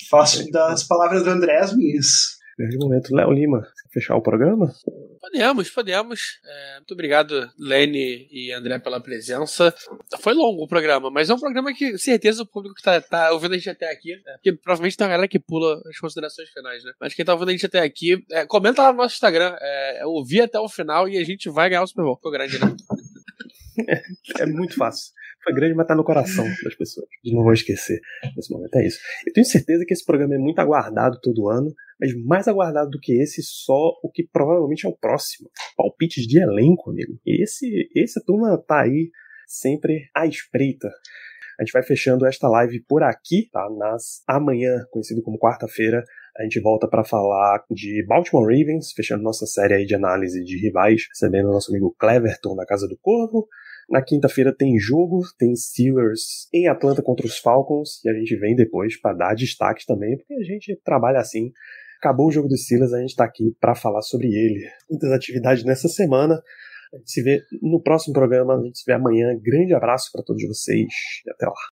Faço 0.09 0.43
das 0.57 0.83
palavras 0.83 1.23
do 1.23 1.29
André 1.29 1.57
as 1.59 1.75
minhas. 1.75 2.37
Grande 2.57 2.77
momento. 2.77 3.15
Léo 3.15 3.31
Lima, 3.31 3.67
fechar 3.93 4.15
o 4.15 4.21
programa? 4.21 4.73
Podemos, 5.21 5.69
podemos. 5.69 6.21
É, 6.43 6.77
muito 6.77 6.91
obrigado, 6.91 7.47
Lene 7.59 8.27
e 8.31 8.51
André, 8.51 8.79
pela 8.79 8.99
presença. 8.99 9.71
Foi 10.19 10.33
longo 10.33 10.63
o 10.63 10.67
programa, 10.67 11.11
mas 11.11 11.29
é 11.29 11.35
um 11.35 11.39
programa 11.39 11.71
que, 11.71 11.99
certeza, 11.99 12.41
o 12.41 12.47
público 12.47 12.73
que 12.73 12.81
tá, 12.81 12.99
tá 12.99 13.31
ouvindo 13.31 13.53
a 13.53 13.57
gente 13.57 13.69
até 13.69 13.91
aqui, 13.91 14.15
né? 14.25 14.33
porque 14.33 14.53
provavelmente 14.53 14.97
tem 14.97 15.05
uma 15.05 15.11
galera 15.11 15.27
que 15.27 15.37
pula 15.37 15.79
as 15.87 15.99
considerações 15.99 16.49
finais, 16.49 16.83
né? 16.83 16.93
Mas 16.99 17.13
quem 17.13 17.23
tá 17.23 17.33
ouvindo 17.33 17.49
a 17.49 17.51
gente 17.51 17.65
até 17.67 17.81
aqui, 17.81 18.25
é, 18.31 18.43
comenta 18.47 18.81
lá 18.81 18.91
no 18.91 18.97
nosso 18.97 19.13
Instagram, 19.13 19.55
é, 19.61 20.01
ouvir 20.05 20.41
até 20.41 20.59
o 20.59 20.67
final 20.67 21.07
e 21.07 21.17
a 21.17 21.23
gente 21.23 21.49
vai 21.51 21.69
ganhar 21.69 21.83
o 21.83 21.87
Super 21.87 22.03
Bowl. 22.03 22.15
Ficou 22.15 22.31
grande, 22.31 22.57
né? 22.57 22.75
É 24.39 24.45
muito 24.47 24.75
fácil. 24.75 25.13
Foi 25.47 25.55
grande, 25.55 25.75
mas 25.75 25.87
tá 25.87 25.95
no 25.95 26.03
coração 26.03 26.43
das 26.61 26.75
pessoas. 26.75 27.07
Eles 27.23 27.33
não 27.33 27.41
vão 27.41 27.53
esquecer 27.53 28.01
nesse 28.35 28.51
momento. 28.51 28.75
É 28.75 28.85
isso. 28.85 28.99
Eu 29.25 29.31
tenho 29.31 29.45
certeza 29.45 29.85
que 29.87 29.93
esse 29.93 30.03
programa 30.03 30.35
é 30.35 30.37
muito 30.37 30.59
aguardado 30.59 31.21
todo 31.21 31.47
ano, 31.47 31.73
mas 31.97 32.13
mais 32.25 32.49
aguardado 32.49 32.89
do 32.89 32.99
que 32.99 33.13
esse, 33.13 33.41
só 33.41 33.93
o 34.03 34.11
que 34.11 34.27
provavelmente 34.27 34.85
é 34.85 34.89
o 34.89 34.97
próximo. 34.97 35.49
Palpites 35.77 36.27
de 36.27 36.41
elenco, 36.41 36.89
amigo. 36.89 37.17
Esse, 37.25 37.89
essa 37.95 38.21
turma 38.25 38.61
tá 38.67 38.81
aí 38.81 39.09
sempre 39.47 40.09
à 40.13 40.27
espreita. 40.27 40.89
A 41.57 41.63
gente 41.63 41.71
vai 41.71 41.81
fechando 41.81 42.25
esta 42.25 42.49
live 42.49 42.81
por 42.81 43.01
aqui, 43.01 43.49
tá? 43.49 43.65
Nas 43.77 44.21
amanhã, 44.27 44.85
conhecido 44.91 45.23
como 45.23 45.39
quarta-feira, 45.39 46.03
a 46.37 46.43
gente 46.43 46.59
volta 46.59 46.89
para 46.89 47.05
falar 47.05 47.63
de 47.71 48.05
Baltimore 48.05 48.43
Ravens, 48.43 48.91
fechando 48.91 49.23
nossa 49.23 49.45
série 49.45 49.75
aí 49.75 49.85
de 49.85 49.95
análise 49.95 50.43
de 50.43 50.57
rivais, 50.59 51.05
recebendo 51.09 51.47
o 51.47 51.53
nosso 51.53 51.71
amigo 51.71 51.95
Cleverton 51.97 52.53
da 52.53 52.65
Casa 52.65 52.85
do 52.85 52.97
Corvo. 53.01 53.47
Na 53.89 54.01
quinta-feira 54.01 54.53
tem 54.55 54.77
jogo, 54.77 55.21
tem 55.37 55.55
Steelers 55.55 56.49
em 56.53 56.67
Atlanta 56.67 57.01
contra 57.01 57.25
os 57.25 57.37
Falcons, 57.37 58.03
e 58.03 58.09
a 58.09 58.13
gente 58.13 58.35
vem 58.37 58.55
depois 58.55 58.99
para 58.99 59.15
dar 59.15 59.33
destaque 59.33 59.85
também, 59.85 60.17
porque 60.17 60.33
a 60.33 60.43
gente 60.43 60.75
trabalha 60.83 61.19
assim. 61.19 61.51
Acabou 61.99 62.27
o 62.27 62.31
jogo 62.31 62.47
dos 62.47 62.65
Steelers, 62.65 62.93
a 62.93 62.99
gente 62.99 63.15
tá 63.15 63.23
aqui 63.23 63.55
para 63.59 63.73
falar 63.73 64.01
sobre 64.01 64.27
ele. 64.27 64.67
Muitas 64.89 65.11
atividades 65.11 65.63
nessa 65.63 65.87
semana. 65.87 66.35
A 66.93 66.97
gente 66.97 67.11
se 67.11 67.21
vê 67.21 67.41
no 67.61 67.81
próximo 67.81 68.13
programa, 68.13 68.57
a 68.57 68.63
gente 68.63 68.77
se 68.77 68.85
vê 68.85 68.93
amanhã. 68.93 69.29
Grande 69.41 69.73
abraço 69.73 70.09
para 70.11 70.23
todos 70.23 70.45
vocês 70.47 70.87
e 71.25 71.31
até 71.31 71.45
lá. 71.45 71.53